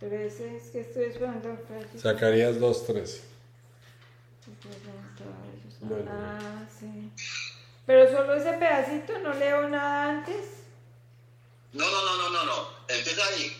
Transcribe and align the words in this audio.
13, 0.00 0.56
es 0.56 0.62
que 0.70 0.80
estoy 0.80 1.04
esperando. 1.04 1.56
Zacarías 1.98 2.56
2.13. 2.56 3.20
Bueno. 5.80 6.10
Ah, 6.10 6.66
sí. 6.78 7.10
Pero 7.86 8.10
solo 8.10 8.34
ese 8.34 8.52
pedacito, 8.54 9.18
no 9.20 9.32
leo 9.34 9.68
nada 9.68 10.10
antes. 10.10 10.64
No, 11.72 11.84
no, 11.84 12.04
no, 12.04 12.16
no, 12.16 12.30
no, 12.30 12.44
no. 12.44 12.68
Empieza 12.88 13.22
ahí. 13.26 13.56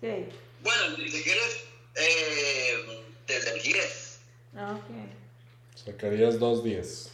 Sí. 0.00 0.28
Bueno, 0.62 0.96
si 0.96 1.22
quieres, 1.22 1.64
eh, 1.96 3.02
desde 3.26 3.56
el 3.56 3.62
10. 3.62 4.20
Ah, 4.56 4.78
ok. 4.78 5.84
Zacarías 5.84 6.38
2.10. 6.38 7.10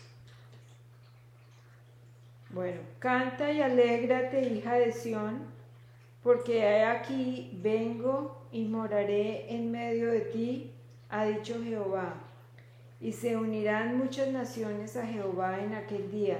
Bueno, 2.51 2.81
canta 2.99 3.53
y 3.53 3.61
alégrate, 3.61 4.41
hija 4.41 4.75
de 4.75 4.93
Sión, 4.93 5.47
porque 6.23 6.85
aquí 6.85 7.51
vengo 7.55 8.46
y 8.57 8.65
moraré 8.65 9.55
en 9.55 9.71
medio 9.71 10.11
de 10.11 10.21
ti, 10.21 10.73
ha 11.11 11.27
dicho 11.27 11.63
Jehová. 11.63 12.15
Y 13.03 13.13
se 13.13 13.37
unirán 13.37 13.99
muchas 13.99 14.29
naciones 14.29 14.97
a 14.97 15.07
Jehová 15.07 15.61
en 15.61 15.75
aquel 15.75 16.11
día, 16.11 16.39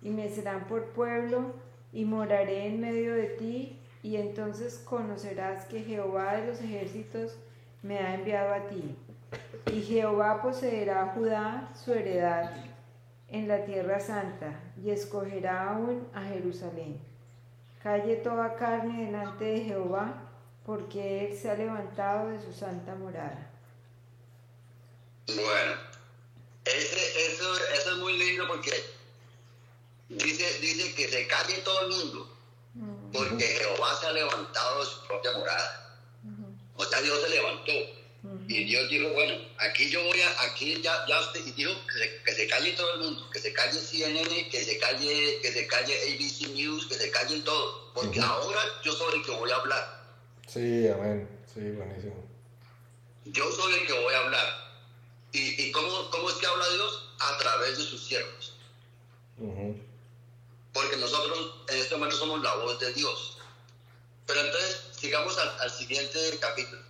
y 0.00 0.10
me 0.10 0.28
serán 0.28 0.68
por 0.68 0.90
pueblo, 0.90 1.54
y 1.92 2.04
moraré 2.04 2.68
en 2.68 2.80
medio 2.80 3.14
de 3.14 3.26
ti, 3.26 3.80
y 4.04 4.14
entonces 4.14 4.78
conocerás 4.78 5.64
que 5.64 5.82
Jehová 5.82 6.36
de 6.36 6.46
los 6.46 6.60
ejércitos 6.60 7.36
me 7.82 7.98
ha 7.98 8.14
enviado 8.14 8.54
a 8.54 8.68
ti. 8.68 8.94
Y 9.72 9.82
Jehová 9.82 10.42
poseerá 10.42 11.02
a 11.02 11.14
Judá 11.14 11.72
su 11.74 11.92
heredad 11.92 12.52
en 13.26 13.48
la 13.48 13.64
tierra 13.64 13.98
santa, 13.98 14.60
y 14.80 14.90
escogerá 14.90 15.70
aún 15.70 16.06
a 16.14 16.22
Jerusalén. 16.22 16.98
Calle 17.82 18.14
toda 18.14 18.54
carne 18.54 19.06
delante 19.06 19.46
de 19.46 19.60
Jehová, 19.62 20.29
porque 20.64 21.26
Él 21.26 21.38
se 21.38 21.50
ha 21.50 21.54
levantado 21.54 22.30
de 22.30 22.40
su 22.40 22.52
santa 22.52 22.94
morada. 22.94 23.50
Bueno, 25.26 25.74
eso, 26.64 27.56
eso 27.74 27.90
es 27.92 27.96
muy 27.98 28.18
lindo 28.18 28.46
porque 28.48 28.72
dice, 30.08 30.58
dice 30.60 30.94
que 30.94 31.08
se 31.08 31.26
calle 31.26 31.58
todo 31.58 31.80
el 31.82 31.88
mundo, 31.88 32.36
porque 33.12 33.44
Jehová 33.44 33.98
se 34.00 34.06
ha 34.06 34.12
levantado 34.12 34.80
de 34.80 34.86
su 34.86 35.06
propia 35.06 35.32
morada. 35.32 35.98
O 36.76 36.84
sea, 36.84 37.00
Dios 37.02 37.20
se 37.22 37.30
levantó. 37.30 37.72
Y 38.48 38.64
Dios 38.64 38.90
dijo, 38.90 39.08
bueno, 39.14 39.34
aquí 39.58 39.88
yo 39.88 40.02
voy 40.02 40.20
a, 40.20 40.42
aquí 40.42 40.78
ya, 40.82 41.06
ya 41.08 41.20
usted, 41.20 41.46
y 41.46 41.52
dijo 41.52 41.72
que 41.86 41.98
se, 41.98 42.22
que 42.22 42.32
se, 42.34 42.46
calle 42.48 42.72
todo 42.72 42.94
el 42.94 43.00
mundo, 43.00 43.30
que 43.30 43.38
se 43.38 43.52
calle 43.54 43.80
CNN, 43.80 44.48
que 44.50 44.62
se 44.62 44.78
calle, 44.78 45.38
que 45.40 45.52
se 45.52 45.66
calle 45.66 45.94
ABC 45.94 46.50
News, 46.50 46.86
que 46.86 46.96
se 46.96 47.10
calle 47.10 47.40
todo, 47.40 47.94
porque 47.94 48.20
ahora 48.20 48.60
yo 48.84 48.92
soy 48.92 49.20
el 49.20 49.24
que 49.24 49.30
voy 49.30 49.50
a 49.50 49.56
hablar. 49.56 49.99
Sí, 50.52 50.88
amén, 50.88 51.28
sí, 51.54 51.60
buenísimo. 51.60 52.24
Yo 53.26 53.52
soy 53.52 53.72
el 53.74 53.86
que 53.86 53.92
voy 53.92 54.14
a 54.14 54.18
hablar. 54.18 54.70
¿Y, 55.30 55.62
y 55.62 55.70
cómo, 55.70 56.10
cómo, 56.10 56.28
es 56.28 56.36
que 56.36 56.46
habla 56.46 56.68
Dios? 56.70 57.08
A 57.20 57.38
través 57.38 57.78
de 57.78 57.84
sus 57.84 58.02
siervos. 58.02 58.56
Porque 60.72 60.96
nosotros 60.96 61.54
en 61.68 61.78
este 61.78 61.94
momento 61.94 62.16
somos 62.16 62.42
la 62.42 62.56
voz 62.56 62.80
de 62.80 62.92
Dios. 62.94 63.38
Pero 64.26 64.40
entonces, 64.40 64.88
sigamos 64.90 65.38
al, 65.38 65.60
al 65.60 65.70
siguiente 65.70 66.18
capítulo. 66.40 66.82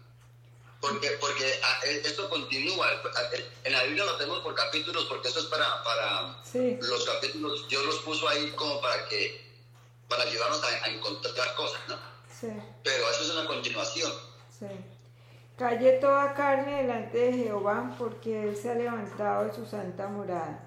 Porque, 0.81 1.11
porque 1.21 1.61
ah, 1.63 1.81
esto 1.85 2.31
continúa. 2.31 2.89
En 3.65 3.73
la 3.75 3.83
Biblia 3.83 4.07
lo 4.07 4.17
tenemos 4.17 4.41
por 4.41 4.55
capítulos, 4.55 5.05
porque 5.05 5.29
eso 5.29 5.41
es 5.41 5.47
para, 5.47 5.85
para 5.85 6.43
sí. 6.51 6.79
los 6.81 7.05
capítulos. 7.05 7.69
Dios 7.69 7.85
los 7.85 7.97
puso 7.97 8.27
ahí 8.27 8.51
como 8.53 8.81
para 8.81 9.07
que 9.09 9.51
para 10.09 10.23
ayudarnos 10.23 10.65
a, 10.65 10.85
a 10.85 10.89
encontrar 10.89 11.55
cosas, 11.57 11.81
¿no? 11.89 12.20
Sí. 12.41 12.49
Pero 12.83 13.11
eso 13.11 13.23
es 13.23 13.31
una 13.37 13.47
continuación. 13.47 14.11
Sí. 14.59 14.67
Calle 15.59 15.93
toda 16.01 16.33
carne 16.35 16.83
delante 16.83 17.19
de 17.19 17.33
Jehová, 17.35 17.95
porque 17.99 18.49
Él 18.49 18.57
se 18.57 18.71
ha 18.71 18.75
levantado 18.75 19.45
de 19.45 19.53
su 19.53 19.67
santa 19.67 20.09
morada. 20.09 20.59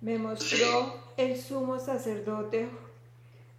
Me 0.00 0.18
mostró 0.18 0.56
Sí. 0.56 0.92
el 1.18 1.40
sumo 1.40 1.78
sacerdote, 1.78 2.68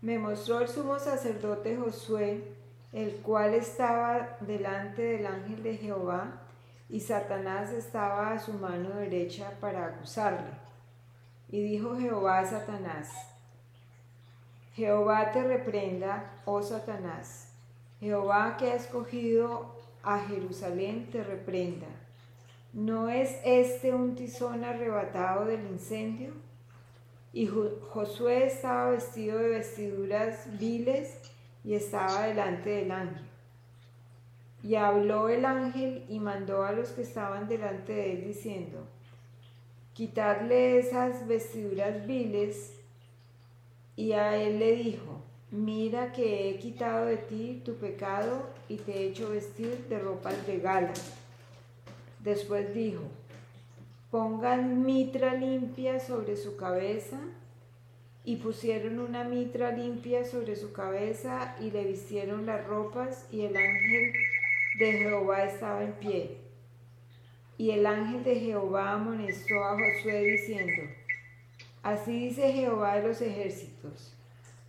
me 0.02 0.18
mostró 0.18 0.60
el 0.62 0.68
sumo 0.68 0.98
sacerdote 1.00 1.78
Josué, 1.78 2.56
el 2.92 3.18
cual 3.18 3.54
estaba 3.54 4.38
delante 4.40 5.02
del 5.04 5.28
ángel 5.28 5.62
de 5.62 5.78
Jehová, 5.78 6.42
y 6.90 7.02
Satanás 7.02 7.72
estaba 7.72 8.32
a 8.32 8.40
su 8.40 8.54
mano 8.54 8.96
derecha 8.96 9.52
para 9.60 9.86
acusarle. 9.86 10.52
Y 11.50 11.62
dijo 11.62 11.98
Jehová 11.98 12.40
a 12.40 12.46
Satanás, 12.46 13.10
Jehová 14.78 15.32
te 15.32 15.42
reprenda, 15.44 16.32
oh 16.46 16.62
Satanás. 16.62 17.52
Jehová 18.00 18.58
que 18.60 18.70
ha 18.70 18.76
escogido 18.76 19.76
a 20.04 20.20
Jerusalén 20.20 21.10
te 21.12 21.24
reprenda. 21.24 21.88
¿No 22.74 23.10
es 23.10 23.40
este 23.44 23.92
un 23.96 24.14
tizón 24.14 24.64
arrebatado 24.64 25.46
del 25.46 25.66
incendio? 25.66 26.30
Y 27.34 27.48
Jo- 27.48 27.80
Josué 27.90 28.46
estaba 28.46 28.92
vestido 28.92 29.40
de 29.40 29.50
vestiduras 29.50 30.48
viles 30.60 31.22
y 31.64 31.74
estaba 31.74 32.28
delante 32.28 32.70
del 32.70 32.92
ángel. 32.92 33.26
Y 34.62 34.76
habló 34.76 35.30
el 35.30 35.44
ángel 35.46 36.06
y 36.08 36.20
mandó 36.20 36.62
a 36.64 36.72
los 36.72 36.90
que 36.90 37.02
estaban 37.02 37.48
delante 37.48 37.94
de 37.94 38.14
él 38.14 38.26
diciendo, 38.28 38.86
Quitadle 39.94 40.78
esas 40.78 41.28
vestiduras 41.28 42.06
viles. 42.06 42.77
Y 43.98 44.14
a 44.14 44.38
él 44.38 44.60
le 44.60 44.76
dijo, 44.78 45.18
Mira 45.50 46.12
que 46.12 46.50
he 46.50 46.60
quitado 46.60 47.06
de 47.06 47.16
ti 47.16 47.62
tu 47.64 47.76
pecado 47.76 48.50
y 48.68 48.76
te 48.76 48.92
he 48.92 49.08
hecho 49.08 49.30
vestir 49.30 49.86
de 49.88 49.98
ropas 49.98 50.46
de 50.46 50.60
gala. 50.60 50.94
Después 52.20 52.74
dijo, 52.74 53.04
pongan 54.12 54.86
mitra 54.86 55.36
limpia 55.36 56.02
sobre 56.02 56.36
su 56.36 56.58
cabeza. 56.58 57.18
Y 58.26 58.36
pusieron 58.36 59.00
una 59.00 59.24
mitra 59.24 59.72
limpia 59.72 60.26
sobre 60.26 60.58
su 60.58 60.74
cabeza 60.74 61.56
y 61.62 61.72
le 61.72 61.86
vistieron 61.86 62.46
las 62.46 62.68
ropas 62.68 63.26
y 63.32 63.44
el 63.46 63.56
ángel 63.56 64.12
de 64.80 64.92
Jehová 64.92 65.46
estaba 65.46 65.82
en 65.82 65.94
pie. 65.94 66.38
Y 67.58 67.72
el 67.72 67.86
ángel 67.86 68.26
de 68.26 68.36
Jehová 68.36 68.92
amonestó 68.92 69.64
a 69.64 69.78
Josué 69.80 70.24
diciendo, 70.24 70.84
Así 71.88 72.28
dice 72.28 72.52
Jehová 72.52 72.96
de 72.96 73.08
los 73.08 73.22
ejércitos, 73.22 74.14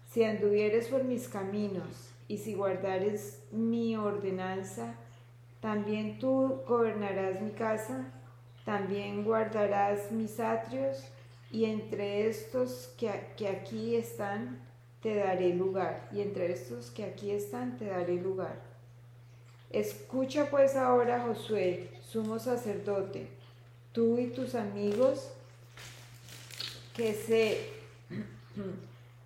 si 0.09 0.23
anduvieres 0.23 0.87
por 0.87 1.03
mis 1.03 1.27
caminos 1.27 2.13
y 2.29 2.39
si 2.39 2.55
guardares 2.55 3.43
mi 3.51 3.97
ordenanza, 3.97 4.95
también 5.61 6.21
tú 6.21 6.61
gobernarás 6.69 7.41
mi 7.41 7.51
casa, 7.51 8.05
también 8.65 9.25
guardarás 9.25 10.13
mis 10.13 10.39
atrios, 10.39 11.03
y 11.51 11.65
entre 11.65 12.29
estos 12.29 12.95
que, 12.97 13.11
que 13.37 13.49
aquí 13.49 13.97
están 13.97 14.61
te 15.03 15.17
daré 15.17 15.55
lugar, 15.55 16.09
y 16.13 16.21
entre 16.21 16.53
estos 16.53 16.93
que 16.93 17.03
aquí 17.03 17.33
están 17.33 17.79
te 17.79 17.87
daré 17.87 18.15
lugar. 18.15 18.61
Escucha 19.71 20.49
pues 20.51 20.77
ahora, 20.77 21.25
Josué, 21.27 21.89
sumo 22.01 22.39
sacerdote, 22.39 23.27
tú 23.91 24.19
y 24.19 24.29
tus 24.29 24.55
amigos 24.55 25.33
que 26.99 27.15
se 27.15 27.59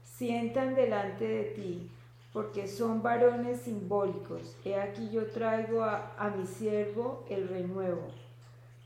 sientan 0.05 0.75
delante 0.75 1.27
de 1.27 1.45
ti, 1.45 1.91
porque 2.35 2.69
son 2.69 3.03
varones 3.03 3.63
simbólicos. 3.63 4.55
He 4.63 4.75
aquí 4.75 5.09
yo 5.11 5.29
traigo 5.29 5.83
a, 5.83 6.13
a 6.19 6.29
mi 6.29 6.47
siervo 6.47 7.25
el 7.31 7.49
renuevo, 7.49 8.09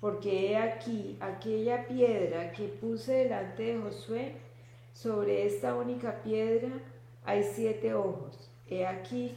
porque 0.00 0.52
he 0.52 0.56
aquí 0.56 1.16
aquella 1.19 1.88
piedra 1.88 2.52
que 2.52 2.69
puse 2.69 3.12
delante 3.12 3.64
de 3.64 3.78
Josué, 3.80 4.36
sobre 4.94 5.47
esta 5.47 5.74
única 5.74 6.22
piedra 6.22 6.70
hay 7.24 7.42
siete 7.42 7.92
ojos. 7.92 8.48
He 8.70 8.86
aquí 8.86 9.34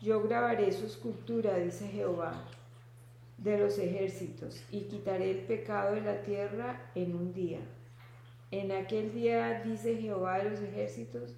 yo 0.00 0.22
grabaré 0.22 0.70
su 0.70 0.86
escultura, 0.86 1.56
dice 1.56 1.88
Jehová, 1.88 2.44
de 3.38 3.58
los 3.58 3.76
ejércitos, 3.76 4.62
y 4.70 4.82
quitaré 4.82 5.32
el 5.32 5.38
pecado 5.38 5.96
de 5.96 6.02
la 6.02 6.22
tierra 6.22 6.80
en 6.94 7.16
un 7.16 7.34
día. 7.34 7.58
En 8.54 8.70
aquel 8.70 9.12
día, 9.12 9.62
dice 9.64 9.96
Jehová 9.96 10.38
de 10.38 10.50
los 10.50 10.60
ejércitos, 10.60 11.30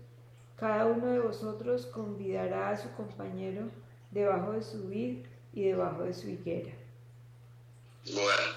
cada 0.58 0.84
uno 0.84 1.06
de 1.06 1.20
vosotros 1.20 1.86
convidará 1.86 2.68
a 2.68 2.76
su 2.76 2.92
compañero 2.92 3.70
debajo 4.10 4.52
de 4.52 4.62
su 4.62 4.86
vid 4.88 5.24
y 5.54 5.64
debajo 5.64 6.02
de 6.02 6.12
su 6.12 6.28
higuera. 6.28 6.74
Bueno, 8.12 8.52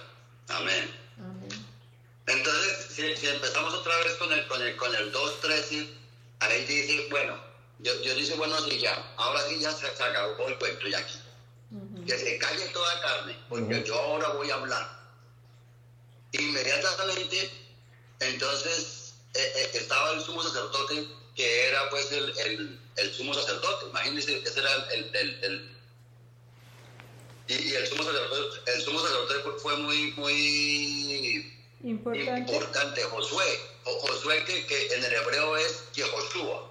amén. 0.50 0.92
Amén. 1.20 1.50
Entonces, 2.28 2.88
si, 2.90 3.16
si 3.16 3.28
empezamos 3.28 3.74
otra 3.76 3.96
vez 4.04 4.16
con 4.16 4.34
el, 4.34 4.46
con 4.48 4.62
el, 4.62 4.76
con 4.76 4.94
el 4.94 5.14
2.13, 5.14 5.88
ahí 6.42 6.66
dice, 6.66 7.08
bueno, 7.10 7.38
Dios, 7.78 8.02
Dios 8.02 8.18
dice, 8.18 8.36
bueno, 8.36 8.60
sí, 8.60 8.78
ya, 8.78 8.94
ahora 9.16 9.40
sí 9.48 9.58
ya 9.62 9.72
se, 9.72 9.88
se 9.88 10.04
acabó 10.04 10.50
el 10.50 10.58
cuento 10.58 10.86
ya 10.90 10.98
aquí. 11.00 11.18
Que 12.06 12.18
se 12.18 12.38
calle 12.40 12.68
toda 12.74 13.02
carne, 13.02 13.38
porque 13.48 13.76
Ujú. 13.76 13.84
yo 13.86 14.02
ahora 14.02 14.34
voy 14.34 14.52
a 14.52 14.56
hablar. 14.56 15.00
Inmediatamente, 16.34 17.59
entonces, 18.20 19.14
eh, 19.36 19.40
eh, 19.56 19.70
estaba 19.74 20.12
el 20.14 20.22
sumo 20.22 20.42
sacerdote, 20.44 21.06
que 21.36 21.68
era 21.70 21.90
pues 21.90 22.12
el, 22.12 22.38
el, 22.38 22.80
el 22.98 23.14
sumo 23.14 23.34
sacerdote. 23.34 23.86
Imagínense, 23.90 24.38
ese 24.46 24.60
era 24.60 24.70
el, 24.94 25.16
el, 25.16 25.44
el, 25.44 25.76
Y, 27.48 27.54
y 27.54 27.74
el, 27.76 27.88
sumo 27.88 28.04
sacerdote, 28.04 28.72
el 28.76 28.82
sumo 28.82 29.00
sacerdote 29.00 29.34
fue- 29.44 29.60
fue 29.60 29.78
muy, 29.78 30.12
muy 30.18 31.54
Importante. 31.84 32.52
importante, 32.52 33.04
Josué. 33.04 33.46
Jo- 33.86 34.00
Josué 34.02 34.44
que, 34.46 34.66
que 34.68 34.88
en 34.96 35.04
el 35.04 35.14
hebreo 35.14 35.58
es 35.58 35.84
Yehoshua. 35.94 36.70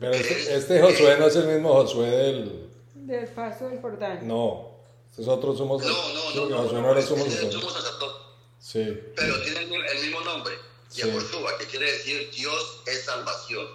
Pero 0.00 0.12
este, 0.14 0.54
este 0.56 0.80
Josué 0.80 1.16
no 1.18 1.26
es 1.26 1.36
el 1.36 1.46
mismo 1.46 1.72
Josué 1.74 2.08
del. 2.10 2.68
Del 2.94 3.28
paso 3.28 3.68
del 3.68 3.80
Jordán. 3.80 4.26
No. 4.26 4.70
Este 5.10 5.22
es 5.22 5.28
otro 5.28 5.54
sumo 5.56 5.78
No, 5.78 5.86
no, 5.88 5.94
no, 6.34 6.48
no, 6.48 6.56
Josué 6.62 6.72
no, 6.74 6.82
no 6.82 6.90
era 6.92 7.00
es 7.00 7.10
el 7.10 7.16
sacerdote. 7.18 7.52
sumo 7.52 7.70
sacerdote. 7.70 8.27
Sí. 8.70 9.00
Pero 9.16 9.40
tiene 9.42 9.60
el, 9.60 9.68
mi- 9.68 9.76
el 9.76 9.98
mismo 10.04 10.20
nombre, 10.22 10.54
Sí. 10.90 11.00
Yehoshua, 11.02 11.56
que 11.58 11.66
quiere 11.66 11.90
decir 11.90 12.30
Dios 12.34 12.82
es 12.86 13.04
salvación. 13.04 13.66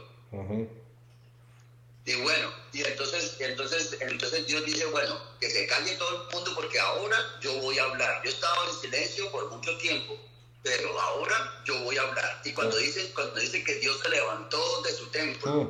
Y 2.06 2.16
bueno, 2.22 2.52
y 2.74 2.84
entonces, 2.84 3.38
entonces, 3.40 3.98
entonces 4.02 4.46
Dios 4.46 4.66
dice, 4.66 4.86
bueno, 4.88 5.20
que 5.40 5.50
se 5.50 5.66
calle 5.68 5.96
todo 5.96 6.24
el 6.28 6.36
mundo 6.36 6.52
porque 6.54 6.78
ahora 6.80 7.18
yo 7.42 7.54
voy 7.62 7.80
a 7.80 7.84
hablar. 7.86 8.22
Yo 8.26 8.30
estaba 8.30 8.68
en 8.70 8.76
silencio 8.82 9.32
por 9.32 9.50
mucho 9.50 9.76
tiempo, 9.78 10.20
pero 10.64 11.00
ahora 11.00 11.64
yo 11.66 11.80
voy 11.84 11.98
a 11.98 12.02
hablar. 12.02 12.42
Y 12.44 12.52
cuando 12.54 12.76
dice, 12.78 13.10
cuando 13.14 13.40
dice 13.40 13.64
que 13.64 13.76
Dios 13.76 14.00
se 14.04 14.10
levantó 14.10 14.82
de 14.82 14.92
su 14.92 15.08
templo 15.12 15.52
Mm. 15.64 15.70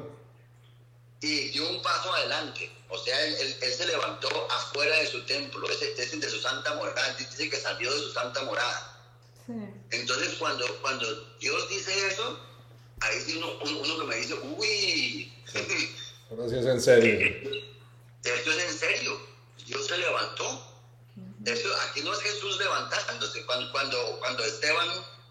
y 1.22 1.50
dio 1.50 1.70
un 1.70 1.82
paso 1.84 2.12
adelante, 2.14 2.70
o 2.90 2.98
sea, 2.98 3.26
él, 3.26 3.36
él- 3.40 3.58
él 3.62 3.74
se 3.74 3.86
levantó 3.86 4.28
afuera 4.52 4.98
de 4.98 5.08
su 5.08 5.24
templo, 5.26 5.70
ese, 5.70 5.94
ese 6.02 6.18
de 6.18 6.30
su 6.30 6.40
santa 6.42 6.74
morada, 6.74 7.14
dice 7.14 7.48
que 7.50 7.58
salió 7.58 7.94
de 7.94 8.00
su 8.00 8.12
santa 8.12 8.42
morada. 8.42 8.90
Sí. 9.46 9.54
Entonces, 9.92 10.36
cuando, 10.40 10.66
cuando 10.82 11.06
Dios 11.40 11.70
dice 11.70 12.08
eso, 12.08 12.40
ahí 13.02 13.20
sí 13.26 13.38
uno, 13.38 13.48
uno, 13.64 13.80
uno 13.80 14.00
que 14.00 14.06
me 14.06 14.16
dice, 14.16 14.34
uy, 14.58 15.34
Ahora 16.32 16.50
sí 16.50 16.56
es 16.58 16.66
en 16.66 16.82
serio. 16.82 17.62
Esto 18.24 18.52
es 18.52 18.64
en 18.72 18.78
serio. 18.78 19.20
Dios 19.68 19.86
se 19.88 19.98
levantó. 19.98 20.70
Eso, 21.46 21.70
aquí 21.90 22.02
no 22.02 22.14
es 22.14 22.20
Jesús 22.20 22.58
levantándose. 22.58 23.46
Cuando, 23.46 23.72
cuando, 23.72 24.20
cuando 24.20 24.44
Esteban 24.46 24.88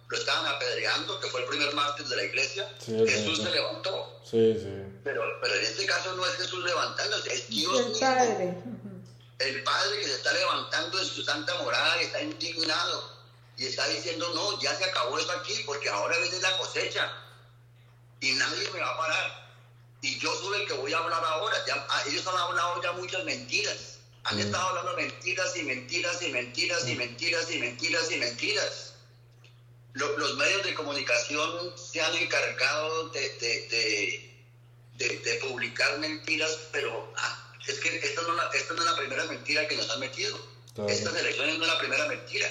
lo 0.09 0.19
estaban 0.19 0.47
apedreando, 0.47 1.19
que 1.20 1.26
fue 1.29 1.41
el 1.41 1.47
primer 1.49 1.75
mártir 1.75 2.06
de 2.06 2.17
la 2.17 2.25
iglesia, 2.25 2.70
Sí, 2.79 2.94
Jesús 3.09 3.38
se 3.38 3.50
levantó. 3.50 4.20
Sí, 4.23 4.55
sí. 4.61 4.69
Pero, 5.05 5.23
pero 5.41 5.55
en 5.55 5.62
este 5.62 5.87
caso 5.87 6.14
no 6.14 6.26
es 6.26 6.35
Jesús 6.35 6.62
levantándose, 6.64 7.32
es 7.32 7.49
Dios 7.49 7.79
El 7.79 7.87
mismo. 7.87 8.00
Padre. 8.00 8.44
Ujú. 8.59 9.03
El 9.38 9.62
Padre 9.64 9.99
que 10.00 10.05
se 10.05 10.14
está 10.14 10.32
levantando 10.35 11.00
en 11.00 11.06
su 11.06 11.23
santa 11.23 11.55
morada 11.62 12.00
y 12.03 12.05
está 12.05 12.23
indignado. 12.23 13.12
Y 13.56 13.66
está 13.66 13.87
diciendo, 13.88 14.31
no, 14.34 14.60
ya 14.60 14.75
se 14.76 14.84
acabó 14.84 15.19
eso 15.19 15.31
aquí, 15.32 15.62
porque 15.66 15.88
ahora 15.88 16.16
viene 16.19 16.38
la 16.40 16.56
cosecha. 16.58 17.12
Y 18.20 18.32
nadie 18.32 18.70
me 18.70 18.81
va 18.81 18.90
a 18.90 18.96
parar. 18.99 19.43
Y 20.00 20.19
yo 20.19 20.34
soy 20.37 20.62
el 20.62 20.66
que 20.66 20.72
voy 20.75 20.93
a 20.93 20.99
hablar 20.99 21.22
ahora. 21.25 21.56
Ya- 21.66 21.87
ah, 21.88 22.02
ellos 22.08 22.26
han 22.26 22.37
hablado 22.37 22.82
ya 22.82 22.93
muchas 22.93 23.25
mentiras. 23.25 23.99
Han 24.25 24.37
Mm. 24.37 24.40
estado 24.40 24.69
hablando 24.69 24.96
mentiras 24.96 25.56
y 25.56 25.62
mentiras 25.64 26.22
y 26.22 26.28
mentiras 26.31 26.88
y 26.88 26.94
mentiras 26.94 27.50
y 27.50 27.58
mentiras 27.58 28.10
y 28.10 28.16
mentiras. 28.16 28.94
Lo- 29.94 30.16
los 30.19 30.37
medios 30.37 30.62
de 30.64 30.75
comunicación 30.75 31.76
se 31.76 32.00
han 32.00 32.14
encargado 32.16 33.08
de, 33.10 33.20
de- 33.20 34.32
de- 34.96 35.19
de- 35.19 35.34
publicar 35.40 35.99
mentiras, 35.99 36.56
pero 36.70 37.12
ah, 37.16 37.52
es 37.66 37.78
que 37.81 37.96
esta 37.99 38.22
no, 38.22 38.34
la- 38.34 38.49
esta 38.54 38.75
no 38.75 38.81
es 38.81 38.87
la 38.90 38.96
primera 38.96 39.25
mentira 39.25 39.66
que 39.69 39.76
nos 39.76 39.90
han 39.90 40.00
metido. 40.00 40.38
Estas 40.88 41.14
elecciones 41.16 41.58
no 41.58 41.64
es 41.64 41.70
la 41.72 41.78
primera 41.78 42.06
mentira. 42.06 42.49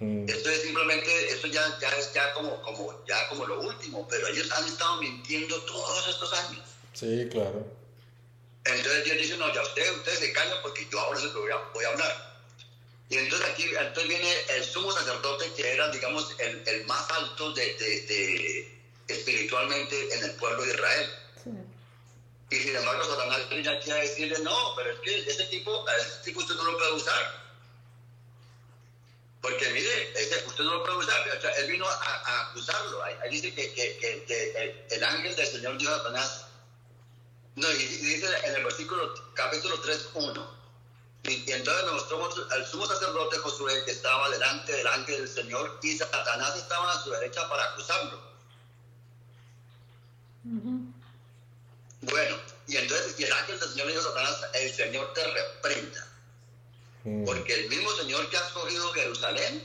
Mm. 0.00 0.28
Esto 0.28 0.50
es 0.50 0.62
simplemente, 0.62 1.28
esto 1.30 1.46
ya, 1.48 1.78
ya 1.80 1.88
es 1.90 2.12
ya 2.12 2.32
como, 2.32 2.60
como, 2.62 3.04
ya 3.06 3.28
como 3.28 3.46
lo 3.46 3.60
último, 3.60 4.06
pero 4.08 4.26
ellos 4.28 4.50
han 4.52 4.64
estado 4.66 5.00
mintiendo 5.00 5.60
todos 5.64 6.08
estos 6.08 6.32
años. 6.32 6.66
Sí, 6.92 7.28
claro. 7.30 7.64
Entonces 8.64 9.04
Dios 9.04 9.18
dice, 9.18 9.36
no, 9.36 9.52
ya 9.54 9.62
ustedes, 9.62 9.90
ustedes 9.92 10.18
se 10.20 10.32
callan 10.32 10.58
porque 10.62 10.86
yo 10.90 11.00
ahora 11.00 11.20
que 11.20 11.26
voy 11.38 11.50
a, 11.50 11.56
voy 11.72 11.84
a 11.84 11.88
hablar. 11.88 12.32
Y 13.08 13.16
entonces 13.18 13.48
aquí 13.48 13.64
entonces 13.64 14.08
viene 14.08 14.28
el 14.56 14.64
sumo 14.64 14.90
sacerdote 14.92 15.52
que 15.54 15.72
era, 15.72 15.88
digamos, 15.90 16.34
el, 16.38 16.62
el 16.66 16.86
más 16.86 17.10
alto 17.10 17.52
de, 17.52 17.74
de- 17.74 18.00
de- 18.06 18.78
espiritualmente 19.08 20.14
en 20.14 20.24
el 20.24 20.34
pueblo 20.36 20.62
de 20.62 20.72
Israel. 20.72 21.10
Sí. 21.44 21.50
Y 22.50 22.56
sin 22.60 22.76
embargo, 22.76 23.04
Satanás 23.04 23.48
viene 23.50 23.68
aquí 23.68 23.90
a 23.90 23.96
decirle, 23.96 24.38
no, 24.40 24.74
pero 24.76 24.90
es 24.92 24.98
que 25.00 25.18
ese 25.30 25.44
tipo, 25.46 25.86
a 25.88 25.96
ese 25.96 26.18
tipo 26.24 26.40
usted 26.40 26.54
no 26.54 26.64
lo 26.64 26.78
puede 26.78 26.92
usar. 26.92 27.41
Porque 29.42 29.68
mire, 29.70 30.12
usted 30.46 30.64
no 30.64 30.74
lo 30.74 30.84
puede 30.84 30.98
usar. 30.98 31.20
O 31.36 31.40
sea, 31.40 31.50
él 31.56 31.70
vino 31.72 31.84
a, 31.86 31.94
a 31.94 32.40
acusarlo. 32.50 33.02
Ahí, 33.02 33.14
ahí 33.22 33.30
dice 33.30 33.52
que, 33.54 33.72
que- 33.74 33.96
que- 33.98 34.24
que 34.24 34.62
el, 34.62 34.86
el 34.90 35.04
ángel 35.04 35.34
del 35.34 35.46
Señor 35.46 35.76
dijo 35.78 35.92
a 35.92 35.98
Satanás, 35.98 36.46
no, 37.56 37.70
y, 37.72 37.74
dice 37.86 38.26
en 38.44 38.54
el 38.54 38.64
versículo, 38.64 39.12
capítulo 39.34 39.78
3, 39.80 40.08
1. 40.14 40.62
Y, 41.24 41.50
y 41.50 41.52
entonces 41.52 41.84
nos 41.84 41.94
mostró 41.94 42.50
al 42.50 42.66
sumo 42.66 42.86
sacerdote 42.86 43.36
Josué 43.38 43.84
que 43.84 43.90
estaba 43.92 44.30
delante 44.30 44.72
del 44.72 44.86
ángel 44.86 45.18
del 45.18 45.28
Señor 45.28 45.78
y 45.82 45.96
Satanás 45.98 46.56
estaba 46.56 46.92
a 46.92 47.02
su 47.02 47.10
derecha 47.10 47.48
para 47.48 47.64
acusarlo. 47.64 48.20
Bueno, 52.00 52.36
y 52.66 52.76
entonces 52.76 53.14
y 53.18 53.24
el 53.24 53.32
ángel 53.32 53.58
del 53.60 53.68
Señor 53.70 53.86
dijo 53.88 54.00
a 54.00 54.04
Satanás, 54.04 54.40
el 54.54 54.72
Señor 54.74 55.12
te 55.14 55.24
reprenda. 55.26 56.08
Porque 57.02 57.54
el 57.54 57.68
mismo 57.68 57.90
Señor 57.92 58.28
que 58.30 58.36
ha 58.36 58.46
escogido 58.46 58.92
Jerusalén, 58.92 59.62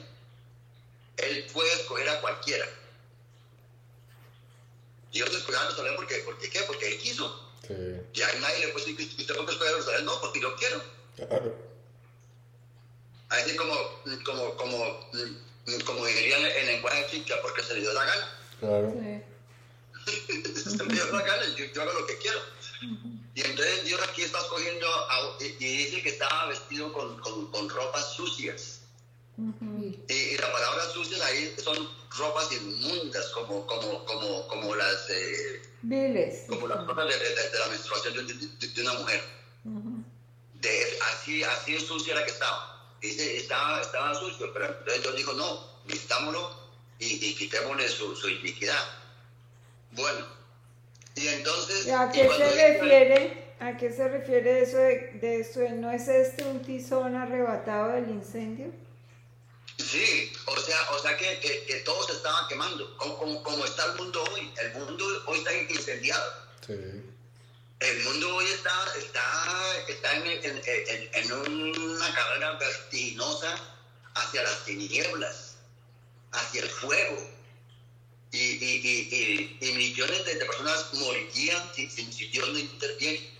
Él 1.18 1.48
puede 1.54 1.72
escoger 1.74 2.10
a 2.10 2.22
cualquiera. 2.22 2.66
Dios 5.12 5.30
escogió 5.30 5.60
a 5.60 5.63
Jerusalén 5.63 5.94
porque, 5.95 6.16
porque 6.25 6.50
¿qué? 6.50 6.62
Porque 6.62 6.88
Él 6.88 6.98
quiso. 6.98 7.44
Sí, 7.68 7.74
Y 8.13 8.22
ahí 8.22 8.39
nadie 8.39 8.66
le 8.66 8.68
puede 8.69 8.86
decir 8.86 9.16
que 9.16 9.22
usted 9.22 9.36
puede 9.36 9.51
escoger 9.51 9.68
a 9.68 9.78
Jerusalén, 9.78 10.06
no, 10.06 10.22
porque 10.22 10.42
yo 10.42 10.56
quiero. 10.56 10.84
claro. 11.16 11.68
Así 13.30 13.56
como, 13.57 13.75
como, 14.24 14.56
como, 14.56 15.10
como 15.86 16.06
dirían 16.06 16.45
en 16.45 16.66
lenguaje 16.68 17.07
chicha, 17.12 17.36
porque 17.42 17.62
se 17.62 17.74
le 17.74 17.81
dio 17.81 17.94
la 17.94 18.06
gana. 18.06 18.40
Claro. 18.60 18.94
Sí. 20.06 20.63
se 20.78 20.83
me 20.83 20.94
dio 20.94 21.12
la 21.12 21.22
gana, 21.22 21.44
yo, 21.56 21.66
yo 21.66 21.81
hago 21.81 21.94
lo 21.94 22.07
que 22.07 22.18
quiero. 22.19 22.40
Y 23.38 23.42
entonces 23.42 23.84
Dios 23.84 24.01
aquí 24.01 24.24
está 24.24 24.39
escogiendo, 24.39 24.88
a- 24.88 25.38
y, 25.39 25.54
dice 25.60 26.01
que 26.01 26.10
estaba 26.10 26.48
vestido 26.48 26.92
con, 26.92 27.19
con, 27.19 27.45
con 27.51 27.69
ropas 27.69 28.13
sucias. 28.16 28.81
Y, 30.10 30.13
y 30.13 30.38
la 30.38 30.51
palabra 30.51 30.84
sucias 30.89 31.22
ahí 31.22 31.54
son 31.63 31.88
ropas 32.18 32.51
inmundas, 32.51 33.28
como, 33.36 33.63
como, 33.68 34.04
como, 34.06 34.48
como 34.48 34.75
las, 34.75 35.07
eh, 35.12 35.62
Viles. 35.84 36.45
como 36.48 36.68
las 36.68 36.84
ropas 36.88 37.07
de, 37.10 37.13
de- 37.16 37.50
de 37.51 37.60
la 37.60 37.68
menstruación 37.68 38.13
de, 38.16 38.34
de- 38.69 38.81
una 38.81 38.94
mujer. 38.94 39.24
Así, 41.14 41.44
así 41.44 41.73
de 41.73 41.80
sucia 41.80 42.14
era 42.14 42.26
que 42.26 42.31
estaba. 42.31 42.76
Dice, 43.04 43.38
estaba, 43.38 43.81
estaba 43.81 44.16
sucio, 44.16 44.52
pero 44.52 44.66
entonces 44.66 45.04
Dios 45.04 45.16
dijo, 45.16 45.33
no, 45.33 45.64
vistámoslo 45.85 46.57
y, 46.97 47.23
y 47.23 47.35
quitémosle 47.35 47.88
su, 47.88 48.16
su 48.16 48.30
iniquidad. 48.30 48.83
Bueno, 49.92 50.26
y 51.18 51.28
entonces... 51.30 51.86
¿Y 51.88 51.92
¿A 51.92 52.09
qué 52.12 52.28
se 52.30 52.44
dice- 52.44 52.74
refiere? 52.80 53.47
¿A 53.59 53.76
qué 53.76 53.92
se 53.92 54.07
refiere 54.07 54.62
eso 54.62 54.78
de, 54.78 55.12
de 55.21 55.40
eso? 55.42 55.59
de, 55.62 55.69
¿No 55.71 55.92
es 55.92 56.07
este 56.07 56.44
un 56.45 56.62
tizón 56.62 57.16
arrebatado 57.16 57.94
del 57.94 58.09
incendio? 58.09 58.68
Sí, 59.78 60.31
o 60.45 60.56
sea, 60.59 60.78
o 60.92 61.00
sea 61.00 61.16
que, 61.18 61.40
que, 61.40 61.64
que 61.66 61.76
todo 61.81 62.04
se 62.07 62.14
estaba 62.14 62.47
quemando, 62.47 62.95
como, 62.97 63.18
como, 63.18 63.44
como 63.44 63.66
está 63.66 63.86
el 63.86 63.95
mundo 63.95 64.24
hoy. 64.31 64.52
El 64.62 64.74
mundo 64.74 65.06
hoy 65.28 65.38
está 65.40 65.54
incendiado. 65.54 66.33
Sí. 66.66 66.74
El 67.80 68.04
mundo 68.04 68.36
hoy 68.36 68.45
está, 68.45 68.71
está, 68.97 69.24
está 69.88 70.16
en, 70.18 70.28
en- 70.28 70.62
en- 70.66 71.09
en 71.14 71.31
una 71.31 72.14
carrera 72.14 72.54
vertiginosa 72.54 73.56
hacia 74.16 74.42
las 74.44 74.66
tinieblas, 74.66 75.57
hacia 76.31 76.64
el 76.64 76.69
fuego. 76.69 77.18
Y, 78.31 78.38
y, 78.38 78.81
y, 78.84 79.57
y, 79.62 79.68
y 79.69 79.74
millones 79.74 80.26
de, 80.26 80.36
de 80.36 80.46
personas 80.46 80.90
morirían 80.94 81.74
si, 81.74 81.90
si- 81.90 82.12
si 82.12 82.28
Dios 82.28 82.50
no 82.50 82.60
interviene. 82.60 83.38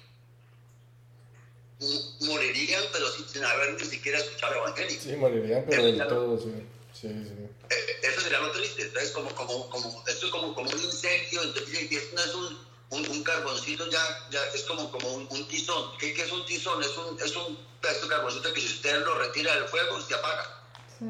Morirían, 2.22 2.84
pero 2.91 3.08
sin, 3.12 3.27
sin 3.29 3.44
haber 3.44 3.74
ni 3.79 3.86
siquiera 3.86 4.17
escuchado 4.17 4.53
el 4.53 4.60
Evangelio. 4.60 5.01
Sí, 5.01 5.15
morirían, 5.15 5.65
pero 5.70 5.84
del 5.84 5.98
todo, 6.08 6.39
sí. 6.39 6.51
Sí, 6.94 7.08
sí. 7.10 7.48
Eh, 7.70 8.00
eso 8.01 8.22
sería 8.22 8.39
lo 8.39 8.51
triste. 8.51 8.84
Entonces, 8.84 9.12
como, 9.12 9.29
como, 9.36 9.70
como, 9.70 10.03
esto 10.08 10.25
es 10.25 10.32
como, 10.32 10.56
como 10.56 10.70
un 10.72 10.79
incendio, 10.79 11.44
entonces, 11.44 11.91
y 11.91 11.96
esto 11.96 12.15
no 12.15 12.22
es 12.24 12.34
un, 12.34 12.67
un, 12.91 13.10
un 13.12 13.24
carboncito, 13.24 13.88
ya, 13.91 14.00
ya 14.32 14.39
es 14.56 14.63
como, 14.63 14.89
como 14.89 15.13
un, 15.13 15.27
un 15.29 15.48
tizón. 15.48 15.96
¿Qué, 16.00 16.13
qué 16.13 16.24
es 16.24 16.32
un 16.32 16.44
tizón? 16.46 16.82
Es 16.82 16.98
un, 16.98 17.20
es 17.22 17.36
un 17.36 17.60
pedazo 17.82 18.03
de 18.03 18.10
carboncito 18.15 18.53
que 18.53 18.62
si 18.62 18.67
usted 18.67 19.03
lo 19.06 19.20
retira 19.20 19.53
del 19.53 19.65
fuego, 19.67 20.01
se 20.01 20.15
apaga. 20.15 20.63
Sí. 20.98 21.06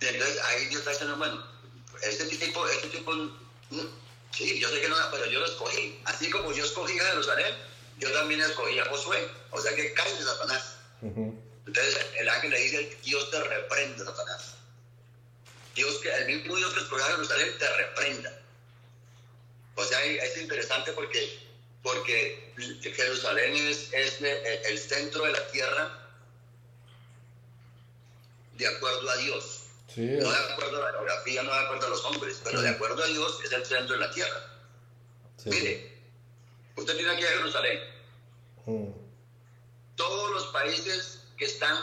Entonces, 0.00 0.40
ahí 0.44 0.66
Dios 0.66 0.80
está 0.80 0.90
diciendo, 0.90 1.16
bueno, 1.16 1.44
este 2.02 2.24
tipo, 2.26 2.68
este 2.68 2.88
tipo, 2.88 3.12
mm, 3.12 3.86
sí, 4.32 4.58
yo 4.58 4.68
sé 4.68 4.80
que 4.80 4.88
no, 4.88 4.96
pero 5.10 5.26
yo 5.26 5.40
lo 5.40 5.46
escogí. 5.46 6.00
Así 6.04 6.30
como 6.30 6.52
yo 6.52 6.64
escogí 6.64 6.98
a 6.98 7.04
Jerusalén, 7.04 7.54
yo 7.98 8.12
también 8.12 8.40
escogí 8.40 8.78
a 8.78 8.84
Josué. 8.86 9.28
O 9.50 9.60
sea 9.60 9.74
que 9.74 9.92
cállese, 9.94 10.24
Satanás. 10.24 10.76
Ujú. 11.02 11.34
Entonces 11.66 12.06
el 12.18 12.28
ángel 12.28 12.50
le 12.50 12.60
dice, 12.60 12.98
Dios 13.04 13.30
te 13.30 13.42
reprenda, 13.42 14.04
Satanás. 14.04 14.54
Dios 15.74 15.98
que, 15.98 16.12
el 16.12 16.26
mismo 16.26 16.56
Dios 16.56 16.72
que 16.74 16.80
escogió 16.80 17.04
a 17.04 17.10
Jerusalén 17.10 17.58
te 17.58 17.76
reprenda. 17.76 18.40
O 19.74 19.84
sea, 19.84 20.04
es 20.04 20.36
interesante 20.38 20.92
porque 20.92 21.48
porque 21.82 22.52
Jerusalén 22.82 23.56
es, 23.56 23.92
es 23.92 24.20
el 24.20 24.78
centro 24.78 25.24
de 25.24 25.32
la 25.32 25.46
tierra 25.48 26.10
de 28.56 28.66
acuerdo 28.66 29.08
a 29.08 29.16
Dios. 29.18 29.60
Sí, 29.94 30.02
No 30.02 30.30
de 30.30 30.52
acuerdo 30.52 30.82
a 30.82 30.86
la 30.86 30.92
geografía, 30.92 31.42
no 31.42 31.52
de 31.52 31.58
acuerdo 31.60 31.86
a 31.86 31.90
los 31.90 32.04
hombres, 32.04 32.40
pero 32.44 32.60
de 32.60 32.68
acuerdo 32.68 33.02
a 33.02 33.06
Dios 33.06 33.40
es 33.44 33.52
el 33.52 33.64
centro 33.64 33.94
de 33.94 34.00
la 34.00 34.10
tierra. 34.10 34.40
sí. 35.38 35.50
Mire, 35.50 35.98
usted 36.76 36.94
tiene 36.96 37.10
aquí 37.12 37.24
a 37.24 37.28
Jerusalén. 37.28 37.80
Mm, 38.66 38.90
Todos 39.96 40.30
los 40.32 40.46
países 40.48 41.20
que 41.36 41.46
están 41.46 41.76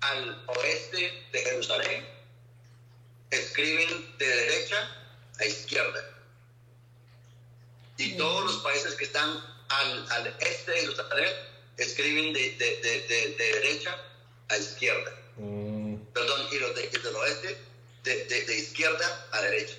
al 0.00 0.44
oeste 0.46 1.26
de 1.32 1.38
Jerusalén 1.40 2.06
escriben 3.30 4.16
de 4.18 4.26
derecha 4.26 4.88
a 5.40 5.44
izquierda. 5.44 6.00
Y 7.98 8.16
todos 8.16 8.44
los 8.44 8.56
países 8.62 8.94
que 8.94 9.04
están 9.04 9.30
al, 9.68 10.12
al 10.12 10.26
este 10.40 10.70
de 10.70 10.80
Jerusalén 10.80 11.28
escriben 11.76 12.32
de, 12.32 12.40
de- 12.56 12.76
de- 12.82 13.06
de- 13.08 13.34
de 13.36 13.44
derecha 13.54 13.96
a 14.48 14.56
izquierda. 14.56 15.12
mm, 15.36 15.96
de- 16.76 16.98
del 16.98 17.16
oeste 17.16 17.56
de, 18.04 18.24
de- 18.26 18.44
de 18.44 18.54
izquierda 18.56 19.26
a 19.32 19.40
derecha. 19.42 19.76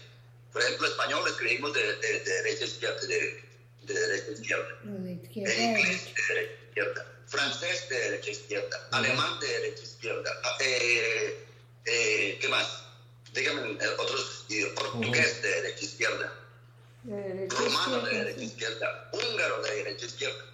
Por 0.52 0.62
ejemplo, 0.62 0.88
español 0.88 1.24
escribimos 1.28 1.74
de, 1.74 1.82
de- 1.98 2.20
de 2.20 2.34
derecha 2.42 2.64
a 2.64 2.68
izquierda. 2.68 3.02
De, 3.02 3.44
de 3.84 3.94
derecha 3.94 4.30
a 4.30 4.34
izquierda. 4.34 4.68
Inglés 5.64 6.06
de 6.06 6.34
derecha 6.34 6.52
a 6.52 6.68
izquierda, 6.70 7.06
francés 7.28 7.90
de 7.90 8.00
derecha 8.00 8.30
a 8.30 8.32
izquierda, 8.34 8.88
alemán 8.92 9.40
de 9.40 9.48
derecha 9.48 9.82
a 9.82 9.86
izquierda, 9.86 10.32
ah, 10.44 10.58
eh, 10.62 11.38
eh, 11.86 12.38
¿qué 12.42 12.48
más? 12.50 12.84
Dígame 13.34 13.72
eh, 13.72 13.88
otros 13.98 14.46
idiomas, 14.50 14.74
portugués 14.76 15.42
de 15.42 15.50
derecha 15.50 15.80
a 15.82 15.86
izquierda, 15.86 16.34
rumano 17.50 18.02
de 18.02 18.12
derecha 18.18 18.42
a 18.42 18.44
izquierda, 18.44 19.10
húngaro 19.14 19.62
de 19.62 19.72
derecha 19.76 20.06
a 20.06 20.10
izquierda. 20.10 20.46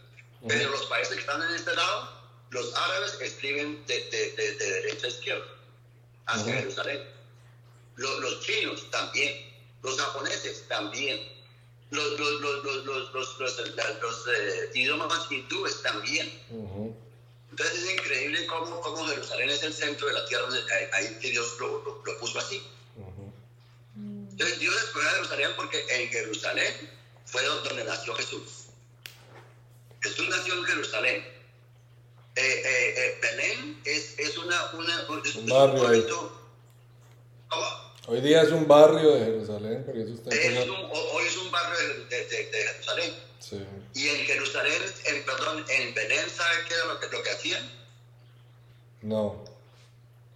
Pero 0.47 0.69
los 0.71 0.85
países 0.87 1.13
que 1.15 1.21
están 1.21 1.41
en 1.41 1.55
este 1.55 1.73
lado, 1.73 2.11
los 2.51 2.75
árabes 2.75 3.17
escriben 3.21 3.83
de, 3.87 3.99
de- 4.09 4.31
de- 4.33 4.53
de 4.57 4.71
derecha 4.71 5.07
a 5.07 5.09
izquierda, 5.09 5.45
hacia. 6.27 6.53
Jerusalén. 6.59 7.01
Lo- 7.95 8.19
los 8.21 8.39
chinos 8.41 8.89
también, 8.89 9.53
los 9.83 9.99
japoneses 9.99 10.67
también, 10.67 11.19
los, 11.91 12.19
los, 12.19 12.41
los, 12.41 12.63
los, 12.63 12.85
los, 12.85 13.13
los, 13.13 13.39
los- 13.39 13.59
los, 14.01 14.27
eh, 14.27 14.69
idiomas 14.73 15.31
hindúes 15.31 15.81
también. 15.83 16.41
ujú. 16.49 16.95
Entonces 17.51 17.83
es 17.83 17.91
increíble 17.93 18.47
cómo, 18.47 18.81
cómo 18.81 19.05
Jerusalén 19.05 19.49
es 19.51 19.61
el 19.61 19.73
centro 19.73 20.07
de 20.07 20.13
la 20.13 20.25
tierra, 20.25 20.47
donde- 20.47 20.73
ahí- 20.73 20.87
ahí 20.93 21.19
que 21.19 21.29
Dios 21.29 21.55
lo, 21.59 21.83
lo- 21.83 22.01
lo 22.03 22.19
puso 22.19 22.39
así. 22.39 22.63
Entonces 23.95 24.59
Dios 24.59 24.75
escogió 24.75 25.07
a 25.07 25.11
Jerusalén 25.13 25.51
porque 25.55 25.85
en 25.89 26.09
Jerusalén 26.09 26.89
fue 27.27 27.43
donde 27.43 27.83
nació 27.83 28.15
Jesús. 28.15 28.65
Jesús 30.01 30.27
nació 30.29 30.55
en 30.55 30.63
Jerusalén. 30.65 31.27
Eh, 32.35 32.41
eh, 32.65 32.93
eh, 32.97 33.17
Belén 33.21 33.81
es, 33.85 34.17
es 34.17 34.37
una, 34.39 34.71
una 34.73 34.93
es, 35.23 35.35
Un 35.35 35.47
barrio. 35.47 36.31
Hoy 38.07 38.21
día 38.21 38.41
es 38.41 38.49
un 38.51 38.67
barrio 38.67 39.11
de 39.13 39.25
Jerusalén, 39.25 39.83
porque 39.85 40.01
eso 40.01 40.13
está 40.13 40.31
Es 40.35 40.67
un- 40.67 40.89
hoy 40.91 41.25
es 41.25 41.37
un 41.37 41.51
barrio 41.51 41.77
de, 42.09 42.25
de- 42.25 42.25
de- 42.49 42.67
Jerusalén. 42.67 43.13
Sí. 43.39 43.63
Y 43.93 44.09
en 44.09 44.25
Jerusalén, 44.25 44.81
en, 45.05 45.23
perdón, 45.25 45.63
en 45.69 45.93
Belén, 45.93 46.29
¿sabe 46.29 46.55
qué 46.67 46.73
era 46.73 46.85
lo 46.85 46.99
que, 46.99 47.07
lo 47.07 47.23
que 47.23 47.29
hacían? 47.29 47.71
No. 49.03 49.45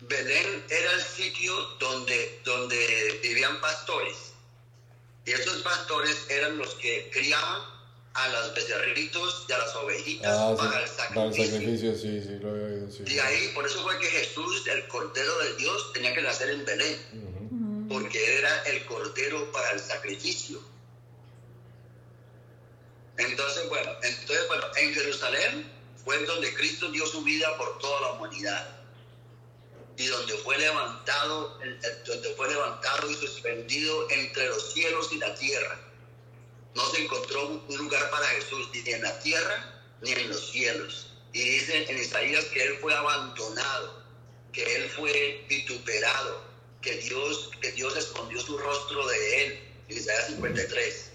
Belén 0.02 0.64
era 0.70 0.92
el 0.94 1.02
sitio 1.02 1.54
donde, 1.80 2.40
donde 2.46 3.20
vivían 3.24 3.60
pastores. 3.60 4.34
Y 5.26 5.32
esos 5.32 5.62
pastores 5.64 6.26
eran 6.30 6.58
los 6.58 6.76
que 6.76 7.10
criaban 7.12 7.62
a 8.18 8.30
los 8.30 8.54
becerritos 8.56 9.46
y 9.48 9.52
a 9.54 9.58
las 9.60 9.76
ovejitas 9.76 10.36
Ah, 10.36 10.56
sí. 10.58 10.66
para 10.66 10.84
el 10.84 10.90
Para 11.14 11.28
el 11.28 11.34
sacrificio. 11.34 11.96
sí, 11.96 12.22
sí, 12.22 12.40
lo 12.42 12.50
había 12.52 12.66
oído, 12.66 12.92
sí. 12.92 13.04
Y 13.06 13.20
ahí, 13.20 13.50
por 13.54 13.66
eso 13.66 13.82
fue 13.84 13.98
que 14.00 14.08
Jesús, 14.08 14.66
el 14.68 14.88
Cordero 14.88 15.38
de 15.40 15.56
Dios, 15.58 15.94
tenía 15.94 16.14
que 16.16 16.22
nacer 16.24 16.50
en 16.50 16.66
Belén, 16.66 17.86
porque 17.90 18.38
era 18.40 18.64
el 18.64 18.86
Cordero 18.86 19.52
para 19.52 19.72
el 19.72 19.80
sacrificio. 19.80 20.60
Entonces, 23.18 23.68
bueno, 23.70 23.92
entonces, 24.04 24.48
bueno, 24.48 24.64
en 24.76 24.94
Jerusalén 24.94 25.72
fue 26.04 26.24
donde 26.26 26.54
Cristo 26.56 26.90
dio 26.92 27.06
su 27.06 27.22
vida 27.24 27.56
por 27.58 27.78
toda 27.80 28.02
la 28.02 28.12
humanidad 28.14 28.78
y 29.98 30.06
donde 30.08 30.34
fue 30.40 30.58
levantado, 30.60 31.58
donde 32.06 32.34
fue 32.36 32.48
levantado 32.50 33.10
y 33.10 33.16
suspendido 33.16 34.10
entre 34.12 34.48
los 34.50 34.74
cielos 34.74 35.10
y 35.12 35.18
la 35.18 35.34
tierra. 35.36 35.80
No 36.78 36.86
se 36.92 37.04
encontró 37.04 37.48
un 37.68 37.78
lugar 37.78 38.08
para 38.12 38.28
Jesús 38.28 38.70
ni 38.72 38.92
en 38.92 39.02
la 39.02 39.18
tierra 39.22 39.82
ni 40.04 40.12
en 40.12 40.30
los 40.30 40.52
cielos. 40.52 41.08
Y 41.34 41.42
dice 41.42 41.90
en 41.90 41.98
Isaías 41.98 42.46
que 42.46 42.62
él 42.64 42.78
fue 42.80 42.94
abandonado, 42.94 44.04
que 44.54 44.76
él 44.76 44.88
fue 44.92 45.44
vituperado, 45.50 46.40
que 46.84 46.94
Dios, 46.98 47.50
que 47.62 47.72
Dios 47.72 47.98
escondió 47.98 48.40
su 48.40 48.60
rostro 48.60 49.08
de 49.08 49.44
él. 49.44 49.60
Isaías 49.90 50.28
53. 50.28 51.10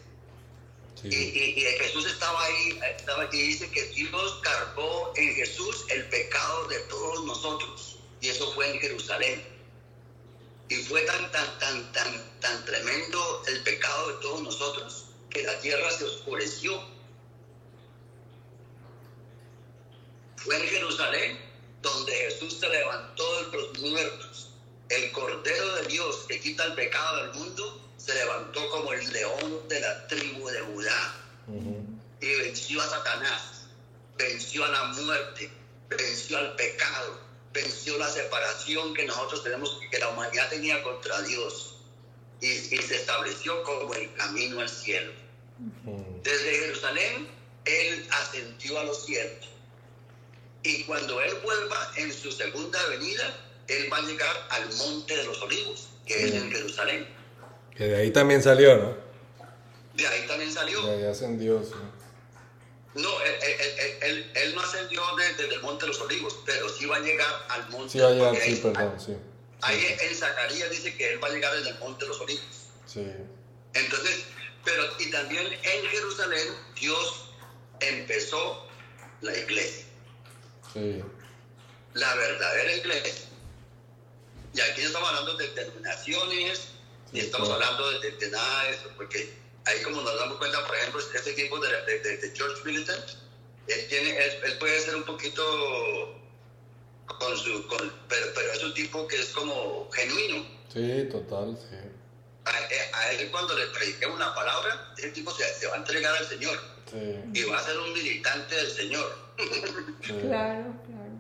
Y, 1.05 1.11
Sí. 1.13 1.33
y- 1.33 1.61
y 1.61 1.79
Jesús 1.79 2.07
estaba 2.07 2.43
ahí, 2.45 2.81
estaba, 2.99 3.29
y 3.33 3.43
dice 3.43 3.71
que 3.71 3.85
Dios 3.85 4.41
cargó 4.43 5.13
en 5.15 5.33
Jesús 5.37 5.85
el 5.91 6.09
pecado 6.09 6.67
de 6.67 6.79
todos 6.91 7.25
nosotros. 7.25 7.99
Y 8.21 8.31
eso 8.31 8.53
fue 8.55 8.69
en 8.69 8.81
Jerusalén. 8.81 9.47
Y 10.69 10.75
fue 10.83 11.03
tan, 11.03 11.31
tan, 11.31 11.59
tan, 11.61 11.93
tan, 11.93 12.41
tan 12.41 12.65
tremendo 12.65 13.45
el 13.47 13.63
pecado 13.63 14.09
de 14.09 14.15
todos 14.23 14.43
nosotros 14.43 15.07
que 15.33 15.43
la 15.43 15.59
tierra 15.61 15.91
se 15.91 16.05
oscureció. 16.05 16.81
Fue 20.37 20.57
en 20.57 20.69
Jerusalén 20.69 21.39
donde 21.81 22.13
Jesús 22.13 22.59
se 22.59 22.69
levantó 22.69 23.51
de 23.51 23.57
los 23.57 23.79
muertos. 23.79 24.51
El 24.89 25.11
Cordero 25.13 25.77
de 25.77 25.87
Dios 25.87 26.25
que 26.29 26.41
quita 26.41 26.65
el 26.65 26.75
pecado 26.75 27.23
del 27.23 27.35
mundo 27.35 27.81
se 27.97 28.15
levantó 28.15 28.69
como 28.71 28.93
el 28.93 29.13
león 29.13 29.69
de 29.69 29.81
la 29.81 30.07
tribu 30.09 30.49
de 30.49 30.61
Judá 30.61 31.15
y 32.21 32.35
venció 32.37 32.81
a 32.83 32.89
Satanás, 32.89 33.63
venció 34.17 34.65
a 34.65 34.69
la 34.69 34.85
muerte, 34.85 35.51
venció 35.89 36.39
al 36.39 36.55
pecado, 36.57 37.21
venció 37.53 37.97
la 37.99 38.09
separación 38.09 38.95
que 38.95 39.07
nosotros 39.07 39.43
tenemos, 39.43 39.81
que 39.91 39.99
la 39.99 40.09
humanidad 40.09 40.51
tenía 40.51 40.83
contra 40.83 41.23
Dios 41.23 41.77
y, 42.41 42.49
y 42.49 42.79
se 42.83 42.97
estableció 42.97 43.63
como 43.63 43.95
el 43.95 44.13
camino 44.15 44.61
al 44.61 44.69
cielo. 44.69 45.13
Desde 46.23 46.51
Jerusalén, 46.61 47.29
Él 47.65 48.07
ascendió 48.11 48.79
a 48.79 48.85
los 48.85 49.05
cielos. 49.05 49.49
Y 50.63 50.85
cuando 50.85 51.21
Él 51.21 51.35
vuelva 51.43 51.93
en 51.97 52.13
su 52.13 52.31
segunda 52.31 52.79
venida, 52.89 53.35
Él 53.69 53.93
va 53.93 53.99
a 53.99 54.03
llegar 54.03 54.37
al 54.51 54.73
monte 54.77 55.17
de 55.17 55.25
los 55.25 55.41
olivos, 55.43 55.89
que 56.07 56.25
es 56.25 56.33
en 56.35 56.51
Jerusalén. 56.53 57.07
Que 57.77 57.85
de 57.85 57.97
ahí 57.97 58.11
también 58.11 58.43
salió, 58.43 58.77
¿no? 58.77 58.97
De 59.95 60.07
ahí 60.07 60.27
también 60.27 60.53
salió. 60.53 60.83
De 60.87 60.97
ahí 60.97 61.05
ascendió, 61.11 61.63
sí. 61.65 61.73
No, 62.95 63.09
él, 63.23 63.35
él- 63.43 63.79
él- 63.79 63.97
él- 64.03 64.33
él 64.35 64.55
no 64.55 64.61
ascendió 64.61 65.01
desde 65.17 65.55
el 65.55 65.61
Monte 65.63 65.87
de 65.87 65.89
los 65.89 66.01
Olivos, 66.03 66.39
pero 66.45 66.69
sí 66.69 66.85
va 66.87 66.97
a 66.97 67.01
llegar 67.01 67.47
al 67.49 67.71
Monte 67.71 67.93
Sí, 67.93 68.01
allá, 68.01 68.25
porque 68.31 68.41
sí, 68.43 68.51
ahí- 68.51 68.57
perdón, 68.61 69.01
sí. 69.01 69.17
Ahí 69.63 69.97
en 70.01 70.15
Zacarías 70.15 70.71
dice 70.71 70.95
que 70.97 71.13
él 71.15 71.23
va 71.23 71.29
a 71.29 71.31
llegar 71.31 71.55
desde 71.55 71.71
el 71.71 71.79
Monte 71.79 72.05
de 72.05 72.09
los 72.09 72.21
Olivos. 72.21 72.45
Sí. 72.87 73.07
Entonces, 73.75 74.25
pero 74.65 74.85
y 74.99 75.11
también 75.11 75.47
en 75.53 75.87
Jerusalén 75.87 76.49
Dios 76.81 77.25
empezó 77.81 78.67
la 79.21 79.37
iglesia, 79.37 79.85
Sí. 80.73 81.03
la 81.95 82.15
verdadera 82.15 82.77
iglesia. 82.77 83.27
Y 84.55 84.61
aquí 84.61 84.83
estamos 84.83 85.09
hablando 85.09 85.37
de 85.37 85.49
denominaciones, 85.53 86.69
ni 87.13 87.21
Sí, 87.21 87.27
estamos 87.27 87.49
claro. 87.49 87.65
hablando 87.65 88.01
de, 88.01 88.11
de 88.13 88.31
nada 88.31 88.65
de 88.65 88.71
eso, 88.73 88.91
porque 88.97 89.35
ahí 89.65 89.83
como 89.83 90.03
nos 90.03 90.19
damos 90.19 90.39
cuenta, 90.39 90.67
por 90.67 90.77
ejemplo, 90.77 91.01
este 91.15 91.33
tipo 91.33 91.59
de, 91.59 91.69
de, 91.85 91.99
de- 92.01 92.17
de 92.19 92.37
George 92.37 92.63
Militant, 92.65 93.05
él, 93.69 93.87
tiene, 93.89 94.11
él, 94.17 94.33
él 94.45 94.59
puede 94.59 94.81
ser 94.81 94.97
un 94.97 95.05
poquito 95.05 96.19
con 97.07 97.37
su, 97.39 97.67
con- 97.69 97.93
pero, 98.09 98.27
pero 98.35 98.53
es 98.53 98.63
un 98.63 98.75
tipo 98.75 99.07
que 99.07 99.17
es 99.21 99.29
como 99.29 99.89
genuino. 99.93 100.47
Sí, 100.73 101.09
total, 101.11 101.57
sí. 101.71 101.77
A, 102.45 102.99
a 102.99 103.13
él 103.13 103.31
cuando 103.31 103.57
le 103.57 103.67
prediqué 103.69 104.07
una 104.07 104.35
palabra, 104.35 104.81
ese 104.97 105.11
tipo 105.11 105.31
se, 105.33 105.45
se 105.55 105.67
va 105.69 105.75
a 105.75 105.79
entregar 105.79 106.15
al 106.17 106.27
Señor 106.27 106.61
Sí. 106.91 107.21
y 107.33 107.43
va 107.45 107.59
a 107.59 107.63
ser 107.63 107.79
un 107.79 107.93
militante 107.93 108.55
del 108.55 108.71
Señor. 108.71 109.17
sí. 109.39 109.45
Claro, 110.23 110.75
claro. 110.87 111.13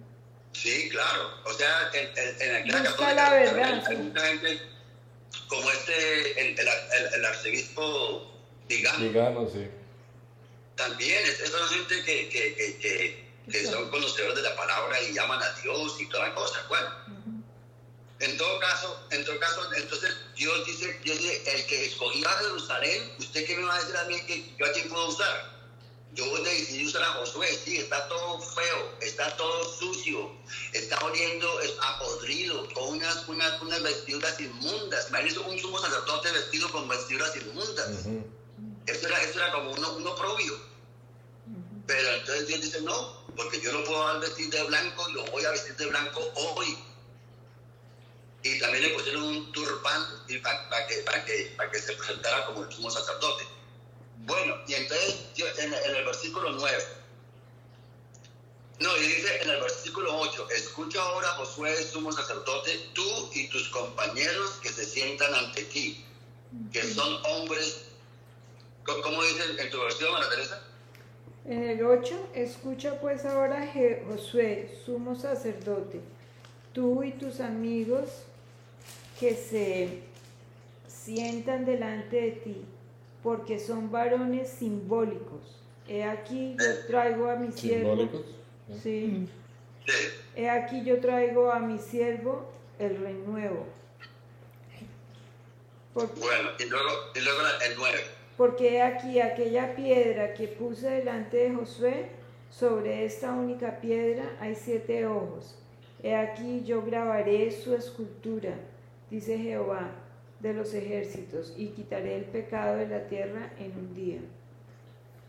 Sí, 0.53 0.89
claro. 0.91 1.31
O 1.45 1.53
sea, 1.55 1.89
en, 1.95 2.11
en, 2.17 2.43
en 2.43 2.55
aquella 2.57 2.79
Busca 2.81 2.97
católica 2.97 3.15
la 3.15 3.31
verdad, 3.31 3.85
hay, 3.87 3.97
mucha 3.97 4.27
gente 4.27 4.61
como 5.49 5.71
este, 5.71 6.41
el, 6.41 6.59
el, 6.59 6.69
el- 6.69 7.15
el 7.15 7.25
arzobispo 7.25 8.23
Digano, 8.69 8.99
Digano, 8.99 9.49
sí. 9.51 9.67
también. 10.77 11.25
Es, 11.25 11.41
es 11.41 11.55
una 11.55 11.67
gente 11.69 12.03
que, 12.05 12.29
que, 12.29 12.55
que, 12.55 12.77
que, 12.79 13.17
que 13.51 13.67
son 13.67 13.89
conocedores 13.91 14.35
de 14.37 14.43
la 14.43 14.55
palabra 14.57 15.01
y 15.01 15.13
llaman 15.15 15.43
a 15.43 15.51
Dios 15.63 15.97
y 16.01 16.07
todas 16.09 16.31
cosas. 16.33 16.67
Bueno, 16.69 16.89
Ujú. 17.09 17.32
En 18.23 18.37
todo 18.39 18.61
caso, 18.61 19.07
en 19.11 19.25
todo 19.25 19.39
caso, 19.41 19.75
entonces 19.75 20.15
Dios 20.37 20.67
dice, 20.67 20.99
Dios 21.03 21.19
dice, 21.19 21.43
el 21.55 21.67
que 21.67 21.87
escogía 21.87 22.31
a 22.31 22.39
Jerusalén, 22.39 23.15
¿usted 23.19 23.47
qué 23.47 23.57
me 23.57 23.65
va 23.65 23.75
a 23.75 23.79
decir 23.81 23.97
a 23.97 24.05
mí 24.05 24.21
que 24.27 24.55
yo 24.59 24.67
a 24.67 24.73
quién 24.73 24.89
puedo 24.89 25.09
usar? 25.09 25.53
usar 26.85 27.03
a 27.03 27.13
Josué, 27.15 27.49
sí, 27.65 27.79
está 27.79 28.07
todo 28.09 28.39
feo, 28.41 28.93
está 29.01 29.35
todo 29.37 29.65
sucio, 29.65 30.31
está 30.73 30.99
oliendo 31.05 31.49
a 31.81 31.99
podrido, 31.99 32.69
con 32.75 32.97
unas, 32.97 33.27
unas, 33.29 33.61
unas 33.63 33.83
vestiduras 33.83 34.39
inmundas. 34.39 35.09
Imagínense 35.09 35.39
un 35.41 35.59
sumo 35.59 35.79
sacerdote 35.79 36.31
vestido 36.33 36.71
con 36.71 36.89
vestiduras 36.89 37.35
inmundas. 37.37 37.89
eso, 38.87 39.07
era, 39.07 39.23
eso 39.23 39.39
era 39.39 39.53
como 39.53 39.73
uno, 39.73 39.93
uno 39.95 40.15
propio. 40.15 40.61
Pero 41.87 42.09
entonces 42.15 42.47
Dios 42.47 42.61
dice, 42.61 42.81
no, 42.83 43.25
porque 43.37 43.61
yo 43.61 43.73
no 43.73 43.85
puedo 43.85 44.21
vestir 44.21 44.51
de 44.51 44.63
blanco, 44.65 45.09
lo 45.09 45.25
voy 45.27 45.45
a 45.45 45.51
vestir 45.51 45.77
de 45.77 45.87
blanco 45.87 46.21
hoy. 46.35 46.79
Y 48.45 48.59
también 48.59 48.83
le 48.83 48.91
pusieron 48.91 49.23
un 49.23 49.53
turbán 49.53 50.03
para, 50.43 50.87
que, 50.87 50.97
para, 50.99 51.25
que, 51.25 51.55
para 51.57 51.71
que 51.71 51.79
se 51.79 51.93
presentara 51.93 52.47
como 52.47 52.65
el 52.65 52.73
sumo 52.73 52.91
sacerdote. 52.91 53.45
Bueno, 54.25 54.57
y 54.69 54.75
entonces 54.75 55.27
en, 55.59 55.73
el 55.73 56.05
versículo 56.05 56.53
9, 56.53 56.85
no, 58.81 58.97
y 58.97 59.01
dice 59.01 59.43
en 59.43 59.51
el 59.51 59.61
versículo 59.61 60.17
8, 60.17 60.49
escucha 60.51 61.01
ahora 61.01 61.29
Josué, 61.29 61.83
sumo 61.85 62.13
sacerdote, 62.13 62.91
tú 62.95 63.31
y 63.35 63.49
tus 63.49 63.69
compañeros 63.69 64.59
que 64.63 64.69
se 64.71 64.85
sientan 64.85 65.35
ante 65.35 65.65
ti, 65.65 66.05
que 66.73 66.83
son 66.83 67.21
hombres, 67.27 67.87
¿cómo 68.85 69.23
dice 69.23 69.43
en 69.61 69.71
tu 69.71 69.81
versión, 69.81 70.15
Ana 70.15 70.29
Teresa? 70.29 70.63
En 71.45 71.65
el 71.65 71.85
8, 71.85 72.31
escucha 72.35 73.01
pues 73.01 73.25
ahora 73.25 73.73
Josué, 74.09 74.81
sumo 74.85 75.17
sacerdote, 75.17 76.01
tú 76.73 77.03
y 77.03 77.13
tus 77.13 77.41
amigos 77.41 78.09
que 79.23 79.37
se 79.37 80.01
sientan 80.89 81.65
delante 81.65 82.21
de 82.21 82.31
ti 82.33 82.65
porque 83.23 83.61
son 83.61 83.93
varones 83.93 84.49
simbólicos. 84.49 85.63
He 85.87 86.03
aquí 86.03 86.57
yo 86.59 86.87
traigo 86.89 87.31
a 87.31 87.37
mi 87.37 87.53
siervo. 87.53 87.97
¿Simbólicos? 87.97 88.27
Sí. 88.83 89.29
He 90.35 90.51
aquí 90.51 90.83
yo 90.83 90.99
traigo 90.99 91.53
a 91.53 91.61
mi 91.61 91.79
siervo 91.79 92.51
el 92.81 92.97
renuevo. 92.97 93.65
bueno, 95.95 96.51
y 96.59 96.65
luego, 96.65 96.91
y 97.15 97.21
luego 97.21 97.41
el 97.65 97.75
9. 97.77 97.99
Porque 98.37 98.75
he 98.75 98.83
aquí 98.83 99.21
aquella 99.21 99.77
piedra 99.77 100.35
que 100.35 100.49
puse 100.49 100.91
delante 100.91 101.37
de 101.37 101.55
Josué, 101.55 102.09
sobre 102.51 103.05
esta 103.05 103.31
única 103.31 103.81
piedra 103.81 104.37
hay 104.41 104.57
siete 104.57 105.07
ojos. 105.07 105.55
He 106.03 106.17
aquí 106.17 106.65
yo 106.65 106.83
grabaré 106.83 107.53
su 107.53 107.73
escultura, 107.73 108.57
dice 109.13 109.37
Jehová, 109.37 109.91
de 110.41 110.55
los 110.55 110.73
ejércitos 110.73 111.53
y 111.55 111.69
quitaré 111.69 112.17
el 112.17 112.25
pecado 112.25 112.79
de 112.79 112.89
la 112.89 113.07
tierra 113.09 113.53
en 113.59 113.73
un 113.73 113.95
día. 113.95 114.21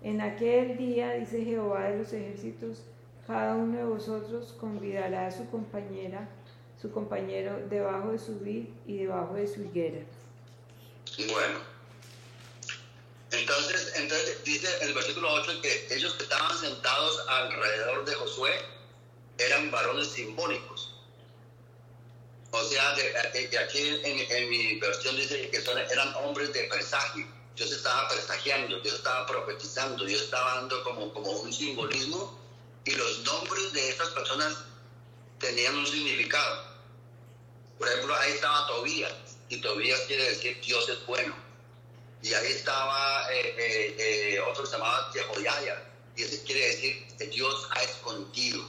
En 0.02 0.22
aquel 0.22 0.78
día, 0.78 1.12
dice 1.16 1.44
Jehová 1.44 1.90
de 1.90 1.98
los 1.98 2.14
ejércitos, 2.14 2.84
cada 3.28 3.56
uno 3.56 3.78
de 3.78 3.84
vosotros 3.84 4.56
convidará 4.58 5.28
a 5.28 5.32
su 5.32 5.50
compañera, 5.50 6.30
su 6.82 6.92
compañero 6.92 7.60
debajo 7.70 8.14
de 8.14 8.20
su 8.20 8.40
vid 8.40 8.68
y 8.88 9.00
debajo 9.00 9.34
de 9.34 9.48
su 9.48 9.62
higuera. 9.62 10.00
Bueno, 11.30 11.60
entonces, 13.32 13.94
entonces 13.98 14.44
dice 14.46 14.68
el 14.82 14.94
versículo 14.94 15.30
8 15.34 15.62
que 15.62 15.94
ellos 15.94 16.14
que 16.14 16.24
estaban 16.24 16.58
sentados 16.58 17.26
alrededor 17.28 18.06
de 18.06 18.14
Josué 18.16 18.52
eran 19.38 19.72
varones 19.72 20.08
simbólicos. 20.08 20.93
O 22.56 22.64
sea, 22.66 22.94
de, 22.94 23.58
aquí 23.58 24.00
en, 24.04 24.50
mi 24.50 24.76
versión 24.80 25.18
dice 25.18 25.50
que 25.50 25.58
eran 25.58 26.14
hombres 26.18 26.54
de 26.54 26.66
presagio. 26.66 27.26
Dios 27.56 27.72
estaba 27.72 28.08
presagiando, 28.10 28.80
Dios 28.82 28.94
estaba 28.94 29.26
profetizando, 29.26 30.06
Dios 30.06 30.22
estaba 30.22 30.56
dando 30.58 30.84
como, 30.84 31.12
como 31.14 31.32
un 31.32 31.52
simbolismo 31.52 32.40
y 32.86 32.92
los 32.92 33.24
nombres 33.24 33.74
de 33.74 33.90
estas 33.90 34.10
personas 34.10 34.56
tenían 35.40 35.76
un 35.76 35.88
significado. 35.88 36.66
Por 37.80 37.88
ejemplo, 37.88 38.14
ahí 38.16 38.34
estaba 38.34 38.68
Tobías, 38.68 39.14
y 39.50 39.60
Tobías 39.60 40.02
quiere 40.02 40.30
decir 40.30 40.62
Dios 40.62 40.88
es 40.90 41.04
bueno. 41.08 41.36
Y 42.22 42.36
ahí 42.36 42.52
estaba 42.52 43.34
eh, 43.34 43.56
eh, 43.58 43.96
eh, 44.36 44.40
otro 44.42 44.64
que 44.64 44.70
se 44.70 44.78
y 46.16 46.22
ese 46.22 46.44
quiere 46.44 46.68
decir 46.68 47.08
que 47.18 47.26
Dios 47.30 47.68
ha 47.72 47.82
escondido. 47.82 48.64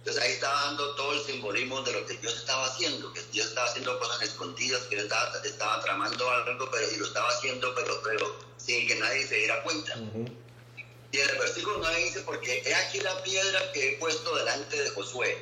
Entonces 0.00 0.22
ahí 0.22 0.32
estaba 0.32 0.62
dando 0.62 0.94
todo 0.94 1.12
el 1.12 1.20
simbolismo 1.20 1.82
de 1.82 1.92
lo 1.92 2.06
que 2.06 2.16
Dios 2.16 2.34
estaba 2.34 2.64
haciendo, 2.64 3.12
que 3.12 3.22
Dios 3.32 3.48
estaba 3.48 3.68
haciendo 3.68 3.98
cosas 3.98 4.22
escondidas, 4.22 4.80
que 4.84 4.96
Él 4.96 5.10
estaba, 5.44 5.82
tramando 5.82 6.30
algo, 6.30 6.70
pero 6.70 6.90
y 6.90 6.96
lo 6.96 7.06
estaba 7.06 7.28
haciendo, 7.28 7.74
pero, 7.74 8.00
pero 8.02 8.38
sin 8.56 8.88
que 8.88 8.94
nadie 8.94 9.26
se 9.26 9.36
diera 9.36 9.62
cuenta. 9.62 9.96
Y 11.12 11.18
en 11.18 11.28
el 11.28 11.38
versículo 11.38 11.78
9 11.80 12.04
dice, 12.04 12.20
porque 12.20 12.62
he 12.64 12.74
aquí 12.74 13.00
la 13.00 13.22
piedra 13.22 13.72
que 13.72 13.90
he 13.90 13.98
puesto 13.98 14.34
delante 14.36 14.82
de 14.82 14.88
Josué. 14.90 15.36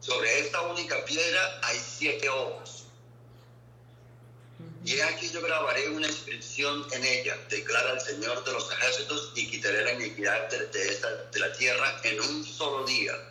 Sobre 0.00 0.40
esta 0.40 0.60
única 0.62 1.04
piedra 1.04 1.60
hay 1.62 1.78
siete 1.78 2.28
ojos. 2.30 2.86
Y 4.84 4.98
aquí 4.98 5.30
yo 5.30 5.40
grabaré 5.42 5.88
una 5.90 6.08
inscripción 6.08 6.84
en 6.92 7.04
ella, 7.04 7.38
declara 7.48 7.92
el 7.92 8.00
Señor 8.00 8.42
de 8.44 8.52
los 8.52 8.72
ejércitos, 8.72 9.32
y 9.36 9.48
quitaré 9.48 9.84
la 9.84 9.92
iniquidad 9.92 10.48
de, 10.48 10.66
de 10.66 11.38
la 11.38 11.52
tierra 11.52 12.00
en 12.02 12.20
un 12.20 12.44
solo 12.44 12.84
día 12.86 13.29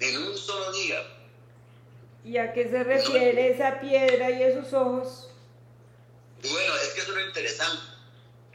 en 0.00 0.22
un 0.22 0.36
solo 0.36 0.72
día. 0.72 1.02
¿Y 2.24 2.36
a 2.36 2.52
qué 2.52 2.68
se 2.68 2.84
refiere 2.84 3.50
esa 3.50 3.80
piedra 3.80 4.30
y 4.30 4.42
esos 4.42 4.72
ojos? 4.72 5.30
Bueno, 6.42 6.76
es 6.76 6.88
que 6.90 7.00
eso 7.00 7.10
es 7.10 7.16
lo 7.16 7.26
interesante, 7.26 7.82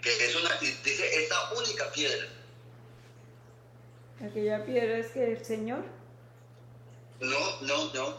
que 0.01 0.10
es 0.10 0.36
una, 0.36 0.56
dice, 0.58 1.23
esta 1.23 1.53
única 1.53 1.91
piedra. 1.91 2.27
¿Aquella 4.23 4.65
piedra 4.65 4.99
es 4.99 5.08
que 5.08 5.34
el 5.34 5.45
Señor? 5.45 5.84
No, 7.19 7.62
no, 7.62 7.93
no. 7.93 8.17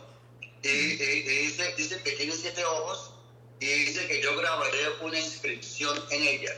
Y, 0.62 0.68
dice, 0.68 1.74
dice 1.76 2.02
que 2.02 2.12
tiene 2.12 2.32
siete 2.32 2.64
ojos 2.64 3.12
y 3.60 3.66
dice 3.66 4.06
que 4.06 4.22
yo 4.22 4.36
grabaré 4.36 4.78
una 5.02 5.18
inscripción 5.18 5.98
en 6.10 6.22
ella. 6.22 6.52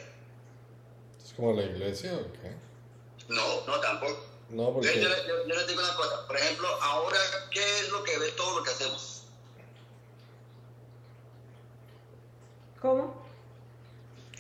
¿Es 1.25 1.33
como 1.33 1.53
la 1.53 1.65
iglesia 1.65 2.15
o 2.15 2.33
qué? 2.33 2.53
No, 3.29 3.67
no, 3.67 3.81
tampoco. 3.81 4.36
No, 4.51 4.73
porque... 4.73 5.01
Yo, 5.01 5.09
les 5.09 5.67
digo 5.67 5.81
una 5.81 5.95
cosa, 5.97 6.27
por 6.27 6.37
ejemplo, 6.37 6.69
ahora, 6.83 7.19
¿qué 7.51 7.63
es 7.81 7.89
lo 7.91 8.05
que 8.05 8.17
ve 8.19 8.31
todo 8.33 8.59
lo 8.59 8.63
que 8.63 8.71
hacemos? 8.71 9.23
¿Cómo? 12.81 13.27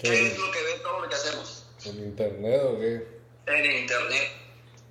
¿Qué, 0.00 0.28
es 0.28 0.38
lo 0.38 0.50
que 0.52 0.62
ve 0.62 0.78
todo 0.82 1.00
lo 1.00 1.08
que 1.08 1.14
hacemos? 1.14 1.64
¿En 1.84 1.98
internet 1.98 2.62
o 2.64 2.78
qué? 2.78 3.20
En 3.46 3.82
internet. 3.82 4.32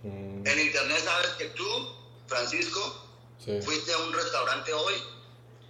Mm. 0.03 0.47
En 0.47 0.59
internet 0.59 0.97
sabes 1.03 1.29
que 1.37 1.45
tú, 1.49 1.65
Francisco, 2.27 3.07
fuiste 3.61 3.93
a 3.93 3.97
un 3.99 4.13
restaurante 4.13 4.73
hoy 4.73 4.95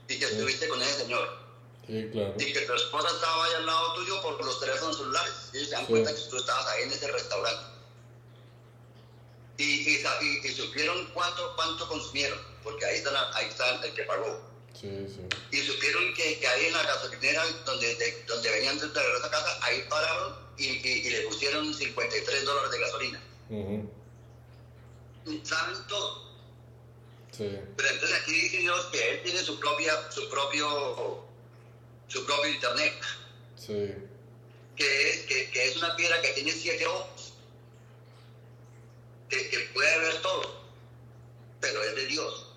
y 0.07 0.17
que 0.17 0.25
estuviste 0.25 0.67
con 0.67 0.81
ese 0.81 1.03
señor. 1.03 1.45
Sí, 1.85 2.09
claro. 2.11 2.33
Y 2.39 2.51
que 2.51 2.61
tu 2.61 2.73
esposa 2.73 3.09
estaba 3.09 3.45
ahí 3.45 3.53
al 3.57 3.65
lado 3.67 3.93
tuyo 3.93 4.21
por 4.23 4.43
los 4.43 4.59
teléfonos 4.59 4.97
celulares. 4.97 5.33
Y 5.53 5.57
ellos 5.57 5.69
se 5.69 5.75
dan 5.75 5.85
cuenta 5.85 6.15
que 6.15 6.21
tú 6.29 6.37
estabas 6.37 6.65
ahí 6.67 6.83
en 6.83 6.91
ese 6.91 7.11
restaurante 7.11 7.74
y, 9.57 10.01
y, 10.43 10.51
supieron 10.51 11.05
cuánto, 11.13 11.55
cuánto 11.55 11.87
consumieron, 11.87 12.39
porque 12.63 12.85
ahí 12.85 12.97
está, 12.97 13.37
ahí 13.37 13.47
está 13.47 13.85
el 13.85 13.93
que 13.93 14.03
pagó. 14.03 14.41
Sí, 14.73 14.89
sí. 15.07 15.21
Y 15.51 15.61
supieron 15.61 16.13
que, 16.13 16.37
que, 16.39 16.47
ahí 16.47 16.65
en 16.65 16.73
la 16.73 16.83
gasolinera 16.83 17.45
donde, 17.65 18.23
donde 18.27 18.51
venían 18.51 18.77
de 18.77 18.87
regreso 18.87 19.25
a 19.25 19.31
casa, 19.31 19.59
ahí 19.61 19.85
pararon 19.89 20.35
y, 20.57 20.65
y, 20.65 21.09
le 21.09 21.21
pusieron 21.21 21.73
53 21.73 22.45
dólares 22.45 22.71
de 22.71 22.79
gasolina. 22.79 23.23
Saben 25.43 25.87
todo. 25.87 26.25
Sí. 27.31 27.57
Pero 27.77 27.89
entonces 27.89 28.21
aquí 28.21 28.33
dice 28.33 28.57
Dios 28.57 28.85
que 28.91 29.11
Él 29.11 29.23
tiene 29.23 29.39
su, 29.39 29.59
propia, 29.59 30.11
su, 30.11 30.29
propio, 30.29 31.25
su 32.09 32.25
propio 32.25 32.51
internet. 32.51 32.93
Sí. 33.55 33.93
Que 34.75 35.09
es, 35.09 35.19
que, 35.21 35.49
que 35.51 35.67
es 35.69 35.77
una 35.77 35.95
piedra 35.95 36.21
que 36.21 36.33
tiene 36.33 36.51
siete 36.51 36.85
ojos 36.85 37.14
que, 39.49 39.59
puede 39.73 39.99
ver 39.99 40.21
todo, 40.21 40.61
pero 41.59 41.83
es 41.83 41.95
de 41.95 42.05
Dios. 42.07 42.47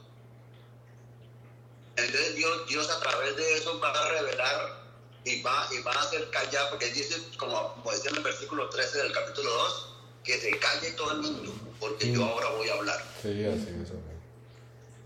Entonces 1.97 2.37
Dios, 2.37 2.69
Dios 2.69 2.91
a 2.91 3.01
través 3.01 3.37
de 3.37 3.55
eso 3.55 3.81
va 3.81 3.91
a 3.91 4.09
revelar 4.11 4.85
y 5.25 5.43
va, 5.43 5.69
y 5.73 5.83
va 5.83 5.93
a 5.93 6.03
hacer 6.03 6.31
callar, 6.31 6.71
porque 6.71 6.87
dice, 6.93 7.17
como, 7.37 7.75
como 7.75 7.91
decía 7.91 8.11
en 8.11 8.17
el 8.17 8.23
versículo 8.23 8.69
13 8.69 8.99
del 8.99 9.13
capítulo 9.13 9.51
2, 9.51 9.95
que 10.25 10.39
se 10.39 10.51
calle 10.59 10.93
todo 10.93 11.13
el 11.13 11.19
mundo, 11.19 11.53
porque 11.81 12.13
yo 12.13 12.25
ahora 12.25 12.51
voy 12.51 12.69
a 12.69 12.75
hablar. 12.75 13.05
Sí, 13.23 13.45
así 13.45 13.69
es. 13.83 13.93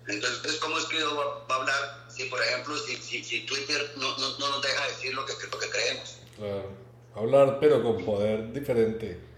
Entonces, 0.08 0.56
¿cómo 0.56 0.78
es 0.78 0.84
que 0.86 0.96
Dios 0.96 1.14
va, 1.16 1.54
a 1.54 1.58
hablar 1.60 2.06
si, 2.08 2.24
por 2.24 2.42
ejemplo, 2.42 2.76
si, 2.76 2.96
si, 2.96 3.46
Twitter 3.46 3.92
no, 3.96 4.18
no, 4.18 4.38
no, 4.38 4.48
nos 4.48 4.62
deja 4.62 4.86
decir 4.88 5.14
lo 5.14 5.24
que, 5.24 5.32
lo 5.50 5.58
que 5.58 5.70
creemos? 5.70 6.16
Claro. 6.36 6.70
Hablar, 7.14 7.58
pero 7.60 7.82
con 7.82 8.04
poder 8.04 8.52
diferente. 8.52 9.31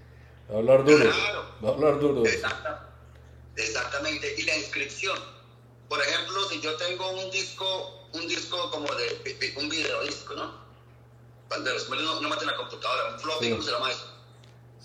Hablar 0.52 0.84
duro. 0.84 1.10
Claro. 1.10 1.72
Hablar 1.74 1.98
duro. 2.00 2.22
exactamente. 3.56 4.34
Y 4.38 4.42
la 4.42 4.56
inscripción. 4.56 5.18
Por 5.88 6.00
ejemplo, 6.00 6.48
si 6.48 6.60
yo 6.60 6.76
tengo 6.76 7.10
un 7.10 7.30
disco, 7.30 8.08
un 8.12 8.26
disco 8.28 8.70
como 8.70 8.88
de, 8.94 9.54
un 9.56 9.68
videodisco, 9.68 10.34
¿no? 10.34 10.64
Cuando 11.48 11.72
los 11.72 11.88
no, 11.88 12.20
no 12.20 12.28
meten 12.28 12.46
la 12.46 12.56
computadora, 12.56 13.14
un 13.14 13.20
floppy, 13.20 13.50
¿cómo 13.50 13.62
se 13.62 13.70
llama 13.70 13.90
eso? 13.90 14.06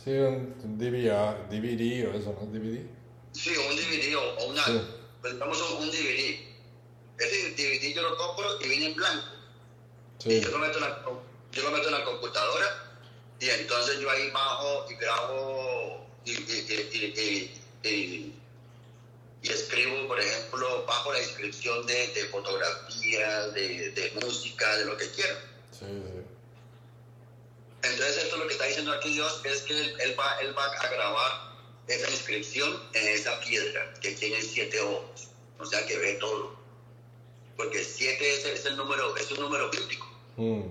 Sí, 0.03 0.11
un, 0.11 0.77
DVD, 0.77 1.11
DVD 1.49 2.07
o 2.07 2.13
eso, 2.13 2.35
¿no? 2.39 2.45
DVD. 2.47 2.85
Sí, 3.31 3.51
un 3.55 3.75
DVD 3.75 4.15
o, 4.15 4.21
o 4.21 4.45
una, 4.49 4.63
Sí. 4.65 4.81
pues 5.21 5.33
un, 5.33 5.83
un 5.83 5.89
DVD. 5.91 6.47
Ese 7.17 7.51
DVD 7.51 7.93
yo 7.95 8.01
lo 8.03 8.17
compro 8.17 8.61
y 8.61 8.69
viene 8.69 8.85
en 8.87 8.95
blanco. 8.95 9.27
Y 10.25 10.31
Sí, 10.31 10.41
yo 10.41 10.51
lo 10.51 10.59
meto 10.59 10.77
en 10.77 10.83
la, 10.83 11.03
yo 11.51 11.63
lo 11.63 11.71
meto 11.71 11.87
en 11.87 11.93
la 11.93 12.05
computadora 12.05 12.88
y 13.39 13.49
entonces 13.49 13.99
yo 13.99 14.09
ahí 14.09 14.29
bajo 14.31 14.85
y 14.89 14.95
grabo 14.95 16.05
y, 16.25 16.31
y, 16.31 17.55
y, 17.83 17.89
y- 17.89 19.49
escribo, 19.49 20.07
por 20.07 20.19
ejemplo, 20.19 20.85
bajo 20.85 21.11
la 21.13 21.19
inscripción 21.19 21.85
de, 21.87 22.07
de 22.09 22.25
fotografía, 22.25 23.47
de, 23.47 23.89
de 23.91 24.11
música, 24.21 24.77
de 24.77 24.85
lo 24.85 24.97
que 24.97 25.09
quiera. 25.11 25.35
sí, 25.71 25.85
sí. 25.85 26.21
Entonces 27.81 28.17
esto 28.23 28.35
lo 28.37 28.45
que 28.47 28.53
está 28.53 28.65
diciendo 28.65 28.91
aquí 28.91 29.13
Dios 29.13 29.41
es 29.45 29.61
que 29.61 29.79
él, 29.79 29.95
él 30.01 30.19
va, 30.19 30.37
él 30.41 30.53
va 30.57 30.65
a 30.65 30.89
grabar 30.89 31.49
esa 31.87 32.09
inscripción 32.11 32.83
en 32.93 33.07
esa 33.07 33.39
piedra 33.39 33.93
que 34.01 34.11
tiene 34.11 34.41
siete 34.41 34.79
ojos, 34.81 35.29
o 35.57 35.65
sea 35.65 35.85
que 35.85 35.97
ve 35.97 36.13
todo. 36.15 36.53
Porque 37.55 37.81
siete 37.83 38.33
es, 38.35 38.45
es 38.45 38.65
el 38.65 38.75
número, 38.75 39.15
es 39.15 39.31
un 39.31 39.39
número 39.39 39.69
bíblico. 39.71 40.07
Mm, 40.35 40.63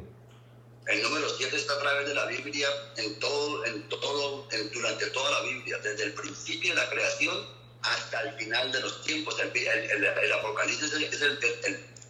El 0.88 1.02
número 1.02 1.28
7 1.36 1.54
está 1.54 1.74
a 1.74 1.78
través 1.80 2.08
de 2.08 2.14
la 2.14 2.24
Biblia 2.26 2.66
en 2.96 3.18
todo, 3.18 3.64
en 3.66 3.86
todo, 3.90 4.48
en- 4.52 4.70
durante 4.70 5.06
toda 5.10 5.30
la 5.32 5.40
Biblia, 5.42 5.78
desde 5.82 6.04
el 6.04 6.14
principio 6.14 6.74
de 6.74 6.80
la 6.80 6.88
creación 6.88 7.46
hasta 7.82 8.22
el 8.22 8.34
final 8.38 8.72
de 8.72 8.80
los 8.80 9.02
tiempos. 9.04 9.36
El, 9.38 9.54
el- 9.54 10.04
el- 10.04 10.32
Apocalipsis 10.32 10.90
es, 10.92 11.20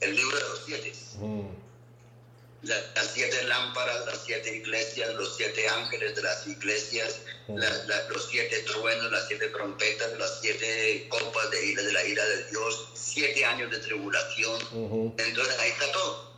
el, 0.00 0.14
libro 0.16 0.36
de 0.36 0.42
los 0.44 0.62
siete. 0.64 0.92
mm, 1.16 1.48
La- 2.62 2.80
las 2.96 3.12
siete 3.14 3.44
lámparas, 3.44 4.04
las 4.06 4.24
siete 4.24 4.56
iglesias, 4.56 5.14
los 5.14 5.36
siete 5.36 5.68
ángeles 5.68 6.14
de 6.16 6.22
las 6.22 6.44
iglesias, 6.46 7.20
la- 7.48 7.70
la- 7.86 8.08
los 8.08 8.26
siete 8.28 8.62
truenos, 8.62 9.10
las 9.12 9.26
siete 9.28 9.48
trompetas, 9.48 10.12
las 10.18 10.40
siete 10.40 11.06
copas 11.08 11.50
de 11.50 11.66
ira 11.66 11.82
de 11.84 11.92
la 11.92 12.04
ira 12.04 12.24
de 12.24 12.44
Dios, 12.46 12.88
siete 12.94 13.44
años 13.44 13.70
de 13.70 13.78
tribulación. 13.78 14.60
ujú. 14.72 15.14
Entonces 15.18 15.58
ahí 15.60 15.70
está 15.70 15.90
todo. 15.92 16.28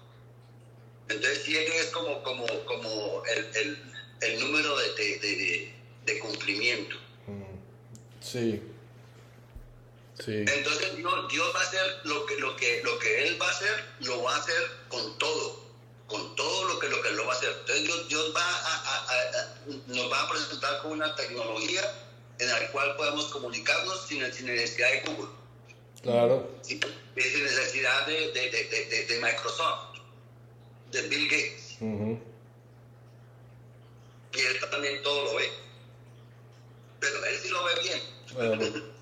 Entonces 1.10 1.42
siete 1.44 1.76
es 1.78 1.86
como, 1.86 2.22
como, 2.22 2.46
como 2.66 3.22
el, 3.26 3.50
el, 3.56 3.92
el 4.20 4.40
número 4.40 4.76
de, 4.78 4.94
de, 4.94 5.18
de- 5.18 5.74
de 6.06 6.18
cumplimiento. 6.18 6.96
Mm, 7.26 7.58
Sí. 8.22 8.62
Sí. 10.24 10.44
Entonces 10.46 10.96
Dios, 10.96 11.32
Dios 11.32 11.52
va 11.54 11.60
a 11.60 11.62
hacer 11.62 12.00
lo 12.04 12.26
que, 12.26 12.36
lo, 12.38 12.54
que, 12.56 12.82
lo 12.84 12.98
que 12.98 13.26
Él 13.26 13.40
va 13.40 13.48
a 13.48 13.50
hacer, 13.50 13.84
lo 14.00 14.22
va 14.22 14.34
a 14.34 14.38
hacer 14.38 14.62
con 14.88 15.16
todo, 15.18 15.64
con 16.06 16.36
todo 16.36 16.64
lo 16.68 16.78
que, 16.78 16.88
lo 16.88 17.00
que 17.00 17.08
Él 17.08 17.16
lo 17.16 17.26
va 17.26 17.32
a 17.32 17.36
hacer. 17.36 17.50
Entonces 17.60 17.84
Dios, 17.86 18.08
Dios 18.08 18.32
va 18.36 18.42
a, 18.44 18.74
a- 18.74 19.06
a- 19.08 19.56
nos 19.86 20.12
va 20.12 20.22
a 20.22 20.30
presentar 20.30 20.82
con 20.82 20.92
una 20.92 21.14
tecnología 21.16 21.82
en 22.38 22.48
la 22.48 22.70
cual 22.70 22.96
podemos 22.96 23.26
comunicarnos 23.26 24.06
sin, 24.06 24.30
sin 24.32 24.46
necesidad 24.46 24.90
de 24.90 25.00
Google, 25.10 25.30
Claro. 26.02 26.50
sin, 26.62 26.80
sin 26.82 27.44
necesidad 27.44 28.06
de- 28.06 28.30
de 29.08 29.20
Microsoft, 29.22 29.89
de 30.92 31.02
Bill 31.08 31.28
Gates. 31.28 31.76
y 34.32 34.38
él 34.38 34.56
también 34.70 35.02
todo 35.02 35.24
lo 35.24 35.36
ve. 35.36 35.44
Pero 37.00 37.24
él 37.24 37.36
sí 37.42 37.48
lo 37.48 37.64
ve 37.64 37.70
bien. 37.82 38.00
Bueno. 38.34 38.62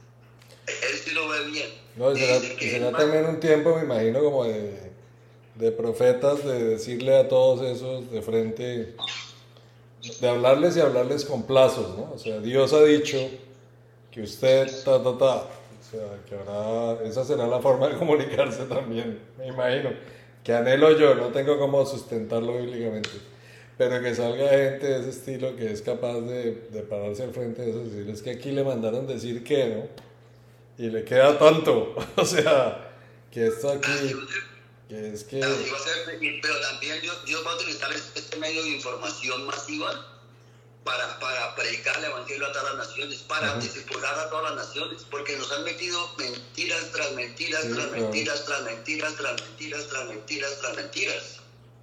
Él 0.68 0.98
sí 1.03 1.12
lo 1.12 1.29
ve 1.31 1.46
bien. 1.46 1.70
No, 1.96 2.12
y 2.12 2.18
será, 2.18 2.37
y 2.37 2.68
será 2.68 2.92
también 2.92 3.24
un 3.24 3.40
tiempo, 3.40 3.74
me 3.74 3.85
imagino, 3.85 4.20
como 4.22 4.44
de, 4.44 4.92
de 5.55 5.72
profetas, 5.72 6.44
de 6.44 6.62
decirle 6.62 7.16
a 7.16 7.27
todos 7.27 7.62
esos 7.62 8.11
de 8.11 8.20
frente, 8.20 8.94
de 10.20 10.29
hablarles 10.29 10.77
y 10.77 10.81
hablarles 10.81 11.24
con 11.24 11.44
plazos, 11.44 11.96
¿no? 11.96 12.12
O 12.12 12.18
sea, 12.18 12.38
Dios 12.40 12.72
ha 12.74 12.85
dicho 12.85 13.18
que 14.11 14.22
usted, 14.22 14.66
ta, 14.85 15.03
ta, 15.03 15.18
ta. 15.18 15.37
O 15.37 15.90
sea, 15.90 16.20
que 16.29 16.35
ahora, 16.35 17.03
esa 17.05 17.24
será 17.24 17.46
la 17.46 17.61
forma 17.61 17.88
de 17.88 17.96
comunicarse 17.98 18.64
también, 18.64 19.20
me 19.38 19.48
imagino. 19.48 19.90
Que 20.49 20.55
anhelo 20.55 20.99
yo, 20.99 21.15
no 21.15 21.27
tengo 21.27 21.59
cómo 21.59 21.85
sustentarlo 21.85 22.57
bíblicamente. 22.57 23.11
Pero 23.77 24.01
que 24.01 24.15
salga 24.15 24.49
gente 24.49 24.87
de 24.87 25.01
ese 25.01 25.11
estilo 25.11 25.55
que 25.55 25.71
es 25.71 25.83
capaz 25.83 26.23
de, 26.23 26.69
de 26.71 26.81
pararse 26.81 27.23
al 27.23 27.35
frente 27.35 27.61
de 27.61 27.69
eso 27.69 27.83
y 27.83 27.91
decirles 27.91 28.23
que 28.23 28.31
aquí 28.31 28.53
le 28.53 28.65
mandaron 28.65 29.07
decir 29.07 29.45
que, 29.45 29.67
¿no? 30.79 30.83
y 30.83 30.89
le 30.89 31.05
queda 31.05 31.39
tonto. 31.39 31.95
O 32.17 32.25
sea, 32.25 32.95
que 33.31 33.49
esto 33.49 33.73
aquí, 33.73 33.91
que 34.89 35.13
es 35.13 35.25
que... 35.25 35.39
Pero 35.39 36.61
también 36.63 37.03
Dios, 37.03 37.27
Dios 37.27 37.47
va 37.47 37.53
a 37.53 37.57
utilizar 37.57 37.93
este 37.93 38.37
medio 38.39 38.63
de 38.63 38.71
información 38.71 39.47
masiva 39.47 40.17
para, 40.88 41.18
para 41.18 41.55
predicar 41.55 41.98
el 41.98 42.05
evangelio 42.05 42.46
a 42.46 42.53
todas 42.53 42.74
las 42.74 42.88
naciones, 42.88 43.18
para 43.18 43.53
Ujú. 43.53 43.61
discipular 43.61 44.18
a 44.18 44.31
todas 44.31 44.55
las 44.55 44.66
naciones, 44.66 45.05
porque 45.11 45.37
nos 45.37 45.53
han 45.53 45.62
metido 45.64 46.14
mentiras 46.16 46.90
tras 46.92 47.12
mentiras, 47.12 47.62
Sí, 47.62 47.68
tras 47.74 47.87
claro. 47.88 48.03
mentiras, 48.05 48.44
tras 48.46 48.62
mentiras, 48.62 49.14
tras 49.16 49.35
mentiras, 49.42 49.87
tras 49.88 50.07
mentiras, 50.09 50.59
tras 50.61 50.77
mentiras. 50.77 51.24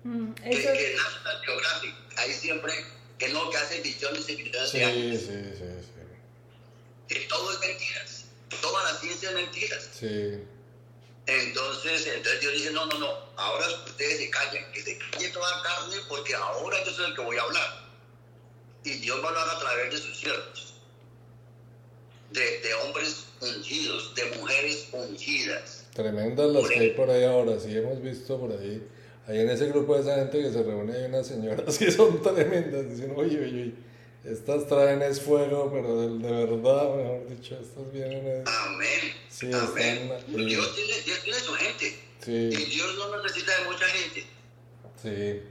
Mm, 0.03 0.33
Que, 0.33 0.49
que 0.59 0.95
National 0.97 1.41
Geographic, 1.45 1.95
ahí 2.17 2.33
siempre, 2.33 2.73
que 3.19 3.29
no, 3.29 3.47
que 3.51 3.57
hace 3.57 3.81
billones 3.81 4.27
y 4.27 4.35
billones 4.37 4.69
Sí, 4.71 4.79
de 4.79 4.85
sí, 4.85 4.89
años. 4.91 5.21
sí, 5.21 5.27
sí. 5.59 5.93
que 7.07 7.19
todo 7.27 7.51
es 7.51 7.59
mentiras. 7.59 8.25
Toda 8.61 8.91
la 8.91 8.99
ciencia 8.99 9.29
es 9.29 9.35
mentiras. 9.35 9.87
Sí, 9.99 10.39
Entonces, 11.27 12.07
entonces 12.07 12.41
Dios 12.41 12.53
dice, 12.53 12.71
no, 12.71 12.87
no, 12.87 12.97
no, 12.97 13.07
ahora 13.37 13.67
ustedes 13.85 14.17
se 14.17 14.29
callen, 14.31 14.71
que 14.71 14.81
se 14.81 14.97
calle 14.97 15.29
toda 15.29 15.61
carne 15.61 15.97
porque 16.09 16.33
ahora 16.33 16.83
yo 16.83 16.91
soy 16.91 17.05
el 17.05 17.15
que 17.15 17.21
voy 17.21 17.37
a 17.37 17.41
hablar. 17.43 17.84
Y 18.85 18.91
Dios 18.99 19.19
va 19.21 19.25
a 19.25 19.29
hablar 19.29 19.49
a 19.55 19.59
través 19.59 19.91
de 19.91 19.97
sus 19.97 20.17
siervos, 20.17 20.73
de, 22.31 22.41
de 22.59 22.73
hombres 22.75 23.25
ungidos, 23.41 24.13
de 24.15 24.25
mujeres 24.37 24.87
ungidas. 24.91 25.85
tremendas 25.93 26.51
las 26.51 26.67
que 26.69 26.79
hay 26.79 26.89
por 26.91 27.09
ahí 27.09 27.23
ahora, 27.23 27.59
sí 27.59 27.75
hemos 27.75 28.01
visto 28.01 28.39
por 28.39 28.51
ahí. 28.51 28.83
Ahí 29.27 29.39
en 29.39 29.49
ese 29.49 29.67
grupo 29.69 29.95
de 29.95 30.01
esa 30.01 30.15
gente 30.15 30.39
que 30.39 30.51
se 30.51 30.61
reúne 30.61 30.95
hay 30.95 31.05
unas 31.05 31.25
señoras 31.27 31.77
que 31.79 31.91
son 31.91 32.21
tremendas, 32.21 32.89
dicen, 32.89 33.11
oye, 33.15 33.37
oye, 33.39 33.45
oye, 33.45 33.71
estas 34.23 34.67
traen 34.67 35.01
es 35.01 35.19
fuego, 35.21 35.71
pero 35.73 36.01
de, 36.01 36.17
de 36.27 36.45
verdad, 36.45 36.95
mejor 36.95 37.27
dicho, 37.29 37.57
estas 37.59 37.91
vienen 37.91 38.25
es... 38.27 38.47
Amén. 38.47 39.13
Sí, 39.29 39.51
Amén. 39.53 40.11
están- 40.11 40.45
Dios, 40.47 40.75
tiene, 40.75 41.01
Dios 41.01 41.23
tiene 41.23 41.39
su 41.39 41.53
gente. 41.53 41.99
Sí, 42.23 42.31
Y 42.31 42.65
Dios 42.71 42.95
no 42.97 43.21
necesita 43.23 43.57
de 43.59 43.65
mucha 43.65 43.85
gente. 43.87 44.25
sí, 45.01 45.41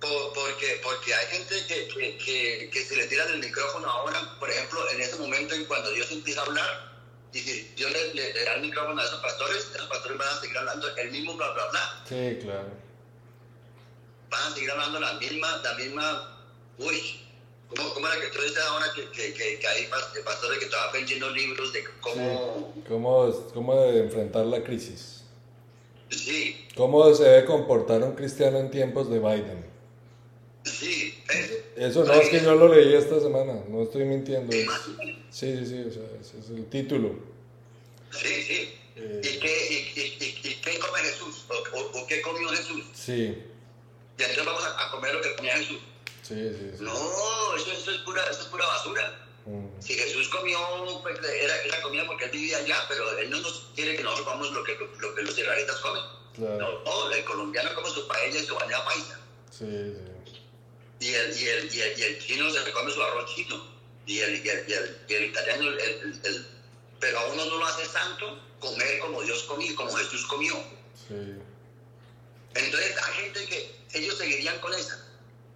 Por- 0.00 0.32
porque, 0.32 0.80
porque 0.82 1.12
hay 1.14 1.26
gente 1.26 1.54
que, 1.66 1.88
que, 1.88 2.16
que, 2.18 2.70
que 2.72 2.84
se 2.84 2.94
le 2.96 3.06
tira 3.08 3.24
el 3.24 3.40
micrófono 3.40 3.88
ahora, 3.90 4.36
por 4.38 4.48
ejemplo, 4.50 4.78
en 4.90 5.00
ese 5.00 5.16
momento 5.16 5.54
en 5.54 5.64
cuando 5.64 5.90
Dios 5.90 6.10
empieza 6.12 6.40
a 6.42 6.44
hablar, 6.44 6.88
y 7.32 7.40
si 7.40 7.62
Dios 7.76 7.90
le, 7.90 8.14
le- 8.14 8.32
le 8.32 8.44
da 8.44 8.54
el 8.54 8.62
micrófono 8.62 9.00
a 9.00 9.04
esos 9.04 9.20
pastores, 9.20 9.68
esos 9.74 9.86
pastores 9.88 10.16
van 10.18 10.28
a 10.28 10.40
seguir 10.40 10.56
hablando 10.58 10.96
el 10.96 11.10
mismo 11.10 11.34
bla 11.36 11.50
bla 11.52 11.66
bla, 11.70 12.02
sí, 12.08 12.38
claro. 12.42 12.68
van 14.30 14.52
a 14.52 14.54
seguir 14.54 14.70
hablando 14.70 15.00
la 15.00 15.12
misma, 15.14 15.56
la 15.64 15.74
misma, 15.74 16.38
uy, 16.78 17.20
¿cómo, 17.74 17.92
cómo 17.94 18.06
era 18.08 18.20
que 18.20 18.28
tú 18.28 18.40
dices 18.42 18.58
ahora 18.58 18.86
que, 18.94 19.10
que, 19.10 19.32
que, 19.34 19.58
que 19.58 19.66
hay 19.66 19.86
pas- 19.86 20.22
pastores 20.24 20.58
que 20.60 20.66
todavía 20.66 20.92
vendiendo 20.92 21.30
libros 21.30 21.72
de 21.72 21.84
cómo, 22.00 22.14
Sí. 22.76 22.82
¿Cómo, 22.88 23.50
¿Cómo 23.52 23.82
enfrentar 23.84 24.46
la 24.46 24.62
crisis? 24.62 25.22
sí, 26.10 26.66
¿Cómo 26.76 27.12
se 27.14 27.24
debe 27.24 27.44
comportar 27.44 28.02
un 28.04 28.14
cristiano 28.14 28.58
en 28.58 28.70
tiempos 28.70 29.10
de 29.10 29.18
Biden? 29.18 29.77
Sí, 30.64 31.22
es, 31.28 31.50
Eso 31.76 32.04
no 32.04 32.12
es 32.14 32.28
que 32.28 32.40
yo 32.40 32.54
lo 32.54 32.68
leí 32.74 32.94
esta 32.94 33.20
semana, 33.20 33.62
no 33.68 33.82
estoy 33.82 34.04
mintiendo. 34.04 34.52
es-. 34.54 34.66
Sí, 35.30 35.56
sí, 35.56 35.66
sí, 35.66 35.84
o 35.88 35.92
sea, 35.92 36.02
ese 36.20 36.38
es 36.38 36.50
el 36.50 36.66
título. 36.68 37.14
sí, 38.12 38.42
sí. 38.42 38.74
Eh. 38.96 39.20
¿Y 39.22 39.38
qué, 39.38 39.66
y, 39.70 40.00
y, 40.00 40.24
y- 40.24 40.48
y 40.48 40.54
qué 40.60 40.78
come 40.80 40.98
Jesús? 41.00 41.44
¿O, 41.48 41.76
o- 41.78 42.02
o 42.02 42.06
qué 42.08 42.20
comió 42.20 42.48
Jesús? 42.48 42.84
Sí, 42.92 43.38
Y 44.18 44.22
entonces 44.22 44.44
vamos 44.44 44.64
a, 44.64 44.86
a 44.88 44.90
comer 44.90 45.14
lo 45.14 45.20
que 45.20 45.36
comía 45.36 45.56
Jesús. 45.56 45.78
sí, 46.22 46.34
sí. 46.34 46.70
sí. 46.76 46.82
No, 46.84 46.92
eso, 47.56 47.70
eso 47.72 47.90
es, 47.92 47.98
pura, 47.98 48.22
eso 48.28 48.40
es 48.42 48.46
pura 48.48 48.66
basura. 48.66 49.24
Mm, 49.46 49.66
Si 49.80 49.94
Jesús 49.94 50.28
comió, 50.30 50.58
pues, 51.02 51.16
era, 51.18 51.62
era 51.62 51.80
comida 51.80 52.04
porque 52.06 52.24
él 52.24 52.30
vivía 52.32 52.58
allá, 52.58 52.76
pero 52.88 53.18
él 53.18 53.30
no 53.30 53.40
nos 53.40 53.70
quiere 53.76 53.96
que 53.96 54.02
nosotros 54.02 54.26
comamos 54.26 54.50
lo 54.52 54.64
que, 54.64 54.74
lo, 54.98 55.14
que 55.14 55.22
los 55.22 55.38
israelitas 55.38 55.76
comen. 55.76 56.02
claro, 56.34 56.58
No, 56.84 56.84
no, 57.08 57.10
el 57.14 57.24
colombiano 57.24 57.70
come 57.76 57.88
su 57.90 58.06
paella 58.08 58.40
y 58.40 58.44
su 58.44 58.54
bañada 58.56 58.84
paisa. 58.84 59.20
sí, 59.50 59.64
sí. 59.94 60.27
Y 61.00 61.14
el, 61.14 61.36
y 61.36 61.46
el, 61.48 61.74
y 61.74 61.80
el, 61.80 61.98
y 61.98 62.02
el 62.02 62.18
chino 62.18 62.50
se 62.50 62.72
come 62.72 62.90
su 62.90 63.02
arroz 63.02 63.32
chino. 63.34 63.64
Y 64.06 64.18
el, 64.20 64.44
y 64.44 64.48
el, 64.48 64.64
y 64.68 64.72
el, 64.72 64.96
y 65.06 65.14
el 65.14 65.24
italiano, 65.26 65.68
el, 65.68 65.80
el- 65.80 66.20
el- 66.24 66.46
pero 67.00 67.18
a 67.20 67.26
uno 67.26 67.44
no 67.44 67.58
lo 67.58 67.66
hace 67.66 67.84
santo 67.86 68.36
comer 68.58 68.98
como 68.98 69.22
Dios 69.22 69.44
comió, 69.44 69.72
como 69.76 69.92
Jesús 69.92 70.26
comió. 70.26 70.54
sí. 71.06 71.14
Entonces 72.54 72.96
hay 73.06 73.14
gente 73.14 73.46
que 73.46 73.70
ellos 73.92 74.16
seguirían 74.16 74.58
con 74.58 74.72
esa. 74.74 74.98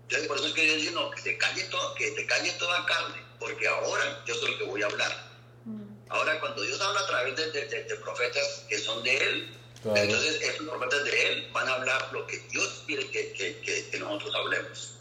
Entonces 0.02 0.28
por 0.28 0.36
eso 0.36 0.46
es 0.46 0.52
que 0.52 0.62
Dios 0.62 0.76
dice, 0.76 0.90
no, 0.92 1.10
que 1.10 1.20
se 1.20 1.36
calle 1.38 1.64
todo, 1.64 1.94
que 1.94 2.14
se 2.14 2.26
calle 2.26 2.52
toda 2.58 2.84
carne, 2.84 3.24
porque 3.40 3.66
ahora 3.66 4.22
yo 4.24 4.34
soy 4.34 4.52
el 4.52 4.58
que 4.58 4.64
voy 4.64 4.82
a 4.82 4.86
hablar. 4.86 5.20
mm, 5.64 5.82
Ahora 6.10 6.38
cuando 6.38 6.62
Dios 6.62 6.80
habla 6.80 7.00
a 7.00 7.06
través 7.06 7.34
de, 7.34 7.50
de- 7.50 7.64
de- 7.66 7.82
de 7.84 7.96
profetas 7.96 8.64
que 8.68 8.78
son 8.78 9.02
de 9.02 9.16
Él, 9.16 9.48
Claro. 9.82 9.98
entonces 10.00 10.40
esos 10.42 10.68
profetas 10.68 11.02
de 11.04 11.26
Él 11.26 11.48
van 11.52 11.66
a 11.68 11.72
hablar 11.72 12.06
lo 12.12 12.24
que 12.26 12.38
Dios 12.50 12.82
quiere 12.86 13.08
que, 13.10 13.32
que- 13.32 13.56
que- 13.56 13.84
que 13.88 13.98
nosotros 13.98 14.32
hablemos. 14.36 14.94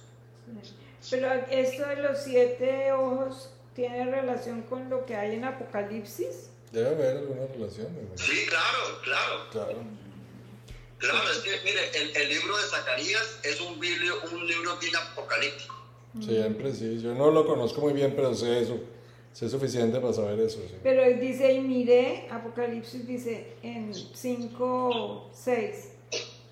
Pero 1.11 1.29
esto 1.51 1.87
de 1.87 1.97
los 1.97 2.17
siete 2.19 2.91
ojos 2.93 3.51
tiene 3.75 4.05
relación 4.09 4.61
con 4.63 4.89
lo 4.89 5.05
que 5.05 5.15
hay 5.15 5.35
en 5.35 5.43
Apocalipsis. 5.43 6.49
Debe 6.71 6.89
haber 6.89 7.17
alguna 7.17 7.47
relación. 7.53 7.87
Sí, 8.15 8.45
claro, 8.47 9.01
claro. 9.03 9.49
Claro. 9.51 10.01
Claro, 10.97 11.31
es 11.31 11.39
que, 11.39 11.51
mire, 11.65 11.89
el, 11.95 12.15
el 12.15 12.29
libro 12.29 12.55
de 12.55 12.63
Zacarías 12.63 13.39
es 13.43 13.59
un, 13.59 13.79
biblio, 13.79 14.13
un 14.31 14.47
libro 14.47 14.77
bien 14.77 14.95
apocalíptico. 14.95 15.75
Siempre, 16.19 16.73
sí. 16.73 17.01
Yo 17.01 17.13
no 17.15 17.31
lo 17.31 17.45
conozco 17.45 17.81
muy 17.81 17.93
bien, 17.93 18.13
pero 18.15 18.33
sé 18.35 18.61
eso. 18.61 18.79
Sé 19.33 19.49
suficiente 19.49 19.99
para 19.99 20.13
saber 20.13 20.39
eso. 20.39 20.59
Sí. 20.67 20.75
Pero 20.83 21.03
dice, 21.19 21.53
y 21.53 21.61
miré, 21.61 22.27
Apocalipsis 22.29 23.07
dice 23.07 23.53
en 23.63 23.93
5, 23.93 25.31
6, 25.33 25.89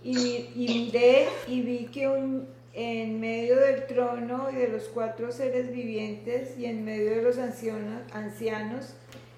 y, 0.04 0.18
y 0.56 0.68
miré 0.68 1.30
y 1.48 1.62
vi 1.62 1.86
que 1.88 2.08
un, 2.08 2.48
en 2.82 3.20
medio 3.20 3.60
del 3.60 3.88
trono 3.88 4.50
y 4.50 4.56
de 4.56 4.70
los 4.70 4.84
cuatro 4.84 5.34
seres 5.34 5.70
vivientes 5.70 6.58
y 6.58 6.64
en 6.64 6.86
medio 6.86 7.10
de 7.10 7.22
los 7.22 7.38
ancianos, 7.38 8.04
ancianos 8.14 8.94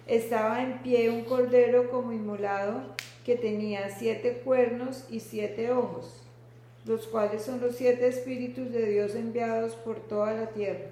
estaba 0.05 0.61
en 0.61 0.83
pie 0.83 1.09
un 1.09 1.23
cordero 1.23 1.89
como 1.89 2.11
inmolado 2.11 2.95
que 3.25 3.35
tenía 3.35 3.89
siete 3.97 4.43
cuernos 4.45 5.05
y 5.09 5.21
siete 5.21 5.71
ojos, 5.71 6.21
los 6.85 7.07
cuales 7.07 7.41
son 7.41 7.61
los 7.61 7.75
siete 7.75 8.07
espíritus 8.07 8.71
de 8.71 8.85
Dios 8.85 9.15
enviados 9.15 9.73
por 9.73 10.07
toda 10.07 10.33
la 10.33 10.45
tierra. 10.49 10.91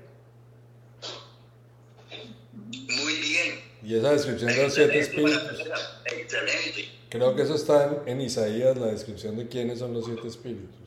Muy 2.52 3.14
bien. 3.14 3.60
Y 3.84 3.96
esa 3.96 4.12
descripción 4.12 4.52
de 4.52 4.64
los 4.64 4.74
siete 4.74 5.00
espíritus. 5.00 5.70
Excelente. 6.06 6.90
Creo 7.10 7.36
que 7.36 7.44
eso 7.44 7.54
está 7.54 8.02
en, 8.08 8.22
Isaías, 8.22 8.76
la 8.76 8.88
descripción 8.88 9.38
de 9.38 9.48
quiénes 9.48 9.78
son 9.78 9.94
los 9.94 10.06
siete 10.06 10.28
espíritus. 10.28 10.79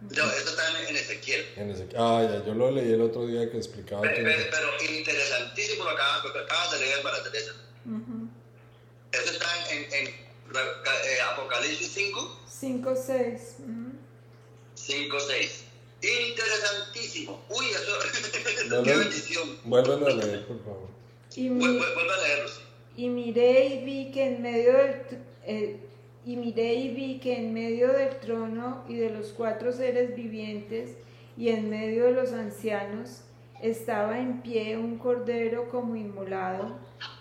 No, 0.00 0.30
eso 0.32 0.50
está 0.50 0.88
en, 0.88 0.96
Ezequiel. 0.96 1.46
En 1.56 1.70
Ezequiel. 1.70 2.00
Ah, 2.00 2.22
ya, 2.22 2.44
yo 2.44 2.54
lo 2.54 2.70
leí 2.70 2.90
el 2.90 3.02
otro 3.02 3.26
día 3.26 3.50
que 3.50 3.58
explicaba. 3.58 4.00
Pero, 4.00 4.16
pero, 4.24 4.92
interesantísimo 4.96 5.84
lo 5.84 5.94
que 5.94 6.38
acabas, 6.40 6.72
de 6.72 6.78
leer, 6.78 7.02
para 7.02 7.22
Teresa. 7.22 7.52
Eso 9.12 9.32
está 9.32 9.70
en, 9.70 9.92
en 9.92 10.06
eh, 10.08 11.20
Apocalipsis 11.32 11.92
5. 11.92 12.40
5, 12.48 12.94
6. 12.96 13.56
5, 14.74 15.16
6. 15.20 15.64
Interesantísimo. 16.02 17.44
Uy, 17.50 17.66
eso. 17.66 18.82
Qué 18.84 18.96
bendición. 18.96 19.58
Vuelvan 19.64 20.02
a 20.04 20.08
leer, 20.10 20.46
por 20.46 20.64
favor. 20.64 20.88
Y, 21.36 21.48
Vuelvan 21.50 22.10
a 22.10 22.22
leerlo. 22.22 22.50
Y 22.96 23.08
miré 23.08 23.66
y 23.66 23.84
vi 23.84 24.10
que 24.12 24.24
en 24.24 24.42
medio 24.42 24.72
del. 24.72 24.94
Eh, 25.44 25.89
y 26.24 26.36
miré 26.36 26.74
y 26.74 26.88
vi 26.94 27.18
que 27.18 27.38
en 27.38 27.54
medio 27.54 27.92
del 27.92 28.18
trono 28.20 28.84
y 28.88 28.96
de 28.96 29.10
los 29.10 29.28
cuatro 29.28 29.72
seres 29.72 30.14
vivientes 30.14 30.96
y 31.36 31.48
en 31.48 31.70
medio 31.70 32.04
de 32.04 32.12
los 32.12 32.32
ancianos 32.32 33.22
estaba 33.62 34.18
en 34.18 34.42
pie 34.42 34.76
un 34.76 34.98
cordero 34.98 35.70
como 35.70 35.96
inmolado 35.96 36.78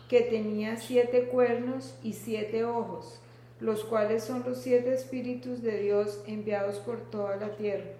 que 0.10 0.22
tenía 0.22 0.78
siete 0.78 1.26
cuernos 1.26 1.94
y 2.04 2.14
siete 2.14 2.66
ojos, 2.66 3.20
los 3.60 3.84
cuales 3.84 4.24
son 4.24 4.44
los 4.46 4.58
siete 4.58 4.94
espíritus 4.94 5.62
de 5.62 5.80
Dios 5.80 6.20
enviados 6.26 6.78
por 6.78 7.10
toda 7.10 7.36
la 7.38 7.56
tierra. 7.56 7.92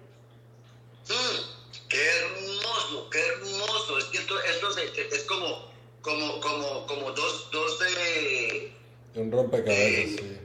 Mm, 1.08 1.88
¡Qué 1.88 1.98
hermoso! 1.98 3.08
¡Qué 3.10 3.20
hermoso! 3.20 3.98
Es 3.98 4.04
que 4.06 4.18
esto, 4.18 4.34
es, 4.38 5.24
como, 5.24 5.70
como, 6.02 6.40
como, 6.40 6.86
como 6.86 7.10
dos, 7.12 7.48
dos 7.52 7.78
de... 7.78 8.72
Un 9.14 9.30
rompecabezas, 9.30 10.20
sí 10.20 10.38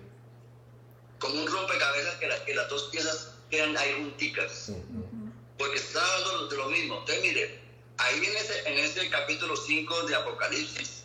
como 1.19 1.41
un 1.41 1.47
rompecabezas 1.47 2.15
que, 2.15 2.29
que 2.45 2.55
las 2.55 2.69
dos 2.69 2.83
piezas 2.91 3.31
quedan 3.49 3.77
ahí 3.77 3.93
junticas. 3.97 4.71
Porque 5.57 5.77
está 5.77 6.01
hablando 6.15 6.47
de 6.47 6.57
lo 6.57 6.69
mismo. 6.69 6.99
Entonces, 6.99 7.21
mire, 7.21 7.59
ahí 7.97 8.25
en 8.25 8.35
ese, 8.35 8.69
en 8.69 8.79
ese 8.79 9.09
capítulo 9.09 9.55
5 9.55 10.03
de 10.03 10.15
Apocalipsis 10.15 11.03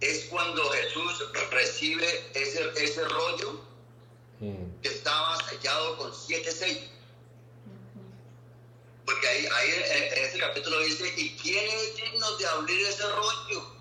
es 0.00 0.26
cuando 0.26 0.62
Jesús 0.70 1.24
recibe 1.50 2.30
ese, 2.34 2.70
ese 2.76 3.04
rollo 3.04 3.60
que 4.40 4.88
estaba 4.88 5.36
sellado 5.48 5.96
con 5.98 6.14
siete 6.14 6.50
sellos. 6.52 6.90
Porque 9.04 9.26
ahí, 9.26 9.46
ahí 9.46 9.70
en 10.14 10.24
ese 10.24 10.38
capítulo 10.38 10.78
dice, 10.80 11.12
¿y 11.16 11.30
quién 11.36 11.64
es 11.64 11.96
digno 11.96 12.36
de 12.36 12.46
abrir 12.46 12.86
ese 12.86 13.02
rollo? 13.08 13.77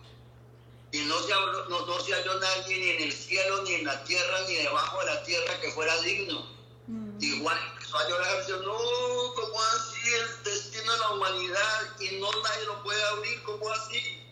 Y 0.92 1.00
no 1.00 1.20
se, 1.22 1.34
no, 1.70 1.86
no 1.86 2.00
se 2.00 2.14
halló 2.14 2.40
nadie 2.40 2.78
ni 2.78 2.90
en 2.92 3.04
el 3.04 3.14
cielo, 3.14 3.62
ni 3.64 3.76
en 3.76 3.86
la 3.86 4.04
tierra, 4.06 4.42
ni 4.48 4.56
debajo 4.56 5.00
de 5.00 5.06
la 5.06 5.24
tierra 5.24 5.60
que 5.62 5.72
fuera 5.72 6.00
digno. 6.02 6.48
Mm. 6.88 7.22
Igual 7.22 7.58
empezó 7.74 7.98
a 7.98 8.10
llorar, 8.10 8.46
dijo, 8.46 8.60
no, 8.60 9.34
¿cómo 9.36 9.62
así 9.62 10.14
el 10.14 10.44
destino 10.44 10.92
de 10.94 11.00
la 11.00 11.10
humanidad? 11.12 12.00
Y 12.00 12.20
no 12.20 12.32
nadie 12.42 12.66
lo 12.66 12.84
puede 12.84 13.04
abrir, 13.04 13.44
¿cómo 13.44 13.70
así? 13.72 14.24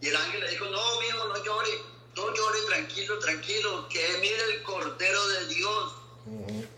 Y 0.00 0.08
el 0.08 0.16
ángel 0.16 0.40
le 0.40 0.50
dijo, 0.50 0.64
no, 0.66 1.00
mi 1.00 1.06
hijo, 1.06 1.28
no 1.28 1.44
llore, 1.44 1.82
no 2.16 2.34
llore, 2.34 2.58
tranquilo, 2.68 3.18
tranquilo, 3.18 3.88
que 3.88 4.18
mire 4.20 4.42
el 4.52 4.62
Cordero 4.62 5.28
de 5.28 5.46
Dios. 5.46 5.92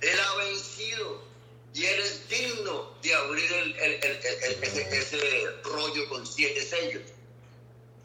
Él 0.01 0.21
ha 0.21 0.35
vencido 0.37 1.23
y 1.73 1.85
él 1.85 2.01
es 2.01 2.29
digno 2.29 2.93
de 3.03 3.15
abrir 3.15 3.53
el, 3.53 3.77
el, 3.77 3.95
ese, 4.63 4.99
ese 4.99 5.51
rollo 5.63 6.09
con 6.09 6.27
siete 6.27 6.63
sellos. 6.63 7.03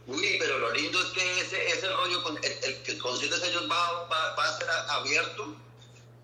Uy, 0.08 0.38
pero 0.40 0.58
lo 0.58 0.72
lindo 0.74 1.00
es 1.02 1.10
que 1.12 1.40
ese, 1.42 1.68
ese 1.70 1.88
rollo, 1.90 2.24
con, 2.24 2.38
el, 2.38 2.82
que 2.84 2.98
con 2.98 3.18
siete 3.18 3.38
sellos 3.38 3.70
va, 3.70 4.08
va, 4.08 4.44
a 4.44 4.58
ser 4.58 4.70
abierto 4.70 5.56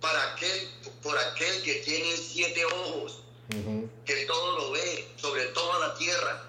para 0.01 0.33
aquel, 0.33 0.69
por 1.03 1.17
aquel 1.17 1.61
que 1.63 1.75
tiene 1.75 2.17
siete 2.17 2.65
ojos, 2.65 3.19
que 4.05 4.25
todo 4.25 4.57
lo 4.57 4.71
ve, 4.71 5.07
sobre 5.17 5.45
toda 5.47 5.87
la 5.87 5.93
tierra. 5.95 6.43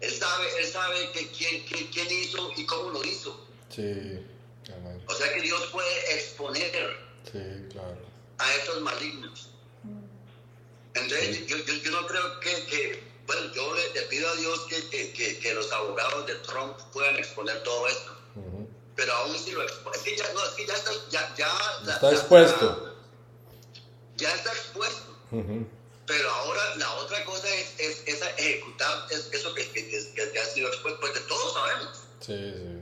Él 0.00 0.12
sabe, 0.12 0.46
él 0.60 0.66
sabe 0.66 1.10
que 1.12 1.28
quién, 1.28 1.64
quién, 1.64 2.10
hizo 2.10 2.50
y 2.56 2.66
cómo 2.66 2.90
lo 2.90 3.04
hizo. 3.04 3.40
Sí, 3.70 4.20
O 5.06 5.14
sea 5.14 5.32
que 5.34 5.40
Dios 5.40 5.66
puede 5.72 6.14
exponer 6.14 6.98
a 8.38 8.54
estos 8.56 8.80
malignos. 8.82 9.48
Entonces, 10.94 11.46
yo, 11.46 11.56
yo, 11.56 11.74
yo, 11.74 11.90
no 11.90 12.06
creo 12.06 12.40
que, 12.40 12.66
que 12.66 13.13
bueno, 13.26 13.52
yo 13.52 13.74
le, 13.74 14.02
pido 14.02 14.28
a 14.28 14.34
Dios 14.36 14.60
que, 14.68 14.88
que, 14.90 15.38
que, 15.38 15.54
los 15.54 15.70
abogados 15.72 16.26
de 16.26 16.34
Trump 16.36 16.76
puedan 16.92 17.16
exponer 17.16 17.62
todo 17.62 17.88
esto. 17.88 18.12
Pero 18.96 19.12
aún 19.12 19.36
si 19.36 19.52
lo 19.52 19.62
exponen, 19.62 19.98
es 19.98 20.04
que 20.04 20.16
ya, 20.16 20.32
no, 20.32 20.44
es 20.44 20.50
que 20.50 20.66
ya 20.66 20.74
está, 20.74 20.90
ya, 21.10 21.34
ya, 21.36 21.92
está 21.92 22.12
expuesto. 22.12 22.94
Ya, 24.16 24.32
está 24.34 24.52
expuesto. 24.52 25.16
Pero 26.06 26.30
ahora 26.30 26.76
la 26.76 26.92
otra 26.96 27.24
cosa 27.24 27.48
es, 27.48 27.74
es, 27.78 28.02
es 28.06 28.22
ejecutar 28.36 29.06
es 29.10 29.32
eso 29.32 29.54
que, 29.54 29.68
que, 29.70 30.38
ha 30.38 30.44
sido 30.44 30.68
expuesto, 30.68 31.00
porque 31.00 31.20
todos 31.20 31.54
sabemos. 31.54 32.00
Sí, 32.20 32.52
sí. 32.54 32.80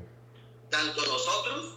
Tanto 0.71 1.07
nosotros 1.07 1.75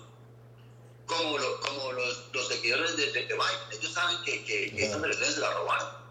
como, 1.06 1.38
lo, 1.38 1.62
como 1.62 1.92
los, 1.92 2.24
los 2.34 2.48
seguidores 2.48 2.98
de, 2.98 3.12
de, 3.12 3.26
Biden, 3.26 3.40
ellos 3.72 3.94
saben 3.94 4.18
que, 4.24 4.44
que, 4.44 4.76
que 4.76 4.86
esas 4.86 5.04
elecciones 5.04 5.36
se 5.36 5.42
las 5.42 5.54
robaron. 5.54 6.05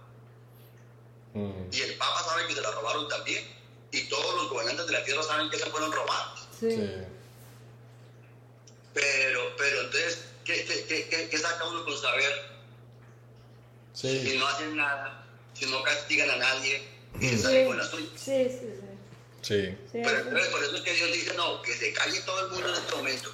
Y 1.35 1.81
el 1.81 1.97
Papa 1.97 2.23
sabe 2.23 2.47
que 2.47 2.55
se 2.55 2.61
la 2.61 2.71
robaron 2.71 3.09
también. 3.09 3.45
Y 3.91 4.09
todos 4.09 4.35
los 4.37 4.51
gobernantes 4.51 4.87
de 4.87 4.93
la 4.93 5.05
tierra 5.05 5.23
saben 5.23 5.51
que 5.51 5.59
se 5.59 5.67
fueron 5.67 5.93
robados. 5.93 6.49
Sí. 6.59 6.77
Pero, 8.93 9.57
pero 9.57 9.81
entonces, 9.83 10.25
¿qué, 10.45 10.65
qué, 10.65 11.07
qué, 11.09 11.29
qué 11.29 11.39
saca 11.39 11.65
uno 11.69 11.85
con 11.85 11.97
saber? 11.97 12.55
Sí. 13.93 14.29
Si 14.29 14.39
no 14.39 14.47
hacen 14.47 14.77
nada, 14.77 15.27
si 15.55 15.67
no 15.67 15.83
castigan 15.83 16.31
a 16.31 16.37
nadie, 16.37 16.89
y 17.21 17.29
se 17.29 17.39
salen 17.39 17.67
con 17.67 17.79
la 17.79 17.85
suya. 17.85 18.07
Sí, 18.17 18.49
sí, 18.49 18.61
sí. 18.61 18.81
Sí. 19.43 19.77
Pero 19.93 20.19
entonces, 20.19 20.49
por 20.49 20.63
eso 20.63 20.77
es 20.77 20.83
que 20.83 20.95
Dios 20.95 21.13
dice, 21.13 21.35
no, 21.35 21.61
que 21.63 21.75
se 21.75 21.93
calle 21.93 22.21
todo 22.23 22.47
el 22.47 22.53
mundo 22.53 22.69
en 22.69 22.75
este 22.75 22.97
momento. 22.97 23.31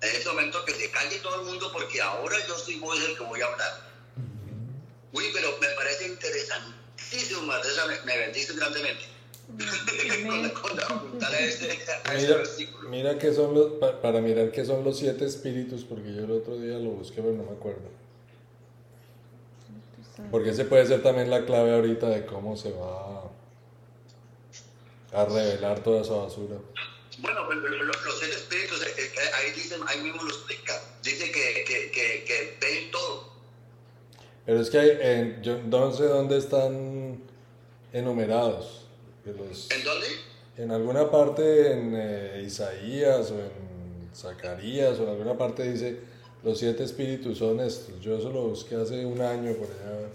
En 0.00 0.16
este 0.16 0.28
momento 0.28 0.64
que 0.64 0.74
se 0.74 0.90
calle 0.90 1.18
todo 1.18 1.40
el 1.40 1.46
mundo 1.46 1.72
porque 1.72 2.00
ahora 2.00 2.36
yo 2.46 2.58
soy 2.58 2.78
voy 2.78 2.98
el 2.98 3.16
que 3.16 3.24
voy 3.24 3.40
a 3.40 3.46
hablar. 3.46 3.93
Uy, 5.14 5.30
pero 5.32 5.56
me 5.60 5.68
parece 5.76 6.08
interesantísimo, 6.08 7.42
Marcela, 7.42 7.86
me, 7.86 8.00
me 8.04 8.18
bendice 8.18 8.52
grandemente. 8.54 9.04
mira, 12.16 12.42
mira 12.88 13.18
que 13.18 13.32
son 13.32 13.54
los, 13.54 13.72
para, 14.00 14.20
mirar 14.20 14.50
qué 14.50 14.64
son 14.64 14.82
los 14.82 14.98
siete 14.98 15.24
espíritus, 15.24 15.84
porque 15.84 16.12
yo 16.12 16.24
el 16.24 16.32
otro 16.32 16.58
día 16.58 16.78
lo 16.78 16.90
busqué, 16.90 17.22
pero 17.22 17.32
no 17.32 17.44
me 17.44 17.52
acuerdo. 17.52 17.82
Porque 20.32 20.50
ese 20.50 20.64
puede 20.64 20.86
ser 20.86 21.02
también 21.02 21.30
la 21.30 21.44
clave 21.44 21.74
ahorita 21.74 22.08
de 22.08 22.26
cómo 22.26 22.56
se 22.56 22.72
va 22.72 23.30
a 25.12 25.24
revelar 25.26 25.80
toda 25.84 26.02
esa 26.02 26.14
basura. 26.14 26.56
Bueno, 27.18 27.52
los 27.52 28.18
siete 28.18 28.34
espíritus, 28.34 28.82
eh, 28.82 28.94
eh, 28.96 29.30
ahí 29.34 29.52
dicen, 29.52 29.80
ahí 29.86 30.00
mismo 30.00 30.22
lo 30.24 30.30
explica. 30.30 30.80
Dice 31.02 31.30
que, 31.30 31.64
que, 31.64 31.90
que, 31.92 32.24
que 32.24 32.58
ven 32.60 32.90
todo 32.90 33.33
pero 34.46 34.60
es 34.60 34.70
que 34.70 34.78
hay, 34.78 35.38
yo 35.42 35.62
no 35.62 35.92
sé 35.92 36.04
dónde 36.04 36.36
están 36.38 37.18
enumerados. 37.92 38.86
¿En 39.24 39.36
dónde? 39.84 40.06
En 40.56 40.70
alguna 40.70 41.10
parte 41.10 41.72
en 41.72 41.94
eh, 41.96 42.42
Isaías 42.46 43.30
o 43.30 43.34
en 43.34 44.14
Zacarías 44.14 44.98
o 44.98 45.04
en 45.04 45.08
alguna 45.08 45.36
parte 45.36 45.70
dice 45.70 45.98
los 46.44 46.58
siete 46.58 46.84
espíritus 46.84 47.38
son 47.38 47.58
estos. 47.60 47.98
Yo 48.00 48.18
eso 48.18 48.30
lo 48.30 48.48
busqué 48.48 48.76
hace 48.76 49.04
un 49.06 49.20
año 49.20 49.54
por 49.54 49.66
allá. 49.66 50.08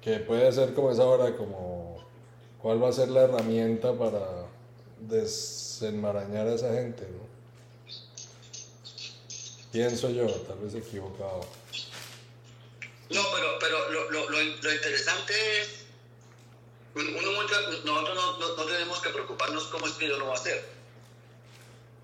que 0.00 0.18
puede 0.20 0.50
ser 0.50 0.72
como 0.74 0.90
esa 0.90 1.04
hora, 1.04 1.36
como 1.36 1.98
cuál 2.60 2.82
va 2.82 2.88
a 2.88 2.92
ser 2.92 3.10
la 3.10 3.24
herramienta 3.24 3.92
para 3.92 4.46
desenmarañar 5.00 6.46
a 6.46 6.54
esa 6.54 6.72
gente, 6.72 7.02
¿no? 7.02 7.34
Pienso 9.70 10.08
yo, 10.08 10.26
tal 10.26 10.58
vez 10.60 10.74
equivocado. 10.74 11.40
No, 13.14 13.22
pero, 13.32 13.58
pero 13.60 13.90
lo, 13.90 14.10
lo, 14.10 14.30
lo, 14.30 14.42
interesante 14.42 15.60
es, 15.60 15.84
uno 16.96 17.10
nosotros 17.12 17.84
no, 17.84 18.02
no, 18.38 18.64
tenemos 18.64 19.00
que 19.00 19.10
preocuparnos 19.10 19.64
cómo 19.68 19.86
es 19.86 19.92
que 19.92 20.06
Dios 20.06 20.18
lo 20.18 20.26
va 20.26 20.32
a 20.32 20.36
hacer. 20.36 20.68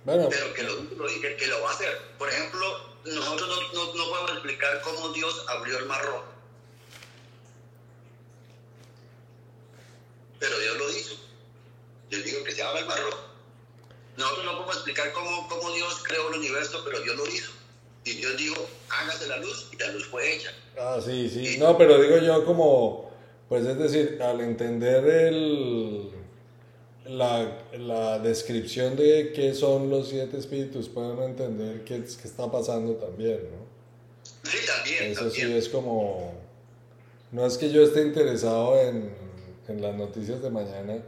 Bueno. 0.04 0.28
Pero 0.30 0.54
que 0.54 0.62
lo, 0.62 0.76
que, 1.20 1.36
que 1.36 1.46
lo 1.48 1.62
va 1.62 1.70
a 1.70 1.74
hacer. 1.74 2.00
Por 2.16 2.28
ejemplo, 2.28 2.96
nosotros 3.04 3.72
no, 3.74 3.94
no, 3.94 4.08
podemos 4.08 4.30
explicar 4.32 4.80
cómo 4.82 5.08
Dios 5.08 5.44
abrió 5.48 5.78
el 5.78 5.86
mar 5.86 6.04
rojo. 6.04 6.24
Pero 10.38 10.58
Dios 10.60 10.78
lo 10.78 10.90
hizo. 10.90 11.14
Yo 12.10 12.18
digo 12.18 12.44
que 12.44 12.52
se 12.52 12.62
abre 12.62 12.80
el 12.80 12.86
mar 12.86 13.00
rojo. 13.02 13.24
Nosotros 14.16 14.44
no 14.44 14.52
podemos 14.52 14.76
explicar 14.76 15.12
cómo, 15.12 15.48
cómo 15.48 15.72
Dios 15.72 16.02
creó 16.04 16.28
el 16.28 16.36
universo, 16.36 16.82
pero 16.84 17.00
Dios 17.00 17.16
lo 17.16 17.26
hizo. 17.26 17.59
Y 18.04 18.12
Dios 18.12 18.36
dijo, 18.36 18.66
hágase 18.88 19.26
la 19.28 19.36
luz, 19.36 19.68
y 19.72 19.76
la 19.76 19.88
luz 19.92 20.06
fue 20.06 20.34
hecha. 20.36 20.50
Ah, 20.78 20.98
sí, 21.04 21.28
sí. 21.28 21.58
No, 21.58 21.76
pero 21.76 22.00
digo 22.00 22.18
yo 22.18 22.44
como, 22.44 23.10
pues 23.48 23.66
es 23.66 23.78
decir, 23.78 24.18
al 24.22 24.40
entender 24.40 25.04
el, 25.04 26.08
la, 27.04 27.58
la 27.72 28.18
descripción 28.18 28.96
de 28.96 29.32
qué 29.34 29.54
son 29.54 29.90
los 29.90 30.08
siete 30.08 30.38
espíritus, 30.38 30.88
pueden 30.88 31.22
entender 31.22 31.84
qué, 31.84 32.02
qué 32.02 32.28
está 32.28 32.50
pasando 32.50 32.94
también, 32.94 33.40
¿no? 33.50 34.50
Sí, 34.50 34.58
también. 34.66 35.12
Eso 35.12 35.30
sí 35.30 35.42
es 35.42 35.68
como, 35.68 36.32
no 37.32 37.44
es 37.44 37.58
que 37.58 37.70
yo 37.70 37.82
esté 37.82 38.02
interesado 38.02 38.80
en, 38.80 39.12
en 39.68 39.82
las 39.82 39.94
noticias 39.94 40.40
de 40.42 40.50
mañana, 40.50 41.02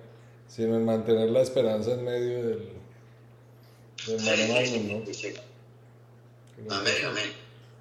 sino 0.46 0.76
en 0.76 0.84
mantener 0.84 1.30
la 1.30 1.40
esperanza 1.40 1.92
en 1.92 2.04
medio 2.04 2.46
del, 2.46 2.68
del 4.06 4.20
sí, 4.20 5.04
¿no? 5.06 5.14
Sí, 5.14 5.34
Amén, 6.70 6.94
amén. 7.06 7.32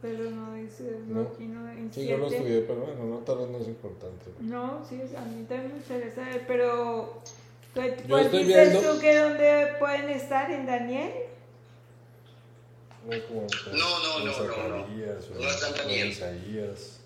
Pero 0.01 0.31
no 0.31 0.55
dice, 0.55 0.83
no, 1.07 1.21
aquí 1.21 1.43
no 1.43 1.61
Sí, 1.93 2.07
yo 2.07 2.17
lo 2.17 2.27
estudié, 2.27 2.61
pero 2.61 2.81
bueno, 2.81 3.05
no, 3.05 3.17
tal 3.19 3.37
vez 3.39 3.49
no 3.49 3.57
es 3.59 3.67
importante. 3.67 4.31
No, 4.39 4.83
sí, 4.87 4.95
a 5.15 5.21
mí 5.21 5.45
también 5.45 5.73
me 5.73 5.77
interesa, 5.77 6.23
pero 6.47 7.21
¿cuál 8.07 8.31
dices 8.31 8.47
viendo... 8.47 8.81
tú 8.81 8.99
que 8.99 9.15
dónde 9.15 9.75
pueden 9.79 10.09
estar 10.09 10.49
en 10.49 10.65
Daniel? 10.65 11.11
No, 13.05 13.27
como 13.27 13.41
no, 13.41 13.99
no, 13.99 14.19
no, 14.19 14.47
no, 14.47 14.67
no, 14.69 15.39
no 15.39 15.49
está 15.49 15.69
en 15.69 15.75
Daniel. 15.75 16.07
Isaías. 16.09 17.01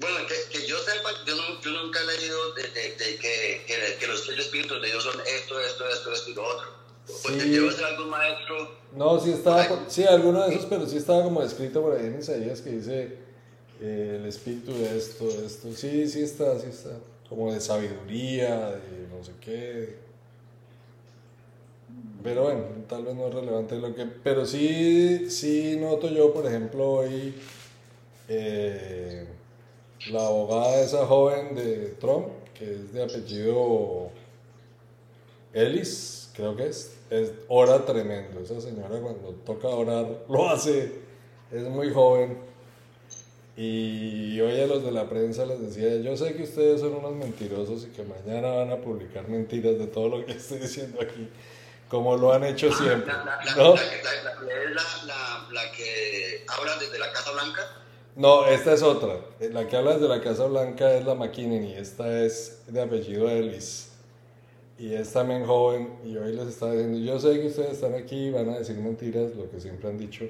Bueno, 0.00 0.26
que, 0.26 0.58
que, 0.58 0.66
yo 0.66 0.76
sepa, 0.78 1.10
yo, 1.24 1.36
no, 1.36 1.60
yo 1.62 1.70
nunca 1.70 2.00
he 2.00 2.06
leído 2.18 2.54
de, 2.54 2.62
de, 2.62 2.96
de 2.96 3.16
que, 3.16 3.64
que, 3.66 3.96
que, 3.98 4.06
los 4.06 4.28
espíritus 4.28 4.82
de 4.82 4.88
Dios 4.88 5.04
son 5.04 5.20
esto, 5.20 5.60
esto, 5.60 5.88
esto, 5.88 6.12
esto 6.12 6.30
y 6.30 6.34
lo 6.34 6.44
otro. 6.44 6.83
Pues 7.06 7.18
sí. 7.18 7.38
te 7.38 7.84
algún 7.84 8.10
maestro. 8.10 8.70
No, 8.96 9.20
sí 9.20 9.32
estaba, 9.32 9.84
sí, 9.88 10.04
alguno 10.04 10.42
de 10.42 10.54
esos, 10.54 10.66
pero 10.66 10.86
sí 10.86 10.96
estaba 10.96 11.22
como 11.24 11.42
escrito 11.42 11.82
por 11.82 11.96
ahí 11.96 12.06
en 12.06 12.18
Isaías 12.18 12.60
que 12.60 12.70
dice 12.70 13.18
eh, 13.80 14.18
el 14.20 14.26
espíritu 14.26 14.72
de 14.72 14.96
esto, 14.96 15.26
de 15.26 15.46
esto. 15.46 15.72
Sí, 15.72 16.08
sí 16.08 16.22
está, 16.22 16.58
sí 16.58 16.68
está. 16.68 16.90
Como 17.28 17.52
de 17.52 17.60
sabiduría, 17.60 18.70
de 18.70 19.08
no 19.10 19.22
sé 19.22 19.32
qué. 19.40 19.96
Pero 22.22 22.44
bueno, 22.44 22.64
tal 22.88 23.04
vez 23.04 23.14
no 23.14 23.28
es 23.28 23.34
relevante 23.34 23.76
lo 23.76 23.94
que. 23.94 24.06
Pero 24.06 24.46
sí, 24.46 25.28
sí 25.30 25.76
noto 25.78 26.08
yo, 26.08 26.32
por 26.32 26.46
ejemplo, 26.46 26.90
hoy 26.90 27.34
eh, 28.28 29.26
la 30.10 30.26
abogada 30.26 30.78
de 30.78 30.84
esa 30.84 31.06
joven 31.06 31.54
de 31.54 31.96
Trump, 32.00 32.28
que 32.54 32.72
es 32.72 32.92
de 32.92 33.02
apellido 33.02 34.10
Ellis, 35.52 36.23
creo 36.34 36.56
que 36.56 36.66
es, 36.66 36.96
es 37.10 37.32
ora 37.48 37.84
tremendo. 37.84 38.40
Esa 38.40 38.60
señora 38.60 39.00
cuando 39.00 39.30
toca 39.46 39.68
orar 39.68 40.06
lo 40.28 40.48
hace, 40.48 40.92
es 41.50 41.62
muy 41.64 41.92
joven. 41.92 42.38
Y 43.56 44.40
hoy 44.40 44.60
a 44.60 44.66
los 44.66 44.82
de 44.82 44.90
la 44.90 45.08
prensa 45.08 45.46
les 45.46 45.60
decía, 45.60 45.96
yo 45.98 46.16
sé 46.16 46.34
que 46.34 46.42
ustedes 46.42 46.80
son 46.80 46.94
unos 46.94 47.14
mentirosos 47.14 47.84
y 47.84 47.86
que 47.90 48.02
mañana 48.02 48.48
van 48.48 48.70
a 48.72 48.76
publicar 48.78 49.28
mentiras 49.28 49.78
de 49.78 49.86
todo 49.86 50.08
lo 50.08 50.26
que 50.26 50.32
estoy 50.36 50.58
diciendo 50.58 50.98
aquí, 51.00 51.28
como 51.88 52.16
lo 52.16 52.32
han 52.32 52.42
hecho 52.42 52.68
ah, 52.72 52.76
siempre. 52.76 53.12
La, 53.12 53.54
¿no? 53.56 53.76
la, 53.76 55.46
la, 55.52 55.70
que 55.70 56.44
habla 56.48 56.76
desde 56.78 56.98
la 56.98 57.12
Casa 57.12 57.30
Blanca. 57.30 57.62
No, 58.16 58.46
esta 58.46 58.72
es 58.72 58.82
otra. 58.82 59.20
La 59.52 59.68
que 59.68 59.76
habla 59.76 59.94
desde 59.94 60.08
la 60.08 60.20
Casa 60.20 60.46
Blanca 60.46 60.92
es 60.92 61.04
la 61.04 61.14
McKinney 61.14 61.74
esta 61.74 62.24
es 62.24 62.62
de 62.66 62.82
apellido 62.82 63.30
Ellis 63.30 63.93
y 64.84 64.94
es 64.94 65.14
también 65.14 65.46
joven 65.46 65.88
y 66.04 66.14
hoy 66.18 66.34
les 66.34 66.48
está 66.48 66.70
diciendo, 66.70 66.98
yo 66.98 67.18
sé 67.18 67.40
que 67.40 67.46
ustedes 67.46 67.70
están 67.70 67.94
aquí 67.94 68.26
y 68.26 68.30
van 68.30 68.50
a 68.50 68.58
decir 68.58 68.76
mentiras, 68.76 69.34
lo 69.34 69.50
que 69.50 69.58
siempre 69.58 69.88
han 69.88 69.96
dicho, 69.96 70.26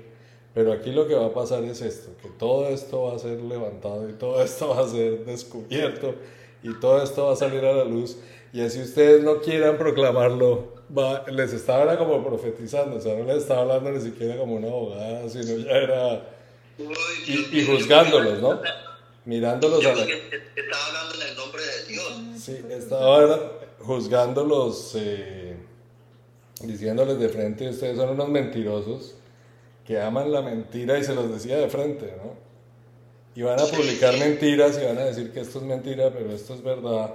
pero 0.54 0.72
aquí 0.72 0.92
lo 0.92 1.08
que 1.08 1.16
va 1.16 1.26
a 1.26 1.34
pasar 1.34 1.64
es 1.64 1.82
esto, 1.82 2.12
que 2.22 2.28
todo 2.28 2.68
esto 2.68 3.02
va 3.02 3.16
a 3.16 3.18
ser 3.18 3.40
levantado 3.40 4.08
y 4.08 4.12
todo 4.12 4.40
esto 4.40 4.68
va 4.68 4.82
a 4.84 4.88
ser 4.88 5.24
descubierto 5.24 6.14
y 6.62 6.72
todo 6.78 7.02
esto 7.02 7.26
va 7.26 7.32
a 7.32 7.36
salir 7.36 7.64
a 7.64 7.72
la 7.72 7.84
luz 7.84 8.16
y 8.52 8.60
así 8.60 8.80
ustedes 8.80 9.24
no 9.24 9.40
quieran 9.40 9.76
proclamarlo, 9.76 10.72
va, 10.96 11.24
les 11.26 11.52
estaba 11.52 11.98
como 11.98 12.24
profetizando, 12.24 12.98
o 12.98 13.00
sea, 13.00 13.16
no 13.16 13.24
les 13.24 13.38
estaba 13.38 13.62
hablando 13.62 13.90
ni 13.90 14.02
siquiera 14.02 14.36
como 14.36 14.54
una 14.54 14.68
abogada, 14.68 15.28
sino 15.28 15.56
ya 15.66 15.72
era... 15.72 16.30
Y, 17.26 17.58
y 17.58 17.66
juzgándolos, 17.66 18.40
¿no? 18.40 18.60
Mirándolos 19.24 19.84
a 19.84 19.96
la... 19.96 20.04
Estaba 20.04 20.86
hablando 20.86 21.14
en 21.16 21.28
el 21.28 21.36
nombre 21.36 21.62
de 21.64 21.86
Dios. 21.88 22.12
Sí, 22.38 22.60
estaba 22.70 23.63
juzgándolos, 23.86 24.94
eh, 24.96 25.56
diciéndoles 26.62 27.18
de 27.18 27.28
frente, 27.28 27.68
ustedes 27.68 27.96
son 27.96 28.10
unos 28.10 28.28
mentirosos 28.28 29.14
que 29.86 30.00
aman 30.00 30.32
la 30.32 30.42
mentira 30.42 30.98
y 30.98 31.04
se 31.04 31.14
los 31.14 31.30
decía 31.30 31.58
de 31.58 31.68
frente, 31.68 32.06
¿no? 32.16 32.44
Y 33.36 33.42
van 33.42 33.60
a 33.60 33.64
publicar 33.64 34.16
mentiras 34.18 34.78
y 34.80 34.86
van 34.86 34.98
a 34.98 35.04
decir 35.04 35.32
que 35.32 35.40
esto 35.40 35.58
es 35.58 35.64
mentira, 35.64 36.10
pero 36.12 36.30
esto 36.32 36.54
es 36.54 36.62
verdad. 36.62 37.14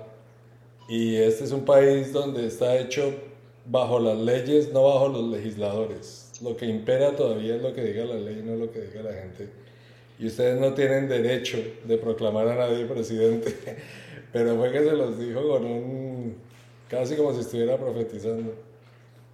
Y 0.90 1.16
este 1.16 1.46
es 1.46 1.52
un 1.52 1.64
país 1.64 2.12
donde 2.12 2.46
está 2.46 2.78
hecho 2.78 3.14
bajo 3.66 4.00
las 4.00 4.18
leyes, 4.18 4.74
no 4.74 4.84
bajo 4.84 5.08
los 5.08 5.24
legisladores. 5.30 6.32
Lo 6.42 6.58
que 6.58 6.66
impera 6.66 7.16
todavía 7.16 7.56
es 7.56 7.62
lo 7.62 7.74
que 7.74 7.84
diga 7.84 8.06
la 8.06 8.16
ley, 8.16 8.42
no 8.46 8.56
lo 8.56 8.72
que 8.72 8.82
diga 8.82 9.04
la 9.04 9.14
gente. 9.14 9.50
Y 10.20 10.28
ustedes 10.28 10.60
no 10.60 10.74
tienen 10.74 11.08
derecho 11.08 11.58
de 11.86 11.98
proclamar 11.98 12.50
a 12.50 12.56
nadie 12.56 12.86
presidente. 12.86 13.56
Pero 14.34 14.58
fue 14.58 14.72
que 14.72 14.80
se 14.80 14.92
los 14.92 15.18
dijo 15.18 15.48
con 15.48 15.66
un 15.66 16.36
casi 16.90 17.16
como 17.16 17.34
si 17.34 17.42
estuviera 17.42 17.78
profetizando. 17.78 18.54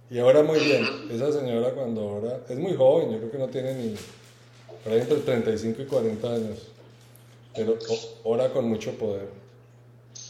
Y 0.08 0.18
ahora 0.20 0.42
muy 0.42 0.60
bien, 0.60 1.08
esa 1.10 1.32
señora 1.32 1.70
cuando 1.70 2.02
ahora, 2.02 2.40
es 2.48 2.56
muy 2.56 2.76
joven, 2.76 3.10
yo 3.10 3.18
creo 3.18 3.30
que 3.32 3.38
no 3.38 3.48
tiene 3.48 3.74
ni, 3.74 3.96
por 4.84 4.92
ahí 4.92 5.00
entre 5.00 5.18
35 5.18 5.82
y 5.82 5.86
40 5.86 6.28
años, 6.28 6.58
pero 7.56 7.76
ora 8.22 8.52
con 8.52 8.68
mucho 8.68 8.92
poder. 8.92 9.28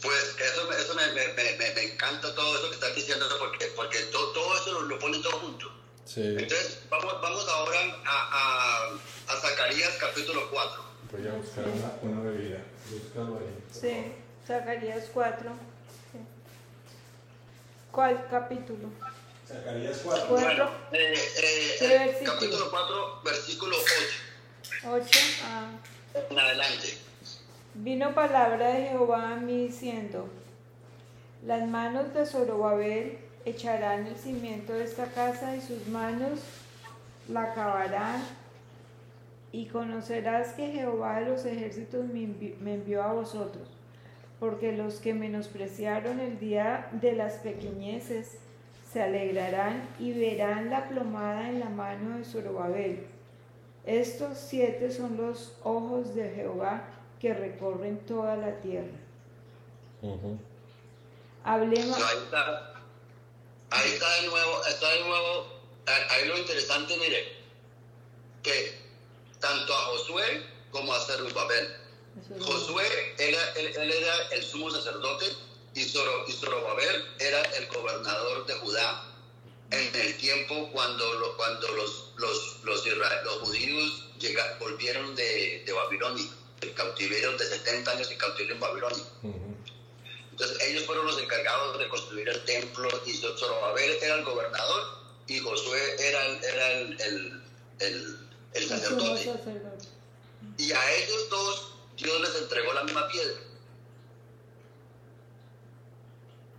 Pues 0.01 0.35
eso, 0.39 0.71
eso 0.71 0.95
me, 0.95 1.07
me, 1.13 1.73
me, 1.75 1.93
encanta 1.93 2.33
todo 2.33 2.57
eso 2.57 2.69
que 2.69 2.75
estás 2.75 2.95
diciendo, 2.95 3.25
porque, 3.37 3.65
porque 3.75 3.99
todo, 4.11 4.31
todo 4.33 4.55
eso 4.55 4.81
lo, 4.81 4.97
pone 4.97 5.19
todo 5.19 5.33
junto. 5.39 5.67
Sí. 6.05 6.21
Entonces, 6.21 6.79
vamos, 6.89 7.13
vamos 7.21 7.47
ahora 7.47 7.79
a, 8.05 8.89
a, 8.89 9.33
a 9.33 9.41
Zacarías 9.41 9.95
capítulo 9.99 10.49
4. 10.49 10.81
Voy 11.11 11.27
a 11.27 11.33
buscar 11.33 11.65
una, 11.65 12.13
una 12.13 12.31
bebida, 12.31 12.63
búscalo 12.89 13.37
ahí. 13.37 13.57
Sí, 13.71 14.13
Zacarías 14.47 15.05
4. 15.13 15.76
¿Cuál 17.97 18.27
capítulo? 18.29 18.89
Zacarías 19.47 20.01
4. 20.03 20.27
Bueno, 20.29 20.69
eh, 20.91 21.15
eh, 21.81 22.15
capítulo 22.23 22.69
4, 22.69 23.21
versículo 23.25 23.75
8. 23.75 24.91
8, 24.91 25.19
ah. 25.45 25.71
En 26.29 26.37
adelante. 26.37 26.95
Vino 27.73 28.13
palabra 28.13 28.67
de 28.67 28.89
Jehová 28.89 29.31
a 29.31 29.35
mí 29.37 29.65
diciendo, 29.65 30.29
las 31.43 31.67
manos 31.67 32.13
de 32.13 32.27
Zorobabel 32.27 33.17
echarán 33.45 34.05
el 34.05 34.15
cimiento 34.15 34.73
de 34.73 34.83
esta 34.83 35.07
casa 35.07 35.55
y 35.55 35.61
sus 35.61 35.87
manos 35.87 36.41
la 37.27 37.45
acabarán 37.45 38.23
y 39.51 39.65
conocerás 39.65 40.49
que 40.49 40.67
Jehová 40.67 41.21
de 41.21 41.29
los 41.29 41.45
ejércitos 41.45 42.05
me 42.05 42.75
envió 42.75 43.01
a 43.01 43.13
vosotros 43.13 43.76
porque 44.39 44.71
los 44.71 44.95
que 44.95 45.13
menospreciaron 45.13 46.19
el 46.19 46.39
día 46.39 46.89
de 46.91 47.13
las 47.13 47.35
pequeñeces 47.35 48.37
se 48.91 49.01
alegrarán 49.01 49.87
y 49.99 50.13
verán 50.13 50.69
la 50.69 50.87
plomada 50.87 51.49
en 51.49 51.59
la 51.59 51.69
mano 51.69 52.17
de 52.17 52.23
Zorobabel. 52.23 53.07
Estos 53.85 54.37
siete 54.37 54.91
son 54.91 55.17
los 55.17 55.53
ojos 55.63 56.13
de 56.13 56.29
Jehová 56.31 56.83
que 57.19 57.33
recorren 57.33 57.99
toda 58.05 58.35
la 58.35 58.59
tierra. 58.59 58.97
Hablemos. 61.43 61.97
Ahí 61.97 62.17
está. 62.23 62.73
Ahí 63.69 63.91
está 63.91 64.21
de 64.21 64.27
nuevo, 64.27 64.65
está 64.65 64.89
de 64.89 65.01
nuevo, 65.01 65.47
ahí 66.09 66.27
lo 66.27 66.37
interesante, 66.37 66.95
mire, 66.97 67.33
que 68.41 68.77
tanto 69.41 69.73
a 69.73 69.77
Josué 69.77 70.45
como 70.71 70.93
a 70.93 70.99
Zerubabel 71.01 71.86
Josué 72.39 73.15
era, 73.17 73.53
él, 73.53 73.91
era 73.91 74.29
el 74.31 74.43
sumo 74.43 74.69
sacerdote 74.71 75.25
y, 75.73 75.83
Zorobabel 75.83 77.05
era 77.19 77.41
el 77.41 77.67
gobernador 77.67 78.45
de 78.45 78.53
Judá 78.55 79.13
en 79.71 79.95
el 79.95 80.17
tiempo 80.17 80.69
cuando, 80.71 81.35
cuando 81.37 81.67
los, 81.73 82.13
los, 82.17 82.59
los, 82.63 82.85
los 82.85 83.39
judíos 83.41 84.03
volvieron 84.59 85.15
de, 85.15 85.63
de 85.65 85.73
Babilonia, 85.73 86.25
el 86.61 86.73
cautiverio 86.73 87.37
de 87.37 87.45
70 87.45 87.91
años 87.91 88.09
de 88.09 88.17
cautiverio 88.17 88.55
en 88.55 88.59
Babilonia. 88.59 89.03
Entonces 90.31 90.61
ellos 90.69 90.85
fueron 90.85 91.05
los 91.05 91.19
encargados 91.19 91.79
de 91.79 91.87
construir 91.89 92.29
el 92.29 92.43
templo 92.45 92.89
y 93.05 93.13
Zorobabel 93.13 93.97
era 94.01 94.15
el 94.15 94.23
gobernador 94.23 94.97
y 95.27 95.39
Josué 95.39 95.95
era 95.99 96.25
el, 96.25 96.43
era 96.43 96.71
el, 96.71 97.41
el, 97.79 98.17
el 98.53 98.67
sacerdote. 98.67 99.31
Y 100.57 100.71
a 100.71 100.91
ellos 100.95 101.29
dos 101.29 101.76
Dios 101.97 102.21
les 102.21 102.41
entregó 102.41 102.73
la 102.73 102.83
misma 102.83 103.07
piedra. 103.07 103.41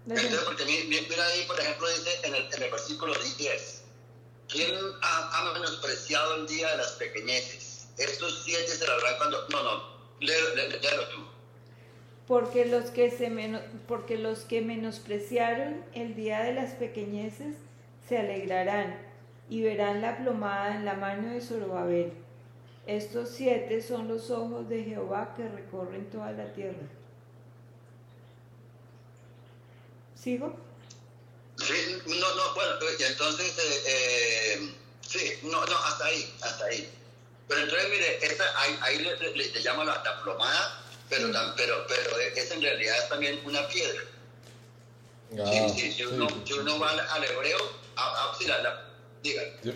Entonces, 0.09 0.41
porque 0.41 0.65
mira 0.65 1.27
ahí, 1.27 1.45
por 1.47 1.61
ejemplo, 1.61 1.87
dice 1.89 2.11
en 2.25 2.35
el, 2.35 2.55
en 2.55 2.63
el 2.63 2.71
versículo 2.71 3.15
10, 3.37 3.83
¿quién 4.49 4.75
ha, 5.03 5.53
menospreciado 5.53 6.37
el 6.37 6.47
día 6.47 6.71
de 6.71 6.77
las 6.79 6.93
pequeñeces? 6.93 7.89
Estos 7.99 8.43
siete 8.45 8.69
se 8.69 8.87
lo 8.87 8.93
habrán 8.95 9.17
cuando... 9.19 9.49
No, 9.49 9.63
no, 9.63 9.83
léelo, 10.21 11.09
tú. 11.11 11.27
Porque 12.27 12.65
los, 12.67 12.91
que 12.91 13.11
se 13.11 13.31
porque 13.87 14.17
los 14.19 14.41
que 14.41 14.61
menospreciaron 14.61 15.85
el 15.95 16.15
día 16.15 16.43
de 16.43 16.55
las 16.55 16.73
pequeñeces 16.73 17.57
se 18.07 18.19
alegrarán 18.19 18.99
y 19.49 19.63
verán 19.63 20.03
la 20.03 20.19
plomada 20.19 20.75
en 20.75 20.85
la 20.85 20.95
mano 20.95 21.33
de 21.33 21.41
Zorobabel. 21.41 22.13
Estos 22.89 23.29
siete 23.29 23.83
son 23.83 24.09
los 24.09 24.31
ojos 24.31 24.67
de 24.67 24.83
Jehová 24.83 25.35
que 25.37 25.47
recorren 25.47 26.09
toda 26.09 26.33
la 26.33 26.51
tierra. 26.55 26.89
¿Sigo? 30.15 30.57
Sí, 31.59 31.99
no, 32.07 32.35
no, 32.35 32.55
bueno, 32.55 32.73
entonces, 33.11 33.59
eh, 33.59 33.83
eh, 33.87 34.75
sí, 35.07 35.35
no, 35.43 35.67
no, 35.67 35.79
hasta 35.85 36.07
ahí, 36.07 36.35
hasta 36.41 36.65
ahí. 36.65 36.91
Pero 37.47 37.61
entonces, 37.61 37.91
mire, 37.91 38.25
esta, 38.25 38.45
ahí, 38.59 38.79
ahí 38.81 38.99
le, 39.01 39.37
le, 39.37 39.63
llama 39.63 39.85
la, 39.85 40.23
plomada, 40.23 40.83
pero, 41.11 41.31
pero, 41.59 41.87
pero 41.87 42.19
es 42.19 42.51
en 42.51 42.63
realidad 42.63 43.07
también 43.11 43.39
una 43.45 43.69
piedra. 43.69 44.01
Ah, 45.39 45.69
sí, 45.69 45.79
sí, 45.79 45.93
si, 45.93 46.05
uno, 46.05 46.27
si 46.47 46.55
uno 46.55 46.79
va 46.79 46.89
al, 46.89 47.25
hebreo, 47.25 47.59
a, 47.97 48.33
a, 48.33 48.63
la, 48.63 48.88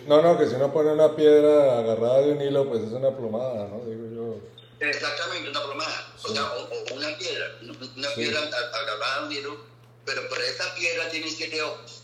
no, 0.07 0.21
no, 0.21 0.37
que 0.37 0.47
si 0.47 0.55
uno 0.55 0.71
pone 0.71 0.91
una 0.91 1.15
piedra 1.15 1.79
agarrada 1.79 2.21
de 2.21 2.31
un 2.31 2.41
hilo, 2.41 2.67
pues 2.67 2.83
es 2.83 2.91
una 2.91 3.15
plomada, 3.15 3.67
¿no? 3.67 3.83
Digo 3.85 4.07
yo. 4.13 4.87
Exactamente, 4.87 5.49
una 5.49 5.63
plomada. 5.63 6.13
O 6.23 6.27
sea, 6.29 6.43
o, 6.43 6.93
una 6.95 7.17
piedra, 7.17 7.45
una 7.61 8.09
piedra 8.15 8.39
agarrada 8.41 9.19
de 9.21 9.25
un 9.27 9.31
hilo, 9.33 9.57
pero, 10.05 10.21
pero 10.29 10.41
esa 10.41 10.73
piedra 10.75 11.09
tiene 11.09 11.29
siete 11.29 11.61
ojos. 11.61 12.03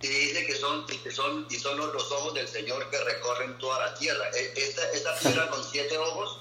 Y 0.00 0.06
dice 0.06 0.46
que 0.46 0.54
son, 0.54 0.86
que 0.86 1.10
son, 1.10 1.46
y 1.50 1.54
son 1.54 1.76
los, 1.78 2.12
ojos 2.12 2.34
del 2.34 2.46
Señor 2.46 2.88
que 2.90 2.98
recorren 2.98 3.58
toda 3.58 3.86
la 3.86 3.94
tierra. 3.94 4.24
E, 4.32 4.52
esta, 4.56 4.90
esta 4.92 5.18
piedra 5.18 5.48
con 5.48 5.64
siete 5.64 5.98
ojos, 5.98 6.40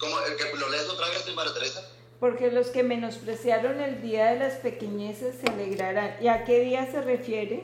¿cómo, 0.00 0.20
el 0.22 0.36
que 0.36 0.56
lo 0.56 0.68
lees 0.68 0.88
otra 0.88 1.08
vez, 1.08 1.24
María 1.34 1.54
Teresa? 1.54 1.88
Porque 2.18 2.50
los 2.50 2.68
que 2.68 2.82
menospreciaron 2.82 3.80
el 3.80 4.00
día 4.02 4.32
de 4.32 4.38
las 4.38 4.54
pequeñeces 4.54 5.36
se 5.40 5.50
alegrarán. 5.50 6.16
¿Y 6.20 6.28
a 6.28 6.44
qué 6.44 6.60
día 6.60 6.90
se 6.90 7.02
refiere? 7.02 7.62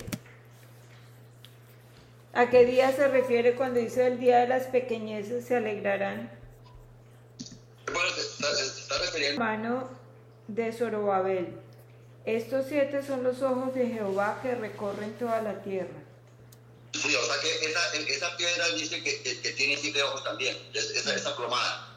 ¿A 2.35 2.51
qué 2.51 2.65
día 2.65 2.95
se 2.95 3.09
refiere 3.09 3.55
cuando 3.55 3.81
dice 3.81 4.07
el 4.07 4.21
día 4.21 4.41
de 4.41 4.49
las 4.49 4.65
pequeñeces 4.65 5.47
se 5.47 5.57
alegrarán? 5.57 6.31
Bueno, 7.93 8.11
se 8.11 8.81
está, 8.81 8.99
refiriendo. 8.99 9.41
Mano 9.41 9.89
de 10.47 10.73
Zorobabel. 10.73 11.59
Estos 12.27 12.67
siete 12.69 13.03
son 13.07 13.23
los 13.23 13.43
ojos 13.43 13.75
de 13.75 13.87
Jehová 13.87 14.41
que 14.43 14.55
recorren 14.55 15.17
toda 15.19 15.41
la 15.41 15.63
tierra. 15.63 15.99
Sí, 16.93 17.15
o 17.15 17.25
sea 17.25 17.41
que 17.41 17.67
esa, 17.67 17.95
esa 17.95 18.37
piedra 18.37 18.69
dice 18.71 19.03
que, 19.03 19.23
que, 19.23 19.51
tiene 19.53 19.77
siete 19.77 20.03
ojos 20.03 20.25
también, 20.25 20.57
esa, 20.75 21.15
esa 21.15 21.37
plomada. 21.37 21.89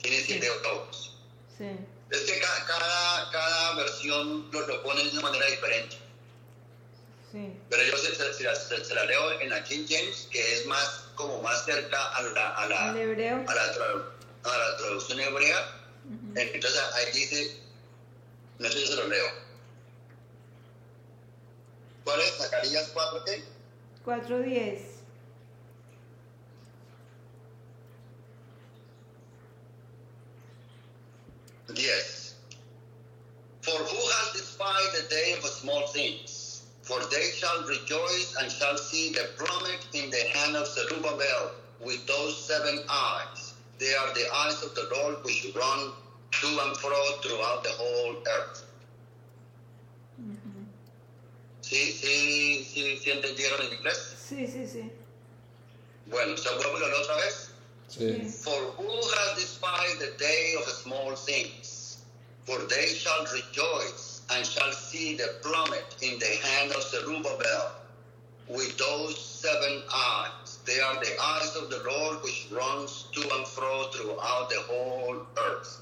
Tiene 0.00 0.20
siete 0.20 0.48
ojos. 0.50 1.16
Sí. 1.56 1.70
Es 2.10 2.20
que 2.20 2.40
cada, 2.40 3.30
cada, 3.32 3.74
versión 3.74 4.48
lo, 4.52 4.66
lo 4.66 4.82
pone 4.82 5.04
de 5.04 5.10
una 5.10 5.22
manera 5.22 5.46
diferente. 5.46 5.96
Pero 7.68 7.82
yo 7.82 7.96
se, 7.98 8.14
se, 8.84 8.94
la 8.94 9.04
leo 9.04 9.40
en 9.40 9.50
la 9.50 9.62
King 9.64 9.84
James, 9.88 10.28
que 10.30 10.54
es 10.54 10.66
más 10.66 11.04
como 11.14 11.40
más 11.42 11.64
cerca 11.64 12.08
a 12.14 12.22
la, 12.22 12.48
a 12.50 12.66
la, 12.68 12.90
a 12.90 12.94
la, 12.94 14.04
a 14.44 14.58
la 14.58 14.76
traducción 14.78 15.20
hebrea. 15.20 15.72
Entonces 16.34 16.80
ahí 16.94 17.12
dice, 17.12 17.60
no 18.58 18.68
sé 18.68 18.78
si 18.78 18.86
se 18.86 18.96
lo 18.96 19.08
leo. 19.08 19.26
¿Cuál 22.04 22.20
es? 22.20 22.36
Zacarías 22.36 22.90
4 22.94 23.24
qué? 23.24 23.44
4.10. 24.04 24.78
Yes. 31.74 32.36
For 33.62 33.72
who 33.72 34.08
has 34.08 34.32
despised 34.32 34.92
the 34.94 35.08
day 35.08 35.34
of 35.36 35.44
small 35.44 35.88
things? 35.88 36.35
For 36.86 37.00
they 37.10 37.32
shall 37.32 37.64
rejoice 37.64 38.36
and 38.40 38.50
shall 38.50 38.78
see 38.78 39.10
the 39.10 39.28
plummet 39.36 39.84
in 39.92 40.08
the 40.08 40.22
hand 40.34 40.54
of 40.54 40.68
Zerubbabel 40.68 41.50
with 41.80 42.06
those 42.06 42.38
seven 42.38 42.78
eyes. 42.88 43.54
They 43.80 43.92
are 43.92 44.14
the 44.14 44.26
eyes 44.32 44.62
of 44.62 44.72
the 44.76 44.88
Lord 44.94 45.16
which 45.24 45.48
run 45.56 45.90
to 46.30 46.46
and 46.46 46.76
fro 46.76 47.02
throughout 47.22 47.64
the 47.64 47.70
whole 47.70 48.14
earth. 48.38 48.62
¿Sí, 51.60 51.90
sí, 51.90 52.64
sí, 52.64 52.96
sí 53.02 53.10
entendieron 53.10 53.66
en 53.66 53.78
inglés? 53.78 54.14
Sí, 54.28 54.46
sí, 54.46 54.64
sí. 54.64 54.88
Bueno, 56.06 56.36
¿se 56.36 56.48
vuelve 56.54 56.88
la 56.88 57.00
otra 57.00 57.16
vez? 57.16 57.50
Sí. 57.88 58.30
For 58.44 58.62
who 58.78 59.00
has 59.16 59.34
despised 59.34 59.98
the 59.98 60.12
day 60.18 60.54
of 60.56 60.64
small 60.68 61.16
things? 61.16 61.98
For 62.44 62.60
they 62.68 62.94
shall 62.94 63.24
rejoice 63.34 64.05
and 64.30 64.46
shall 64.46 64.72
see 64.72 65.16
the 65.16 65.34
plummet 65.42 65.96
in 66.02 66.18
the 66.18 66.26
hand 66.48 66.72
of 66.72 66.82
Zerubbabel 66.82 67.72
with 68.48 68.76
those 68.78 69.18
seven 69.18 69.82
eyes. 69.92 70.58
They 70.64 70.80
are 70.80 70.94
the 70.94 71.12
eyes 71.20 71.56
of 71.56 71.70
the 71.70 71.82
Lord 71.88 72.22
which 72.22 72.48
runs 72.50 73.06
to 73.12 73.20
and 73.20 73.46
fro 73.46 73.88
throughout 73.92 74.50
the 74.50 74.60
whole 74.68 75.26
earth. 75.38 75.80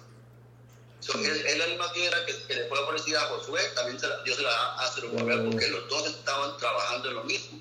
So, 1.01 1.19
es, 1.21 1.45
es, 1.45 1.59
la 1.59 1.67
misma 1.67 1.93
piedra 1.93 2.17
que, 2.25 2.33
que, 2.49 2.55
le 2.55 2.69
fue 2.69 2.79
ofrecida 2.79 3.21
a 3.21 3.27
Josué, 3.27 3.61
también 3.75 4.01
se 4.01 4.09
la, 4.09 4.23
Dios 4.23 4.37
se 4.37 4.43
la 4.43 4.49
da 4.49 4.81
a 4.81 4.91
Zerubbabel 4.91 5.43
mm. 5.43 5.51
porque 5.51 5.69
los 5.69 5.89
dos 5.91 6.07
estaban 6.07 6.57
trabajando 6.57 7.09
en 7.11 7.15
lo 7.17 7.25
mismo. 7.25 7.61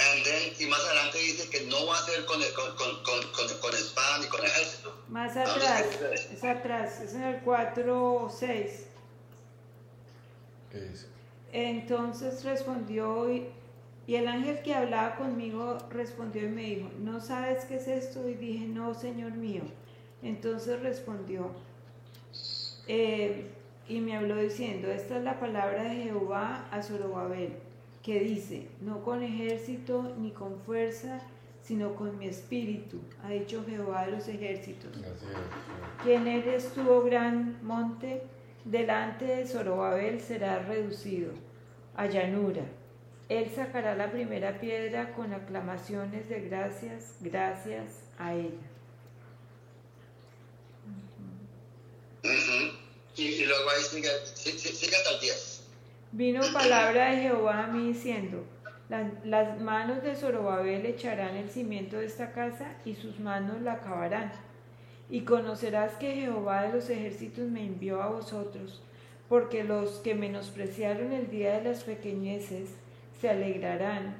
And 0.00 0.24
then, 0.24 0.52
y 0.58 0.66
más 0.66 0.80
adelante 0.80 1.18
dice 1.18 1.50
que 1.50 1.66
no 1.66 1.86
va 1.86 1.98
a 1.98 2.02
ser 2.02 2.24
con, 2.24 2.40
con, 2.40 2.76
con, 2.76 3.32
con, 3.32 3.58
con 3.60 3.74
espada 3.74 4.18
ni 4.18 4.26
con 4.28 4.42
ejército. 4.42 4.94
Más 5.08 5.36
atrás, 5.36 5.84
es 6.32 6.42
atrás, 6.42 7.00
es 7.00 7.14
en 7.14 7.22
el 7.22 7.40
4 7.40 8.14
o 8.14 8.30
6. 8.30 8.86
¿Qué 10.70 10.80
dice? 10.80 11.06
Entonces 11.52 12.44
respondió 12.44 13.30
y, 13.30 13.48
y 14.06 14.14
el 14.14 14.28
ángel 14.28 14.62
que 14.62 14.74
hablaba 14.74 15.16
conmigo 15.16 15.76
respondió 15.90 16.44
y 16.44 16.48
me 16.48 16.62
dijo, 16.62 16.90
¿no 17.00 17.20
sabes 17.20 17.66
qué 17.66 17.76
es 17.76 17.88
esto? 17.88 18.26
Y 18.26 18.34
dije, 18.34 18.64
no, 18.66 18.94
Señor 18.94 19.32
mío. 19.32 19.62
Entonces 20.22 20.80
respondió 20.80 21.50
eh, 22.86 23.50
y 23.88 24.00
me 24.00 24.16
habló 24.16 24.36
diciendo, 24.36 24.90
esta 24.90 25.18
es 25.18 25.24
la 25.24 25.38
palabra 25.38 25.82
de 25.82 26.04
Jehová 26.04 26.68
a 26.70 26.82
Zorobabel 26.82 27.69
que 28.02 28.20
dice, 28.20 28.68
no 28.80 29.04
con 29.04 29.22
ejército 29.22 30.14
ni 30.18 30.30
con 30.30 30.60
fuerza, 30.60 31.20
sino 31.62 31.94
con 31.94 32.18
mi 32.18 32.26
espíritu, 32.26 33.00
ha 33.22 33.30
dicho 33.30 33.64
Jehová 33.68 34.06
de 34.06 34.12
los 34.12 34.28
ejércitos. 34.28 34.90
Quien 36.02 36.26
eres 36.26 36.72
tú, 36.72 36.88
oh 36.88 37.02
gran 37.02 37.58
monte? 37.62 38.22
Delante 38.64 39.24
de 39.24 39.46
Zorobabel 39.46 40.20
será 40.20 40.58
reducido 40.60 41.32
a 41.94 42.06
llanura. 42.06 42.62
Él 43.28 43.50
sacará 43.54 43.94
la 43.94 44.10
primera 44.10 44.60
piedra 44.60 45.14
con 45.14 45.32
aclamaciones 45.32 46.28
de 46.28 46.40
gracias, 46.40 47.14
gracias 47.20 48.02
a 48.18 48.34
ella. 48.34 48.70
Y, 53.16 53.44
luego 53.44 53.70
ahí 53.70 53.82
sigue, 53.82 54.10
sigue 54.34 54.96
hasta 54.96 55.10
el 55.14 55.20
10. 55.20 55.49
Vino 56.12 56.40
palabra 56.52 57.12
de 57.12 57.22
Jehová 57.22 57.64
a 57.64 57.66
mí 57.68 57.92
diciendo, 57.92 58.44
las 59.24 59.60
manos 59.60 60.02
de 60.02 60.16
Zorobabel 60.16 60.84
echarán 60.84 61.36
el 61.36 61.48
cimiento 61.48 61.98
de 61.98 62.06
esta 62.06 62.32
casa 62.32 62.74
y 62.84 62.96
sus 62.96 63.20
manos 63.20 63.62
la 63.62 63.74
acabarán. 63.74 64.32
Y 65.08 65.20
conocerás 65.20 65.92
que 65.94 66.14
Jehová 66.14 66.62
de 66.62 66.72
los 66.72 66.90
ejércitos 66.90 67.48
me 67.48 67.64
envió 67.64 68.02
a 68.02 68.08
vosotros, 68.08 68.82
porque 69.28 69.62
los 69.62 69.98
que 69.98 70.16
menospreciaron 70.16 71.12
el 71.12 71.30
día 71.30 71.58
de 71.58 71.70
las 71.70 71.84
pequeñeces 71.84 72.70
se 73.20 73.30
alegrarán 73.30 74.16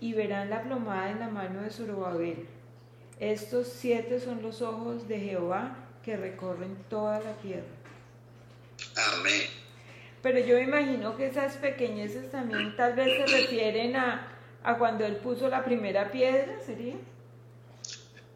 y 0.00 0.14
verán 0.14 0.50
la 0.50 0.62
plomada 0.62 1.10
en 1.10 1.20
la 1.20 1.28
mano 1.28 1.62
de 1.62 1.70
Zorobabel. 1.70 2.48
Estos 3.20 3.68
siete 3.68 4.18
son 4.18 4.42
los 4.42 4.62
ojos 4.62 5.06
de 5.06 5.20
Jehová 5.20 5.76
que 6.02 6.16
recorren 6.16 6.76
toda 6.88 7.20
la 7.20 7.34
tierra. 7.34 7.62
Amén. 8.96 9.59
Pero 10.22 10.38
yo 10.40 10.56
me 10.56 10.62
imagino 10.64 11.16
que 11.16 11.26
esas 11.26 11.56
pequeñeces 11.56 12.30
también 12.30 12.76
tal 12.76 12.92
vez 12.94 13.16
se 13.16 13.26
refieren 13.26 13.96
a, 13.96 14.36
a 14.62 14.76
cuando 14.78 15.06
él 15.06 15.16
puso 15.16 15.48
la 15.48 15.64
primera 15.64 16.10
piedra, 16.12 16.58
¿sería? 16.64 16.94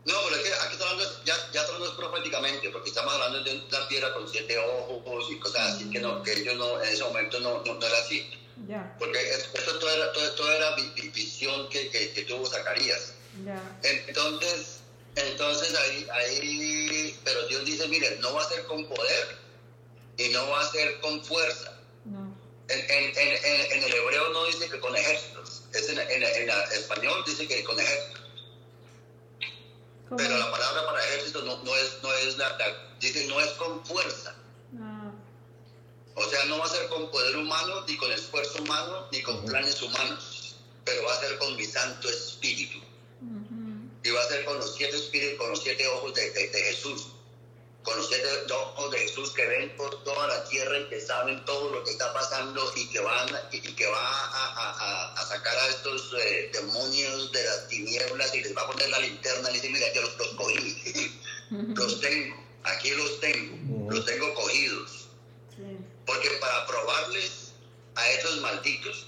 No, 0.06 0.14
pero 0.24 0.36
es 0.36 0.42
que 0.42 0.54
aquí 0.54 0.72
está 0.74 0.88
hablando, 0.90 1.24
ya, 1.24 1.34
ya 1.52 1.62
hablando 1.62 1.96
proféticamente, 1.96 2.68
porque 2.70 2.90
estamos 2.90 3.12
hablando 3.14 3.42
de 3.42 3.56
una 3.56 3.88
piedra 3.88 4.12
con 4.14 4.28
siete 4.28 4.56
ojos 4.58 5.30
y 5.30 5.38
cosas 5.38 5.74
así, 5.74 5.90
que, 5.90 5.98
no, 5.98 6.22
que 6.22 6.32
ellos 6.32 6.56
no, 6.56 6.82
en 6.82 6.88
ese 6.88 7.02
momento 7.04 7.40
no, 7.40 7.62
no, 7.64 7.74
no 7.74 7.86
era 7.86 7.98
así. 7.98 8.30
Ya, 8.68 8.94
Porque 8.98 9.18
es- 9.18 9.48
esto 9.52 9.78
todo 9.78 9.90
era, 9.90 10.12
todo, 10.12 10.30
todo 10.34 10.52
era 10.52 10.74
vi- 10.76 10.92
vi- 10.94 11.08
visión 11.08 11.68
que, 11.70 11.88
que, 11.90 12.12
que 12.12 12.22
tuvo 12.22 12.46
Zacarías. 12.46 13.14
ya. 13.44 13.60
Entonces, 13.82 14.80
entonces 15.16 15.74
ahí, 15.74 16.06
ahí, 16.12 17.18
pero 17.24 17.46
Dios 17.48 17.64
dice, 17.64 17.88
mire, 17.88 18.16
no 18.20 18.34
va 18.34 18.42
a 18.42 18.48
ser 18.48 18.64
con 18.66 18.86
poder 18.86 19.36
y 20.18 20.28
no 20.28 20.48
va 20.50 20.60
a 20.60 20.64
ser 20.70 21.00
con 21.00 21.24
fuerza. 21.24 21.73
En, 22.68 22.80
en, 22.80 23.04
en, 23.18 23.44
en- 23.44 23.72
en 23.72 23.84
el 23.84 23.94
hebreo 23.94 24.30
no 24.30 24.46
dice 24.46 24.68
que 24.70 24.80
con 24.80 24.96
ejércitos, 24.96 25.62
es 25.72 25.88
en, 25.90 25.98
en, 25.98 26.22
en 26.22 26.50
español 26.72 27.22
dice 27.26 27.46
que 27.46 27.62
con 27.64 27.78
ejércitos. 27.78 28.22
¿Cómo? 30.08 30.16
Pero 30.16 30.38
la 30.38 30.50
palabra 30.50 30.86
para 30.86 31.04
ejército 31.06 31.42
no, 31.42 31.62
no 31.62 31.76
es, 31.76 31.98
no 32.02 32.12
es 32.14 32.36
la, 32.38 32.48
la- 32.58 32.76
dice 33.00 33.26
no 33.26 33.40
es 33.40 33.52
con 33.52 33.84
fuerza. 33.84 34.34
Ah, 34.80 35.12
O 36.14 36.24
sea, 36.24 36.44
no 36.46 36.58
va 36.58 36.64
a 36.66 36.68
ser 36.68 36.88
con 36.88 37.10
poder 37.10 37.36
humano, 37.36 37.84
ni 37.86 37.96
con 37.96 38.10
esfuerzo 38.12 38.62
humano, 38.62 39.08
ni 39.12 39.22
con 39.22 39.44
planes 39.44 39.80
humanos, 39.82 40.56
pero 40.84 41.04
va 41.04 41.12
a 41.14 41.20
ser 41.20 41.36
con 41.38 41.54
mi 41.56 41.64
Santo 41.64 42.08
Espíritu. 42.08 42.78
Y 44.02 44.10
va 44.10 44.20
a 44.22 44.28
ser 44.28 44.44
con 44.44 44.58
los 44.58 44.74
siete 44.74 44.96
espíritus, 44.96 45.38
con 45.38 45.50
los 45.50 45.62
siete 45.62 45.86
ojos 45.88 46.14
de, 46.14 46.30
de- 46.30 46.48
de 46.48 46.58
Jesús. 46.64 47.08
Con 47.84 48.02
siete 48.02 48.26
ojos 48.50 48.90
de 48.90 48.98
Jesús 48.98 49.30
que 49.34 49.46
ven 49.46 49.76
por 49.76 50.02
toda 50.04 50.26
la 50.28 50.42
tierra 50.44 50.78
y 50.78 50.88
que 50.88 51.00
saben 51.00 51.44
todo 51.44 51.70
lo 51.70 51.84
que 51.84 51.90
está 51.90 52.12
pasando 52.14 52.72
y 52.74 52.88
que 52.88 52.98
van 53.00 53.28
y, 53.52 53.56
y 53.58 53.74
que 53.74 53.86
va 53.86 53.98
a, 54.00 54.46
a- 54.46 54.70
a- 54.80 55.12
a 55.20 55.26
sacar 55.26 55.54
a 55.56 55.68
estos 55.68 56.12
eh, 56.18 56.50
demonios 56.52 57.30
de 57.32 57.44
las 57.44 57.68
tinieblas 57.68 58.34
y 58.34 58.40
les 58.42 58.56
va 58.56 58.62
a 58.62 58.66
poner 58.68 58.88
la 58.88 58.98
linterna 59.00 59.50
y 59.50 59.54
dice, 59.54 59.68
mira, 59.68 59.86
yo 59.92 60.00
los, 60.02 60.16
los 60.18 60.28
cogí, 60.34 61.12
los 61.50 62.00
tengo, 62.00 62.42
aquí 62.64 62.90
los 62.92 63.20
tengo, 63.20 63.58
los 63.90 64.04
tengo 64.06 64.32
cogidos. 64.34 65.08
Porque 66.06 66.30
para 66.40 66.66
probarles 66.66 67.52
a 67.96 68.10
esos 68.12 68.40
malditos, 68.40 69.06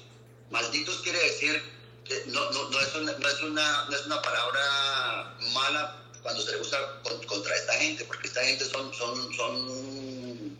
malditos 0.50 1.00
quiere 1.02 1.18
decir, 1.20 1.62
que 2.04 2.22
no, 2.26 2.50
no, 2.52 2.68
no, 2.70 2.80
es 2.80 2.94
una, 2.94 3.12
no, 3.18 3.28
es 3.28 3.42
una, 3.42 3.84
no 3.88 3.96
es 3.96 4.06
una 4.06 4.22
palabra 4.22 5.34
mala 5.54 5.96
cuando 6.26 6.42
se 6.42 6.52
le 6.52 6.60
usa 6.60 6.78
con- 7.04 7.22
contra 7.24 7.54
esta 7.54 7.72
gente, 7.74 8.04
porque 8.04 8.26
esta 8.26 8.42
gente 8.44 8.64
son, 8.64 8.92
son, 8.92 9.32
son 9.36 10.58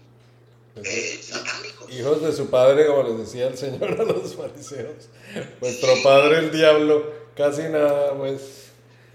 eh, 0.77 1.21
satánicos. 1.23 1.91
Hijos 1.93 2.23
de 2.23 2.33
su 2.33 2.49
padre, 2.51 2.87
como 2.87 3.03
les 3.03 3.19
decía 3.19 3.49
el 3.49 3.59
Señor 3.59 4.01
a 4.01 4.05
los 4.05 4.35
fariseos. 4.37 5.09
Vuestro 5.61 6.03
padre 6.05 6.39
el 6.39 6.53
diablo, 6.53 7.13
casi 7.37 7.63
nada, 7.63 8.15
pues. 8.17 8.41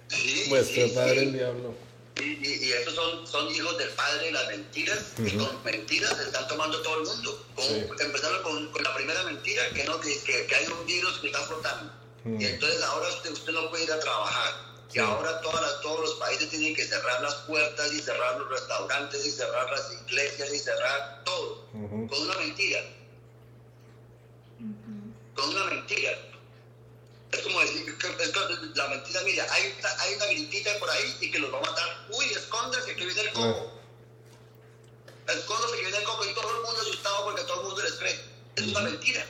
Sí, 0.09 0.45
Vuestro 0.49 0.87
sí, 0.87 0.93
padre 0.93 1.19
sí. 1.19 1.25
el 1.27 1.33
diablo. 1.33 1.73
Y, 2.19 2.23
y, 2.45 2.65
y 2.65 2.71
estos 2.73 2.93
son, 2.93 3.25
son 3.25 3.49
hijos 3.55 3.77
del 3.77 3.89
padre 3.89 4.25
de 4.25 4.31
las 4.33 4.47
mentiras, 4.49 4.99
y 5.17 5.31
con 5.37 5.63
mentiras 5.63 6.17
se 6.17 6.23
están 6.23 6.45
tomando 6.49 6.81
todo 6.81 6.99
el 7.01 7.07
mundo. 7.07 7.45
Con- 7.55 7.65
Sí. 7.65 7.85
Empezaron 7.99 8.43
con, 8.43 8.71
con 8.71 8.83
la 8.83 8.93
primera 8.95 9.23
mentira, 9.23 9.63
que, 9.73 9.83
no, 9.85 9.99
que, 10.01 10.19
que, 10.23 10.45
que 10.47 10.55
hay 10.55 10.65
un 10.67 10.85
virus 10.85 11.19
que 11.19 11.27
está 11.27 11.39
flotando. 11.43 11.93
Y 12.25 12.45
entonces 12.45 12.81
ahora 12.83 13.07
usted, 13.09 13.31
usted 13.31 13.51
no 13.53 13.69
puede 13.69 13.85
ir 13.85 13.91
a 13.91 13.99
trabajar. 13.99 14.70
Sí. 14.91 14.97
Y 14.97 14.99
ahora 14.99 15.39
todas 15.41 15.61
las- 15.61 15.81
todos 15.81 15.99
los 16.01 16.13
países 16.15 16.49
tienen 16.49 16.75
que 16.75 16.85
cerrar 16.85 17.21
las 17.21 17.35
puertas 17.47 17.91
y 17.93 18.01
cerrar 18.01 18.37
los 18.39 18.49
restaurantes 18.49 19.25
y 19.25 19.31
cerrar 19.31 19.69
las 19.69 19.91
iglesias 19.93 20.53
y 20.53 20.59
cerrar 20.59 21.23
todo. 21.23 21.65
Ujú. 21.73 22.07
Con 22.09 22.21
una 22.23 22.37
mentira. 22.39 22.81
Con 25.35 25.49
una 25.49 25.65
mentira. 25.65 26.11
Es 27.31 27.39
como 27.41 27.61
decir, 27.61 27.97
que- 27.97 28.07
es 28.23 28.29
que 28.31 28.39
la 28.75 28.87
mentira, 28.89 29.21
mira, 29.23 29.47
hay, 29.49 29.73
una- 29.79 30.01
hay 30.01 30.15
una 30.15 30.25
gripita 30.25 30.77
por 30.79 30.89
ahí 30.89 31.17
y 31.21 31.31
que 31.31 31.39
los 31.39 31.53
va 31.53 31.59
a 31.59 31.61
matar. 31.61 32.07
Uy, 32.11 32.25
escóndase 32.25 32.93
que 32.95 33.05
viene 33.05 33.21
el 33.21 33.31
coco. 33.31 33.71
Escóndase 35.27 35.75
que 35.77 35.81
viene 35.81 35.97
el 35.97 36.03
coco 36.03 36.25
y 36.25 36.33
todo 36.33 36.49
el 36.49 36.55
mundo 36.65 36.81
asustado 36.81 37.23
porque 37.23 37.43
todo 37.43 37.61
el 37.61 37.67
mundo 37.67 37.81
les 37.81 37.93
cree. 37.93 38.19
Es 38.57 38.67
una 38.67 38.81
mentira. 38.81 39.25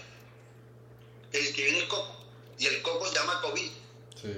Que, 1.32 1.54
que 1.54 1.64
viene 1.64 1.80
el 1.80 1.88
coco. 1.88 2.16
Y 2.58 2.66
el 2.66 2.82
coco 2.82 3.08
se 3.08 3.14
llama 3.16 3.40
COVID. 3.42 3.72
Sí. 4.20 4.34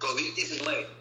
COVID-19. 0.00 1.00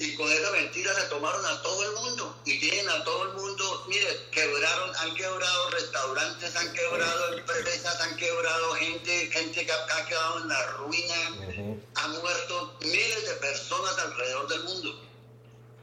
Y 0.00 0.14
con 0.14 0.32
esa 0.32 0.50
mentira 0.52 0.94
se 0.94 1.08
tomaron 1.08 1.44
a 1.44 1.60
todo 1.60 1.82
el 1.84 1.92
mundo. 1.96 2.40
Y 2.46 2.58
tienen 2.58 2.88
a 2.88 3.04
todo 3.04 3.24
el 3.24 3.34
mundo, 3.34 3.84
mire, 3.86 4.28
quebraron, 4.32 4.96
han 4.96 5.14
quebrado 5.14 5.70
restaurantes, 5.70 6.56
han 6.56 6.72
quebrado 6.72 7.34
empresas, 7.34 8.00
han 8.00 8.16
quebrado 8.16 8.74
gente, 8.76 9.30
gente 9.30 9.66
que 9.66 9.70
ha, 9.70 10.06
quedado 10.06 10.38
en 10.38 10.48
la 10.48 10.66
ruina. 10.78 11.14
Ujú. 11.48 11.82
Han 11.96 12.10
muerto 12.18 12.78
miles 12.80 13.28
de 13.28 13.34
personas 13.34 13.98
alrededor 13.98 14.48
del 14.48 14.64
mundo. 14.64 15.00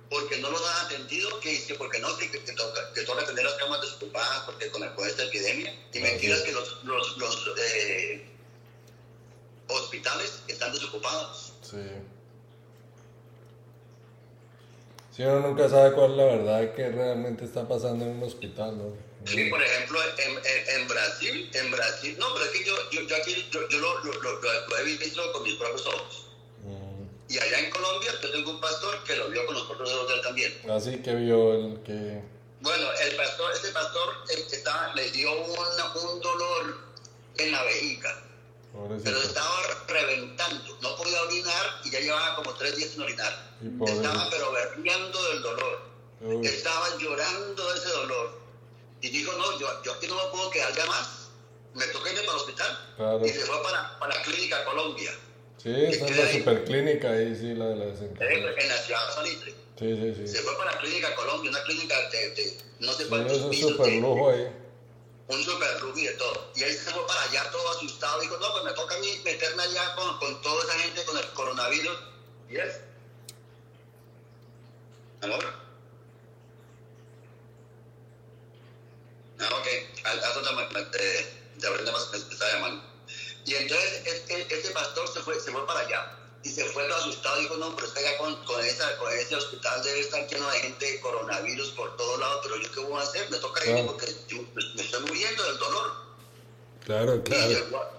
Porque 0.09 0.37
no 0.37 0.49
los 0.49 0.65
han 0.65 0.85
atendido, 0.87 1.39
que 1.39 1.49
dice, 1.49 1.75
porque 1.75 1.99
no, 1.99 2.17
que, 2.17 2.31
que, 2.31 2.43
que 2.43 2.53
toca, 2.53 2.93
que 2.93 3.01
toca 3.01 3.23
tener 3.23 3.45
las 3.45 3.53
camas 3.55 3.81
desocupadas 3.81 4.45
porque 4.45 4.71
con, 4.71 4.81
con 4.95 5.07
esta 5.07 5.25
epidemia. 5.25 5.77
Y 5.93 5.99
mentiras 5.99 6.41
que 6.41 6.53
los, 6.53 6.83
los, 6.85 7.17
los 7.17 7.51
eh, 7.59 8.25
hospitales 9.67 10.39
están 10.47 10.73
desocupados. 10.73 11.46
Sí. 11.69 11.77
Sí, 15.15 15.23
uno 15.23 15.39
nunca 15.39 15.67
sabe 15.67 15.93
cuál 15.93 16.11
es 16.11 16.17
la 16.17 16.25
verdad 16.25 16.75
que 16.75 16.89
realmente 16.89 17.43
está 17.45 17.67
pasando 17.67 18.05
en 18.05 18.11
un 18.17 18.23
hospital, 18.23 18.77
¿no? 18.77 18.93
Sí, 19.25 19.49
por 19.49 19.61
ejemplo, 19.61 19.99
en, 20.19 20.31
en, 20.37 20.81
en 20.81 20.87
Brasil, 20.87 21.49
en 21.53 21.71
Brasil, 21.71 22.15
no, 22.19 22.27
pero 22.33 22.45
es 22.45 22.51
que 22.51 22.63
yo, 22.63 22.73
yo, 22.91 23.01
yo 23.01 23.15
aquí 23.15 23.49
yo, 23.51 23.67
yo 23.67 23.79
lo, 23.79 24.03
lo, 24.03 24.13
lo- 24.21 24.41
lo- 24.41 24.77
he 24.77 24.83
visto 24.83 25.21
con 25.33 25.41
mis 25.43 25.55
propios 25.55 25.85
ojos. 25.87 26.27
Mm. 26.63 27.33
Y 27.33 27.39
allá 27.39 27.59
en 27.59 27.71
Colombia 27.71 28.11
yo 28.21 28.31
tengo 28.31 28.51
un 28.51 28.61
pastor 28.61 29.03
que 29.05 29.15
lo 29.15 29.29
vio 29.29 29.43
con 29.47 29.55
los 29.55 29.63
propios 29.65 29.89
ojos 29.91 30.07
de 30.07 30.13
él 30.15 30.21
también. 30.21 30.71
Así 30.71 30.97
que 31.01 31.15
vio 31.15 31.53
el 31.55 31.81
que... 31.81 32.21
Bueno, 32.61 32.85
el 33.09 33.15
pastor, 33.15 33.51
ese 33.53 33.71
pastor 33.71 34.13
eh, 34.29 34.45
estaba, 34.51 34.93
le 34.93 35.09
dio 35.11 35.31
una- 35.33 35.93
un 36.11 36.21
dolor 36.21 36.77
en 37.39 37.51
la 37.51 37.63
vejiga, 37.63 38.23
pero 38.77 38.87
Pobrecito. 38.89 39.21
estaba 39.27 39.57
reventando, 39.87 40.77
no 40.81 40.95
podía 40.95 41.21
orinar 41.23 41.65
y 41.83 41.89
ya 41.91 41.99
llevaba 41.99 42.35
como 42.35 42.53
tres 42.55 42.75
días 42.75 42.91
sin 42.91 43.01
orinar. 43.01 43.33
Estaba 43.87 44.29
pero 44.29 44.51
berreando 44.51 45.29
del 45.29 45.41
dolor. 45.41 45.81
Uy, 46.21 46.45
estaba 46.47 46.97
llorando 46.97 47.71
de 47.73 47.77
ese 47.79 47.89
dolor. 47.89 48.39
Y 49.01 49.09
dijo, 49.09 49.31
no, 49.37 49.59
yo, 49.59 49.67
yo 49.83 49.93
aquí 49.93 50.07
no 50.07 50.15
me 50.15 50.31
puedo 50.31 50.49
quedar 50.51 50.73
ya 50.75 50.85
más. 50.87 51.29
Me 51.75 51.85
toca 51.87 52.09
irme 52.09 52.21
para 52.21 52.33
el 52.33 52.37
hospital. 52.39 52.93
Claro. 52.97 53.25
Y 53.25 53.29
se 53.29 53.39
fue 53.41 53.61
para, 53.63 53.99
para 53.99 54.15
la 54.15 54.21
clínica 54.23 54.63
Colombia, 54.65 55.11
Sí, 55.61 55.73
esa 55.75 56.05
es 56.05 56.17
la 56.17 56.31
superclínica 56.31 57.09
ahí, 57.09 57.35
sí, 57.35 57.55
la 57.55 57.65
de 57.69 57.75
la 57.77 57.85
desencarnación. 57.85 58.59
en 58.59 58.67
la 58.69 58.77
ciudad 58.77 59.07
de 59.07 59.13
Salitre. 59.13 59.51
Sí, 59.79 59.95
sí, 59.95 60.13
sí. 60.15 60.27
Se 60.27 60.37
Sí, 60.37 60.43
fue 60.43 60.55
para 60.55 60.71
la 60.71 60.77
clínica 60.79 61.15
Colombia, 61.15 61.49
una 61.49 61.63
clínica 61.63 62.09
de, 62.09 62.29
de 62.29 62.57
no 62.79 62.93
sé 62.93 63.07
cuántos 63.07 63.37
es 63.39 63.45
pisos, 63.47 63.71
súper 63.71 63.87
de- 63.87 63.99
lujo 63.99 64.29
ahí. 64.29 64.47
Un 65.27 65.43
super 65.43 65.81
lujo 65.81 65.97
y 65.97 66.05
de 66.05 66.13
todo. 66.13 66.51
Y 66.55 66.63
él 66.63 66.73
se 66.73 66.91
fue 66.91 67.05
para 67.07 67.21
allá 67.23 67.51
todo 67.51 67.69
asustado. 67.71 68.21
Dijo, 68.21 68.37
no, 68.37 68.51
pues 68.53 68.63
me 68.63 68.71
toca 68.73 68.95
a 68.95 68.99
mí 68.99 69.21
meterme 69.25 69.63
allá 69.63 69.95
con, 69.95 70.17
con 70.19 70.41
toda 70.41 70.63
esa 70.63 70.79
gente 70.79 71.03
con 71.05 71.17
el 71.17 71.27
coronavirus. 71.33 71.97
Y 72.49 72.57
es. 72.57 72.79
Amor. 75.21 75.45
Ah, 79.39 79.49
ok. 79.53 79.67
Al 80.05 80.21
te, 80.21 80.53
me- 80.73 80.85
te, 80.85 81.91
más 81.91 82.09
me 82.11 82.17
está. 82.17 82.45
Y 83.45 83.55
entonces 83.55 84.05
este, 84.05 84.41
este 84.53 84.71
pastor 84.71 85.07
se 85.13 85.21
fue, 85.21 85.39
se 85.39 85.51
fue 85.51 85.65
para 85.67 85.81
allá. 85.81 86.16
Y 86.43 86.49
se 86.49 86.63
fue 86.65 86.87
todo 86.87 86.97
asustado. 86.97 87.39
Dijo, 87.39 87.57
no, 87.57 87.75
pero 87.75 87.87
es 87.87 87.93
que 87.93 87.99
allá 87.99 88.17
con, 88.19 88.35
con, 88.45 88.63
esa, 88.63 88.97
con 88.97 89.11
ese 89.11 89.35
hospital 89.35 89.83
debe 89.83 89.99
estar 90.01 90.27
lleno 90.27 90.49
de 90.51 90.59
gente 90.59 90.85
de 90.91 90.99
coronavirus 91.01 91.69
por 91.71 91.95
todos 91.97 92.19
lados. 92.19 92.39
Pero 92.43 92.57
yo 92.57 92.71
qué 92.71 92.79
voy 92.81 92.99
a 92.99 93.03
hacer? 93.03 93.29
Me 93.29 93.37
toca 93.37 93.61
Claro. 93.61 93.85
porque 93.87 94.15
yo 94.27 94.37
me- 94.53 94.73
me 94.75 94.81
estoy 94.81 95.01
muriendo 95.05 95.43
del 95.43 95.57
dolor. 95.57 95.91
Claro, 96.85 97.15
Y 97.15 97.21
claro. 97.21 97.47
llegó, 97.49 97.77
a- 97.81 97.91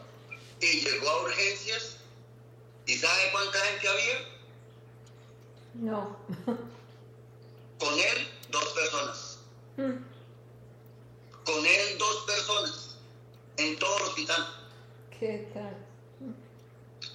y 0.60 0.80
llegó 0.80 1.08
a 1.10 1.22
urgencias. 1.22 1.96
¿Y 2.86 2.96
sabe 2.96 3.22
cuánta 3.32 3.58
gente 3.58 3.88
había? 3.88 4.28
No. 5.74 6.16
Con 7.78 7.94
él, 7.94 8.28
dos 8.50 8.64
personas. 8.72 9.38
Mm. 9.76 9.92
Con 11.44 11.66
él, 11.66 11.98
dos 11.98 12.16
personas. 12.26 12.96
En 13.58 13.78
todo 13.78 13.96
el 13.98 14.02
hospital. 14.04 14.46
¿Qué 15.18 15.50
tal? 15.52 15.77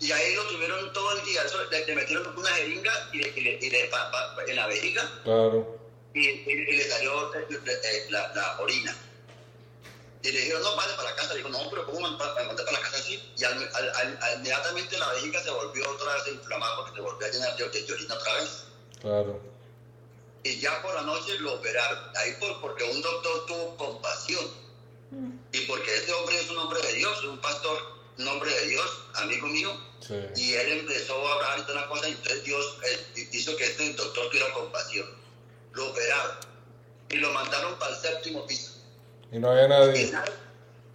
Y 0.03 0.11
ahí 0.11 0.35
lo 0.35 0.43
tuvieron 0.47 0.91
todo 0.91 1.11
el 1.17 1.25
día. 1.25 1.43
Eso, 1.43 1.63
le, 1.71 1.85
le 1.85 1.95
metieron 1.95 2.37
una 2.37 2.49
jeringa 2.49 3.09
y 3.13 3.17
le, 3.19 3.29
y 3.29 3.41
le- 3.41 3.59
y 3.61 3.69
le- 3.69 3.85
pa- 3.87 4.11
pa- 4.11 4.35
en 4.45 4.55
la 4.57 4.67
vejiga 4.67 5.09
Claro. 5.23 5.79
y, 6.13 6.19
y- 6.27 6.43
y 6.51 6.75
le 6.77 6.89
salió 6.89 7.33
eh, 7.35 7.47
eh, 7.49 8.05
la, 8.09 8.33
la 8.35 8.59
orina. 8.59 8.95
Y 10.21 10.31
le 10.31 10.39
dijeron, 10.39 10.61
no, 10.63 10.75
vale, 10.75 10.93
para 10.95 11.09
la 11.09 11.15
casa. 11.15 11.31
Le 11.33 11.37
dijo, 11.37 11.49
no, 11.49 11.69
pero 11.69 11.85
¿cómo 11.85 11.99
me 12.01 12.17
mandé 12.17 12.63
para 12.63 12.71
la 12.71 12.81
casa 12.81 12.97
así? 12.97 13.21
Y 13.37 13.43
al, 13.45 13.53
al, 13.75 13.89
al, 14.21 14.35
inmediatamente 14.37 14.97
la 14.97 15.09
vejiga 15.13 15.41
se 15.41 15.51
volvió 15.51 15.89
otra 15.89 16.13
vez 16.15 16.23
a 16.27 16.29
inflamar 16.31 16.69
porque 16.77 16.95
se 16.95 17.01
volvió 17.01 17.27
a 17.27 17.29
llenar 17.31 17.55
de, 17.57 17.69
de 17.69 17.93
orina 17.93 18.13
otra 18.15 18.33
vez. 18.35 18.63
Claro. 19.01 19.41
Y 20.43 20.59
ya 20.59 20.81
por 20.81 20.93
la 20.95 21.01
noche 21.03 21.37
lo 21.39 21.53
operaron. 21.53 21.99
Ahí 22.17 22.33
por, 22.39 22.59
porque 22.59 22.83
un 22.83 23.01
doctor 23.01 23.45
tuvo 23.45 23.77
compasión. 23.77 24.45
Y 25.53 25.59
porque 25.67 25.93
este 25.95 26.11
hombre 26.11 26.39
es 26.41 26.49
un 26.49 26.57
hombre 26.57 26.81
de 26.81 26.93
Dios, 26.93 27.17
es 27.19 27.25
un 27.25 27.39
pastor, 27.39 27.77
un 28.17 28.27
hombre 28.27 28.49
de 28.53 28.67
Dios, 28.67 29.03
amigo 29.15 29.47
mío. 29.47 29.71
Sí. 29.99 30.15
Y 30.35 30.53
él 30.53 30.79
empezó 30.79 31.15
a 31.27 31.33
hablar 31.35 31.65
de 31.65 31.71
una 31.73 31.87
cosa 31.87 32.07
y 32.09 32.11
entonces 32.11 32.43
Dios 32.43 32.77
eh, 32.85 33.27
hizo 33.31 33.55
que 33.55 33.65
este 33.65 33.93
doctor 33.93 34.27
tuviera 34.29 34.51
compasión. 34.53 35.07
Lo 35.73 35.89
operaron 35.89 36.37
y 37.09 37.15
lo 37.17 37.31
mandaron 37.33 37.77
para 37.79 37.95
el 37.95 38.01
séptimo 38.01 38.45
piso. 38.45 38.73
Y 39.31 39.39
no 39.39 39.49
había 39.49 39.65
¿Y 39.65 39.69
nadie. 39.69 40.11
sabe, 40.11 40.31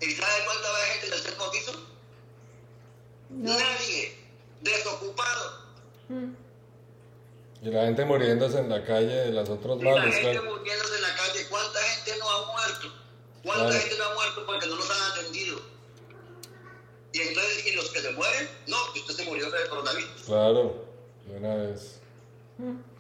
¿y 0.01 0.11
sabe 0.13 0.45
cuánta 0.45 0.69
había 0.69 0.85
gente 0.93 1.07
en 1.09 1.13
el 1.15 1.19
séptimo 1.21 1.51
piso? 1.51 1.73
No. 3.31 3.59
Nadie. 3.59 4.17
Desocupado. 4.61 5.59
Mm. 6.09 6.33
Y 7.63 7.71
la 7.71 7.85
gente 7.87 8.05
muriéndose 8.05 8.59
en 8.59 8.69
la 8.69 8.85
calle 8.85 9.15
de 9.15 9.33
las 9.33 9.49
otros 9.49 9.81
Y 9.81 9.85
la 9.85 9.91
males, 9.97 10.15
gente 10.15 10.31
claro. 10.41 10.57
muriéndose 10.57 10.95
en 10.97 11.03
la 11.03 11.17
calle. 11.17 11.47
¿Cuánta 11.49 11.79
gente 11.81 12.17
no 12.19 12.31
ha 12.31 12.47
muerto? 12.53 12.93
¿Cuánta 13.43 13.65
Claro. 13.67 13.81
gente 13.81 13.99
no 13.99 14.05
ha 14.05 14.15
muerto 14.15 14.47
porque 14.47 14.67
no 14.67 14.77
los 14.77 14.91
han 14.91 15.13
atendido? 15.13 15.61
Y 17.19 17.21
entonces, 17.23 17.67
¿y 17.67 17.73
los 17.73 17.91
que 17.91 18.01
se 18.01 18.13
mueren? 18.13 18.49
No, 18.69 18.93
que 18.93 19.01
usted 19.01 19.15
se 19.15 19.25
murió 19.25 19.51
de 19.51 19.69
coronavirus. 19.69 20.23
Claro, 20.25 20.85
de 21.27 21.37
una 21.37 21.55
vez. 21.57 21.97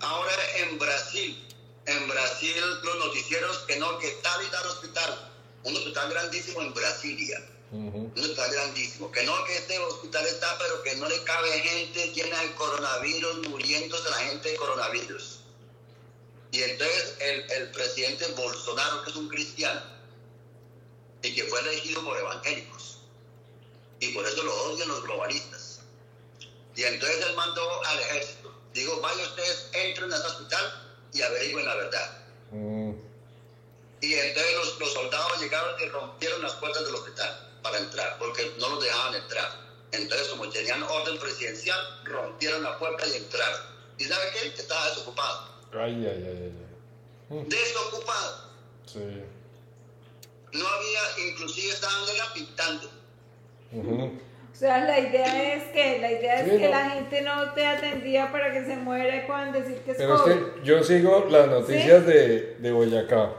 Ahora 0.01 0.33
en 0.57 0.77
Brasil, 0.77 1.47
en 1.87 2.09
Brasil 2.09 2.55
los 2.83 2.99
noticieros 3.07 3.59
que 3.59 3.77
no, 3.77 3.97
que 3.99 4.11
tal 4.23 4.45
y 4.45 4.51
tal 4.51 4.66
hospital, 4.66 5.33
un 5.62 5.77
hospital 5.77 6.11
grandísimo 6.11 6.62
en 6.62 6.75
Brasilia, 6.75 7.45
Ujú. 7.71 8.11
un 8.14 8.21
hospital 8.21 8.51
grandísimo, 8.51 9.12
que 9.12 9.23
no, 9.23 9.45
que 9.45 9.57
este 9.57 9.79
hospital 9.79 10.27
está, 10.27 10.59
pero 10.59 10.83
que 10.83 10.97
no 10.97 11.09
le 11.09 11.23
cabe 11.23 11.51
gente 11.61 12.12
llena 12.12 12.41
de 12.43 12.55
coronavirus, 12.55 13.49
muriéndose 13.49 14.11
la 14.11 14.16
gente 14.16 14.51
de 14.51 14.57
coronavirus. 14.57 15.41
Y 16.51 16.62
entonces 16.62 17.14
el, 17.21 17.51
el 17.53 17.71
presidente 17.71 18.27
Bolsonaro, 18.37 19.05
que 19.05 19.11
es 19.11 19.16
un 19.16 19.29
cristiano, 19.29 19.83
y 21.23 21.35
que 21.35 21.45
fue 21.45 21.61
elegido 21.61 22.03
por 22.05 22.16
evangélicos, 22.19 22.98
y 24.01 24.13
por 24.13 24.25
eso 24.27 24.43
lo 24.43 24.55
odian 24.65 24.89
los 24.89 25.03
globalistas. 25.03 25.81
Y 26.77 26.85
entonces 26.85 27.27
él 27.27 27.35
mandó 27.35 27.85
al 27.87 27.99
ejército, 28.01 28.53
digo, 28.73 29.01
vaya 29.01 29.23
ustedes, 29.25 29.69
entren 29.73 30.13
a 30.13 30.17
ese 30.17 30.27
hospital 30.27 30.99
y 31.13 31.23
averigüen 31.23 31.65
la 31.67 31.75
verdad. 31.75 32.19
Mm, 32.53 32.93
Y 34.01 34.15
entonces 34.15 34.55
los, 34.55 34.79
los 34.79 34.93
soldados 34.93 35.41
llegaron 35.41 35.81
y 35.81 35.87
rompieron 35.89 36.43
las 36.43 36.53
puertas 36.55 36.85
del 36.85 36.95
hospital 36.95 37.51
para 37.63 37.79
entrar, 37.79 38.17
porque 38.19 38.55
no 38.61 38.69
los 38.71 38.85
dejaban 38.85 39.15
entrar. 39.17 39.69
Entonces, 39.91 40.29
como 40.29 40.49
tenían 40.51 40.83
orden 40.83 41.19
presidencial, 41.19 41.79
rompieron 42.05 42.63
la 42.63 42.79
puerta 42.79 43.07
y 43.09 43.17
entraron. 43.17 43.61
¿Y 43.99 44.05
sabe 44.05 44.31
qué? 44.35 44.53
Que 44.53 44.61
estaba 44.61 44.89
desocupado. 44.91 45.49
Ay, 45.73 46.07
ay, 46.07 46.25
ay, 46.27 46.53
ay. 47.31 47.37
Mm, 47.37 47.49
Desocupado. 47.49 48.51
Sí. 48.87 49.01
No 50.53 50.67
había, 50.69 51.29
inclusive 51.31 51.73
estaban 51.73 52.09
era 52.09 52.33
O 53.73 54.55
sea, 54.59 54.85
la 54.85 54.99
idea 54.99 55.55
es 55.55 55.64
que, 55.73 55.99
la 56.01 56.11
idea 56.11 56.41
es 56.41 56.51
Sí, 56.51 56.57
que 56.59 56.64
no. 56.64 56.71
la 56.71 56.91
gente 56.91 57.23
no 57.23 57.53
te 57.53 57.66
atendía 57.66 58.33
para 58.33 58.53
que 58.53 58.64
se 58.64 58.77
muera 58.77 59.16
y 59.16 59.27
puedan 59.27 59.53
decir 59.53 59.77
que 59.85 59.93
es 59.93 59.97
Pero 59.99 60.14
es 60.16 60.21
COVID. 60.23 60.33
que 60.35 60.64
yo 60.64 60.83
sigo 60.83 61.27
las 61.31 61.47
noticias 61.49 62.05
de, 62.07 62.57
de 62.59 62.73
Boyacá. 62.73 63.33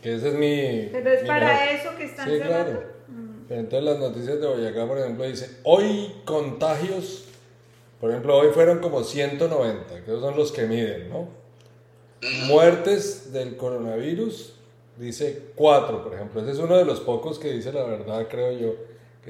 Que 0.00 0.14
ese 0.14 0.28
es 0.28 0.34
mi. 0.34 0.88
Pero 0.92 1.10
es 1.10 1.22
mi 1.22 1.28
para 1.28 1.46
mejor- 1.48 1.68
eso 1.74 1.96
que 1.98 2.04
están 2.04 2.28
Sí, 2.30 2.38
cerrando. 2.38 2.70
claro. 2.80 2.90
Entonces 3.50 3.82
las 3.82 3.98
noticias 3.98 4.40
de 4.40 4.46
Boyacá, 4.46 4.86
por 4.86 4.98
ejemplo, 4.98 5.24
dice, 5.26 5.50
hoy 5.64 6.14
contagios, 6.24 7.26
por 8.00 8.10
ejemplo, 8.10 8.36
hoy 8.38 8.48
fueron 8.54 8.78
como 8.78 9.02
190, 9.04 9.96
que 9.96 10.10
esos 10.10 10.22
son 10.22 10.36
los 10.36 10.52
que 10.52 10.62
miden, 10.62 11.10
¿no? 11.10 11.28
Muertes 12.46 13.32
del 13.32 13.56
coronavirus, 13.56 14.54
dice 14.96 15.42
4, 15.56 16.04
por 16.04 16.14
ejemplo. 16.14 16.40
Ese 16.40 16.52
es 16.52 16.58
uno 16.58 16.76
de 16.78 16.84
los 16.84 17.00
pocos 17.00 17.38
que 17.38 17.50
dice 17.52 17.72
la 17.72 17.82
verdad, 17.84 18.26
creo 18.30 18.52
yo, 18.52 18.74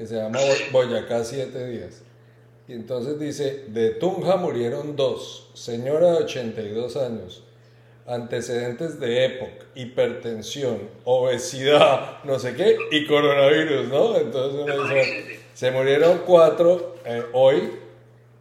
que 0.01 0.07
se 0.07 0.15
llama 0.15 0.39
Bo- 0.39 0.79
Boyacá 0.79 1.23
7 1.23 1.67
días. 1.67 2.01
Y 2.67 2.73
entonces 2.73 3.19
dice, 3.19 3.65
de 3.67 3.91
Tunja 3.91 4.35
murieron 4.35 4.95
dos, 4.95 5.49
señora 5.53 6.13
de 6.13 6.23
82 6.23 6.97
años, 6.97 7.43
antecedentes 8.07 8.99
de 8.99 9.25
EPOC, 9.25 9.49
hipertensión, 9.75 10.79
obesidad, 11.03 12.23
no 12.23 12.39
sé 12.39 12.55
qué, 12.55 12.77
y 12.91 13.05
coronavirus, 13.05 13.89
¿no? 13.89 14.17
Entonces 14.17 14.59
uno 14.63 14.83
dice, 14.83 15.39
se 15.53 15.69
murieron 15.71 16.21
cuatro 16.25 16.95
eh, 17.05 17.23
hoy, 17.33 17.69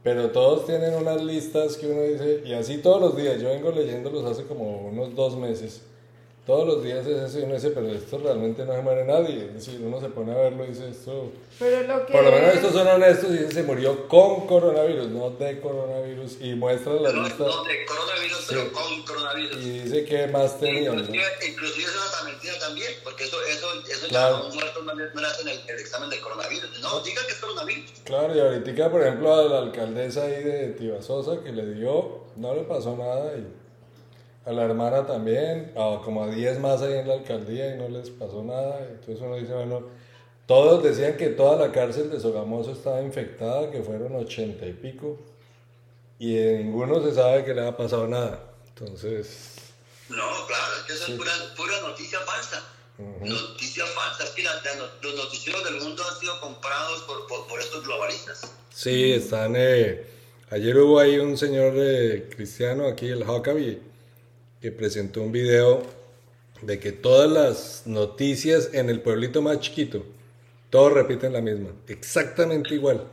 pero 0.03 0.31
todos 0.31 0.65
tienen 0.65 0.95
unas 0.95 1.23
listas 1.23 1.77
que 1.77 1.87
uno 1.89 2.03
dice, 2.03 2.41
y 2.47 2.55
así 2.55 2.79
todos 2.79 3.01
los 3.03 3.17
días, 3.17 3.41
yo 3.41 3.49
vengo 3.51 3.71
leyéndolos 3.71 4.25
hace 4.25 4.45
como 4.45 4.87
unos 4.89 5.15
dos 5.15 5.37
meses, 5.37 5.83
todos 6.51 6.67
los 6.67 6.83
días 6.83 7.07
es 7.07 7.31
eso 7.31 7.39
y 7.39 7.43
uno 7.45 7.55
dice, 7.55 7.71
pero 7.71 7.87
esto 7.93 8.19
realmente 8.19 8.65
no 8.65 8.75
se 8.75 8.83
muere 8.83 9.05
nadie, 9.05 9.45
es 9.47 9.55
decir, 9.55 9.81
uno 9.85 10.01
se 10.01 10.09
pone 10.09 10.33
a 10.33 10.37
verlo 10.37 10.65
y 10.65 10.69
dice, 10.69 10.89
esto... 10.91 11.31
Pero 11.61 11.83
lo 11.87 12.07
que 12.07 12.13
Por 12.13 12.25
lo 12.25 12.33
menos 12.33 12.49
es- 12.49 12.55
estos 12.57 12.73
son 12.73 12.89
honestos 12.89 13.31
y 13.31 13.33
dicen 13.35 13.53
se 13.53 13.63
murió 13.63 14.09
con 14.09 14.49
coronavirus, 14.49 15.09
no 15.11 15.31
de 15.31 15.61
coronavirus. 15.61 16.39
Y 16.41 16.55
muestra 16.55 16.95
la 16.95 17.13
No, 17.13 17.23
lista 17.23 17.45
no 17.45 17.63
de 17.65 17.85
coronavirus, 17.85 18.39
Sí. 18.39 18.47
pero 18.49 18.73
con 18.73 19.03
coronavirus. 19.05 19.57
y 19.65 19.71
dice 19.81 20.05
que 20.07 20.27
más 20.27 20.59
tenían. 20.59 20.97
¿no? 20.97 21.01
Inclusive, 21.03 21.25
inclusive 21.51 21.83
eso 21.85 21.99
es 22.05 22.21
una 22.21 22.31
mentira 22.33 22.59
también, 22.59 22.93
porque 23.05 23.25
eso, 23.25 23.37
eso, 23.45 23.67
eso 23.89 24.09
Claro. 24.09 24.37
ya 24.39 24.43
a 24.43 24.47
un 24.49 24.55
muerto 24.55 24.83
no 24.83 24.95
le, 24.95 25.05
no 25.15 25.21
le 25.21 25.27
hacen 25.29 25.47
el, 25.49 25.61
el 25.69 25.79
examen 25.79 26.11
del 26.11 26.21
coronavirus. 26.21 26.81
No, 26.81 27.01
digan 27.01 27.27
que 27.27 27.33
es 27.33 27.39
coronavirus. 27.39 27.91
Claro, 28.05 28.35
y 28.35 28.41
ahorita, 28.41 28.91
por 28.91 29.03
ejemplo, 29.03 29.35
a 29.35 29.45
la 29.45 29.59
alcaldesa 29.59 30.25
ahí 30.25 30.43
de 30.43 30.69
Tibasosa 30.79 31.45
que 31.45 31.53
le 31.53 31.75
dio, 31.75 32.25
no 32.37 32.55
le 32.57 32.63
pasó 32.63 32.97
nada. 32.97 33.37
Y 33.37 33.47
a 34.51 34.53
la 34.53 34.65
hermana 34.65 35.07
también, 35.07 35.73
a 35.77 36.01
como 36.05 36.25
a 36.25 36.29
10 36.29 36.59
más 36.59 36.83
ahí 36.83 36.95
en 36.95 37.09
la 37.09 37.15
alcaldía 37.15 37.75
y 37.75 37.79
no 37.79 37.89
les 37.89 38.11
pasó 38.11 38.43
nada. 38.43 38.81
Entonces 38.91 39.21
uno 39.21 39.37
dice, 39.37 39.55
bueno, 39.55 39.83
todos 40.47 40.83
decían 40.83 41.17
que 41.17 41.29
toda 41.29 41.57
la 41.65 41.73
cárcel 41.73 42.11
de 42.11 42.19
Sogamoso 42.21 42.73
estaba 42.73 43.01
infectada, 43.01 43.71
que 43.71 43.83
fueron 43.83 44.15
80 44.17 44.67
y 44.67 44.73
pico. 44.73 45.19
Y 46.19 46.35
de 46.35 46.59
ninguno 46.65 47.03
se 47.03 47.15
sabe 47.15 47.45
que 47.45 47.55
le 47.55 47.67
ha 47.67 47.77
pasado 47.77 48.07
nada. 48.07 48.43
Entonces... 48.69 49.57
No, 50.09 50.17
claro, 50.47 50.75
es 50.79 50.83
que 50.87 50.93
eso 50.95 51.07
Sí. 51.07 51.13
es 51.13 51.19
pura, 51.19 51.33
pura 51.57 51.81
noticia 51.83 52.19
falsa. 52.21 52.63
Ujú. 52.99 53.25
Noticia 53.27 53.85
falsa. 53.87 54.25
Es 54.25 54.31
que 54.31 54.43
la- 54.43 54.55
la 54.57 54.75
no- 54.77 54.89
los 55.03 55.15
noticieros 55.15 55.65
del 55.65 55.81
mundo 55.81 56.03
han 56.11 56.19
sido 56.21 56.39
comprados 56.41 57.03
por, 57.03 57.27
por, 57.29 57.47
por 57.47 57.61
estos 57.61 57.85
globalistas. 57.87 58.53
Sí, 58.75 59.13
están. 59.13 59.55
eh, 59.57 60.05
ayer 60.51 60.77
hubo 60.79 60.99
ahí 60.99 61.19
un 61.19 61.39
señor 61.39 61.75
eh, 61.77 62.29
cristiano 62.35 62.87
aquí, 62.89 63.07
el 63.09 63.23
Huckabee, 63.23 63.81
que 64.61 64.71
presentó 64.73 65.23
un 65.23 65.33
video 65.33 65.83
de 66.63 66.79
que 66.79 66.93
todas 66.93 67.31
las 67.31 67.83
noticias 67.87 68.71
en 68.75 68.91
el 68.91 69.01
pueblito 69.01 69.41
más 69.41 69.61
chiquito, 69.61 70.05
todos 70.69 70.93
repiten 70.93 71.33
la 71.33 71.41
misma, 71.41 71.71
exactamente 71.89 72.75
igual. 72.75 73.07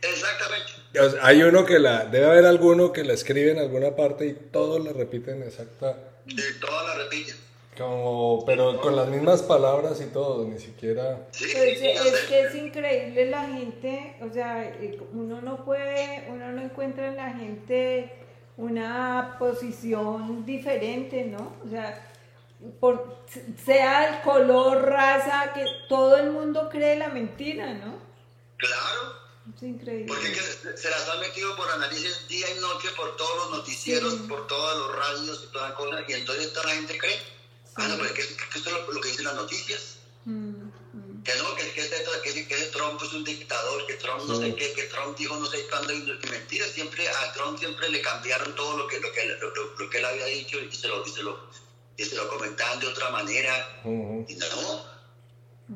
Exactamente. 0.00 0.72
O 1.00 1.10
sea, 1.10 1.26
hay 1.26 1.42
uno 1.42 1.66
que 1.66 1.78
la, 1.78 2.06
debe 2.06 2.26
haber 2.26 2.46
alguno 2.46 2.92
que 2.92 3.04
la 3.04 3.12
escribe 3.12 3.50
en 3.50 3.58
alguna 3.58 3.94
parte 3.94 4.26
y 4.26 4.32
todos 4.32 4.82
la 4.82 4.92
repiten 4.92 5.42
exacta, 5.42 5.98
Y 6.26 6.36
todas 6.60 6.86
la 6.96 7.04
repiten. 7.04 7.36
como, 7.76 8.44
pero 8.46 8.80
con 8.80 8.96
las 8.96 9.08
mismas 9.08 9.42
palabras 9.42 10.00
y 10.00 10.06
todo, 10.06 10.46
ni 10.46 10.58
siquiera. 10.58 11.26
Sí, 11.30 11.44
Pues, 11.54 11.78
sí, 11.78 11.84
sí, 11.84 12.08
es 12.08 12.20
que 12.28 12.40
es 12.40 12.54
increíble 12.54 13.26
la 13.26 13.46
gente, 13.46 14.16
o 14.22 14.32
sea, 14.32 14.64
eh, 14.64 14.98
uno 15.12 15.42
no 15.42 15.64
puede, 15.64 16.24
uno 16.30 16.50
no 16.52 16.62
encuentra 16.62 17.08
en 17.08 17.16
la 17.16 17.32
gente 17.34 18.10
una 18.58 19.36
posición 19.38 20.44
diferente, 20.44 21.24
¿no? 21.24 21.56
O 21.64 21.70
sea, 21.70 22.12
por, 22.80 23.24
sea 23.64 24.16
el 24.16 24.22
color, 24.22 24.82
raza, 24.82 25.52
que 25.54 25.64
todo 25.88 26.16
el 26.16 26.30
mundo 26.32 26.68
cree 26.68 26.96
la 26.96 27.08
mentira, 27.08 27.72
¿no? 27.74 27.98
Claro. 28.56 29.28
Es 29.56 29.62
increíble. 29.62 30.06
Porque 30.08 30.28
es 30.28 30.56
que 30.56 30.76
se 30.76 30.90
las 30.90 31.08
han 31.08 31.20
metido 31.20 31.56
por 31.56 31.70
análisis 31.70 32.26
día 32.28 32.46
y 32.54 32.60
noche 32.60 32.88
por 32.96 33.16
todos 33.16 33.36
los 33.36 33.58
noticieros, 33.58 34.12
Sí. 34.12 34.26
por 34.28 34.46
todos 34.48 34.76
los 34.76 34.96
radios 34.96 35.46
y 35.48 35.52
toda 35.52 35.74
cosa, 35.74 36.04
y 36.06 36.12
entonces 36.12 36.52
toda 36.52 36.66
la 36.66 36.74
gente 36.74 36.98
cree. 36.98 37.18
Ah, 37.76 37.86
no, 37.86 37.96
pero 37.96 38.06
es 38.06 38.12
que, 38.12 38.36
que 38.36 38.58
esto 38.58 38.70
es 38.70 38.86
lo, 38.86 38.92
lo 38.92 39.00
que 39.00 39.08
dicen 39.08 39.24
las 39.24 39.36
noticias. 39.36 39.97
Que 41.28 41.34
no, 41.36 41.54
que, 41.56 41.70
que, 41.72 41.80
este, 41.82 41.96
que, 42.24 42.46
que 42.48 42.54
ese 42.54 42.66
Trump 42.68 42.98
es 43.02 43.12
un 43.12 43.22
dictador, 43.22 43.84
que 43.86 43.94
Trump 43.96 44.22
no 44.26 44.34
sé 44.40 44.54
qué, 44.54 44.72
que 44.72 44.84
Trump 44.84 45.14
dijo 45.18 45.36
no 45.36 45.44
sé 45.44 45.66
cuándo, 45.68 45.92
y, 45.92 45.98
y 45.98 46.26
mentira, 46.30 46.64
siempre 46.68 47.06
a 47.06 47.32
Trump 47.34 47.58
siempre 47.58 47.86
le 47.90 48.00
cambiaron 48.00 48.54
todo 48.54 48.78
lo 48.78 48.86
que, 48.86 48.98
lo 48.98 49.12
que, 49.12 49.26
lo, 49.26 49.54
lo- 49.54 49.74
lo 49.78 49.90
que 49.90 49.98
él 49.98 50.06
había 50.06 50.24
dicho 50.24 50.58
y 50.58 50.74
se, 50.74 50.88
lo, 50.88 51.06
y, 51.06 51.10
se 51.10 51.22
lo, 51.22 51.38
y 51.98 52.04
se 52.06 52.14
lo 52.16 52.26
comentaban 52.30 52.80
de 52.80 52.86
otra 52.86 53.10
manera. 53.10 53.78
Y 54.26 54.36
no. 54.36 54.86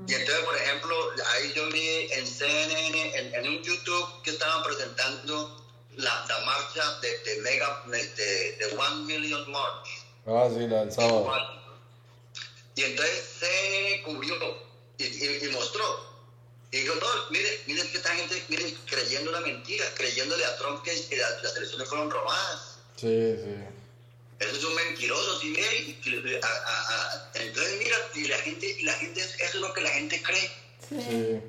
Y 0.08 0.14
entonces, 0.14 0.42
por 0.46 0.56
ejemplo, 0.56 0.96
ahí 1.34 1.52
yo 1.54 1.68
vi 1.68 1.86
en 2.12 2.26
CNN, 2.26 3.18
en, 3.18 3.34
en 3.34 3.48
un 3.48 3.62
YouTube, 3.62 4.22
que 4.22 4.30
estaban 4.30 4.62
presentando 4.62 5.54
la, 5.96 6.24
la 6.30 6.38
marcha 6.46 6.98
de, 7.00 7.18
de 7.24 7.36
Mega, 7.42 7.84
de, 7.88 8.56
de 8.56 8.74
One 8.74 9.04
Million 9.04 9.50
March. 9.52 9.86
Ah, 10.26 10.48
sí, 10.50 10.66
la 10.66 10.80
del 10.86 10.92
sábado. 10.92 11.30
Y 12.74 12.84
entonces 12.84 13.36
se 13.38 14.02
cubrió 14.02 14.71
y, 15.06 15.46
y, 15.46 15.48
mostró. 15.50 16.12
Y 16.70 16.78
dijo, 16.78 16.94
no, 16.94 17.06
mire, 17.30 17.60
mire 17.66 17.82
que 17.90 17.98
esta 17.98 18.14
gente 18.14 18.42
mire, 18.48 18.74
creyendo 18.86 19.30
una 19.30 19.40
mentira, 19.40 19.84
creyéndole 19.94 20.44
a 20.44 20.56
Trump 20.56 20.82
que, 20.82 20.90
que 21.08 21.16
las, 21.16 21.42
las 21.42 21.56
elecciones 21.56 21.88
fueron 21.88 22.10
robadas. 22.10 22.78
Sí, 22.96 23.36
sí. 23.36 23.54
Eso 24.40 24.56
es 24.56 24.64
un 24.64 24.74
mentiroso, 24.74 25.38
¿sí 25.40 25.52
ve? 25.52 25.96
entonces, 27.34 27.78
mira, 27.78 27.96
y 28.14 28.26
la 28.26 28.38
gente, 28.38 28.76
y 28.78 28.82
la 28.82 28.92
gente, 28.94 29.20
eso 29.20 29.36
es 29.38 29.54
lo 29.54 29.72
que 29.72 29.80
la 29.82 29.90
gente 29.90 30.20
cree. 30.22 30.50
Sí. 30.88 31.40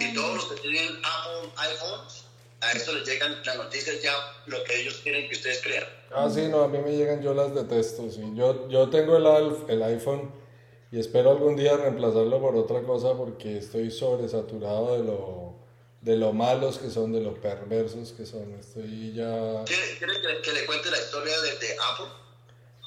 Y 0.00 0.14
todos 0.14 0.34
los 0.34 0.44
que 0.46 0.60
tienen 0.60 0.98
Apple 1.02 1.50
iPhones, 1.56 2.24
a 2.60 2.72
eso 2.72 2.92
les 2.92 3.08
llegan 3.08 3.42
las 3.44 3.56
noticias 3.56 4.02
ya, 4.02 4.12
lo 4.46 4.62
que 4.64 4.82
ellos 4.82 5.00
quieren 5.02 5.28
que 5.28 5.36
ustedes 5.36 5.60
crean. 5.62 5.86
Ah, 6.14 6.28
sí, 6.32 6.48
no, 6.48 6.62
a 6.62 6.68
mí 6.68 6.78
me 6.78 6.92
llegan, 6.92 7.22
yo 7.22 7.32
las 7.32 7.54
detesto, 7.54 8.10
sí. 8.10 8.20
Yo, 8.34 8.68
yo 8.68 8.90
tengo 8.90 9.16
el, 9.16 9.70
el 9.70 9.82
iPhone 9.82 10.30
y 10.92 11.00
espero 11.00 11.30
algún 11.30 11.56
día 11.56 11.74
reemplazarlo 11.74 12.38
por 12.38 12.54
otra 12.54 12.82
cosa 12.82 13.14
porque 13.14 13.56
estoy 13.56 13.90
sobresaturado 13.90 14.98
de 14.98 15.04
lo, 15.04 15.54
de 16.02 16.16
lo 16.16 16.34
malos 16.34 16.76
que 16.76 16.90
son, 16.90 17.14
de 17.14 17.22
lo 17.22 17.40
perversos 17.40 18.12
que 18.12 18.26
son. 18.26 18.52
Estoy 18.60 19.14
ya... 19.14 19.64
¿Quieres 19.64 19.98
que, 19.98 20.52
le 20.52 20.66
cuente 20.66 20.90
la 20.90 20.98
historia 20.98 21.40
de, 21.40 21.58
de 21.66 21.76
Apple? 21.92 22.06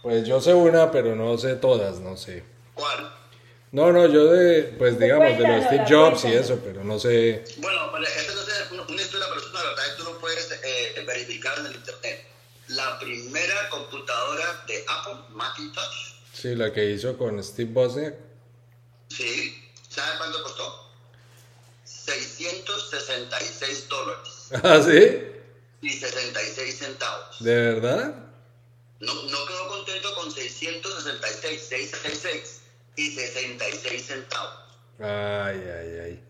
Pues 0.04 0.28
yo 0.28 0.40
sé 0.40 0.54
una, 0.54 0.92
pero 0.92 1.16
no 1.16 1.36
sé 1.40 1.56
todas, 1.56 2.00
no 2.00 2.16
sé. 2.16 2.44
¿Cuál? 2.76 3.12
No, 3.72 3.92
no, 3.92 4.06
yo 4.06 4.32
de, 4.32 4.76
pues 4.78 5.00
digamos, 5.00 5.36
de 5.40 5.48
los 5.48 5.66
Steve 5.66 5.86
Jobs 5.90 6.26
y 6.26 6.34
eso, 6.34 6.60
pero 6.64 6.84
no 6.84 7.00
sé. 7.00 7.44
Bueno, 7.58 7.98
esta 7.98 8.34
no 8.36 8.84
es 8.84 8.90
una 8.90 9.02
historia, 9.02 9.26
pero 9.30 9.42
es 9.42 9.48
una 9.48 9.64
verdad 9.64 9.84
que 9.84 10.04
tú 10.04 10.12
lo 10.12 10.20
puedes 10.20 10.52
eh, 10.64 11.04
verificar 11.08 11.58
en 11.58 11.66
el 11.66 11.76
internet. 11.76 12.28
La 12.68 13.00
primera 13.00 13.70
computadora 13.72 14.64
de 14.68 14.86
Apple, 14.88 15.16
Macintosh. 15.32 16.15
Sí, 16.46 16.54
la 16.54 16.72
que 16.72 16.92
hizo 16.92 17.18
con 17.18 17.44
Steve 17.44 17.72
Wozniak. 17.74 18.14
Sí, 19.08 19.68
¿sabes 19.90 20.20
cuánto 20.20 20.44
costó? 20.44 20.92
666 21.86 23.90
dólares. 23.90 24.50
¿Ah, 24.64 24.80
sí? 24.80 25.26
Y 25.82 25.90
66 25.90 26.78
centavos. 26.78 27.44
¿De 27.44 27.56
verdad? 27.56 28.14
No, 29.00 29.14
no 29.16 29.46
quedó 29.48 29.68
contento 29.70 30.14
con 30.14 30.32
666, 30.32 31.62
666 31.62 32.62
y 32.96 33.16
66 33.16 34.06
centavos. 34.06 34.54
Ay, 35.00 35.64
ay, 35.66 36.00
ay. 36.04 36.24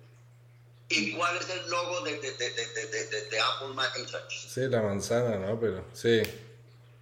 ¿Y 0.92 1.14
cuál 1.18 1.36
es 1.36 1.50
el 1.50 1.70
logo 1.70 2.06
de, 2.06 2.22
de, 2.22 2.32
de, 2.32 3.30
de 3.32 3.40
Apple 3.42 3.74
Macintosh? 3.74 4.48
Sí, 4.48 4.62
la 4.70 4.82
manzana, 4.82 5.46
¿no? 5.46 5.60
Pero 5.60 5.86
sí. 5.92 6.22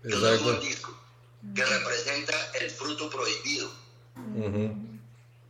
Exacto. 0.04 0.56
El 0.56 0.62
disco, 0.62 1.03
que 1.56 1.66
representa 1.66 2.34
el 2.60 2.70
fruto 2.70 3.10
prohibido. 3.10 3.72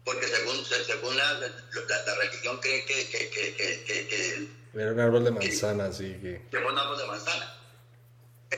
Porque 0.03 0.27
según, 0.27 0.65
según 0.65 1.15
la, 1.17 1.33
la, 1.33 2.15
religión 2.21 2.59
cree 2.59 2.83
que, 2.85 3.07
que, 3.07 3.29
que, 3.29 3.55
que, 3.55 4.47
Era 4.73 4.91
un 4.91 4.99
árbol 4.99 5.23
de 5.23 5.31
manzana, 5.31 5.93
sí. 5.93 6.17
Que... 6.21 6.57
un 6.57 6.77
árbol 6.77 6.97
de 6.97 7.05
manzana. 7.05 7.59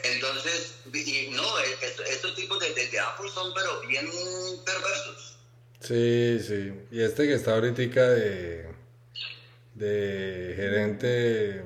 Entonces, 0.04 0.76
y 0.94 1.30
no, 1.32 1.44
estos 1.60 2.36
tipos 2.36 2.60
de, 2.60 2.74
de, 2.74 3.00
Apple 3.00 3.30
son 3.34 3.54
pero 3.54 3.82
bien 3.88 4.10
perversos. 4.66 5.38
Sí, 5.80 6.40
sí. 6.40 6.74
Y 6.92 7.02
este 7.02 7.28
que 7.28 7.36
está 7.36 7.54
ahorita 7.54 8.10
de, 8.10 8.74
de 9.76 10.54
gerente, 10.56 11.64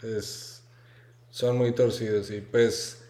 pues, 0.00 0.62
son 1.30 1.58
muy 1.58 1.72
torcidos. 1.72 2.30
Y 2.30 2.40
pues 2.40 3.01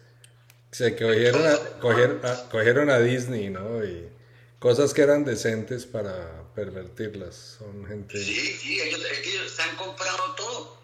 se 0.73 0.95
cogieron 0.95 1.45
a, 1.45 2.49
cogieron, 2.49 2.89
a, 2.89 2.99
Disney, 2.99 3.49
¿no? 3.49 3.83
Y 3.85 4.09
cosas 4.57 4.93
que 4.93 5.03
eran 5.03 5.23
decentes 5.23 5.85
para 5.85 6.43
pervertirlas. 6.55 7.57
Son 7.59 7.85
gente... 7.85 8.17
Sí, 8.17 8.57
sí, 8.59 8.81
ellos, 8.81 9.01
ellos 9.23 9.51
se 9.51 9.61
han 9.61 9.75
comprado 9.75 10.35
todo. 10.35 10.83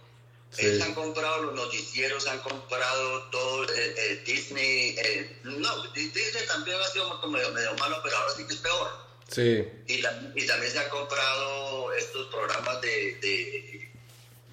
Ellos 0.57 0.81
han 0.81 0.93
comprado 0.93 1.43
los 1.43 1.55
noticieros, 1.55 2.27
han 2.27 2.39
comprado 2.39 3.23
todo 3.29 3.63
eh, 3.65 3.95
eh, 3.97 4.23
Disney. 4.25 4.95
Eh, 4.97 5.39
no, 5.43 5.91
Disney 5.93 6.23
también 6.47 6.77
ha 6.79 6.87
sido 6.87 7.27
medio, 7.27 7.51
medio 7.51 7.73
malo, 7.75 7.99
pero 8.03 8.15
ahora 8.17 8.33
sí 8.35 8.45
que 8.45 8.53
es 8.53 8.59
peor. 8.59 8.89
Sí. 9.27 9.67
Y, 9.87 9.99
y, 9.99 10.47
también 10.47 10.71
se 10.71 10.79
han 10.79 10.89
comprado 10.89 11.93
estos 11.93 12.27
programas 12.27 12.81
de, 12.81 13.15
de, 13.21 13.88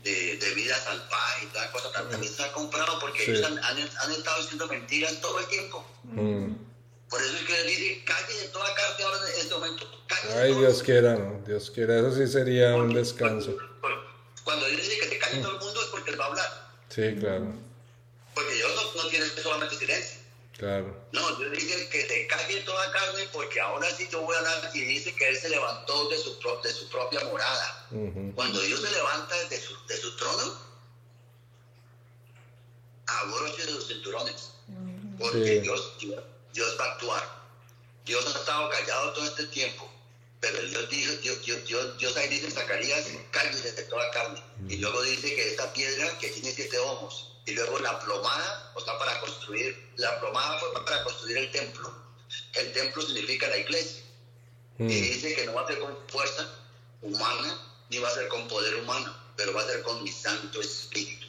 de, 0.06 0.36
de 0.36 0.54
vida 0.54 0.76
salvaje 0.78 1.44
y 1.44 1.48
toda 1.48 1.72
cosa. 1.72 1.92
También 1.92 2.32
se 2.32 2.42
han 2.42 2.52
comprado 2.52 2.98
porque 3.00 3.24
ellos 3.24 3.44
han, 3.44 3.58
han, 3.58 3.78
estado 4.12 4.40
diciendo 4.40 4.66
mentiras 4.68 5.20
todo 5.20 5.40
el 5.40 5.46
tiempo. 5.46 5.84
Mm. 6.04 6.54
Por 7.10 7.22
eso 7.22 7.36
es 7.36 7.42
que 7.42 7.62
dice, 7.64 8.04
calle 8.04 8.34
de 8.34 8.48
toda 8.48 8.72
carne 8.74 9.04
ahora 9.04 9.18
en 9.18 9.40
este 9.40 9.54
momento. 9.54 9.86
Ay, 10.36 10.54
Dios 10.54 10.82
quiera, 10.82 11.16
¿no? 11.16 11.42
Dios 11.46 11.70
quiera. 11.70 11.98
Eso 11.98 12.12
sí 12.12 12.26
sería 12.26 12.74
un 12.76 12.94
descanso. 12.94 13.56
Cuando, 14.44 14.66
dice 14.66 14.98
que 15.00 15.06
te 15.06 15.18
calle 15.18 15.40
todo 15.40 15.52
el 15.52 15.58
mundo 15.58 15.82
es 15.82 15.88
porque 15.88 16.10
él 16.10 16.20
va 16.20 16.26
a 16.26 16.28
hablar. 16.28 16.70
Sí, 16.88 17.16
claro. 17.18 17.52
Porque 18.34 18.54
Dios 18.54 18.70
no, 18.74 19.02
no 19.02 19.08
tiene 19.08 19.26
solamente 19.26 19.76
silencio. 19.76 20.20
Claro. 20.56 20.96
No, 21.12 21.36
Dios 21.36 21.52
dice 21.52 21.88
que 21.90 22.06
se 22.06 22.26
calle 22.28 22.60
toda 22.62 22.90
carne 22.90 23.28
porque 23.32 23.60
ahora 23.60 23.90
sí 23.90 24.08
yo 24.10 24.22
voy 24.22 24.34
a 24.34 24.38
hablar 24.38 24.70
y 24.74 24.80
dice 24.80 25.14
que 25.14 25.28
Él 25.28 25.36
se 25.36 25.50
levantó 25.50 26.08
de 26.08 26.16
su, 26.16 26.38
de 26.62 26.72
su 26.72 26.88
propia 26.88 27.20
morada. 27.24 27.88
Cuando 28.34 28.60
Dios 28.60 28.80
se 28.80 28.90
levanta 28.90 29.34
de 29.48 29.60
su, 29.60 29.74
de 29.86 29.96
su 29.98 30.16
trono, 30.16 30.58
abroche 33.06 33.66
de 33.66 33.72
los 33.72 33.86
cinturones. 33.86 34.52
Porque 35.18 35.60
Dios, 35.60 35.92
Dios, 36.52 36.76
va 36.80 36.84
a 36.84 36.92
actuar. 36.92 37.46
Dios 38.04 38.34
ha 38.34 38.38
estado 38.38 38.70
callado 38.70 39.12
todo 39.12 39.24
este 39.26 39.46
tiempo. 39.48 39.90
Pero 40.52 40.68
Dios 40.68 40.90
dijo, 40.90 41.12
Dios, 41.22 41.66
Dios, 41.66 41.98
Dios, 41.98 42.16
ahí 42.16 42.28
dice 42.28 42.46
en 42.46 42.52
Zacarías, 42.52 43.06
cállese 43.30 43.72
de 43.72 43.82
toda 43.84 44.10
carne. 44.10 44.42
Y 44.68 44.76
luego 44.76 45.02
dice 45.02 45.34
que 45.34 45.50
esta 45.50 45.72
piedra 45.72 46.18
que 46.18 46.28
tiene 46.28 46.50
siete 46.52 46.78
ojos 46.78 47.32
y 47.46 47.52
luego 47.52 47.78
la 47.78 47.98
plomada, 48.00 48.72
o 48.74 48.80
sea, 48.80 48.98
para 48.98 49.20
construir, 49.20 49.90
la 49.96 50.18
plomada 50.20 50.58
fue 50.58 50.84
para 50.84 51.04
construir 51.04 51.38
el 51.38 51.50
templo. 51.52 51.92
El 52.54 52.72
templo 52.72 53.02
significa 53.02 53.48
la 53.48 53.58
iglesia. 53.58 54.02
Y 54.78 54.82
mm. 54.82 54.88
dice 54.88 55.34
que 55.34 55.46
no 55.46 55.54
va 55.54 55.62
a 55.62 55.66
ser 55.66 55.78
con 55.78 55.96
fuerza 56.08 56.48
humana, 57.02 57.60
ni 57.88 57.98
va 57.98 58.08
a 58.08 58.14
ser 58.14 58.28
con 58.28 58.48
poder 58.48 58.74
humano, 58.76 59.16
pero 59.36 59.54
va 59.54 59.62
a 59.62 59.66
ser 59.66 59.82
con 59.82 60.02
mi 60.02 60.10
Santo 60.10 60.60
Espíritu. 60.60 61.26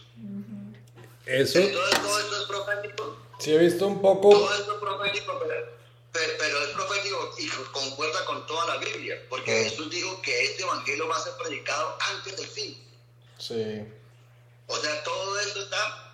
Eso. 1.25 1.59
Entonces 1.59 2.01
todo 2.01 2.19
esto 2.19 2.41
es 2.41 2.47
profético. 2.47 3.17
Sí, 3.39 3.53
he 3.53 3.57
visto 3.57 3.85
un 3.85 4.01
poco. 4.01 4.29
Todo 4.29 4.55
esto 4.55 4.73
es 4.73 4.79
profético, 4.79 5.39
pero, 5.39 5.77
es 6.21 6.73
profético 6.73 7.35
y 7.37 7.47
concuerda 7.71 8.25
con 8.25 8.45
toda 8.45 8.75
la 8.75 8.77
Biblia, 8.77 9.15
porque. 9.29 9.63
Jesús 9.65 9.89
dijo 9.89 10.21
que 10.21 10.45
este 10.45 10.63
evangelio 10.63 11.07
va 11.07 11.17
a 11.17 11.23
ser 11.23 11.33
predicado 11.41 11.97
antes 12.15 12.37
del 12.37 12.47
fin. 12.47 12.77
Sí. 13.37 13.85
O 14.67 14.75
sea, 14.75 15.03
todo 15.03 15.39
esto 15.39 15.61
está 15.61 16.13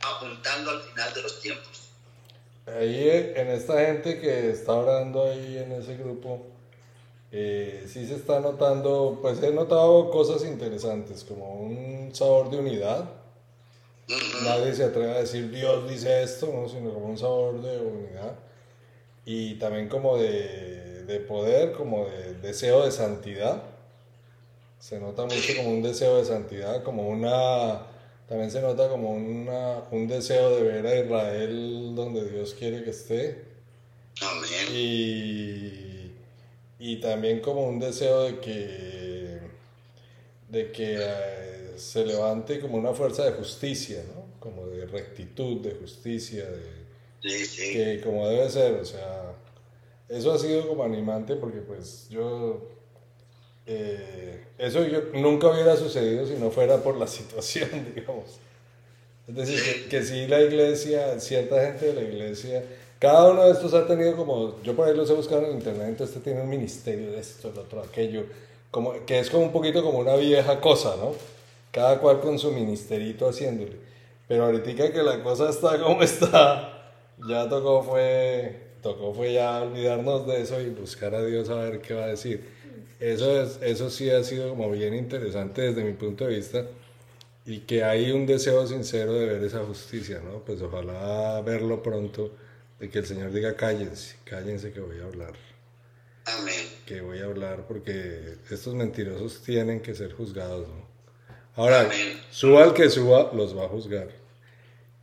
apuntando 0.00 0.70
al 0.70 0.82
final 0.82 1.14
de 1.14 1.22
los 1.22 1.40
tiempos. 1.40 1.88
Ahí 2.66 3.32
en 3.34 3.48
esta 3.48 3.80
gente 3.80 4.20
que 4.20 4.50
está 4.50 4.74
orando 4.74 5.24
ahí 5.24 5.58
en 5.58 5.72
ese 5.72 5.96
grupo, 5.96 6.46
eh, 7.32 7.86
sí 7.90 8.06
se 8.06 8.16
está 8.16 8.40
notando, 8.40 9.18
pues 9.22 9.42
he 9.42 9.50
notado 9.50 10.10
cosas 10.10 10.42
interesantes, 10.44 11.24
como 11.24 11.54
un 11.54 12.14
sabor 12.14 12.50
de 12.50 12.58
unidad. 12.58 13.10
Nadie 14.42 14.74
se 14.74 14.84
atreve 14.84 15.12
a 15.12 15.20
decir 15.20 15.50
Dios 15.50 15.88
dice 15.88 16.22
esto, 16.22 16.46
¿no? 16.46 16.68
sino 16.68 16.92
como 16.92 17.06
un 17.06 17.18
sabor 17.18 17.60
de 17.60 17.78
unidad. 17.78 18.34
Y 19.30 19.56
también 19.56 19.90
como 19.90 20.16
de, 20.16 21.04
de 21.04 21.20
poder, 21.20 21.72
como 21.72 22.06
de 22.06 22.32
deseo 22.40 22.86
de 22.86 22.90
santidad. 22.90 23.62
Se 24.78 24.98
nota 24.98 25.24
mucho 25.24 25.54
como 25.54 25.68
un 25.68 25.82
deseo 25.82 26.16
de 26.16 26.24
santidad, 26.24 26.82
como 26.82 27.06
una 27.06 27.82
también 28.26 28.50
se 28.50 28.62
nota 28.62 28.88
como 28.88 29.12
una, 29.12 29.84
un 29.90 30.08
deseo 30.08 30.56
de 30.56 30.62
ver 30.62 30.86
a 30.86 30.98
Israel 30.98 31.94
donde 31.94 32.30
Dios 32.30 32.54
quiere 32.54 32.84
que 32.84 32.90
esté. 32.90 33.44
Amén. 34.22 34.74
Y, 34.74 36.10
y 36.78 36.96
también 37.02 37.40
como 37.40 37.66
un 37.66 37.78
deseo 37.78 38.24
de 38.24 38.38
que, 38.38 39.40
de 40.48 40.72
que 40.72 40.96
eh, 41.00 41.72
se 41.76 42.06
levante 42.06 42.60
como 42.60 42.78
una 42.78 42.94
fuerza 42.94 43.24
de 43.26 43.32
justicia, 43.32 44.02
¿no? 44.14 44.24
Como 44.40 44.66
de 44.66 44.86
rectitud, 44.86 45.60
de 45.60 45.74
justicia, 45.74 46.44
de, 46.50 46.77
sí, 47.22 47.46
sí. 47.46 47.72
que 47.72 48.00
como 48.02 48.28
debe 48.28 48.48
ser, 48.50 48.74
o 48.74 48.84
sea, 48.84 49.32
eso 50.08 50.32
ha 50.32 50.38
sido 50.38 50.66
como 50.68 50.84
animante 50.84 51.36
porque 51.36 51.58
pues 51.58 52.08
yo 52.08 52.62
eh, 53.70 54.44
eso 54.56 54.82
yo, 54.86 55.02
nunca 55.12 55.48
hubiera 55.48 55.76
sucedido 55.76 56.26
si 56.26 56.34
no 56.34 56.50
fuera 56.50 56.78
por 56.78 56.96
la 56.96 57.06
situación, 57.18 57.68
digamos. 57.94 58.40
Es 59.28 59.34
decir, 59.34 59.88
que, 59.90 60.02
si 60.02 60.26
la 60.26 60.40
iglesia, 60.40 61.20
cierta 61.20 61.60
gente 61.60 61.92
de 61.92 61.92
la 61.92 62.00
iglesia, 62.00 62.64
cada 62.98 63.30
uno 63.30 63.44
de 63.44 63.52
estos 63.52 63.74
ha 63.74 63.86
tenido 63.86 64.16
como, 64.16 64.60
yo 64.62 64.74
por 64.74 64.88
ahí 64.88 64.96
los 64.96 65.10
he 65.10 65.12
buscado 65.12 65.44
en 65.44 65.52
internet, 65.52 65.88
entonces 65.88 66.16
este 66.16 66.30
tiene 66.30 66.42
un 66.42 66.48
ministerio 66.48 67.12
de 67.12 67.20
esto, 67.20 67.50
el 67.50 67.58
otro, 67.58 67.82
aquello, 67.82 68.24
como, 68.70 69.04
que 69.04 69.18
es 69.18 69.28
como 69.28 69.44
un 69.44 69.52
poquito 69.52 69.84
como 69.84 69.98
una 69.98 70.16
vieja 70.16 70.58
cosa, 70.62 70.96
¿no? 70.96 71.12
Cada 71.70 72.00
cual 72.00 72.20
con 72.20 72.38
su 72.38 72.50
ministerito 72.52 73.28
haciéndole. 73.28 73.76
Pero 74.26 74.46
ahorita 74.46 74.90
que 74.90 75.02
la 75.02 75.22
cosa 75.22 75.50
está 75.50 75.78
como 75.78 76.02
está, 76.02 76.77
ya 77.26 77.48
tocó 77.48 77.82
fue 77.82 78.68
tocó 78.82 79.12
fue 79.12 79.32
ya 79.32 79.62
olvidarnos 79.62 80.26
de 80.26 80.42
eso 80.42 80.60
y 80.60 80.70
buscar 80.70 81.14
a 81.14 81.24
Dios 81.24 81.48
a 81.48 81.56
ver 81.56 81.80
qué 81.80 81.94
va 81.94 82.04
a 82.04 82.08
decir. 82.08 82.44
Eso, 83.00 83.40
es, 83.40 83.58
eso 83.62 83.90
sí 83.90 84.10
ha 84.10 84.22
sido 84.24 84.50
como 84.50 84.70
bien 84.70 84.94
interesante 84.94 85.62
desde 85.62 85.84
mi 85.84 85.92
punto 85.92 86.26
de 86.26 86.36
vista 86.36 86.66
y 87.46 87.60
que 87.60 87.84
hay 87.84 88.10
un 88.10 88.26
deseo 88.26 88.66
sincero 88.66 89.14
de 89.14 89.26
ver 89.26 89.42
esa 89.42 89.64
justicia, 89.64 90.20
¿no? 90.22 90.40
Pues 90.40 90.60
ojalá 90.60 91.40
verlo 91.42 91.82
pronto, 91.82 92.30
de 92.78 92.90
que 92.90 92.98
el 92.98 93.06
Señor 93.06 93.32
diga 93.32 93.56
cállense, 93.56 94.16
cállense 94.24 94.72
que 94.72 94.80
voy 94.80 94.98
a 95.00 95.04
hablar. 95.04 95.32
Amén. 96.26 96.66
Que 96.84 97.00
voy 97.00 97.20
a 97.20 97.24
hablar 97.24 97.66
porque 97.66 98.34
estos 98.50 98.74
mentirosos 98.74 99.42
tienen 99.42 99.80
que 99.80 99.94
ser 99.94 100.12
juzgados, 100.12 100.68
¿no? 100.68 100.86
Ahora, 101.54 101.82
Amén. 101.82 102.20
suba 102.30 102.64
el 102.64 102.74
que 102.74 102.90
suba, 102.90 103.30
los 103.32 103.56
va 103.56 103.64
a 103.64 103.68
juzgar. 103.68 104.08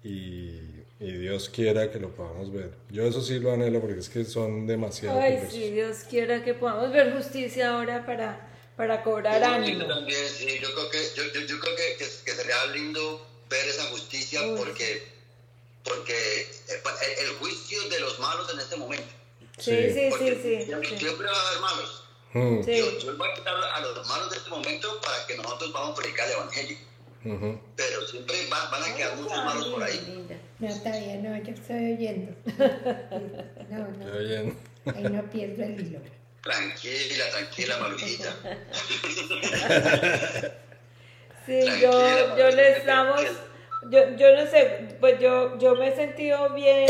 Y, 0.03 0.61
y 0.99 1.11
Dios 1.11 1.49
quiera 1.49 1.91
que 1.91 1.99
lo 1.99 2.09
podamos 2.15 2.51
ver. 2.53 2.71
Yo 2.89 3.05
eso 3.05 3.21
sí 3.21 3.39
lo 3.39 3.51
anhelo 3.53 3.81
porque 3.81 3.99
es 3.99 4.09
que 4.09 4.23
son 4.25 4.65
demasiado 4.67 5.19
Ay, 5.19 5.39
si 5.49 5.71
Dios 5.71 5.97
quiera 6.09 6.43
que 6.43 6.53
podamos 6.53 6.91
ver 6.91 7.13
justicia 7.13 7.71
ahora 7.75 8.05
para, 8.05 8.49
para 8.77 9.03
cobrar 9.03 9.41
Yo 9.41 9.47
ánimo. 9.47 9.85
también, 9.87 10.19
sí, 10.29 10.57
yo 10.61 10.73
creo 10.73 10.89
que, 10.89 10.97
yo, 11.15 11.23
yo, 11.33 11.41
yo 11.41 11.59
creo 11.59 11.75
que, 11.75 11.97
que, 11.97 12.05
que 12.25 12.31
sería 12.31 12.65
lindo 12.73 13.25
ver 13.49 13.65
esa 13.67 13.83
justicia 13.85 14.41
Uy. 14.43 14.57
porque, 14.57 15.03
porque 15.83 16.13
eh, 16.13 16.81
el, 17.19 17.25
el 17.27 17.35
juicio 17.35 17.77
de 17.89 17.99
los 17.99 18.19
malos 18.19 18.51
en 18.53 18.59
este 18.59 18.75
momento. 18.77 19.07
Sí, 19.57 19.71
Sí. 19.71 19.93
sí, 19.93 20.07
Porque 20.09 20.35
sí, 20.35 20.41
sí. 20.59 20.65
siempre, 20.65 20.89
sí. 20.89 20.97
siempre 20.97 21.27
va 21.27 21.33
a 21.37 21.47
haber 21.49 21.61
malos. 21.61 22.03
Mm, 22.33 22.63
Sí. 22.63 22.71
Dios, 22.71 23.03
Dios 23.03 23.21
va 23.21 23.27
a 23.27 23.33
quitar 23.33 23.53
a 23.55 23.79
los 23.81 24.07
malos 24.07 24.29
de 24.31 24.37
este 24.37 24.49
momento 24.49 24.99
para 25.01 25.25
que 25.27 25.35
nosotros 25.37 25.71
vamos 25.71 25.91
a 25.97 26.01
predicar 26.01 26.27
el 26.27 26.33
evangelio. 26.33 26.77
Pero 27.25 28.01
siempre 28.07 28.35
va- 28.51 28.69
van 28.69 28.83
a 28.91 28.95
quedar 28.95 29.15
muchos 29.17 29.37
malos 29.43 29.67
por 29.69 29.83
ahí. 29.83 29.99
Linda. 30.07 30.35
No, 30.59 30.67
yo 31.43 31.53
estoy 31.53 31.93
oyendo. 31.93 32.31
No, 33.69 33.87
no, 33.87 34.19
bien. 34.19 34.57
ahí 34.95 35.03
no 35.03 35.23
pierdo 35.31 35.63
el 35.63 35.79
hilo. 35.81 35.99
Tranquila, 36.43 37.23
tranquila, 37.31 37.77
Marujita. 37.79 38.35
Sí, 41.45 41.59
Tranquila, 41.63 41.79
yo, 41.79 42.37
yo 42.37 42.49
les 42.49 42.85
damos, 42.85 43.21
yo, 43.91 44.15
yo 44.17 44.35
no 44.35 44.47
sé, 44.49 44.95
pues 44.99 45.19
yo, 45.19 45.57
yo 45.59 45.75
me 45.75 45.89
he 45.89 45.95
sentido 45.95 46.49
bien 46.53 46.87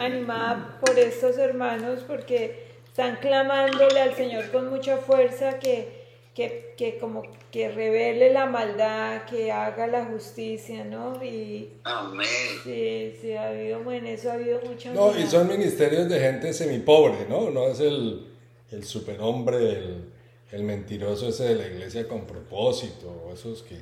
animada 0.00 0.80
por 0.84 0.98
estos 0.98 1.38
hermanos 1.38 2.00
porque 2.06 2.72
están 2.86 3.16
clamándole 3.16 4.00
al 4.00 4.16
Señor 4.16 4.50
con 4.50 4.68
mucha 4.68 4.96
fuerza 4.96 5.60
que, 5.60 5.93
que, 6.34 6.74
que 6.76 6.98
como 6.98 7.22
que 7.52 7.70
revele 7.70 8.32
la 8.32 8.46
maldad, 8.46 9.24
que 9.26 9.52
haga 9.52 9.86
la 9.86 10.04
justicia, 10.04 10.84
¿no? 10.84 11.22
Y 11.24 11.70
Amén. 11.84 12.26
sí, 12.64 13.14
sí, 13.20 13.32
ha 13.32 13.48
habido, 13.48 13.90
en 13.92 14.06
eso 14.06 14.30
ha 14.30 14.34
habido 14.34 14.60
mucha 14.62 14.92
No, 14.92 15.16
y 15.16 15.26
son 15.26 15.46
ministerios 15.46 16.08
de 16.08 16.18
gente 16.18 16.52
semipobre, 16.52 17.26
¿no? 17.28 17.50
No 17.50 17.68
es 17.68 17.78
el, 17.78 18.26
el 18.72 18.84
superhombre, 18.84 19.56
el, 19.56 20.10
el 20.50 20.62
mentiroso 20.64 21.28
ese 21.28 21.44
de 21.44 21.54
la 21.54 21.66
iglesia 21.68 22.08
con 22.08 22.26
propósito, 22.26 23.26
o 23.28 23.32
esos 23.32 23.62
que 23.62 23.76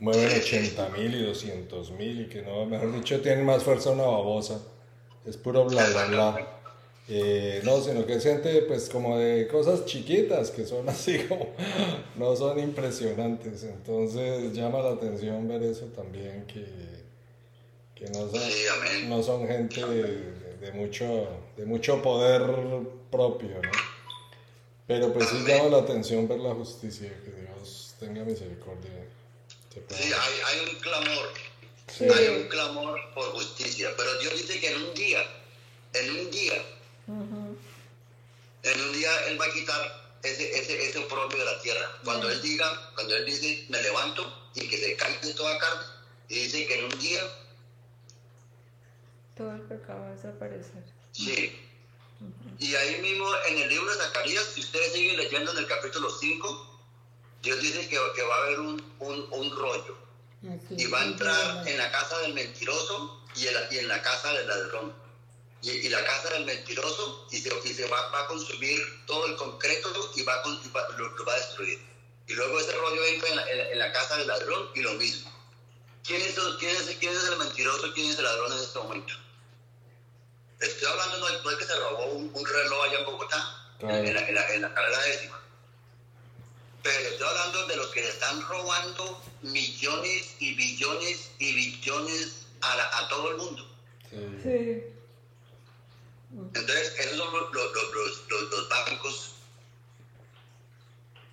mueven 0.00 0.26
80 0.26 0.88
mil 0.90 1.14
y 1.14 1.22
200 1.22 1.90
mil 1.92 2.22
y 2.22 2.26
que 2.26 2.42
no, 2.42 2.66
mejor 2.66 2.92
dicho, 2.92 3.20
tienen 3.20 3.44
más 3.44 3.62
fuerza 3.62 3.90
una 3.90 4.04
babosa. 4.04 4.60
Es 5.24 5.36
puro 5.36 5.64
bla, 5.64 5.88
bla, 5.88 6.06
bla. 6.06 6.55
Eh, 7.08 7.60
no, 7.62 7.80
sino 7.80 8.04
que 8.04 8.14
es 8.14 8.24
gente 8.24 8.62
pues 8.62 8.88
como 8.88 9.16
de 9.16 9.46
cosas 9.46 9.84
chiquitas 9.84 10.50
que 10.50 10.66
son 10.66 10.88
así 10.88 11.18
como, 11.20 11.54
no 12.16 12.34
son 12.36 12.58
impresionantes. 12.58 13.62
Entonces 13.62 14.52
llama 14.52 14.80
la 14.80 14.90
atención 14.90 15.46
ver 15.46 15.62
eso 15.62 15.86
también 15.86 16.46
que, 16.46 16.66
que 17.94 18.06
no 18.10 18.28
son, 18.28 18.40
Sí, 18.40 19.06
no 19.06 19.22
son 19.22 19.46
gente 19.46 19.86
de, 19.86 20.32
de 20.60 20.72
mucho, 20.72 21.28
de 21.56 21.64
mucho 21.64 22.02
poder 22.02 22.42
propio, 23.10 23.62
¿no? 23.62 23.96
Pero 24.86 25.12
pues 25.12 25.28
sí 25.28 25.44
llama 25.46 25.68
la 25.68 25.78
atención 25.78 26.28
ver 26.28 26.38
la 26.38 26.54
justicia, 26.54 27.08
que 27.24 27.32
Dios 27.32 27.94
tenga 27.98 28.24
misericordia. 28.24 28.90
Sí, 29.90 30.04
hay, 30.04 30.12
hay 30.12 30.74
un 30.74 30.80
clamor. 30.80 31.28
Sí. 31.88 32.04
Hay 32.04 32.28
un 32.36 32.48
clamor 32.48 32.98
por 33.14 33.24
justicia. 33.32 33.90
Pero 33.96 34.18
Dios 34.20 34.32
dice 34.34 34.60
que 34.60 34.72
en 34.72 34.82
un 34.82 34.94
día, 34.94 35.18
en 35.92 36.10
un 36.10 36.30
día, 36.30 36.54
En 37.08 38.80
un 38.80 38.92
día 38.92 39.10
Él 39.28 39.40
va 39.40 39.46
a 39.46 39.52
quitar 39.52 40.18
ese, 40.22 40.58
ese, 40.58 40.88
ese 40.88 40.98
oprobio 40.98 41.38
de 41.38 41.44
la 41.44 41.60
tierra. 41.60 41.98
Cuando 42.04 42.28
Él 42.30 42.40
diga, 42.42 42.92
cuando 42.94 43.16
Él 43.16 43.24
dice, 43.26 43.64
me 43.68 43.80
levanto 43.82 44.50
y 44.54 44.68
que 44.68 44.76
se 44.78 44.96
caiga 44.96 45.20
de 45.20 45.34
toda 45.34 45.58
carne, 45.58 45.84
y 46.28 46.34
dice 46.40 46.66
que 46.66 46.78
en 46.78 46.84
un 46.92 46.98
día, 46.98 47.20
Todo 49.36 49.52
el 49.52 49.60
pecado 49.62 50.00
va 50.00 50.08
a 50.08 50.12
desaparecer. 50.12 50.82
sí. 51.12 51.62
Y 52.58 52.74
ahí 52.74 53.02
mismo 53.02 53.26
en 53.50 53.58
el 53.58 53.68
libro 53.68 53.90
de 53.94 54.02
Zacarías, 54.02 54.44
si 54.54 54.60
ustedes 54.60 54.94
siguen 54.94 55.18
leyendo 55.18 55.52
en 55.52 55.58
el 55.58 55.66
capítulo 55.66 56.08
5, 56.10 56.78
Dios 57.42 57.60
dice 57.60 57.80
que, 57.90 57.98
que 58.16 58.22
va 58.22 58.34
a 58.34 58.38
haber 58.46 58.60
un, 58.60 58.94
un, 59.00 59.26
un 59.30 59.50
rollo. 59.54 59.98
Así 60.48 60.74
y 60.82 60.86
va 60.86 61.02
a 61.02 61.04
entrar 61.04 61.68
en 61.68 61.76
la 61.76 61.90
casa 61.92 62.18
del 62.20 62.32
mentiroso 62.32 63.22
y 63.36 63.46
en 63.48 63.54
la, 63.54 63.74
y 63.74 63.78
en 63.80 63.88
la 63.88 64.00
casa 64.00 64.32
del 64.32 64.48
ladrón. 64.48 64.94
Y, 65.62 65.70
y 65.70 65.88
la 65.88 66.04
casa 66.04 66.30
del 66.30 66.44
mentiroso 66.44 67.26
y 67.30 67.38
se, 67.38 67.50
y 67.64 67.74
se 67.74 67.86
va, 67.88 68.08
va 68.10 68.22
a 68.22 68.26
consumir 68.28 68.78
todo 69.06 69.26
el 69.26 69.36
concreto 69.36 69.90
y, 70.14 70.22
va 70.22 70.42
y 70.64 70.68
va- 70.68 70.88
lo, 70.96 71.08
lo 71.08 71.24
va 71.24 71.32
a 71.32 71.36
destruir. 71.38 71.80
Y 72.28 72.34
luego 72.34 72.60
ese 72.60 72.72
rollo 72.72 73.04
entra 73.04 73.28
en 73.30 73.36
la, 73.36 73.50
en 73.50 73.58
la- 73.58 73.70
en 73.72 73.78
la 73.78 73.92
casa 73.92 74.16
del 74.18 74.26
ladrón 74.28 74.68
y 74.74 74.80
lo 74.82 74.92
mismo. 74.94 75.32
¿Quién 76.04 76.20
es, 76.22 76.34
quién, 76.60 76.76
es, 76.76 76.96
¿Quién 77.00 77.12
es 77.16 77.24
el 77.24 77.36
mentiroso? 77.38 77.92
¿Quién 77.94 78.10
es 78.10 78.18
el 78.18 78.24
ladrón 78.24 78.52
en 78.52 78.58
este 78.58 78.78
momento? 78.78 79.12
Estoy 80.60 80.88
hablando 80.88 81.18
no, 81.18 81.42
no 81.42 81.50
es 81.50 81.56
que 81.56 81.64
se 81.64 81.76
robó 81.80 82.04
un, 82.06 82.30
un 82.32 82.46
reloj 82.46 82.84
allá 82.84 82.98
en 83.00 83.04
Bogotá, 83.06 83.72
Claro. 83.78 83.94
en, 83.96 84.14
la, 84.14 84.28
en, 84.28 84.34
la, 84.34 84.54
en 84.54 84.62
la 84.62 84.72
carrera 84.74 85.02
décima. 85.02 85.40
Pero 86.82 87.08
estoy 87.10 87.26
hablando 87.26 87.66
de 87.66 87.76
los 87.76 87.88
que 87.88 88.00
le 88.02 88.08
están 88.08 88.40
robando 88.48 89.20
millones 89.42 90.34
y 90.38 90.54
billones 90.54 91.30
y 91.38 91.52
billones 91.54 92.46
a, 92.60 92.76
la- 92.76 92.98
a 92.98 93.08
todo 93.08 93.30
el 93.32 93.36
mundo. 93.38 93.66
Sí. 94.10 94.16
Sí. 94.42 94.82
Entonces, 96.32 96.94
esos 96.98 97.16
son 97.18 97.32
los, 97.32 97.52
los, 97.52 98.50
los, 98.50 98.68
bancos 98.68 99.32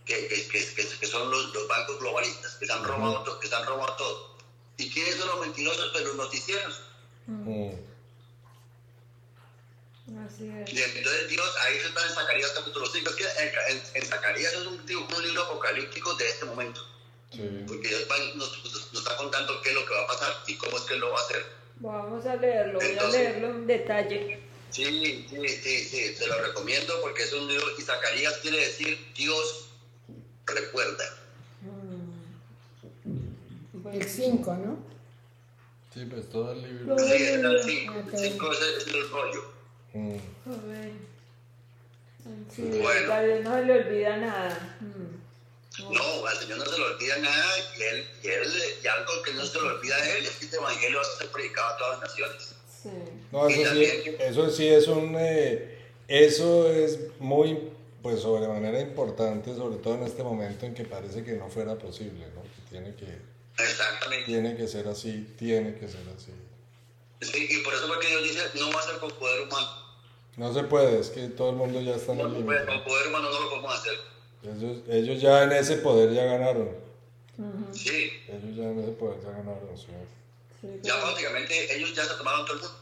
que, 0.06 0.28
que, 0.28 0.76
que, 1.00 1.08
son 1.08 1.30
los, 1.32 1.68
bancos 1.68 2.00
globalistas, 2.00 2.56
que 2.56 2.66
se 2.68 2.74
han 2.74 2.84
robado, 2.84 3.24
to- 3.24 3.40
que 3.40 3.48
se 3.48 3.56
han 3.56 3.66
robado 3.66 3.96
todo. 3.96 4.38
¿Y 4.78 4.90
quiénes 4.92 5.16
son 5.16 5.28
los 5.30 5.40
mentirosos? 5.42 5.90
Pues 5.92 6.04
los 6.06 6.16
noticieros. 6.16 6.82
Mm. 7.28 7.70
Así 10.28 10.48
es. 10.50 10.74
Y 10.74 10.82
entonces 10.82 11.30
Dios, 11.30 11.56
ahí 11.66 11.78
está 11.78 12.06
en 12.06 12.14
Zacarías 12.14 12.52
capítulo 12.52 12.86
5. 12.86 13.10
Es 13.10 13.16
que 13.16 13.24
en, 13.24 13.78
en- 13.78 13.84
en 13.96 14.06
Zacarías 14.06 14.54
es 14.54 14.66
un, 14.66 14.86
libro- 14.86 15.08
un 15.16 15.24
libro 15.24 15.44
apocalíptico 15.44 16.14
de 16.16 16.30
este 16.30 16.46
momento. 16.46 16.82
Sí. 17.32 17.64
Porque 17.68 17.88
Dios 17.88 18.06
va- 18.12 18.36
nos, 18.36 18.54
está 18.94 19.16
contando 19.18 19.62
qué 19.62 19.70
es 19.70 19.76
lo 19.76 19.86
que 19.86 19.94
va 19.94 20.04
a 20.04 20.08
pasar 20.08 20.34
y 20.48 20.56
cómo 20.58 20.78
es 20.78 20.84
que 20.84 20.96
lo 20.98 21.12
va 21.12 21.20
a 21.20 21.24
hacer. 21.24 21.46
Vamos 21.78 22.26
a 22.26 22.36
leerlo, 22.36 22.80
voy 22.80 22.98
a 22.98 23.04
leerlo 23.06 23.48
en 23.50 23.68
detalle. 23.68 24.44
Sí, 24.74 25.28
sí, 25.30 25.48
sí, 25.48 25.84
sí, 25.86 26.16
te 26.18 26.28
lo 26.28 26.42
recomiendo 26.42 27.00
porque 27.02 27.24
es 27.24 27.34
un 27.34 27.48
libro 27.48 27.66
y 27.78 27.82
Zacarías 27.84 28.38
quiere 28.38 28.58
decir 28.58 28.98
Dios 29.16 29.70
recuerda. 30.48 31.06
El 33.92 34.04
5, 34.10 34.56
¿no? 34.66 34.78
Sí, 35.94 36.06
pues 36.10 36.28
todo 36.30 36.54
el 36.54 36.62
libro. 36.64 36.98
Sí, 36.98 37.14
es 37.14 37.22
el 37.30 37.46
Aleluya. 37.46 37.64
5, 37.64 37.94
Ok. 38.48 38.54
es, 38.54 38.62
es 38.62 38.88
el 38.88 39.10
rollo. 39.12 39.54
Mm. 39.94 40.18
Sí, 42.56 42.62
Bueno. 42.82 43.42
no 43.44 43.56
se 43.56 43.66
le 43.66 43.74
olvida 43.74 44.18
nada. 44.18 44.78
Mm. 44.82 45.94
No, 45.94 46.26
al 46.26 46.38
Señor 46.38 46.58
no 46.60 46.66
se 46.66 46.78
le 46.78 46.84
olvida 46.86 47.18
nada 47.18 47.46
y, 47.78 47.82
él, 47.84 48.08
y, 48.24 48.28
él, 48.28 48.54
y 48.84 48.88
algo 48.88 49.22
que 49.24 49.34
no 49.34 49.46
se 49.46 49.60
le 49.60 49.68
olvida 49.68 49.96
a 49.96 50.10
Él 50.18 50.26
es 50.26 50.32
que 50.38 50.46
este 50.46 50.58
Evangelio 50.58 51.00
va 51.00 51.04
a 51.04 51.18
ser 51.18 51.32
predicado 51.32 51.68
a 51.74 51.78
todas 51.78 52.00
las 52.00 52.10
naciones. 52.10 52.56
Sí. 52.82 52.90
No, 53.34 53.48
eso 53.48 53.74
sí, 53.74 53.84
eso 54.20 54.50
sí 54.52 54.68
es 54.68 54.88
un, 54.88 55.16
eh, 55.18 55.78
eso 56.08 56.70
es 56.72 57.00
muy, 57.20 57.58
pues 58.04 58.20
sobremanera 58.22 58.80
importante, 58.80 59.56
sobre 59.56 59.78
todo 59.78 59.96
en 59.96 60.04
este 60.04 60.22
momento 60.24 60.66
en 60.68 60.74
que 60.76 60.86
parece 60.86 61.24
que 61.24 61.32
no 61.34 61.50
fuera 61.50 61.76
posible, 61.76 62.28
¿no? 62.36 62.44
Que 62.44 62.70
tiene 62.70 62.96
que, 62.96 63.08
Exactamente. 63.64 64.26
tiene 64.26 64.56
que 64.56 64.68
ser 64.68 64.88
así, 64.88 65.34
tiene 65.38 65.74
que 65.76 65.88
ser 65.88 66.02
así. 66.16 66.32
Sí, 67.22 67.48
y 67.50 67.64
por 67.64 67.74
eso 67.74 67.88
fue 67.88 68.00
que 68.00 68.08
Dios 68.08 68.24
dice, 68.24 68.42
no 68.60 68.72
va 68.72 68.80
a 68.80 68.84
ser 68.84 68.98
con 69.00 69.10
poder 69.12 69.48
humano. 69.48 69.68
No 70.38 70.54
se 70.54 70.64
puede, 70.64 71.00
es 71.00 71.10
que 71.10 71.28
todo 71.30 71.50
el 71.52 71.56
mundo 71.56 71.82
ya 71.82 71.96
está 71.96 72.12
en 72.12 72.18
No, 72.20 72.26
el 72.28 72.34
límite. 72.34 72.66
con 72.66 72.84
poder 72.84 73.08
humano 73.08 73.30
no 73.32 73.40
lo 73.40 73.50
podemos 73.50 73.74
hacer. 73.80 73.94
Ellos, 74.44 74.78
ellos 74.90 75.22
ya 75.22 75.44
en 75.44 75.54
ese 75.54 75.78
poder 75.78 76.14
ya 76.14 76.26
ganaron. 76.26 76.70
Sí, 77.72 78.12
Ellos 78.28 78.56
ya 78.56 78.64
en 78.64 78.80
ese 78.80 78.92
poder 78.92 79.20
ya 79.24 79.30
ganaron, 79.32 79.76
sí. 79.76 79.88
Sí, 80.62 80.68
ya 80.84 81.02
prácticamente 81.02 81.76
ellos 81.76 81.94
ya 81.96 82.04
se 82.04 82.14
tomaron 82.16 82.46
todo 82.46 82.58
el 82.58 82.62
mundo. 82.62 82.78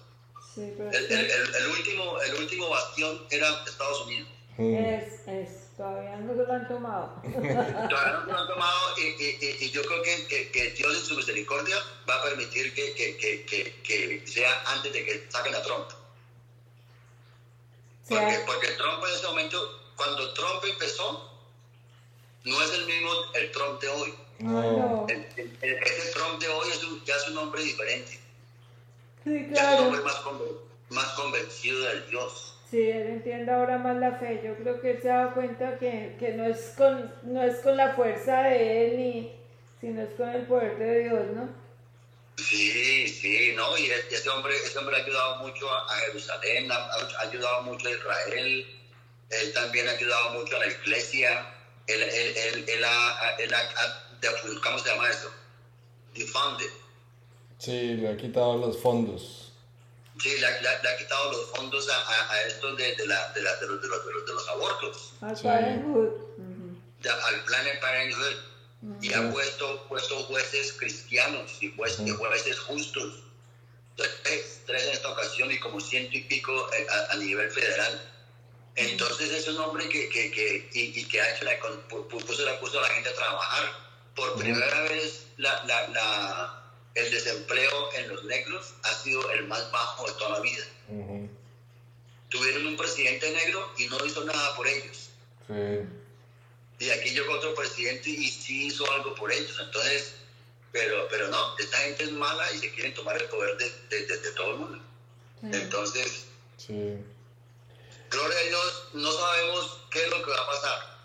Sí, 0.56 0.74
pero 0.78 0.89
El, 0.91 1.06
el, 1.06 1.32
el, 1.32 1.56
el 1.56 1.68
último, 1.68 2.20
el 2.22 2.36
último 2.36 2.70
bastión 2.70 3.26
era 3.30 3.64
Estados 3.66 4.02
Unidos. 4.06 4.30
Mm. 4.58 4.76
es, 4.76 5.28
es, 5.28 5.49
todavía 5.78 6.18
no 6.18 6.34
se 6.36 6.43
lo 6.45 6.54
han 6.54 6.68
tomado. 6.68 7.22
Todavía 7.24 8.14
no 8.14 8.26
se 8.26 8.32
lo 8.32 8.38
han 8.38 8.47
tomado 8.47 8.97
y, 8.97 9.02
y, 9.24 9.38
y, 9.39 9.66
y 9.66 9.72
yo 9.72 9.82
creo 9.84 10.04
que, 10.04 10.28
que, 10.28 10.52
que 10.52 10.72
Dios 10.72 10.93
en 10.95 11.06
su 11.06 11.16
misericordia 11.16 11.78
va 12.10 12.16
a 12.16 12.24
permitir 12.24 12.74
que, 12.74 12.93
que, 12.93 13.18
que, 13.18 13.45
que, 13.45 13.82
que 13.82 14.28
sea 14.28 14.64
antes 14.68 14.91
de 14.93 15.06
que 15.06 15.26
saquen 15.30 15.56
a 15.56 15.62
Trump. 15.64 15.88
Porque, 18.10 18.39
porque 18.45 18.68
Trump 18.72 19.04
en 19.08 19.14
ese 19.16 19.28
momento, 19.28 19.58
cuando 19.95 20.34
Trump 20.34 20.64
empezó, 20.66 21.32
no 22.43 22.62
es 22.62 22.74
el 22.74 22.86
mismo 22.86 23.10
el 23.36 23.52
Trump 23.52 23.80
de 23.82 23.88
hoy. 23.89 24.14
No. 24.39 25.06
El, 25.08 25.26
el- 25.38 25.58
el- 25.62 25.84
ese 25.84 26.12
Trump 26.12 26.41
de 26.41 26.47
hoy 26.49 26.70
es 26.72 26.84
un- 26.84 27.04
ya 27.06 27.16
es 27.16 27.28
un 27.30 27.38
hombre 27.38 27.64
diferente. 27.64 28.20
Sí, 29.24 29.47
claro. 29.53 29.91
más, 29.91 30.15
conven- 30.24 30.57
más 30.89 31.07
convencido 31.13 31.80
del 31.82 32.09
Dios. 32.09 32.57
Sí, 32.69 32.89
él 32.89 33.07
entiende 33.07 33.51
ahora 33.51 33.78
más 33.78 33.97
la 33.97 34.13
fe. 34.17 34.41
Yo 34.43 34.55
creo 34.55 34.80
que 34.82 34.91
él 34.91 35.01
se 35.01 35.11
ha 35.11 35.17
dado 35.17 35.34
cuenta 35.34 35.78
que, 35.78 36.15
que 36.19 36.30
no, 36.34 36.45
es 36.45 36.74
con, 36.78 37.13
no 37.24 37.43
es 37.43 37.57
con 37.59 37.76
la 37.78 37.93
fuerza 37.95 38.43
de 38.43 38.86
él, 38.88 38.97
ni, 38.97 39.36
sino 39.82 40.01
es 40.03 40.13
con 40.15 40.30
el 40.30 40.45
poder 40.47 40.78
de 40.78 40.99
Dios, 41.01 41.28
¿no? 41.36 41.49
Sí, 42.38 43.07
sí, 43.09 43.53
¿no? 43.55 43.78
Y 43.78 43.88
e- 43.88 44.05
ese 44.09 44.30
hombre, 44.30 44.55
ese 44.55 44.80
hombre 44.80 44.95
ha 44.95 45.03
ayudado 45.03 45.36
mucho 45.38 45.69
a, 45.72 45.95
Jerusalén, 46.07 46.72
ha, 46.72 46.76
ha 46.76 47.22
ayudado 47.28 47.63
mucho 47.63 47.88
a 47.88 47.91
Israel, 47.91 48.65
él 49.30 49.53
también 49.53 49.88
ha 49.89 49.91
ayudado 49.91 50.30
mucho 50.39 50.55
a 50.55 50.59
la 50.59 50.67
iglesia, 50.67 51.53
él, 51.88 52.01
él, 52.01 52.34
él, 52.38 52.65
él 52.69 52.84
ha, 52.86 53.36
de- 53.38 54.61
¿cómo 54.63 54.80
se 54.80 54.89
llama 54.89 55.09
eso? 55.09 55.30
Defunded. 56.15 56.69
Sí, 57.62 57.93
le 57.95 58.09
ha 58.09 58.18
quitado 58.18 58.57
los 58.57 58.78
fondos. 58.82 59.51
Sí, 60.20 60.32
le, 60.39 60.45
ha- 60.47 60.62
le 60.62 60.68
ha- 60.68 60.82
le 60.82 60.89
ha 60.89 60.97
quitado 60.97 61.32
los 61.32 61.51
fondos 61.51 61.88
a, 61.89 61.95
a, 61.95 62.32
a 62.32 62.41
estos 62.47 62.76
de, 62.76 62.95
de, 62.95 63.05
la, 63.07 63.32
de, 63.34 63.41
la- 63.43 63.55
de 63.57 63.68
los, 63.68 63.82
de, 63.82 63.88
los, 63.88 64.05
de, 64.05 64.14
los, 64.14 64.26
de 64.26 64.34
los 64.34 64.49
abortos, 64.49 65.14
Al 65.22 65.38
Sí. 65.38 65.43
Parenthood. 65.43 66.09
Al 67.28 67.43
Planet 67.45 67.80
Parenthood, 67.80 68.36
y 69.01 69.14
ha 69.14 69.32
puesto, 69.32 69.86
puesto 69.88 70.16
jueces 70.24 70.74
cristianos 70.74 71.51
y 71.62 71.72
jueces, 71.76 72.07
y 72.07 72.12
jueces 72.12 72.59
justos. 72.59 73.24
Tres, 73.95 74.62
tres 74.66 74.84
en 74.86 74.89
esta 74.93 75.09
ocasión 75.12 75.51
y 75.51 75.59
como 75.59 75.80
ciento 75.80 76.18
y 76.18 76.22
pico 76.22 76.51
eh, 76.74 76.88
a, 76.89 77.14
a 77.14 77.16
nivel 77.18 77.51
federal. 77.51 78.01
Entonces 78.76 79.32
es 79.32 79.47
un 79.49 79.57
hombre 79.57 79.88
que, 79.89 80.09
que, 80.09 80.32
que, 80.32 80.70
y, 80.74 80.99
y 80.99 81.05
que 81.05 81.22
ha 81.22 81.36
hecho 81.36 81.45
la, 81.45 81.51
puso, 82.09 82.43
la, 82.45 82.59
puso 82.59 82.80
a 82.80 82.84
la 82.84 82.89
gente 82.89 83.09
a 83.09 83.14
trabajar. 83.14 83.66
Por 84.16 84.34
primera 84.39 84.82
vez 84.84 85.26
la, 85.38 85.64
la, 85.66 85.88
la, 85.89 86.61
el 86.95 87.11
desempleo 87.11 87.93
en 87.93 88.09
los 88.09 88.23
negros 88.25 88.73
ha 88.83 88.93
sido 88.95 89.29
el 89.31 89.47
más 89.47 89.71
bajo 89.71 90.07
de 90.07 90.13
toda 90.13 90.29
la 90.31 90.39
vida. 90.41 90.65
Tuvieron 92.29 92.65
un 92.67 92.77
presidente 92.77 93.29
negro 93.31 93.73
y 93.77 93.87
no 93.87 94.05
hizo 94.05 94.23
nada 94.23 94.55
por 94.55 94.67
ellos. 94.67 95.09
Sí. 95.47 96.85
Y 96.85 96.89
aquí 96.89 97.09
llegó 97.11 97.33
otro 97.33 97.53
presidente 97.53 98.09
y 98.09 98.27
sí 98.29 98.67
hizo 98.67 98.89
algo 98.93 99.13
por 99.15 99.31
ellos. 99.31 99.55
Entonces, 99.61 100.15
pero, 100.71 101.07
pero 101.09 101.27
no, 101.27 101.57
esta 101.57 101.77
gente 101.79 102.05
es 102.05 102.11
mala 102.11 102.51
y 102.53 102.59
se 102.59 102.71
quieren 102.71 102.93
tomar 102.93 103.17
el 103.21 103.27
poder 103.29 103.57
de, 103.57 103.69
de, 103.89 104.05
de- 104.07 104.17
de 104.17 104.31
todo 104.31 104.51
el 104.51 104.57
mundo. 104.57 104.83
Entonces, 105.43 106.25
Sí. 106.57 106.95
gloria 108.09 108.37
a 108.37 108.43
Dios, 108.43 108.83
no 108.93 109.11
sabemos 109.11 109.79
qué 109.89 110.03
es 110.03 110.09
lo 110.09 110.23
que 110.23 110.31
va 110.31 110.41
a 110.41 110.47
pasar. 110.47 110.97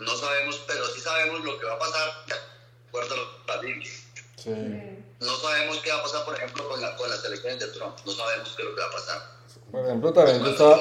No 0.00 0.16
sabemos, 0.16 0.60
pero 0.66 0.86
sí 0.88 1.00
sabemos 1.00 1.44
lo 1.44 1.58
que 1.58 1.66
va 1.66 1.74
a 1.74 1.78
pasar 1.78 2.26
de 2.26 2.34
acuerdo 2.88 3.14
a 3.46 3.54
la 3.56 3.60
Biblia. 3.62 3.92
Sí. 4.44 4.50
No 5.20 5.36
sabemos 5.36 5.78
qué 5.78 5.90
va 5.90 5.98
a 6.00 6.02
pasar, 6.02 6.24
por 6.24 6.36
ejemplo, 6.36 6.68
con, 6.68 6.80
la- 6.80 6.94
con 6.96 7.08
las 7.08 7.24
elecciones 7.24 7.60
de 7.60 7.66
Trump. 7.68 7.96
No 8.04 8.12
sabemos 8.12 8.54
qué 8.54 8.62
es 8.62 8.68
lo 8.68 8.74
que 8.74 8.80
va 8.82 8.86
a 8.88 8.90
pasar. 8.90 9.22
Por 9.70 9.86
ejemplo, 9.86 10.12
también 10.12 10.44
yo 10.44 10.50
estaba 10.50 10.78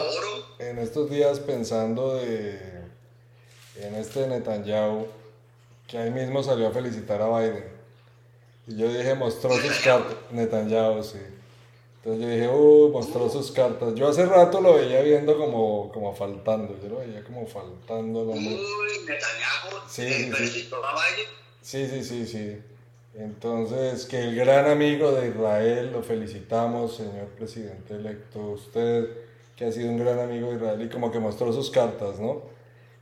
en 0.60 0.78
estos 0.80 1.10
días 1.10 1.40
pensando 1.40 2.16
de 2.16 2.60
en 3.78 3.96
este 3.96 4.28
Netanyahu 4.28 5.08
que 5.88 5.98
ahí 5.98 6.12
mismo 6.12 6.44
salió 6.44 6.68
a 6.68 6.72
felicitar 6.72 7.22
a 7.22 7.40
Biden. 7.40 7.72
Y 8.68 8.78
yo 8.78 8.88
dije, 8.92 9.16
mostró 9.16 9.56
sus 9.56 9.80
cartas. 9.80 10.16
Netanyahu, 10.32 11.04
sí. 11.04 11.20
Entonces 11.98 12.22
yo 12.24 12.30
dije, 12.30 12.48
uh, 12.50 12.90
mostró 12.92 13.30
sus 13.30 13.52
cartas. 13.52 13.96
Yo 13.96 14.08
hace 14.10 14.26
rato 14.26 14.60
lo 14.62 14.74
veía 14.76 15.02
viendo 15.02 15.38
como, 15.38 15.92
como 15.92 16.14
faltando. 16.16 16.78
Yo 16.82 16.90
lo 16.90 16.98
veía 17.00 17.24
como 17.24 17.48
faltando 17.48 18.22
uy, 18.24 18.40
Netanyahu 19.06 19.88
Sí, 19.90 20.08
sí, 20.08 20.24
sí. 20.26 20.32
felicitó 20.32 20.86
a 20.86 20.94
Biden. 20.94 21.28
Sí, 21.62 21.88
sí, 21.88 22.04
sí, 22.04 22.28
sí. 22.28 22.62
Entonces, 23.16 24.06
que 24.06 24.20
el 24.20 24.36
gran 24.36 24.70
amigo 24.70 25.12
de 25.12 25.30
Israel, 25.30 25.92
lo 25.92 26.02
felicitamos, 26.02 26.96
señor 26.96 27.28
presidente 27.38 27.94
electo, 27.96 28.40
usted 28.52 29.08
que 29.56 29.66
ha 29.66 29.72
sido 29.72 29.92
un 29.92 30.00
gran 30.00 30.20
amigo 30.20 30.50
de 30.50 30.56
Israel 30.56 30.82
y 30.82 30.90
como 30.90 31.12
que 31.12 31.20
mostró 31.20 31.54
sus 31.54 31.70
cartas, 31.70 32.20
¿no? 32.20 32.42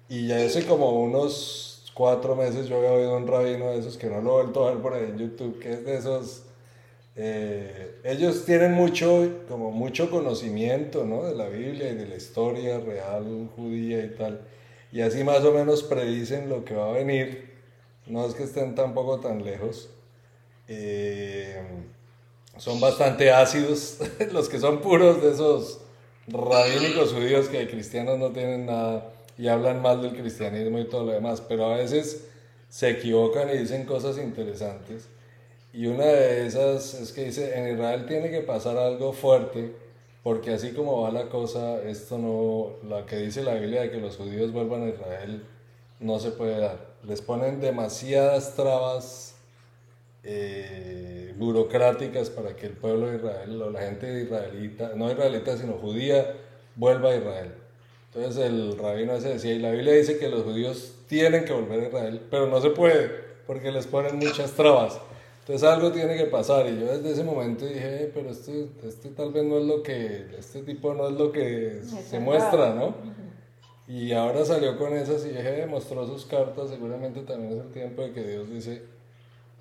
Y 0.09 0.27
ya 0.27 0.37
hace 0.37 0.65
como 0.65 1.01
unos 1.01 1.89
cuatro 1.93 2.35
meses 2.35 2.67
yo 2.67 2.77
había 2.77 2.91
oído 2.91 3.15
un 3.15 3.27
rabino 3.27 3.67
de 3.71 3.79
esos 3.79 3.97
que 3.97 4.07
no 4.07 4.21
lo 4.21 4.39
he 4.39 4.43
vuelto 4.43 4.67
a 4.67 4.71
ver 4.71 4.81
por 4.81 4.93
ahí 4.93 5.05
en 5.05 5.17
YouTube, 5.17 5.59
que 5.59 5.73
es 5.73 5.85
de 5.85 5.95
esos... 5.97 6.43
eh, 7.15 7.95
ellos 8.03 8.43
tienen 8.45 8.73
mucho, 8.73 9.29
como 9.47 9.71
mucho 9.71 10.09
conocimiento, 10.11 11.05
¿no? 11.05 11.23
De 11.23 11.35
la 11.35 11.47
Biblia 11.47 11.89
y 11.91 11.95
de 11.95 12.07
la 12.07 12.15
historia 12.15 12.79
real 12.79 13.49
judía 13.55 14.03
y 14.03 14.09
tal. 14.09 14.41
Y 14.91 15.01
así 15.01 15.23
más 15.23 15.43
o 15.45 15.53
menos 15.53 15.83
predicen 15.83 16.49
lo 16.49 16.65
que 16.65 16.75
va 16.75 16.89
a 16.89 16.91
venir. 16.91 17.49
No 18.07 18.25
es 18.25 18.33
que 18.35 18.43
estén 18.43 18.75
tampoco 18.75 19.19
tan 19.21 19.43
lejos. 19.45 19.89
Eh, 20.73 21.61
son 22.55 22.79
bastante 22.79 23.29
ácidos 23.29 23.97
los 24.31 24.47
que 24.47 24.57
son 24.57 24.79
puros 24.79 25.21
de 25.21 25.31
esos 25.31 25.81
rabínicos 26.29 27.11
judíos 27.11 27.49
que 27.49 27.59
de 27.59 27.69
cristianos 27.69 28.17
no 28.17 28.29
tienen 28.29 28.67
nada 28.67 29.11
y 29.37 29.49
hablan 29.49 29.81
mal 29.81 30.01
del 30.01 30.13
cristianismo 30.13 30.79
y 30.79 30.87
todo 30.87 31.07
lo 31.07 31.11
demás, 31.11 31.41
pero 31.41 31.65
a 31.65 31.75
veces 31.75 32.25
se 32.69 32.89
equivocan 32.89 33.49
y 33.49 33.57
dicen 33.57 33.85
cosas 33.85 34.17
interesantes. 34.17 35.09
Y 35.73 35.87
una 35.87 36.05
de 36.05 36.47
esas 36.47 36.93
es 36.93 37.11
que 37.11 37.25
dice, 37.25 37.59
en 37.59 37.73
Israel 37.73 38.05
tiene 38.05 38.29
que 38.29 38.39
pasar 38.39 38.77
algo 38.77 39.11
fuerte, 39.11 39.73
porque 40.23 40.51
así 40.51 40.71
como 40.71 41.01
va 41.01 41.11
la 41.11 41.27
cosa, 41.27 41.81
esto 41.83 42.17
no, 42.17 42.87
la 42.87 43.05
que 43.05 43.17
dice 43.17 43.43
la 43.43 43.55
Biblia 43.55 43.81
de 43.81 43.91
que 43.91 43.97
los 43.97 44.15
judíos 44.15 44.53
vuelvan 44.53 44.83
a 44.83 44.89
Israel, 44.89 45.43
no 45.99 46.17
se 46.19 46.31
puede 46.31 46.59
dar. 46.59 46.91
Les 47.03 47.21
ponen 47.21 47.59
demasiadas 47.59 48.55
trabas 48.55 49.30
eh, 50.23 51.33
burocráticas 51.37 52.29
para 52.29 52.55
que 52.55 52.67
el 52.67 52.73
pueblo 52.73 53.07
de 53.09 53.17
Israel, 53.17 53.61
o 53.61 53.69
la 53.71 53.81
gente 53.81 54.21
israelita, 54.21 54.93
no 54.95 55.11
israelita, 55.11 55.57
sino 55.57 55.73
judía, 55.73 56.35
vuelva 56.75 57.09
a 57.11 57.15
Israel. 57.15 57.51
Entonces 58.13 58.45
el 58.45 58.77
rabino 58.77 59.13
ese 59.13 59.29
decía, 59.29 59.53
y 59.53 59.59
la 59.59 59.71
Biblia 59.71 59.93
dice 59.93 60.17
que 60.17 60.27
los 60.29 60.43
judíos 60.43 60.95
tienen 61.07 61.45
que 61.45 61.53
volver 61.53 61.79
a 61.79 61.87
Israel, 61.87 62.21
pero 62.29 62.47
no 62.47 62.61
se 62.61 62.69
puede, 62.71 63.09
porque 63.47 63.71
les 63.71 63.87
ponen 63.87 64.17
muchas 64.17 64.51
trabas. 64.51 64.99
Entonces 65.39 65.67
algo 65.67 65.91
tiene 65.91 66.15
que 66.17 66.25
pasar, 66.25 66.67
y 66.67 66.79
yo 66.79 66.85
desde 66.85 67.11
ese 67.11 67.23
momento 67.23 67.65
dije, 67.65 68.03
"Eh, 68.03 68.11
pero 68.13 68.29
este, 68.29 68.67
este 68.87 69.09
tal 69.09 69.31
vez 69.31 69.43
no 69.43 69.57
es 69.57 69.65
lo 69.65 69.81
que, 69.81 70.25
este 70.37 70.61
tipo 70.61 70.93
no 70.93 71.07
es 71.07 71.13
lo 71.13 71.31
que 71.31 71.81
se 71.83 72.19
muestra, 72.19 72.75
¿no? 72.75 72.95
Y 73.87 74.13
ahora 74.13 74.45
salió 74.45 74.77
con 74.77 74.93
esas 74.93 75.25
y 75.25 75.29
dije, 75.29 75.65
mostró 75.65 76.05
sus 76.05 76.25
cartas, 76.25 76.69
seguramente 76.69 77.21
también 77.21 77.53
es 77.53 77.65
el 77.65 77.71
tiempo 77.71 78.03
de 78.03 78.11
que 78.13 78.23
Dios 78.23 78.49
dice, 78.49 78.83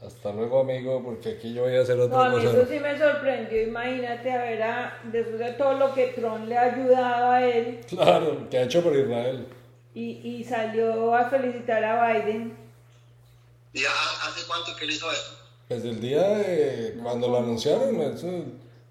hasta 0.07 0.33
luego 0.33 0.61
amigo, 0.61 1.03
porque 1.05 1.31
aquí 1.31 1.53
yo 1.53 1.63
voy 1.65 1.77
a 1.77 1.83
hacer 1.83 1.97
No, 1.97 2.05
otra 2.05 2.27
a 2.27 2.29
mí 2.31 2.37
cosa. 2.37 2.51
eso 2.51 2.67
sí 2.71 2.79
me 2.81 2.99
sorprendió. 2.99 3.63
Imagínate 3.63 4.31
a 4.33 4.43
ver, 4.43 4.63
a, 4.63 4.99
después 5.13 5.39
de 5.39 5.53
todo 5.53 5.75
lo 5.75 5.93
que 5.95 6.07
Trump 6.09 6.47
le 6.49 6.57
ha 6.57 6.63
ayudado 6.75 7.31
a 7.33 7.45
él 7.45 7.81
Claro, 7.89 8.49
que 8.49 8.59
ha 8.59 8.63
hecho 8.63 8.83
por 8.83 8.97
Israel. 8.97 9.47
y, 9.95 10.21
y 10.25 10.45
salió 10.45 11.15
a 11.15 11.29
felicitar 11.29 11.85
a 11.85 12.13
Biden. 12.15 12.57
¿Y 13.73 13.85
ha- 13.85 14.27
hace 14.29 14.47
cuánto 14.47 14.75
que 14.77 14.85
él 14.85 14.91
hizo 14.93 15.11
eso? 15.13 15.37
Desde 15.69 15.91
el 15.91 16.01
día 16.01 16.23
de 16.29 16.99
cuando 17.03 17.29
lo 17.29 17.39
anunciaron, 17.39 18.01
eso, 18.01 18.27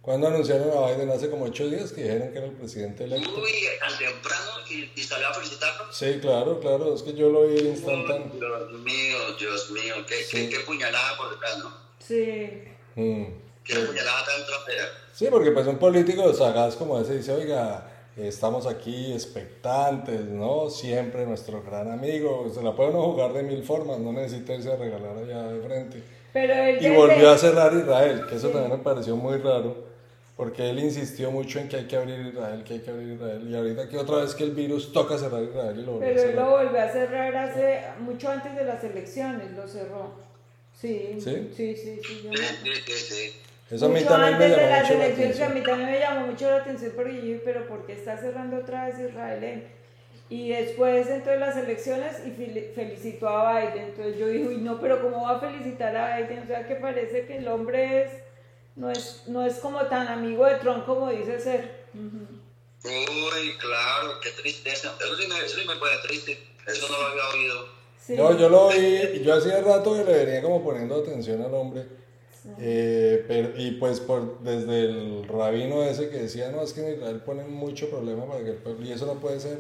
cuando 0.02 0.28
anunciaron 0.28 0.70
a 0.78 0.88
Biden 0.92 1.10
hace 1.10 1.30
como 1.30 1.46
ocho 1.46 1.68
días 1.68 1.92
que 1.92 2.04
dijeron 2.04 2.32
que 2.32 2.38
era 2.38 2.48
el 2.48 2.54
presidente 2.54 3.04
electo. 3.04 3.30
Uy, 3.36 3.52
tan 3.80 3.98
temprano 3.98 4.52
y, 4.70 4.92
y 4.96 5.04
salió 5.04 5.28
a 5.28 5.34
felicitarlo. 5.34 5.92
Sí, 5.92 6.20
claro, 6.22 6.60
claro, 6.60 6.94
es 6.94 7.04
que 7.04 7.14
yo 7.14 7.30
lo 7.30 7.48
vi 7.48 7.60
instantáneo. 7.60 8.32
Dios 8.34 8.72
mío, 8.82 9.18
Dios 9.40 9.72
mío, 9.72 9.96
qué, 10.08 10.26
qué, 10.30 10.50
qué 10.50 10.60
puñalada 10.62 11.18
por 11.18 11.32
detrás, 11.32 11.58
¿no? 11.60 11.74
Sí. 12.00 12.64
Mm. 12.96 13.26
Qué 13.64 13.76
puñalada 13.76 14.26
tan 14.26 14.46
trapera. 14.46 14.86
Sí, 15.14 15.28
porque 15.30 15.52
pues 15.52 15.68
un 15.68 15.78
político 15.78 16.34
sagaz 16.34 16.76
como 16.76 17.00
ese 17.00 17.18
dice, 17.18 17.34
oiga, 17.34 17.86
estamos 18.18 18.66
aquí 18.66 19.14
expectantes, 19.14 20.22
¿no? 20.22 20.70
Siempre 20.70 21.26
nuestro 21.26 21.62
gran 21.62 21.92
amigo, 21.92 22.52
se 22.54 22.62
la 22.62 22.76
puede 22.76 22.90
uno 22.90 23.04
jugar 23.04 23.34
de 23.34 23.44
mil 23.44 23.64
formas, 23.64 24.00
no 24.00 24.12
necesita 24.12 24.56
irse 24.56 24.72
a 24.72 24.76
regalar 24.76 25.18
allá 25.18 25.44
de 25.44 25.62
frente. 25.62 26.04
Pero 26.34 26.54
él 26.54 26.86
Y 26.86 26.90
volvió 26.96 27.30
a 27.30 27.38
cerrar 27.38 27.74
Israel, 27.74 28.26
que 28.28 28.36
eso 28.36 28.50
también 28.50 28.72
me 28.72 28.84
pareció 28.84 29.16
muy 29.16 29.38
raro, 29.38 29.89
porque 30.40 30.70
él 30.70 30.80
insistió 30.80 31.32
mucho 31.32 31.60
en 31.60 31.68
que 31.68 31.76
hay 31.76 31.84
que 31.86 31.98
abrir 31.98 32.18
Israel, 32.28 32.64
que 32.64 32.76
hay 32.76 32.80
que 32.80 32.92
abrir 32.92 33.10
Israel, 33.12 33.46
y 33.46 33.54
ahorita 33.58 33.90
que 33.90 33.98
otra 33.98 34.20
vez 34.22 34.34
que 34.34 34.46
el 34.46 34.52
virus 34.52 34.94
toca 34.94 35.18
cerrar 35.18 35.44
Israel 35.44 35.78
y 35.78 35.86
lo 35.86 35.92
volvió 35.92 36.08
a 36.08 36.14
Pero 36.14 36.30
él 36.30 36.36
lo 36.38 36.50
volvió 36.52 36.82
a 36.82 36.88
cerrar 36.88 37.36
hace 37.36 37.82
mucho 38.00 38.30
antes 38.30 38.56
de 38.56 38.64
las 38.64 38.82
elecciones, 38.86 39.52
lo 39.52 39.68
cerró. 39.68 40.14
Sí, 40.74 41.18
¿Sí? 41.20 41.52
sí, 41.54 41.76
sí, 41.76 42.00
sí, 42.02 42.22
yo 42.24 42.32
Sí, 42.32 42.40
me- 42.64 42.74
sí, 42.74 42.94
sí. 42.94 43.42
Eso 43.70 43.88
a 43.88 43.90
mí 43.90 43.96
mucho 43.96 44.08
también 44.08 44.38
me 44.40 44.46
antes 44.46 44.56
de 44.56 44.62
llamó 44.64 44.70
las 44.70 44.82
mucho 44.84 44.94
la 44.98 45.04
elecciones, 45.06 45.42
a 45.42 45.44
atención. 45.44 45.54
mí 45.56 45.62
también 45.66 45.92
me 45.92 46.00
llamó 46.00 46.28
mucho 46.28 46.50
la 46.50 46.56
atención 46.56 46.92
porque 46.96 47.16
yo 47.16 47.22
dije, 47.22 47.42
pero 47.44 47.68
¿por 47.68 47.86
qué 47.86 47.92
está 47.92 48.18
cerrando 48.18 48.58
otra 48.60 48.86
vez 48.86 48.96
Israel? 48.98 49.44
él? 49.44 49.64
Y 50.30 50.50
después 50.52 51.10
entró 51.10 51.34
en 51.34 51.42
las 51.42 51.58
elecciones 51.58 52.22
y 52.26 52.30
fel- 52.30 52.72
felicitó 52.74 53.28
a 53.28 53.60
Biden. 53.60 53.88
Entonces 53.90 54.18
yo 54.18 54.30
dije, 54.30 54.48
uy, 54.48 54.58
no, 54.60 54.80
pero 54.80 55.02
¿cómo 55.02 55.24
va 55.24 55.32
a 55.36 55.40
felicitar 55.42 55.94
a 55.98 56.18
Biden? 56.18 56.44
O 56.44 56.48
sea, 56.48 56.66
que 56.66 56.76
parece 56.76 57.26
que 57.26 57.40
el 57.40 57.48
hombre 57.50 58.04
es, 58.04 58.12
no, 58.80 58.90
es, 58.90 59.24
no 59.28 59.46
es 59.46 59.56
como 59.56 59.80
tan 59.88 60.08
amigo 60.08 60.46
de 60.46 60.56
Trump 60.56 60.86
como 60.86 61.10
dice 61.12 61.40
ser. 61.40 61.86
Uy, 61.94 63.58
claro, 63.60 64.20
qué 64.24 64.30
tristeza. 64.42 64.96
Eso 65.00 65.16
sí 65.18 65.28
me, 65.28 65.38
eso 65.46 65.60
sí 65.60 65.68
me 65.68 65.76
pone 65.76 65.92
triste. 66.08 66.40
Eso 66.66 66.88
no 66.90 66.98
lo 66.98 67.08
había 67.08 67.30
oído. 67.34 67.66
Sí. 68.00 68.16
No, 68.16 68.38
yo 68.38 68.50
lo 68.50 68.68
oí, 68.68 69.22
yo 69.24 69.34
hacía 69.36 69.62
rato 69.62 69.94
que 69.96 70.04
le 70.10 70.26
venía 70.26 70.42
como 70.42 70.64
poniendo 70.64 70.96
atención 70.96 71.42
al 71.42 71.54
hombre. 71.54 71.86
Eh, 72.58 73.26
pero- 73.28 73.52
y 73.58 73.72
pues 73.72 74.00
por, 74.00 74.40
desde 74.40 74.86
el 74.86 75.28
rabino 75.28 75.84
ese 75.84 76.10
que 76.10 76.18
decía, 76.18 76.50
no, 76.52 76.64
es 76.64 76.72
que 76.74 76.82
en 76.88 76.94
Israel 76.96 77.22
ponen 77.26 77.52
mucho 77.52 77.90
problema 77.90 78.26
para 78.26 78.44
que 78.44 78.52
el 78.52 78.56
pueblo, 78.56 78.86
y 78.86 78.92
eso 78.94 79.06
no 79.06 79.20
puede 79.20 79.40
ser. 79.42 79.60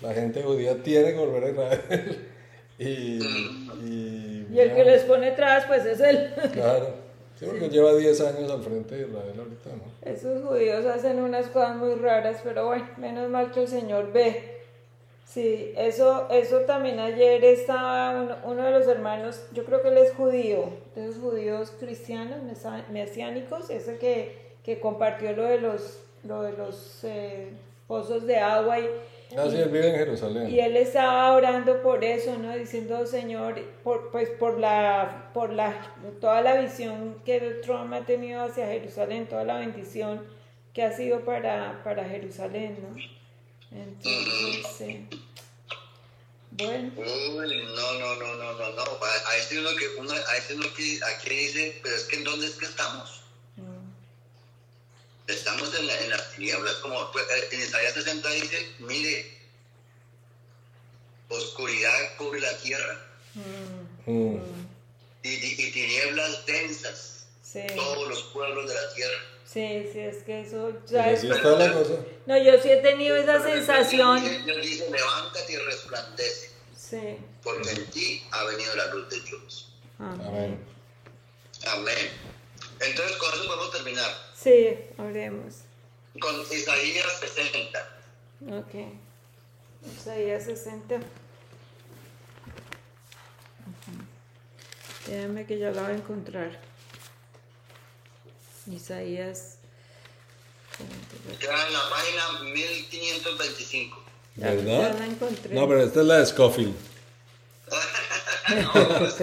La 0.00 0.14
gente 0.14 0.42
judía 0.42 0.82
tiene 0.82 1.12
que 1.12 1.18
volver 1.18 1.44
a 1.44 1.50
Israel. 1.50 2.28
y, 2.78 2.84
y, 3.86 4.46
Y 4.52 4.58
el 4.58 4.74
que 4.74 4.84
les 4.84 5.02
pone 5.02 5.30
trabas, 5.32 5.66
pues 5.66 5.84
es 5.84 6.00
él. 6.00 6.32
Claro, 6.54 6.94
sí, 7.44 7.50
porque 7.50 7.68
lleva 7.68 7.94
10 7.94 8.20
años 8.20 8.50
al 8.50 8.62
frente 8.62 8.94
de 8.94 9.08
Israel 9.08 9.34
ahorita, 9.38 9.70
¿no? 9.70 10.10
Esos 10.10 10.42
judíos 10.42 10.84
hacen 10.86 11.20
unas 11.20 11.46
cosas 11.48 11.76
muy 11.76 11.94
raras, 11.94 12.40
pero 12.42 12.66
bueno, 12.66 12.86
menos 12.96 13.30
mal 13.30 13.50
que 13.50 13.62
el 13.62 13.68
Señor 13.68 14.12
ve. 14.12 14.54
Sí, 15.26 15.72
eso, 15.76 16.28
eso 16.30 16.60
también 16.60 17.00
ayer 17.00 17.42
estaba 17.44 18.22
uno, 18.22 18.36
uno 18.44 18.62
de 18.64 18.70
los 18.70 18.86
hermanos, 18.86 19.40
yo 19.52 19.64
creo 19.64 19.82
que 19.82 19.88
él 19.88 19.98
es 19.98 20.12
judío, 20.12 20.66
de 20.94 21.08
esos 21.08 21.20
judíos 21.20 21.72
cristianos, 21.80 22.38
mesiánicos, 22.90 23.70
ese 23.70 23.98
que, 23.98 24.38
que 24.62 24.78
compartió 24.78 25.32
lo 25.32 25.44
de 25.44 25.60
los, 25.60 25.98
lo 26.22 26.42
de 26.42 26.52
los 26.52 27.02
eh, 27.04 27.48
pozos 27.88 28.26
de 28.26 28.36
agua 28.36 28.78
y, 28.78 28.88
Ah, 29.36 29.48
sí, 29.50 29.56
él 29.56 29.68
vive 29.68 29.88
en 29.88 29.96
Jerusalén. 29.96 30.48
y 30.48 30.60
él 30.60 30.76
estaba 30.76 31.32
orando 31.32 31.82
por 31.82 32.04
eso, 32.04 32.38
¿no? 32.38 32.54
Diciendo, 32.56 33.06
Señor, 33.06 33.60
por, 33.82 34.10
pues 34.10 34.28
por 34.30 34.60
la, 34.60 35.30
por 35.34 35.52
la, 35.52 35.92
toda 36.20 36.40
la 36.40 36.54
visión 36.60 37.20
que 37.24 37.40
Trump 37.62 37.92
ha 37.92 38.06
tenido 38.06 38.44
hacia 38.44 38.66
Jerusalén, 38.66 39.26
toda 39.26 39.44
la 39.44 39.58
bendición 39.58 40.24
que 40.72 40.82
ha 40.82 40.92
sido 40.92 41.24
para, 41.24 41.82
para 41.82 42.04
Jerusalén, 42.04 42.78
¿no? 42.80 42.96
Entonces, 43.76 44.66
sí. 44.78 45.08
Bueno, 46.52 46.92
Uy, 46.96 47.04
no, 47.74 47.92
no, 47.98 48.14
no, 48.14 48.34
no, 48.36 48.52
no, 48.52 48.70
no. 48.70 48.82
A, 48.82 49.30
a 49.30 49.36
este 49.36 49.58
uno 49.58 49.70
que, 49.76 49.86
uno, 49.98 50.12
a 50.12 50.36
este 50.36 50.54
uno 50.54 50.66
que 50.76 51.00
aquí 51.04 51.34
dice, 51.34 51.80
pero 51.82 51.96
es 51.96 52.04
que 52.04 52.16
¿en 52.16 52.24
dónde 52.24 52.46
es 52.46 52.54
que 52.54 52.66
estamos? 52.66 53.23
Estamos 55.26 55.74
en, 55.78 55.86
la- 55.86 56.00
en 56.00 56.10
las 56.10 56.32
tinieblas, 56.32 56.74
como 56.76 57.10
pues, 57.12 57.24
en 57.50 57.60
Isaías 57.60 57.94
60 57.94 58.28
dice, 58.30 58.72
mire, 58.80 59.38
oscuridad 61.28 62.16
cubre 62.18 62.40
la 62.40 62.56
tierra 62.58 63.00
mm, 63.34 64.10
Mm. 64.10 64.38
y, 65.22 65.28
y- 65.28 65.66
y 65.66 65.70
tinieblas 65.72 66.44
densas, 66.46 67.26
sí, 67.42 67.60
todos 67.74 68.08
los 68.08 68.22
pueblos 68.24 68.68
de 68.68 68.74
la 68.74 68.94
tierra. 68.94 69.18
sí, 69.46 69.88
sí, 69.92 70.00
es 70.00 70.22
que 70.24 70.42
eso, 70.42 70.72
¿sabes? 70.84 71.18
así 71.20 71.30
está 71.30 71.50
la 71.52 71.72
cosa. 71.72 71.94
No, 72.26 72.36
yo 72.36 72.60
sí 72.62 72.70
he 72.70 72.76
tenido 72.82 73.16
esa 73.16 73.42
Pero 73.42 73.54
sensación. 73.54 74.20
Dios 74.22 74.30
dice, 74.36 74.44
Dios 74.44 74.62
dice, 74.66 74.90
levántate 74.90 75.52
y 75.52 75.56
resplandece, 75.56 76.50
Sí, 76.76 77.16
porque 77.42 77.70
en 77.70 77.86
ti 77.90 78.22
ha 78.30 78.44
venido 78.44 78.76
la 78.76 78.86
luz 78.88 79.08
de 79.08 79.20
Dios. 79.20 79.72
amén. 79.98 80.20
Amén. 80.26 80.64
Amén. 81.66 82.10
Entonces, 82.80 83.16
con 83.16 83.32
eso 83.32 83.46
podemos 83.46 83.70
terminar. 83.72 84.33
Sí, 84.44 84.76
oremos. 84.98 85.54
Con 86.20 86.38
Isaías 86.42 87.18
60. 87.18 87.78
Ok. 88.58 88.74
Isaías 89.98 90.44
60. 90.44 90.96
Ujú. 90.96 91.02
Déjame 95.06 95.46
que 95.46 95.58
ya 95.58 95.70
la 95.70 95.80
voy 95.80 95.92
a 95.92 95.94
encontrar. 95.94 96.60
Isaías. 98.70 99.56
Queda 101.40 101.66
en 101.66 101.72
la 101.72 101.88
página 101.88 102.42
1525. 102.42 104.04
Ya, 104.36 104.52
ya 104.52 104.62
¿Verdad? 104.62 104.98
la 104.98 105.06
encontré. 105.06 105.54
No, 105.54 105.66
pero 105.66 105.82
esta 105.84 106.00
es 106.00 106.06
la 106.06 106.18
de 106.18 106.26
Scofield. 106.26 106.74
No, 108.46 109.06
es 109.06 109.14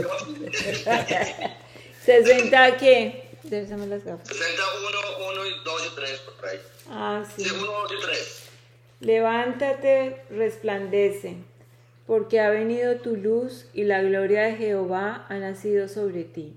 60 2.03 2.77
qué? 2.79 3.20
Déjame 3.43 3.87
las 3.87 4.03
gafas. 4.03 4.27
61, 4.27 4.99
1 5.31 5.45
y 5.45 5.63
2 5.63 5.91
y 5.91 5.95
3 5.95 6.19
por 6.19 6.49
ahí. 6.49 6.59
Ah, 6.89 7.23
sí. 7.35 7.43
Sí, 7.43 7.51
1, 7.55 7.65
2 7.65 7.91
y 7.91 8.05
3. 8.05 8.41
Levántate, 9.01 10.21
resplandece, 10.29 11.37
porque 12.05 12.39
ha 12.39 12.49
venido 12.49 12.97
tu 12.97 13.15
luz 13.15 13.65
y 13.73 13.83
la 13.83 14.01
gloria 14.03 14.43
de 14.43 14.55
Jehová 14.55 15.25
ha 15.27 15.35
nacido 15.37 15.87
sobre 15.87 16.23
ti. 16.23 16.53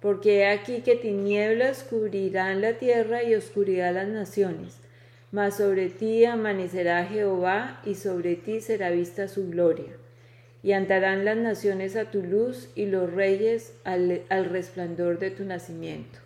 Porque 0.00 0.40
he 0.40 0.48
aquí 0.48 0.82
que 0.82 0.96
tinieblas 0.96 1.84
cubrirán 1.84 2.60
la 2.60 2.74
tierra 2.74 3.22
y 3.22 3.34
oscuridad 3.34 3.94
las 3.94 4.08
naciones, 4.08 4.78
mas 5.32 5.56
sobre 5.56 5.88
ti 5.88 6.24
amanecerá 6.24 7.04
Jehová 7.06 7.80
y 7.84 7.94
sobre 7.94 8.36
ti 8.36 8.60
será 8.60 8.90
vista 8.90 9.28
su 9.28 9.48
gloria. 9.48 9.92
Y 10.66 10.72
andarán 10.72 11.24
las 11.24 11.36
naciones 11.36 11.94
a 11.94 12.10
tu 12.10 12.24
luz 12.24 12.66
y 12.74 12.86
los 12.86 13.12
reyes 13.12 13.70
al, 13.84 14.24
al 14.30 14.46
resplandor 14.46 15.20
de 15.20 15.30
tu 15.30 15.44
nacimiento. 15.44 16.18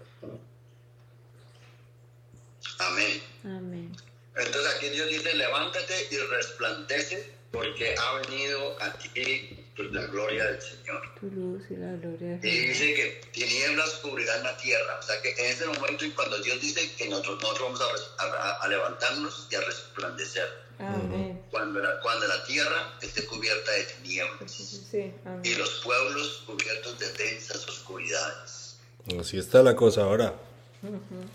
Amén. 2.78 3.22
Amén. 3.44 3.92
Entonces 4.34 4.74
aquí 4.76 4.88
Dios 4.88 5.10
dice, 5.10 5.34
levántate 5.34 5.92
y 6.10 6.16
resplandece, 6.16 7.30
porque 7.50 7.94
ha 7.98 8.14
venido 8.20 8.80
a 8.80 8.92
ti 8.94 9.62
pues, 9.76 9.92
la 9.92 10.06
gloria 10.06 10.46
del 10.46 10.62
Señor. 10.62 11.02
Tu 11.20 11.26
luz 11.32 11.62
y 11.68 11.76
la 11.76 11.92
gloria 11.96 12.38
de 12.38 12.48
Y 12.48 12.50
Jehová. 12.50 12.68
dice 12.68 12.94
que 12.94 13.20
tinieblas 13.32 13.90
cubrirán 14.02 14.42
la 14.42 14.56
tierra. 14.56 14.98
O 15.00 15.02
sea 15.02 15.20
que 15.20 15.32
en 15.32 15.50
ese 15.52 15.66
momento 15.66 16.06
y 16.06 16.12
cuando 16.12 16.38
Dios 16.38 16.58
dice 16.62 16.90
que 16.96 17.10
nosotros, 17.10 17.42
nosotros 17.42 17.62
vamos 17.78 17.80
a, 17.82 17.92
res- 17.92 18.10
a- 18.34 18.64
a 18.64 18.68
levantarnos 18.68 19.48
y 19.50 19.54
a 19.56 19.60
resplandecer. 19.60 20.48
Amén. 20.80 21.42
Cuando 21.50 21.80
la, 21.80 22.00
cuando 22.00 22.26
la 22.26 22.42
tierra 22.44 22.94
esté 23.02 23.26
cubierta 23.26 23.70
de 23.72 23.84
tinieblas 23.84 24.50
sí, 24.50 24.86
sí, 24.90 25.12
amén. 25.26 25.40
y 25.44 25.54
los 25.54 25.80
pueblos 25.84 26.42
cubiertos 26.46 26.98
de 26.98 27.12
densas 27.12 27.68
oscuridades. 27.68 28.78
Así 29.18 29.38
está 29.38 29.62
la 29.62 29.76
cosa 29.76 30.02
ahora. 30.02 30.34
Amén. 30.82 31.30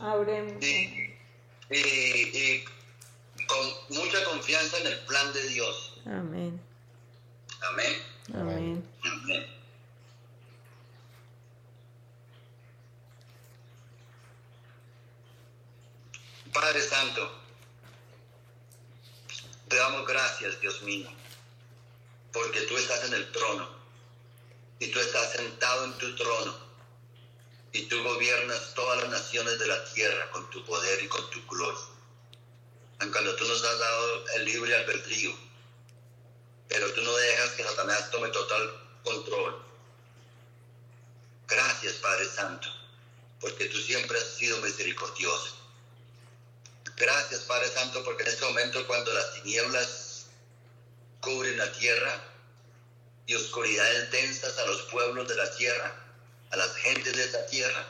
Abremos. 0.00 0.64
y, 0.64 1.14
y, 1.70 1.78
y 1.78 2.64
con 3.46 3.96
mucha 3.96 4.24
confianza 4.24 4.78
en 4.78 4.86
el 4.88 4.98
plan 5.00 5.32
de 5.32 5.48
Dios. 5.48 6.00
Amén. 6.06 6.60
Amén. 7.70 7.96
Amén. 8.34 8.84
Amén. 9.02 9.57
Padre 16.60 16.82
Santo, 16.82 17.30
te 19.68 19.76
damos 19.76 20.04
gracias, 20.08 20.60
Dios 20.60 20.82
mío, 20.82 21.08
porque 22.32 22.62
tú 22.62 22.76
estás 22.76 23.04
en 23.04 23.14
el 23.14 23.30
trono 23.30 23.68
y 24.80 24.88
tú 24.88 24.98
estás 24.98 25.34
sentado 25.34 25.84
en 25.84 25.98
tu 25.98 26.16
trono 26.16 26.58
y 27.70 27.82
tú 27.82 28.02
gobiernas 28.02 28.74
todas 28.74 29.02
las 29.02 29.08
naciones 29.08 29.56
de 29.60 29.68
la 29.68 29.84
tierra 29.92 30.28
con 30.32 30.50
tu 30.50 30.64
poder 30.64 31.00
y 31.00 31.06
con 31.06 31.30
tu 31.30 31.46
gloria. 31.46 31.78
Aunque 32.98 33.12
Cuando 33.12 33.36
tú 33.36 33.44
nos 33.46 33.62
has 33.62 33.78
dado 33.78 34.28
el 34.34 34.44
libre 34.44 34.74
albedrío, 34.74 35.32
pero 36.66 36.92
tú 36.92 37.02
no 37.02 37.14
dejas 37.14 37.50
que 37.50 37.62
Satanás 37.62 38.10
tome 38.10 38.30
total 38.30 38.82
control. 39.04 39.62
Gracias, 41.46 41.94
Padre 41.94 42.28
Santo, 42.28 42.68
porque 43.40 43.66
tú 43.66 43.78
siempre 43.78 44.18
has 44.18 44.34
sido 44.34 44.60
misericordioso. 44.60 45.67
Gracias, 46.98 47.42
Padre 47.44 47.68
Santo, 47.68 48.04
porque 48.04 48.24
en 48.24 48.30
este 48.30 48.44
momento 48.46 48.86
cuando 48.86 49.12
las 49.14 49.32
tinieblas 49.34 50.26
cubren 51.20 51.58
la 51.58 51.72
tierra 51.72 52.22
y 53.26 53.34
oscuridades 53.34 54.10
densas 54.10 54.58
a 54.58 54.66
los 54.66 54.82
pueblos 54.84 55.28
de 55.28 55.36
la 55.36 55.50
tierra, 55.50 55.94
a 56.50 56.56
las 56.56 56.74
gentes 56.76 57.14
de 57.16 57.24
esta 57.24 57.46
tierra, 57.46 57.88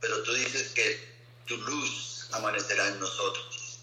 pero 0.00 0.22
tú 0.22 0.32
dices 0.34 0.70
que 0.70 1.00
tu 1.46 1.56
luz 1.58 2.28
amanecerá 2.32 2.88
en 2.88 3.00
nosotros. 3.00 3.80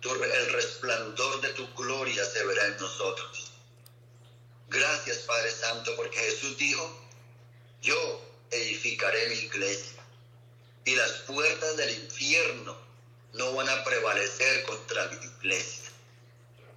Tu- 0.00 0.14
el 0.24 0.52
resplandor 0.52 1.40
de 1.40 1.50
tu 1.54 1.72
gloria 1.74 2.24
se 2.24 2.44
verá 2.44 2.66
en 2.66 2.76
nosotros. 2.76 3.52
Gracias, 4.68 5.18
Padre 5.20 5.52
Santo, 5.52 5.96
porque 5.96 6.18
Jesús 6.20 6.56
dijo, 6.56 6.96
yo 7.82 8.22
edificaré 8.50 9.28
mi 9.28 9.36
iglesia 9.36 10.04
y 10.84 10.96
las 10.96 11.12
puertas 11.20 11.76
del 11.76 11.90
infierno 11.92 12.87
no 13.34 13.52
van 13.54 13.68
a 13.68 13.84
prevalecer 13.84 14.64
contra 14.64 15.06
mi 15.08 15.26
iglesia. 15.26 15.90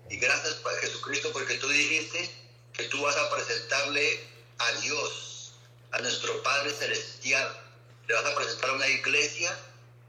Y 0.10 0.18
gracias, 0.18 0.56
Padre 0.56 0.82
Jesucristo, 0.82 1.32
porque 1.32 1.56
tú 1.56 1.70
dijiste 1.70 2.30
que 2.74 2.84
tú 2.86 3.02
vas 3.02 3.16
a 3.16 3.30
presentarle 3.36 4.20
a 4.58 4.72
Dios, 4.82 5.54
a 5.92 6.00
nuestro 6.00 6.42
Padre 6.44 6.72
Celestial, 6.74 7.58
le 8.08 8.14
vas 8.16 8.26
a 8.26 8.36
presentar 8.36 8.72
una 8.72 8.88
iglesia 8.88 9.58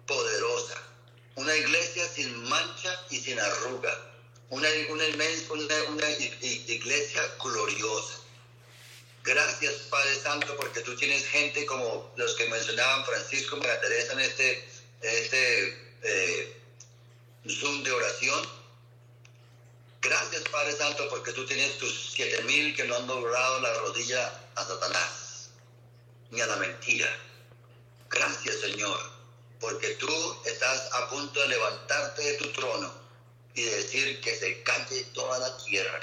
poderosa, 0.06 0.82
una 1.36 1.54
iglesia 1.56 2.06
sin 2.08 2.48
mancha 2.48 3.00
y 3.10 3.20
sin 3.20 3.38
arruga, 3.38 4.12
una, 4.50 4.68
una, 4.90 5.04
una- 5.50 5.82
una 5.88 6.10
iglesia 6.10 7.22
gloriosa. 7.42 8.18
Gracias, 9.24 9.74
Padre 9.88 10.16
Santo, 10.20 10.56
porque 10.56 10.80
tú 10.80 10.96
tienes 10.96 11.24
gente 11.28 11.64
como 11.66 12.12
los 12.16 12.34
que 12.34 12.48
mencionaban 12.48 13.04
Francisco, 13.06 13.56
María 13.56 13.80
Teresa 13.80 14.12
en 14.14 14.20
este 14.20 14.68
este 15.00 15.91
eh, 16.02 16.60
Zoom 17.48 17.82
de 17.82 17.92
oración. 17.92 18.62
Gracias 20.00 20.42
Padre 20.50 20.72
Santo 20.76 21.08
porque 21.08 21.32
tú 21.32 21.46
tienes 21.46 21.78
tus 21.78 22.12
siete 22.12 22.42
mil 22.42 22.74
que 22.74 22.84
no 22.84 22.96
han 22.96 23.06
doblado 23.06 23.60
la 23.60 23.72
rodilla 23.74 24.32
a 24.56 24.64
Satanás 24.64 25.50
ni 26.30 26.40
a 26.40 26.46
la 26.46 26.56
mentira. 26.56 27.08
Gracias 28.10 28.56
Señor 28.60 29.12
porque 29.60 29.90
tú 29.94 30.42
estás 30.44 30.92
a 30.92 31.08
punto 31.08 31.40
de 31.40 31.48
levantarte 31.48 32.22
de 32.22 32.34
tu 32.34 32.52
trono 32.52 32.92
y 33.54 33.62
decir 33.62 34.20
que 34.20 34.34
se 34.34 34.62
calle 34.64 35.04
toda 35.14 35.38
la 35.38 35.56
tierra. 35.58 36.00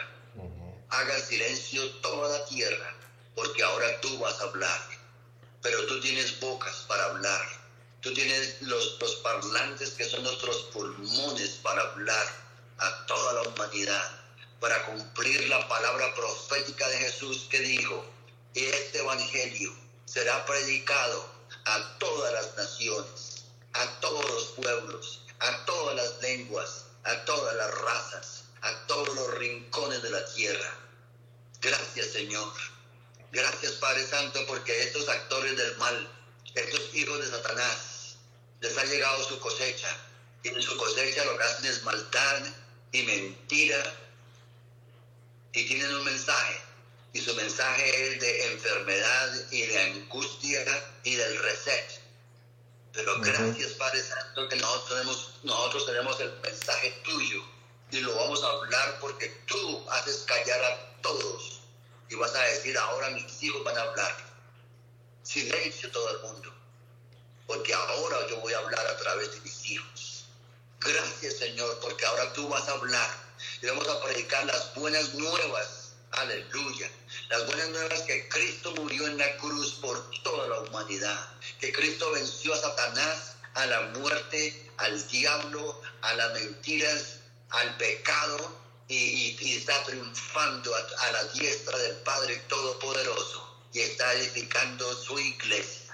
Haga 0.89 1.19
silencio 1.19 1.87
toda 1.97 2.39
la 2.39 2.45
tierra 2.45 2.95
porque 3.35 3.61
ahora 3.61 3.99
tú 4.01 4.17
vas 4.19 4.39
a 4.39 4.45
hablar. 4.45 4.81
Pero 5.61 5.85
tú 5.87 5.99
tienes 5.99 6.39
bocas 6.39 6.85
para 6.87 7.03
hablar. 7.05 7.58
Tú 8.01 8.13
tienes 8.13 8.61
los, 8.61 8.97
los 8.99 9.15
parlantes 9.17 9.91
que 9.91 10.05
son 10.05 10.23
nuestros 10.23 10.57
pulmones 10.73 11.59
para 11.61 11.81
hablar 11.81 12.27
a 12.77 13.05
toda 13.05 13.33
la 13.33 13.49
humanidad, 13.49 14.21
para 14.59 14.85
cumplir 14.85 15.47
la 15.49 15.67
palabra 15.67 16.13
profética 16.15 16.87
de 16.87 16.97
Jesús 16.97 17.47
que 17.49 17.59
dijo, 17.59 18.05
este 18.53 18.99
evangelio 18.99 19.73
será 20.05 20.45
predicado 20.45 21.29
a 21.65 21.97
todas 21.99 22.33
las 22.33 22.57
naciones, 22.57 23.43
a 23.73 23.99
todos 23.99 24.29
los 24.29 24.43
pueblos, 24.55 25.21
a 25.39 25.65
todas 25.65 25.95
las 25.95 26.21
lenguas, 26.21 26.85
a 27.03 27.25
todas 27.25 27.55
las 27.55 27.81
razas, 27.81 28.43
a 28.61 28.87
todos 28.87 29.13
los 29.15 29.33
rincones 29.35 30.01
de 30.01 30.09
la 30.09 30.25
tierra. 30.33 30.77
Gracias 31.61 32.07
Señor. 32.07 32.53
Gracias 33.31 33.73
Padre 33.73 34.05
Santo 34.07 34.39
porque 34.47 34.83
estos 34.83 35.07
actores 35.07 35.55
del 35.55 35.77
mal, 35.77 36.11
estos 36.59 36.93
hijos 36.95 37.19
de 37.19 37.29
Satanás, 37.29 38.15
les 38.61 38.77
ha 38.77 38.83
llegado 38.85 39.23
su 39.23 39.39
cosecha. 39.39 39.89
Y 40.43 40.49
en 40.49 40.61
su 40.61 40.75
cosecha 40.77 41.25
lo 41.25 41.37
que 41.37 41.43
hacen 41.43 41.65
es 41.65 41.83
maldad 41.83 42.43
y 42.91 43.03
mentira. 43.03 43.83
Y 45.53 45.67
tienen 45.67 45.93
un 45.95 46.05
mensaje. 46.05 46.61
Y 47.13 47.21
su 47.21 47.33
mensaje 47.35 48.07
es 48.07 48.21
de 48.21 48.53
enfermedad 48.53 49.51
y 49.51 49.61
de 49.63 49.79
angustia 49.79 50.63
y 51.03 51.15
del 51.15 51.39
reset. 51.39 52.01
Pero 52.93 53.19
gracias 53.21 53.73
Padre 53.73 54.01
Santo 54.03 54.47
que 54.49 54.55
nosotros 54.55 54.89
tenemos, 54.89 55.39
nosotros 55.43 55.85
tenemos 55.85 56.19
el 56.19 56.31
mensaje 56.41 56.91
tuyo 57.03 57.43
y 57.91 58.01
lo 58.01 58.15
vamos 58.15 58.43
a 58.43 58.47
hablar 58.47 58.97
porque 58.99 59.27
tú 59.47 59.89
haces 59.89 60.25
callar 60.27 60.63
a 60.63 61.01
todos 61.01 61.61
y 62.09 62.15
vas 62.15 62.33
a 62.35 62.41
decir, 62.41 62.77
ahora 62.77 63.11
mis 63.11 63.43
hijos 63.43 63.63
van 63.63 63.77
a 63.77 63.81
hablar. 63.81 64.17
Silencio 65.23 65.91
todo 65.91 66.09
el 66.09 66.21
mundo, 66.21 66.48
porque 67.49 67.73
ahora 67.73 68.27
yo 68.29 68.37
voy 68.41 68.53
a 68.53 68.59
hablar 68.59 68.85
a 68.85 68.97
través 68.97 69.33
de 69.33 69.41
mis 69.41 69.71
hijos. 69.71 70.25
Gracias 70.79 71.37
Señor, 71.37 71.79
porque 71.81 72.05
ahora 72.05 72.31
tú 72.33 72.47
vas 72.47 72.69
a 72.69 72.73
hablar 72.73 73.09
y 73.59 73.65
vamos 73.65 73.87
a 73.87 74.03
predicar 74.03 74.45
las 74.45 74.75
buenas 74.75 75.15
nuevas. 75.15 75.93
Aleluya. 76.11 76.91
Las 77.29 77.47
buenas 77.47 77.69
nuevas 77.69 78.01
que 78.01 78.29
Cristo 78.29 78.71
murió 78.75 79.07
en 79.07 79.17
la 79.17 79.35
cruz 79.37 79.73
por 79.81 80.11
toda 80.21 80.47
la 80.47 80.59
humanidad. 80.59 81.27
Que 81.59 81.73
Cristo 81.73 82.11
venció 82.11 82.53
a 82.53 82.57
Satanás, 82.57 83.35
a 83.55 83.65
la 83.65 83.81
muerte, 83.97 84.71
al 84.77 85.07
diablo, 85.07 85.81
a 86.01 86.13
las 86.13 86.33
mentiras, 86.33 87.15
al 87.49 87.77
pecado 87.77 88.59
y, 88.87 89.57
está 89.57 89.83
triunfando 89.85 90.71
a, 90.75 91.11
la 91.13 91.23
diestra 91.33 91.77
del 91.79 91.95
Padre 91.97 92.35
Todopoderoso 92.47 93.65
y 93.73 93.79
está 93.79 94.13
edificando 94.13 94.93
su 94.93 95.17
iglesia. 95.17 95.88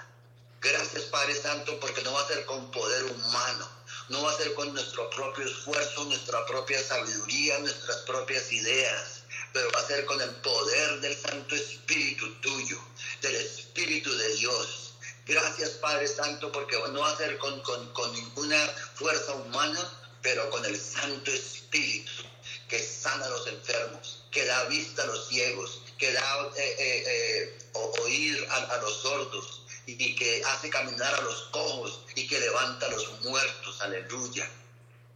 Gracias 0.72 1.04
Padre 1.04 1.32
Santo 1.36 1.78
porque 1.78 2.02
no 2.02 2.12
va 2.12 2.22
a 2.22 2.26
ser 2.26 2.44
con 2.44 2.68
poder 2.72 3.04
humano, 3.04 3.68
no 4.08 4.24
va 4.24 4.32
a 4.32 4.36
ser 4.36 4.52
con 4.54 4.72
nuestro 4.74 5.08
propio 5.10 5.46
esfuerzo, 5.46 6.04
nuestra 6.06 6.44
propia 6.46 6.82
sabiduría, 6.82 7.60
nuestras 7.60 7.98
propias 7.98 8.50
ideas, 8.50 9.22
pero 9.52 9.70
va 9.70 9.78
a 9.78 9.86
ser 9.86 10.04
con 10.06 10.20
el 10.20 10.30
poder 10.36 11.00
del 11.00 11.16
Santo 11.16 11.54
Espíritu 11.54 12.34
tuyo, 12.40 12.80
del 13.22 13.36
Espíritu 13.36 14.12
de 14.12 14.34
Dios. 14.34 14.94
Gracias 15.24 15.70
Padre 15.70 16.08
Santo 16.08 16.50
porque 16.50 16.76
no 16.90 16.98
va 16.98 17.12
a 17.12 17.16
ser 17.16 17.38
con, 17.38 17.60
con, 17.62 17.92
con 17.92 18.12
ninguna 18.12 18.58
fuerza 18.96 19.34
humana, 19.34 19.80
pero 20.20 20.50
con 20.50 20.64
el 20.64 20.76
Santo 20.80 21.30
Espíritu 21.30 22.24
que 22.68 22.82
sana 22.82 23.24
a 23.24 23.28
los 23.28 23.46
enfermos, 23.46 24.24
que 24.32 24.44
da 24.44 24.64
vista 24.64 25.02
a 25.02 25.06
los 25.06 25.28
ciegos, 25.28 25.82
que 25.98 26.12
da 26.12 26.50
eh, 26.56 26.76
eh, 26.78 27.04
eh, 27.06 27.58
oír 28.02 28.46
a, 28.50 28.76
los 28.78 29.02
sordos 29.02 29.55
y, 29.86 30.16
que 30.16 30.42
hace 30.44 30.68
caminar 30.68 31.14
a 31.14 31.20
los 31.22 31.42
cojos 31.52 32.00
y 32.14 32.26
que 32.26 32.40
levanta 32.40 32.86
a 32.86 32.90
los 32.90 33.22
muertos. 33.22 33.80
Aleluya. 33.80 34.48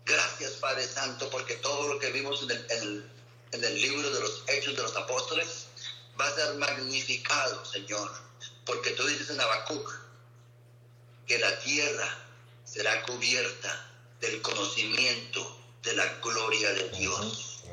Gracias 0.05 0.53
Padre 0.53 0.87
Santo 0.87 1.29
porque 1.31 1.57
todo 1.57 1.93
lo 1.93 1.99
que 1.99 2.11
vimos 2.11 2.43
en 2.43 2.51
el, 2.51 3.11
en 3.53 3.65
el 3.65 3.81
libro 3.81 4.11
de 4.11 4.21
los 4.21 4.43
Hechos 4.47 4.77
de 4.77 4.83
los 4.83 4.97
Apóstoles 4.97 5.67
va 6.19 6.27
a 6.27 6.35
ser 6.35 6.55
magnificado, 6.55 7.65
Señor. 7.65 8.11
Porque 8.65 8.91
tú 8.91 9.07
dices 9.07 9.31
en 9.31 9.41
Habacuc 9.41 10.01
que 11.27 11.39
la 11.39 11.59
tierra 11.61 12.19
será 12.65 13.03
cubierta 13.03 13.87
del 14.21 14.41
conocimiento 14.43 15.59
de 15.83 15.95
la 15.95 16.07
gloria 16.23 16.73
de 16.73 16.89
Dios. 16.91 17.65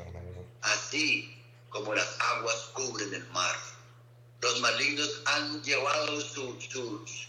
Así 0.62 1.42
como 1.68 1.94
las 1.94 2.08
aguas 2.20 2.56
cubren 2.72 3.12
el 3.14 3.26
mar. 3.28 3.56
Los 4.40 4.60
malignos 4.60 5.20
han 5.24 5.62
llevado 5.64 6.20
su, 6.20 6.56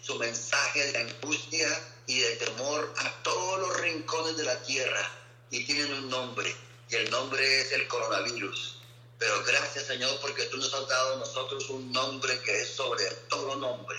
su, 0.02 0.16
mensaje 0.16 0.92
de 0.92 0.98
angustia 1.00 1.68
y 2.06 2.20
de 2.20 2.36
temor 2.36 2.94
a 2.98 3.24
todos 3.24 3.60
los 3.60 3.82
rincones 3.82 4.38
de 4.38 4.44
la 4.44 4.62
tierra 4.62 5.10
y 5.50 5.66
tienen 5.66 5.92
un 5.94 6.10
nombre 6.10 6.56
y 6.88 6.96
el 6.96 7.10
nombre 7.10 7.62
es 7.62 7.72
el 7.72 7.88
coronavirus. 7.88 8.82
Pero 9.18 9.44
gracias 9.44 9.86
Señor 9.86 10.20
porque 10.22 10.46
tú 10.46 10.58
nos 10.58 10.74
has 10.74 10.88
dado 10.88 11.16
a 11.16 11.20
nosotros 11.20 11.70
un 11.70 11.92
nombre 11.92 12.40
que 12.42 12.62
es 12.62 12.70
sobre 12.70 13.06
todo 13.28 13.56
nombre, 13.56 13.98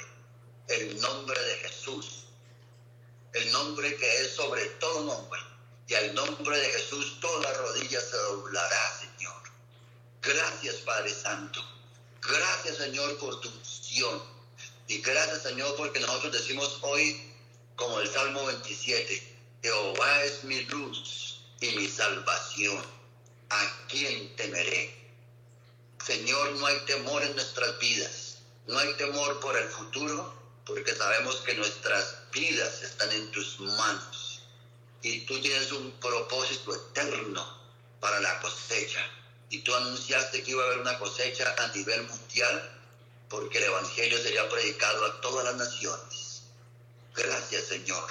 el 0.69 1.01
nombre 1.01 1.41
de 1.41 1.57
Jesús, 1.57 2.25
el 3.33 3.51
nombre 3.53 3.97
que 3.97 4.17
es 4.23 4.35
sobre 4.35 4.67
todo 4.79 5.05
nombre 5.05 5.41
y 5.89 5.95
al 5.95 6.15
nombre 6.15 6.57
de 6.57 6.71
Jesús 6.71 7.19
toda 7.21 7.53
rodilla 7.55 8.01
se 8.01 8.17
doblará, 8.17 9.01
Señor. 9.01 9.43
Gracias, 10.23 10.77
Padre 10.77 11.13
Santo. 11.13 11.61
Gracias, 12.31 12.77
Señor, 12.79 13.19
por 13.19 13.41
tu 13.41 13.49
unción. 13.49 14.23
Y 14.89 14.99
gracias, 15.01 15.43
Señor, 15.43 15.75
porque 15.77 16.01
nosotros 16.01 16.33
decimos 16.33 16.79
hoy, 16.83 17.35
como 17.77 18.01
el 18.01 18.09
Salmo 18.09 18.45
27, 18.47 19.37
Jehová 19.63 20.25
es 20.25 20.45
mi 20.45 20.61
luz 20.65 21.41
y 21.61 21.69
mi 21.77 21.89
salvación. 21.89 22.85
¿A 23.51 23.87
quién 23.89 24.37
temeré? 24.37 24.97
Señor, 26.07 26.53
no 26.53 26.67
hay 26.67 26.79
temor 26.87 27.23
en 27.23 27.35
nuestras 27.35 27.79
vidas. 27.79 28.39
No 28.67 28.79
hay 28.79 28.93
temor 28.95 29.41
por 29.41 29.57
el 29.57 29.69
futuro, 29.69 30.33
porque 30.65 30.95
sabemos 30.95 31.37
que 31.37 31.55
nuestras 31.55 32.17
vidas 32.33 32.83
están 32.83 33.11
en 33.11 33.31
tus 33.33 33.59
manos 33.59 34.43
y 35.03 35.21
tú 35.27 35.41
tienes 35.41 35.73
un 35.73 35.91
propósito 35.93 36.75
eterno 36.75 37.45
para 38.01 38.21
la 38.21 38.41
cosecha. 38.41 39.05
Y 39.51 39.59
tú 39.61 39.75
anunciaste 39.75 40.43
que 40.43 40.53
iba 40.53 40.63
a 40.63 40.67
haber 40.67 40.79
una 40.79 40.99
cosecha 40.99 41.55
a 41.59 41.69
nivel 41.77 42.03
mundial 42.05 42.77
porque 43.29 43.59
el 43.59 43.65
Evangelio 43.65 44.19
sería 44.19 44.49
predicado 44.49 45.05
a 45.07 45.21
todas 45.21 45.45
las 45.45 45.57
naciones. 45.57 46.43
Gracias 47.15 47.65
Señor. 47.65 48.05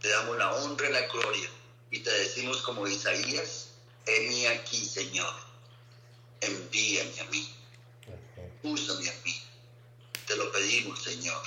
Te 0.00 0.08
damos 0.08 0.36
la 0.38 0.52
honra 0.54 0.88
y 0.88 0.92
la 0.92 1.06
gloria 1.08 1.50
y 1.90 2.00
te 2.00 2.10
decimos 2.10 2.62
como 2.62 2.86
Isaías, 2.86 3.68
mí 4.06 4.46
aquí 4.46 4.84
Señor, 4.84 5.34
envíame 6.40 7.20
a 7.20 7.24
mí, 7.24 7.54
úsame 8.62 9.08
a 9.08 9.14
mí. 9.24 9.42
Te 10.26 10.36
lo 10.36 10.52
pedimos 10.52 11.02
Señor. 11.02 11.42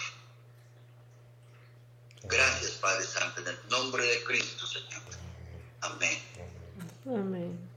Gracias, 2.23 2.71
Padre 2.73 3.05
Santo, 3.05 3.41
en 3.41 3.47
el 3.47 3.69
nombre 3.69 4.05
de 4.05 4.23
Cristo, 4.23 4.67
Señor. 4.67 5.01
Amén. 5.81 6.19
Amén. 7.05 7.70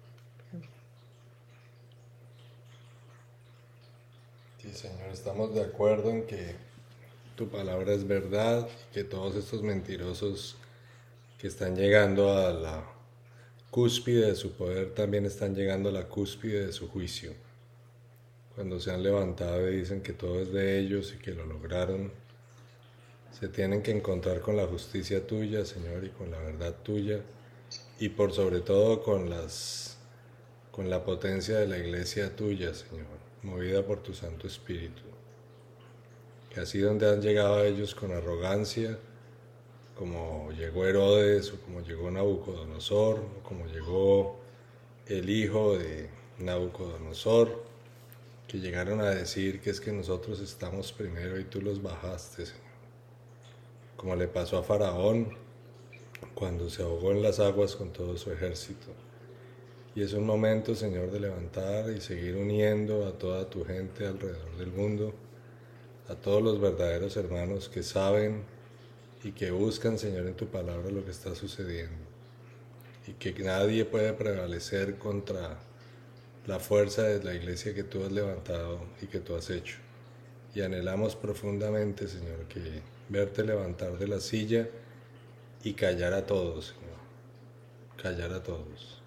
Señor, 4.74 5.10
estamos 5.12 5.55
de 5.55 5.62
acuerdo 5.62 6.10
en 6.10 6.26
que 6.26 6.56
tu 7.36 7.48
palabra 7.48 7.92
es 7.92 8.09
verdad 8.09 8.68
y 8.68 8.94
que 8.94 9.05
todos 9.05 9.36
estos 9.36 9.62
mentirosos 9.62 10.56
que 11.38 11.46
están 11.46 11.76
llegando 11.76 12.36
a 12.36 12.52
la 12.52 12.84
cúspide 13.70 14.26
de 14.26 14.34
su 14.34 14.52
poder 14.52 14.92
también 14.92 15.26
están 15.26 15.55
llegando 15.55 15.90
a 15.90 15.92
la 15.92 16.09
cúspide 16.09 16.66
de 16.66 16.72
su 16.72 16.88
juicio. 16.88 17.34
Cuando 18.56 18.80
se 18.80 18.90
han 18.90 19.05
levantado 19.05 19.70
y 19.70 19.76
dicen 19.76 20.02
que 20.02 20.12
todo 20.12 20.40
es 20.40 20.52
de 20.52 20.80
ellos 20.80 21.14
y 21.16 21.22
que 21.22 21.34
lo 21.34 21.46
lograron, 21.46 22.10
se 23.30 23.46
tienen 23.48 23.80
que 23.80 23.92
encontrar 23.92 24.40
con 24.40 24.56
la 24.56 24.66
justicia 24.66 25.24
tuya, 25.24 25.64
Señor, 25.64 26.02
y 26.05 26.10
con 26.10 26.32
la 26.32 26.38
verdad 26.38 26.74
tuya, 26.82 27.20
y 28.01 28.09
por 28.09 28.32
sobre 28.32 28.60
todo 28.60 29.05
con 29.05 29.30
las 29.30 29.98
con 30.72 30.90
la 30.90 31.05
potencia 31.05 31.59
de 31.59 31.68
la 31.68 31.78
iglesia 31.78 32.34
tuya, 32.34 32.74
Señor, 32.74 33.23
movida 33.44 33.84
por 33.84 34.02
tu 34.02 34.14
Santo 34.14 34.46
Espíritu. 34.46 35.02
Que 36.50 36.60
así 36.60 36.78
donde 36.78 37.08
han 37.08 37.20
llegado 37.20 37.56
a 37.56 37.66
ellos 37.66 37.94
con 37.94 38.12
arrogancia, 38.12 38.98
como 39.96 40.50
llegó 40.52 40.86
Herodes 40.86 41.52
o 41.52 41.60
como 41.60 41.80
llegó 41.80 42.10
Nabucodonosor 42.10 43.20
o 43.20 43.42
como 43.42 43.66
llegó 43.66 44.36
el 45.06 45.30
hijo 45.30 45.78
de 45.78 46.08
Nabucodonosor, 46.38 47.62
que 48.48 48.58
llegaron 48.58 49.00
a 49.00 49.10
decir 49.10 49.60
que 49.60 49.70
es 49.70 49.80
que 49.80 49.92
nosotros 49.92 50.40
estamos 50.40 50.92
primero 50.92 51.38
y 51.38 51.44
tú 51.44 51.60
los 51.60 51.82
bajaste, 51.82 52.46
Señor. 52.46 52.62
Como 53.96 54.16
le 54.16 54.28
pasó 54.28 54.58
a 54.58 54.62
Faraón 54.62 55.36
cuando 56.34 56.68
se 56.70 56.82
ahogó 56.82 57.12
en 57.12 57.22
las 57.22 57.40
aguas 57.40 57.76
con 57.76 57.92
todo 57.92 58.16
su 58.16 58.32
ejército. 58.32 58.88
Y 59.96 60.02
es 60.02 60.12
un 60.12 60.26
momento, 60.26 60.74
Señor, 60.74 61.12
de 61.12 61.20
levantar 61.20 61.88
y 61.90 62.00
seguir 62.00 62.36
uniendo 62.36 63.06
a 63.06 63.12
toda 63.12 63.48
tu 63.48 63.64
gente 63.64 64.06
alrededor 64.06 64.56
del 64.56 64.72
mundo, 64.72 65.14
a 66.08 66.16
todos 66.16 66.42
los 66.42 66.60
verdaderos 66.60 67.16
hermanos 67.16 67.68
que 67.68 67.84
saben 67.84 68.42
y 69.22 69.30
que 69.30 69.52
buscan, 69.52 69.96
Señor, 69.96 70.26
en 70.26 70.34
tu 70.34 70.48
palabra 70.48 70.90
lo 70.90 71.04
que 71.04 71.12
está 71.12 71.36
sucediendo. 71.36 72.04
Y 73.06 73.12
que 73.12 73.32
nadie 73.44 73.84
puede 73.84 74.12
prevalecer 74.14 74.96
contra 74.96 75.58
la 76.46 76.58
fuerza 76.58 77.02
de 77.04 77.22
la 77.22 77.34
iglesia 77.34 77.72
que 77.72 77.84
tú 77.84 78.02
has 78.02 78.10
levantado 78.10 78.80
y 79.00 79.06
que 79.06 79.20
tú 79.20 79.36
has 79.36 79.48
hecho. 79.48 79.76
Y 80.56 80.62
anhelamos 80.62 81.14
profundamente, 81.14 82.08
Señor, 82.08 82.48
que 82.48 82.82
verte 83.08 83.44
levantar 83.44 83.96
de 83.96 84.08
la 84.08 84.18
silla 84.18 84.68
y 85.62 85.74
callar 85.74 86.14
a 86.14 86.26
todos, 86.26 86.74
Señor. 86.74 86.94
Callar 87.96 88.32
a 88.32 88.42
todos 88.42 89.03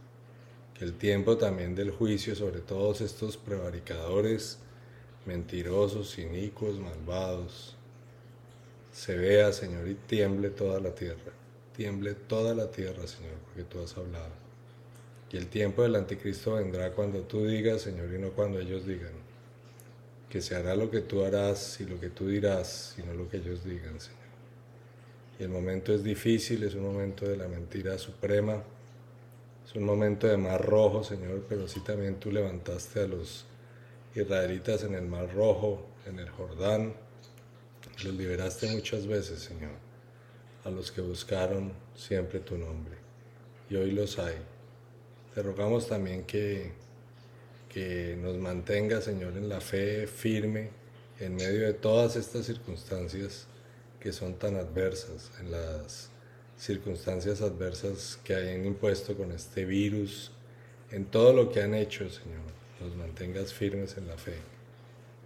el 0.80 0.94
tiempo 0.94 1.38
también 1.38 1.74
del 1.74 1.91
juicio 1.91 2.36
sobre 2.36 2.60
todos 2.60 3.02
estos 3.02 3.36
prevaricadores, 3.38 4.60
mentirosos, 5.26 6.20
inicuos, 6.20 6.80
malvados, 6.80 7.76
se 8.91 9.18
vea, 9.18 9.52
Señor, 9.54 9.88
y 9.88 9.95
tiemble 9.95 10.49
toda 10.49 10.80
la 10.80 10.94
tierra. 10.94 11.34
Tiemble 11.76 12.14
toda 12.14 12.54
la 12.54 12.70
tierra, 12.70 13.08
Señor, 13.08 13.36
porque 13.45 13.64
tú 13.64 13.80
has 13.80 13.98
hablado. 13.98 14.32
Y 15.32 15.38
el 15.38 15.48
tiempo 15.48 15.84
del 15.84 15.95
anticristo 15.95 16.56
vendrá 16.56 16.91
cuando 16.91 17.22
tú 17.22 17.45
digas, 17.45 17.82
Señor, 17.82 18.14
y 18.14 18.20
no 18.20 18.32
cuando 18.32 18.60
ellos 18.60 18.86
digan. 18.86 19.12
Que 20.30 20.41
se 20.41 20.56
hará 20.56 20.76
lo 20.76 20.91
que 20.91 21.02
tú 21.02 21.24
harás 21.24 21.80
y 21.80 21.86
lo 21.86 21.99
que 21.99 22.10
tú 22.10 22.28
dirás, 22.28 22.95
y 22.98 23.04
no 23.04 23.14
lo 23.14 23.30
que 23.30 23.38
ellos 23.38 23.64
digan, 23.64 23.99
Señor. 23.99 24.18
Y 25.40 25.44
el 25.44 25.49
momento 25.49 25.94
es 25.94 26.04
difícil, 26.04 26.64
es 26.64 26.76
un 26.76 26.84
momento 26.84 27.28
de 27.28 27.38
la 27.38 27.48
mentira 27.48 27.98
suprema 27.98 28.64
es 29.68 29.76
un 29.76 29.84
momento 29.84 30.27
de 30.27 30.38
mar 30.38 30.65
rojo, 30.65 31.03
Señor, 31.03 31.45
pero 31.49 31.68
sí 31.68 31.81
también 31.81 32.22
tú 32.22 32.31
levantaste 32.31 33.02
a 33.02 33.07
los 33.07 33.45
israelitas 34.15 34.84
en 34.84 34.94
el 34.95 35.06
mar 35.06 35.30
rojo, 35.34 35.85
en 36.06 36.19
el 36.19 36.30
Jordán. 36.30 36.94
Los 38.02 38.14
liberaste 38.14 38.68
muchas 38.68 39.06
veces, 39.06 39.39
Señor, 39.39 39.73
a 40.64 40.69
los 40.69 40.89
que 40.89 41.02
buscaron 41.02 41.73
siempre 41.95 42.39
tu 42.39 42.57
nombre. 42.57 42.95
Y 43.69 43.76
hoy 43.76 43.91
los 43.91 44.18
hay. 44.19 44.38
Te 45.35 45.44
rogamos 45.44 45.89
también 45.89 46.23
que, 46.23 46.72
que 47.68 48.18
nos 48.22 48.38
mantenga, 48.38 49.02
Señor, 49.02 49.35
en 49.35 49.49
la 49.49 49.60
fe 49.60 50.07
firme 50.07 50.69
en 51.19 51.35
medio 51.35 51.65
de 51.65 51.73
todas 51.73 52.15
estas 52.15 52.45
circunstancias 52.45 53.48
que 53.99 54.14
son 54.14 54.35
tan 54.35 54.56
adversas, 54.56 55.31
en 55.41 55.52
las 55.52 56.10
circunstancias 56.58 57.42
adversas 57.42 58.20
que 58.24 58.36
hayan 58.36 58.66
impuesto 58.66 59.16
con 59.16 59.32
este 59.32 59.66
virus, 59.66 60.32
en 60.92 61.06
todo 61.06 61.34
lo 61.34 61.52
que 61.52 61.62
han 61.62 61.74
hecho, 61.74 62.10
Señor, 62.10 62.42
nos 62.80 62.96
mantengas 62.96 63.54
firmes 63.54 63.98
en 63.98 64.08
la 64.08 64.18
fe. 64.18 64.36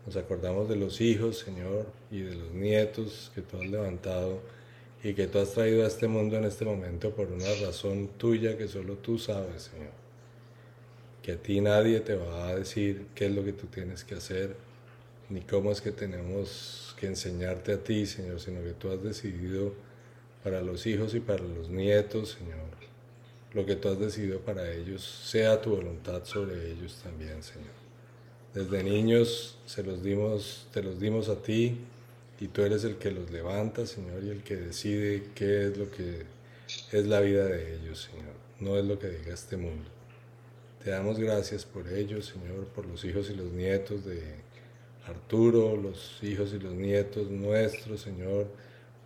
Nos 0.05 0.15
acordamos 0.17 0.67
de 0.67 0.75
los 0.75 0.99
hijos, 0.99 1.39
Señor, 1.39 1.85
y 2.09 2.21
de 2.21 2.35
los 2.35 2.51
nietos 2.51 3.31
que 3.35 3.41
tú 3.41 3.57
has 3.57 3.67
levantado 3.67 4.41
y 5.03 5.13
que 5.13 5.27
tú 5.27 5.39
has 5.39 5.51
traído 5.51 5.83
a 5.83 5.87
este 5.87 6.07
mundo 6.07 6.37
en 6.37 6.43
este 6.43 6.65
momento 6.65 7.11
por 7.11 7.27
una 7.27 7.53
razón 7.63 8.09
tuya 8.17 8.57
que 8.57 8.67
solo 8.67 8.95
tú 8.95 9.17
sabes, 9.17 9.63
Señor. 9.63 9.91
Que 11.21 11.33
a 11.33 11.37
ti 11.37 11.61
nadie 11.61 11.99
te 11.99 12.15
va 12.15 12.49
a 12.49 12.55
decir 12.55 13.05
qué 13.13 13.27
es 13.27 13.31
lo 13.31 13.43
que 13.43 13.53
tú 13.53 13.67
tienes 13.67 14.03
que 14.03 14.15
hacer, 14.15 14.55
ni 15.29 15.41
cómo 15.41 15.71
es 15.71 15.81
que 15.81 15.91
tenemos 15.91 16.95
que 16.99 17.07
enseñarte 17.07 17.73
a 17.73 17.83
ti, 17.83 18.05
Señor, 18.05 18.39
sino 18.39 18.63
que 18.63 18.73
tú 18.73 18.91
has 18.91 19.03
decidido 19.03 19.73
para 20.43 20.61
los 20.61 20.85
hijos 20.85 21.13
y 21.13 21.19
para 21.19 21.43
los 21.43 21.69
nietos, 21.69 22.37
Señor. 22.39 22.71
Lo 23.53 23.65
que 23.65 23.75
tú 23.75 23.89
has 23.89 23.99
decidido 23.99 24.39
para 24.39 24.71
ellos, 24.71 25.03
sea 25.03 25.61
tu 25.61 25.71
voluntad 25.71 26.23
sobre 26.23 26.71
ellos 26.71 26.99
también, 27.03 27.43
Señor. 27.43 27.81
Desde 28.53 28.83
niños 28.83 29.57
se 29.65 29.83
los 29.83 30.03
dimos, 30.03 30.67
te 30.73 30.81
los 30.81 30.99
dimos 30.99 31.29
a 31.29 31.35
ti 31.35 31.77
y 32.39 32.47
tú 32.47 32.63
eres 32.63 32.83
el 32.85 32.95
que 32.95 33.11
los 33.11 33.29
levanta, 33.29 33.85
Señor, 33.85 34.23
y 34.23 34.29
el 34.29 34.43
que 34.43 34.55
decide 34.55 35.29
qué 35.35 35.67
es 35.67 35.77
lo 35.77 35.91
que 35.91 36.25
es 36.91 37.05
la 37.05 37.19
vida 37.19 37.45
de 37.45 37.75
ellos, 37.75 38.09
Señor. 38.09 38.33
No 38.59 38.77
es 38.77 38.85
lo 38.85 38.97
que 38.97 39.09
diga 39.09 39.33
este 39.33 39.57
mundo. 39.57 39.89
Te 40.83 40.91
damos 40.91 41.19
gracias 41.19 41.65
por 41.65 41.87
ellos, 41.89 42.33
Señor, 42.33 42.65
por 42.67 42.85
los 42.85 43.03
hijos 43.03 43.29
y 43.29 43.35
los 43.35 43.51
nietos 43.51 44.05
de 44.05 44.21
Arturo, 45.05 45.75
los 45.75 46.19
hijos 46.23 46.53
y 46.53 46.59
los 46.59 46.73
nietos 46.73 47.29
nuestros, 47.29 48.01
Señor 48.01 48.47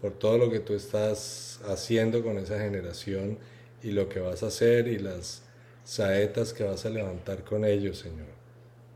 por 0.05 0.13
todo 0.19 0.37
lo 0.37 0.51
que 0.51 0.59
tú 0.59 0.75
estás 0.75 1.59
haciendo 1.65 2.23
con 2.23 2.37
esa 2.37 2.59
generación 2.59 3.39
y 3.81 3.89
lo 3.89 4.07
que 4.07 4.19
vas 4.19 4.43
a 4.43 4.47
hacer 4.47 4.87
y 4.87 4.99
las 4.99 5.41
saetas 5.83 6.53
que 6.53 6.63
vas 6.63 6.85
a 6.85 6.91
levantar 6.91 7.43
con 7.43 7.65
ellos, 7.65 7.97
Señor, 7.97 8.27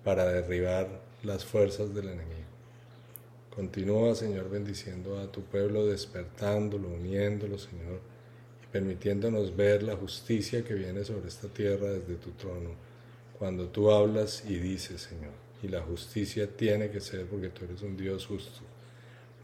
para 0.03 0.25
derribar 0.25 1.01
las 1.23 1.43
fuerzas 1.43 1.95
del 1.95 2.09
enemigo. 2.09 2.45
Continúa, 3.49 4.13
Señor, 4.13 4.51
bendiciendo 4.51 5.19
a 5.19 5.31
tu 5.31 5.41
pueblo, 5.41 5.87
despertándolo, 5.87 6.89
uniéndolo, 6.89 7.57
Señor, 7.57 8.01
y 8.63 8.67
permitiéndonos 8.71 9.55
ver 9.55 9.81
la 9.81 9.95
justicia 9.95 10.63
que 10.63 10.75
viene 10.75 11.03
sobre 11.03 11.27
esta 11.27 11.47
tierra 11.47 11.87
desde 11.87 12.17
tu 12.17 12.29
trono, 12.33 12.75
cuando 13.39 13.67
tú 13.69 13.89
hablas 13.89 14.43
y 14.47 14.59
dices, 14.59 15.01
Señor. 15.01 15.33
Y 15.63 15.69
la 15.69 15.81
justicia 15.81 16.47
tiene 16.55 16.91
que 16.91 17.01
ser 17.01 17.25
porque 17.25 17.49
tú 17.49 17.65
eres 17.65 17.81
un 17.81 17.97
Dios 17.97 18.27
justo 18.27 18.68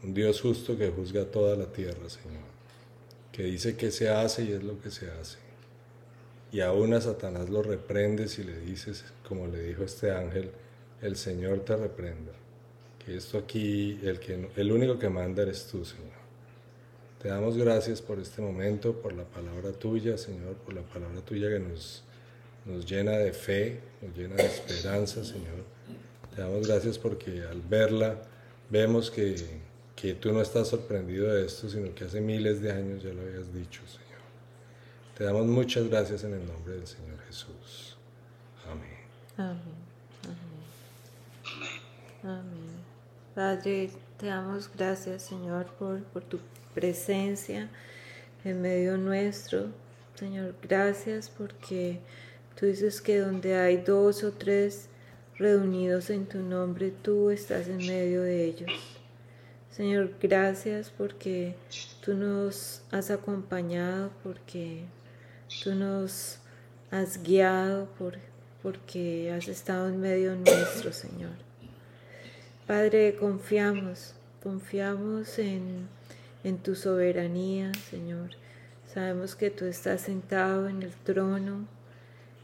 un 0.02 0.14
Dios 0.14 0.40
justo 0.40 0.76
que 0.76 0.90
juzga 0.90 1.24
toda 1.24 1.56
la 1.56 1.66
tierra, 1.66 2.08
Señor, 2.08 2.44
que 3.32 3.44
dice 3.44 3.76
que 3.76 3.90
se 3.90 4.08
hace 4.08 4.44
y 4.44 4.52
es 4.52 4.62
lo 4.62 4.80
que 4.80 4.90
se 4.90 5.10
hace. 5.10 5.38
Y 6.52 6.60
aún 6.60 6.94
a 6.94 7.00
Satanás 7.00 7.50
lo 7.50 7.62
reprendes 7.62 8.38
y 8.38 8.44
le 8.44 8.58
dices, 8.60 9.04
como 9.28 9.46
le 9.46 9.62
dijo 9.62 9.82
este 9.84 10.12
ángel, 10.12 10.50
el 11.02 11.16
Señor 11.16 11.60
te 11.60 11.76
reprenda. 11.76 12.32
Que 13.04 13.16
esto 13.16 13.38
aquí, 13.38 14.00
el, 14.02 14.18
que, 14.20 14.48
el 14.56 14.72
único 14.72 14.98
que 14.98 15.08
manda 15.08 15.42
eres 15.42 15.66
tú, 15.66 15.84
Señor. 15.84 16.16
Te 17.20 17.28
damos 17.28 17.56
gracias 17.56 18.00
por 18.00 18.18
este 18.18 18.42
momento, 18.42 19.00
por 19.00 19.12
la 19.12 19.24
palabra 19.24 19.72
tuya, 19.72 20.16
Señor, 20.16 20.54
por 20.56 20.74
la 20.74 20.82
palabra 20.82 21.20
tuya 21.22 21.48
que 21.48 21.58
nos, 21.58 22.04
nos 22.64 22.86
llena 22.86 23.12
de 23.12 23.32
fe, 23.32 23.80
nos 24.02 24.16
llena 24.16 24.36
de 24.36 24.46
esperanza, 24.46 25.24
Señor. 25.24 25.64
Te 26.34 26.42
damos 26.42 26.66
gracias 26.66 26.98
porque 26.98 27.42
al 27.42 27.62
verla 27.62 28.22
vemos 28.70 29.10
que 29.10 29.36
que 29.96 30.12
tú 30.12 30.30
no 30.30 30.42
estás 30.42 30.68
sorprendido 30.68 31.32
de 31.32 31.46
esto, 31.46 31.70
sino 31.70 31.92
que 31.94 32.04
hace 32.04 32.20
miles 32.20 32.60
de 32.60 32.70
años 32.70 33.02
ya 33.02 33.12
lo 33.14 33.22
habías 33.22 33.52
dicho, 33.52 33.80
Señor. 33.86 34.20
Te 35.16 35.24
damos 35.24 35.46
muchas 35.46 35.88
gracias 35.88 36.22
en 36.22 36.34
el 36.34 36.46
nombre 36.46 36.74
del 36.74 36.86
Señor 36.86 37.18
Jesús. 37.26 37.96
Amén. 38.66 38.98
Amén. 39.38 39.60
Amén. 42.22 42.38
Amén. 42.38 42.76
Padre, 43.34 43.90
te 44.18 44.26
damos 44.26 44.70
gracias, 44.76 45.22
Señor, 45.22 45.66
por, 45.78 46.02
por 46.04 46.22
tu 46.22 46.38
presencia 46.74 47.70
en 48.44 48.60
medio 48.60 48.98
nuestro. 48.98 49.68
Señor, 50.14 50.54
gracias 50.62 51.30
porque 51.30 52.00
tú 52.58 52.66
dices 52.66 53.00
que 53.00 53.18
donde 53.18 53.56
hay 53.56 53.78
dos 53.78 54.24
o 54.24 54.32
tres 54.32 54.88
reunidos 55.38 56.10
en 56.10 56.26
tu 56.26 56.38
nombre, 56.38 56.92
tú 57.02 57.30
estás 57.30 57.66
en 57.68 57.78
medio 57.78 58.22
de 58.22 58.44
ellos. 58.44 58.95
Señor, 59.76 60.14
gracias 60.22 60.88
porque 60.88 61.54
tú 62.02 62.14
nos 62.14 62.80
has 62.90 63.10
acompañado, 63.10 64.10
porque 64.22 64.84
tú 65.62 65.74
nos 65.74 66.38
has 66.90 67.22
guiado, 67.22 67.84
por, 67.98 68.14
porque 68.62 69.30
has 69.30 69.48
estado 69.48 69.90
en 69.90 70.00
medio 70.00 70.34
nuestro, 70.34 70.94
Señor. 70.94 71.34
Padre, 72.66 73.16
confiamos, 73.16 74.14
confiamos 74.42 75.38
en, 75.38 75.86
en 76.42 76.56
tu 76.56 76.74
soberanía, 76.74 77.70
Señor. 77.90 78.30
Sabemos 78.94 79.36
que 79.36 79.50
tú 79.50 79.66
estás 79.66 80.00
sentado 80.00 80.70
en 80.70 80.84
el 80.84 80.92
trono, 80.92 81.66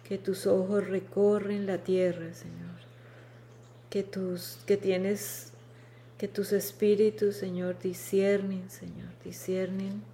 que 0.06 0.18
tus 0.18 0.46
ojos 0.46 0.86
recorren 0.86 1.64
la 1.64 1.78
tierra, 1.78 2.34
Señor. 2.34 2.82
Que, 3.88 4.02
tus, 4.02 4.59
que 4.66 4.76
tienes 4.76 5.51
que 6.22 6.28
tus 6.28 6.52
espíritus, 6.52 7.34
Señor, 7.34 7.80
disciernen, 7.80 8.70
Señor, 8.70 9.08
disciernen 9.24 10.04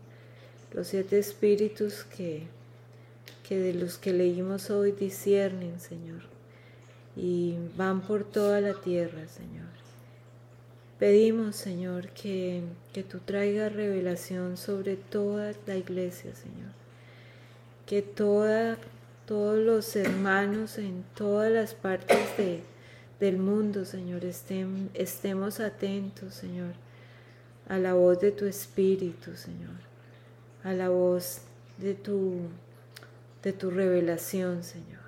los 0.73 0.87
siete 0.87 1.19
espíritus 1.19 2.05
que, 2.05 2.45
que 3.47 3.59
de 3.59 3.75
los 3.75 3.99
que 3.99 4.15
leímos 4.15 4.71
hoy 4.71 4.93
disciernen, 4.93 5.79
Señor, 5.79 6.23
y 7.15 7.57
van 7.77 8.01
por 8.01 8.25
toda 8.25 8.63
la 8.63 8.73
tierra, 8.73 9.29
Señor. 9.29 9.69
Pedimos, 10.99 11.57
Señor, 11.57 12.09
que, 12.13 12.63
que 12.95 13.03
tú 13.03 13.19
traigas 13.19 13.75
revelación 13.75 14.57
sobre 14.57 14.97
toda 14.97 15.53
la 15.67 15.77
iglesia, 15.77 16.35
Señor. 16.35 16.73
Que 17.85 18.01
toda, 18.01 18.79
todos 19.27 19.59
los 19.59 19.95
hermanos 19.95 20.79
en 20.79 21.05
todas 21.15 21.53
las 21.53 21.75
partes 21.75 22.35
de, 22.39 22.63
del 23.21 23.39
mundo, 23.39 23.85
Señor, 23.85 24.25
estemos 24.25 25.61
atentos, 25.61 26.35
Señor, 26.35 26.75
a 27.69 27.79
la 27.79 27.95
voz 27.95 28.21
de 28.21 28.31
tu 28.31 28.47
Espíritu, 28.47 29.35
Señor, 29.37 29.77
a 30.63 30.73
la 30.73 30.89
voz 30.89 31.41
de 31.79 31.95
tu, 31.95 32.43
de 33.43 33.53
tu 33.53 33.71
revelación, 33.71 34.63
Señor. 34.63 34.99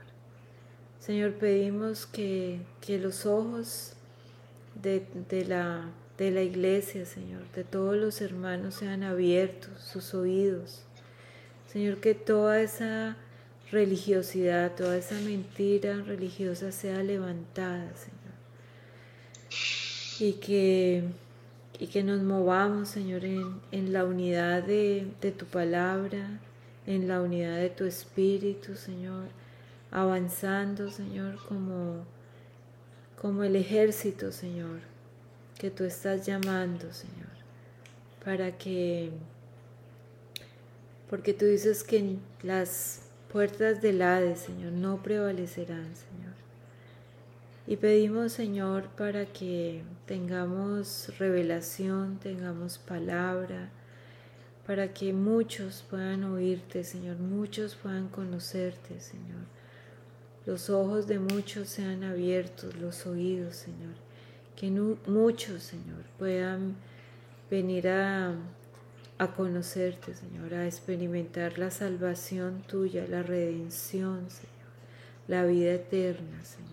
Señor, 0.99 1.35
pedimos 1.35 2.07
que, 2.07 2.61
que 2.81 2.99
los 2.99 3.27
ojos 3.27 3.95
de, 4.83 5.07
de, 5.29 5.45
la, 5.47 5.89
de 6.19 6.31
la 6.31 6.43
iglesia, 6.43 7.07
Señor, 7.07 7.43
de 7.55 7.65
todos 7.65 7.97
los 7.97 8.21
hermanos 8.21 8.75
sean 8.75 9.03
abiertos, 9.03 9.81
sus 9.81 10.15
oídos. 10.15 10.83
Señor, 11.73 11.99
que 11.99 12.15
toda 12.15 12.61
esa 12.61 13.17
religiosidad, 13.71 14.75
toda 14.75 14.97
esa 14.97 15.15
mentira 15.21 16.03
religiosa 16.03 16.73
sea 16.73 17.03
levantada, 17.03 17.93
Señor. 17.97 18.21
Y 20.19 20.35
que, 20.35 21.05
y 21.79 21.87
que 21.87 22.03
nos 22.03 22.23
movamos, 22.23 22.89
Señor, 22.89 23.25
en, 23.25 23.61
en 23.73 23.93
la 23.93 24.05
unidad 24.05 24.63
de, 24.63 25.07
de 25.21 25.33
tu 25.33 25.47
palabra, 25.47 26.41
en 26.87 27.09
la 27.09 27.21
unidad 27.21 27.57
de 27.57 27.71
tu 27.71 27.85
espíritu, 27.85 28.75
Señor, 28.75 29.29
avanzando, 29.91 30.91
Señor, 30.91 31.37
como, 31.49 32.05
como 33.21 33.45
el 33.45 33.57
ejército, 33.57 34.33
Señor, 34.33 34.81
que 35.59 35.71
tú 35.71 35.85
estás 35.85 36.27
llamando, 36.27 36.93
Señor, 36.93 37.29
para 38.25 38.57
que, 38.57 39.11
porque 41.09 41.35
tú 41.35 41.45
dices 41.45 41.85
que 41.85 42.17
las 42.43 43.10
puertas 43.33 43.81
del 43.81 44.03
Hades, 44.03 44.41
Señor, 44.41 44.73
no 44.73 45.03
prevalecerán, 45.03 45.95
Señor. 45.95 46.35
Y 47.67 47.77
pedimos, 47.77 48.33
Señor, 48.33 48.89
para 48.97 49.27
que 49.27 49.83
tengamos 50.07 51.13
revelación, 51.19 52.19
tengamos 52.19 52.79
palabra, 52.79 53.71
para 54.67 54.93
que 54.93 55.13
muchos 55.13 55.85
puedan 55.89 56.25
oírte, 56.25 56.83
Señor, 56.85 57.19
muchos 57.19 57.77
puedan 57.77 58.09
conocerte, 58.09 59.01
Señor. 59.01 59.45
Los 60.47 60.71
ojos 60.71 61.07
de 61.07 61.19
muchos 61.19 61.69
sean 61.69 62.03
abiertos, 62.03 62.75
los 62.77 63.07
oídos, 63.07 63.57
Señor. 63.57 63.95
Que 64.57 64.71
muchos, 65.09 65.63
Señor, 65.63 66.03
puedan 66.19 66.75
venir 67.51 67.89
a, 67.89 68.35
a 69.21 69.35
conocerte, 69.35 70.15
Señor, 70.15 70.55
a 70.55 70.65
experimentar 70.65 71.59
la 71.59 71.71
salvación 71.71 72.63
tuya, 72.67 73.07
la 73.07 73.23
redención, 73.23 74.31
Señor, 74.31 74.71
la 75.29 75.45
vida 75.45 75.75
eterna, 75.75 76.43
Señor. 76.43 76.71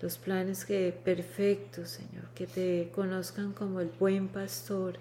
Los 0.00 0.16
planes 0.16 0.64
que 0.64 0.92
perfectos, 0.92 1.88
Señor, 1.88 2.26
que 2.36 2.46
te 2.46 2.88
conozcan 2.94 3.52
como 3.52 3.80
el 3.80 3.88
buen 3.98 4.28
pastor 4.28 4.94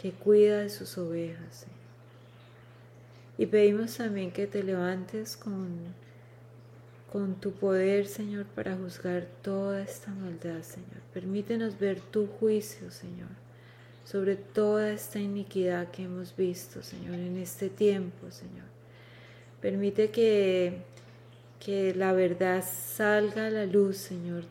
que 0.00 0.10
cuida 0.10 0.62
de 0.62 0.68
sus 0.68 0.98
ovejas, 0.98 1.54
Señor. 1.54 1.78
Y 3.38 3.46
pedimos 3.46 3.98
también 3.98 4.32
que 4.32 4.48
te 4.48 4.64
levantes 4.64 5.36
con, 5.36 5.78
con 7.12 7.36
tu 7.36 7.52
poder, 7.52 8.08
Señor, 8.08 8.46
para 8.46 8.76
juzgar 8.76 9.28
toda 9.42 9.80
esta 9.80 10.10
maldad, 10.10 10.62
Señor. 10.62 11.02
Permítenos 11.14 11.78
ver 11.78 12.00
tu 12.00 12.26
juicio, 12.26 12.90
Señor 12.90 13.41
sobre 14.12 14.36
toda 14.36 14.92
esta 14.92 15.18
iniquidad 15.18 15.90
que 15.90 16.02
hemos 16.02 16.36
visto, 16.36 16.82
Señor, 16.82 17.14
en 17.14 17.38
este 17.38 17.70
tiempo, 17.70 18.30
Señor. 18.30 18.66
Permite 19.62 20.10
que, 20.10 20.82
que 21.58 21.94
la 21.94 22.12
verdad 22.12 22.62
salga 22.62 23.46
a 23.46 23.50
la 23.50 23.64
luz, 23.64 23.96
Señor, 23.96 24.44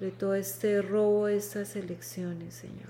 de 0.00 0.10
todo 0.10 0.34
este 0.34 0.80
robo 0.80 1.26
de 1.26 1.36
estas 1.36 1.76
elecciones, 1.76 2.54
Señor. 2.54 2.88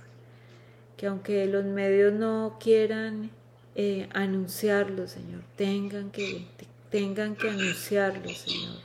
Que 0.96 1.08
aunque 1.08 1.44
los 1.46 1.64
medios 1.64 2.12
no 2.12 2.56
quieran 2.60 3.32
eh, 3.74 4.08
anunciarlo, 4.12 5.08
Señor, 5.08 5.42
tengan 5.56 6.12
que, 6.12 6.46
tengan 6.88 7.34
que 7.34 7.50
anunciarlo, 7.50 8.28
Señor, 8.28 8.76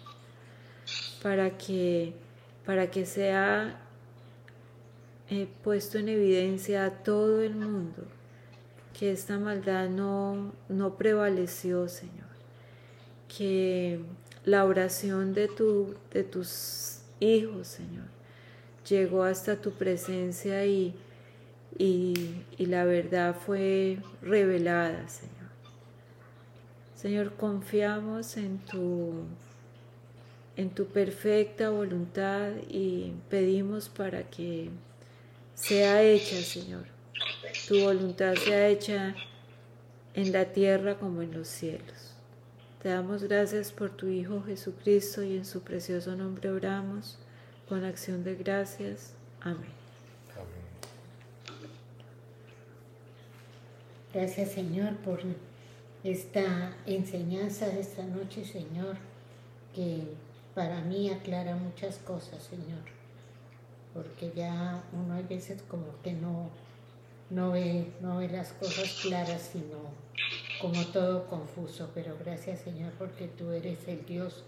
para 1.21 1.55
que, 1.55 2.13
para 2.65 2.89
que 2.89 3.05
sea 3.05 3.84
he 5.29 5.47
puesto 5.63 5.97
en 5.97 6.09
evidencia 6.09 6.85
a 6.85 6.91
todo 6.91 7.41
el 7.41 7.55
mundo 7.55 8.03
que 8.97 9.11
esta 9.11 9.37
maldad 9.37 9.89
no, 9.89 10.53
no 10.69 10.95
prevaleció, 10.95 11.87
Señor. 11.89 12.25
Que 13.27 13.99
la 14.45 14.63
oración 14.63 15.33
de, 15.33 15.47
tu, 15.47 15.95
de 16.13 16.23
tus 16.23 16.99
hijos, 17.19 17.67
Señor, 17.67 18.05
llegó 18.87 19.23
hasta 19.23 19.57
tu 19.57 19.71
presencia 19.71 20.65
y, 20.65 20.95
y, 21.77 22.43
y 22.57 22.65
la 22.67 22.85
verdad 22.85 23.35
fue 23.35 23.97
revelada, 24.21 25.09
Señor. 25.09 25.35
Señor, 26.95 27.33
confiamos 27.33 28.37
en 28.37 28.59
tu, 28.59 29.25
en 30.55 30.69
tu 30.69 30.85
perfecta 30.85 31.69
voluntad 31.69 32.51
y 32.69 33.13
pedimos 33.29 33.89
para 33.89 34.23
que 34.23 34.69
sea 35.55 36.03
hecha, 36.03 36.35
Señor. 36.35 36.85
Tu 37.67 37.81
voluntad 37.81 38.35
sea 38.35 38.67
hecha 38.67 39.15
en 40.13 40.31
la 40.31 40.45
tierra 40.45 40.99
como 40.99 41.21
en 41.21 41.33
los 41.33 41.47
cielos. 41.47 42.13
Te 42.83 42.89
damos 42.89 43.23
gracias 43.23 43.71
por 43.71 43.89
tu 43.89 44.07
Hijo 44.07 44.43
Jesucristo 44.43 45.23
y 45.23 45.37
en 45.37 45.45
su 45.45 45.61
precioso 45.61 46.15
nombre 46.15 46.51
oramos 46.51 47.17
con 47.67 47.83
acción 47.83 48.23
de 48.23 48.35
gracias. 48.35 49.13
Amén. 49.41 49.73
Gracias 54.13 54.51
Señor 54.51 54.95
por 54.97 55.19
esta 56.03 56.73
enseñanza 56.85 57.67
de 57.67 57.81
esta 57.81 58.03
noche, 58.03 58.45
Señor, 58.45 58.97
que 59.73 60.03
para 60.53 60.81
mí 60.81 61.09
aclara 61.09 61.55
muchas 61.55 61.97
cosas, 61.97 62.43
Señor 62.43 62.94
porque 63.95 64.33
ya 64.35 64.83
uno 64.91 65.13
hay 65.13 65.23
veces 65.23 65.63
como 65.69 65.85
que 66.03 66.11
no, 66.11 66.49
no, 67.29 67.51
ve, 67.51 67.87
no 68.01 68.17
ve 68.17 68.27
las 68.27 68.51
cosas 68.51 68.99
claras, 69.01 69.49
sino 69.53 69.77
como 70.61 70.85
todo 70.87 71.27
confuso. 71.27 71.89
Pero 71.95 72.17
gracias 72.23 72.59
Señor 72.59 72.91
porque 72.99 73.29
tú 73.29 73.51
eres 73.51 73.87
el 73.87 74.05
Dios 74.05 74.43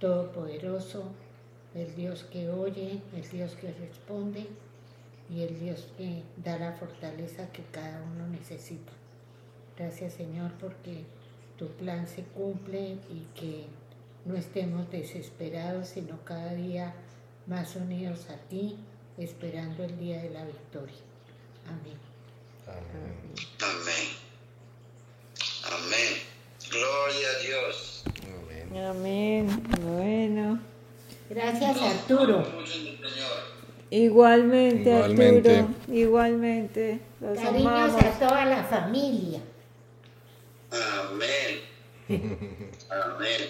todopoderoso, 0.00 1.04
el 1.74 1.94
Dios 1.94 2.24
que 2.24 2.48
oye, 2.48 3.02
el 3.14 3.30
Dios 3.30 3.54
que 3.56 3.70
responde 3.70 4.46
y 5.28 5.42
el 5.42 5.60
Dios 5.60 5.88
que 5.98 6.22
da 6.42 6.58
la 6.58 6.72
fortaleza 6.72 7.52
que 7.52 7.64
cada 7.64 8.02
uno 8.02 8.26
necesita. 8.28 8.92
Gracias 9.76 10.14
Señor 10.14 10.52
porque 10.58 11.04
tu 11.58 11.68
plan 11.68 12.06
se 12.08 12.22
cumple 12.22 12.96
y 13.10 13.26
que 13.38 13.66
no 14.24 14.36
estemos 14.36 14.90
desesperados, 14.90 15.88
sino 15.88 16.24
cada 16.24 16.54
día 16.54 16.94
más 17.46 17.76
unidos 17.76 18.26
a 18.30 18.36
ti, 18.48 18.76
esperando 19.18 19.84
el 19.84 19.98
día 19.98 20.22
de 20.22 20.30
la 20.30 20.44
victoria. 20.44 20.96
Amén. 21.66 21.98
Amén. 23.60 24.08
Amén. 25.64 26.36
Gloria 26.70 27.28
a 27.28 27.42
Dios. 27.42 28.04
Amén. 28.70 28.84
Amén. 28.84 29.62
Bueno. 29.82 30.60
Gracias, 31.30 31.80
Arturo. 31.80 32.44
Igualmente, 33.90 34.92
Arturo. 34.92 35.68
Igualmente. 35.88 37.00
Los 37.20 37.38
Cariños 37.38 37.94
a 37.94 38.18
toda 38.18 38.44
la 38.44 38.64
familia. 38.64 39.40
Amén. 40.70 41.60
Amén. 42.90 43.40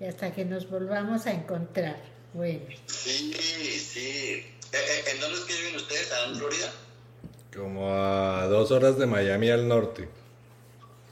Y 0.00 0.04
hasta 0.04 0.32
que 0.32 0.44
nos 0.44 0.68
volvamos 0.68 1.26
a 1.26 1.32
encontrar. 1.32 2.13
Bueno. 2.34 2.60
Sí, 2.86 3.32
sí. 3.32 4.00
Eh, 4.00 4.44
eh, 4.72 5.04
¿En 5.12 5.20
dónde 5.20 5.38
es 5.38 5.44
que 5.44 5.54
viven 5.54 5.76
ustedes? 5.76 6.12
¿En 6.26 6.34
Florida? 6.34 6.72
Como 7.54 7.94
a 7.94 8.46
dos 8.48 8.72
horas 8.72 8.98
de 8.98 9.06
Miami 9.06 9.50
al 9.50 9.68
norte. 9.68 10.08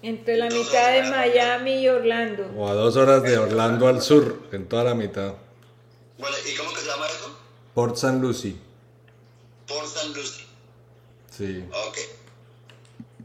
Entre 0.03 0.37
la 0.37 0.47
mitad 0.47 0.93
de 0.93 1.05
Miami 1.09 1.75
y 1.75 1.89
Orlando. 1.89 2.51
O 2.57 2.69
a 2.69 2.75
dos 2.75 2.97
horas 2.97 3.23
de 3.23 3.39
Orlando 3.39 3.87
al 3.87 4.03
sur, 4.03 4.49
en 4.51 4.69
toda 4.69 4.83
la 4.83 4.95
mitad. 4.95 5.35
Bueno, 6.19 6.37
¿y 6.45 6.57
cómo 6.57 6.71
que 6.75 6.81
se 6.81 6.87
llama 6.89 7.07
eso? 7.07 7.39
Port 7.73 7.95
St. 7.95 8.19
Lucie. 8.19 8.57
Port 9.69 9.87
St. 9.87 10.09
Lucie. 10.09 10.45
Sí. 11.31 11.65
Ok. 11.71 11.99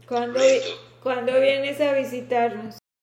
¿Cuándo, 0.06 0.38
¿Cuándo 1.02 1.40
vienes 1.40 1.80
a 1.80 1.92
visitarnos? 1.94 2.76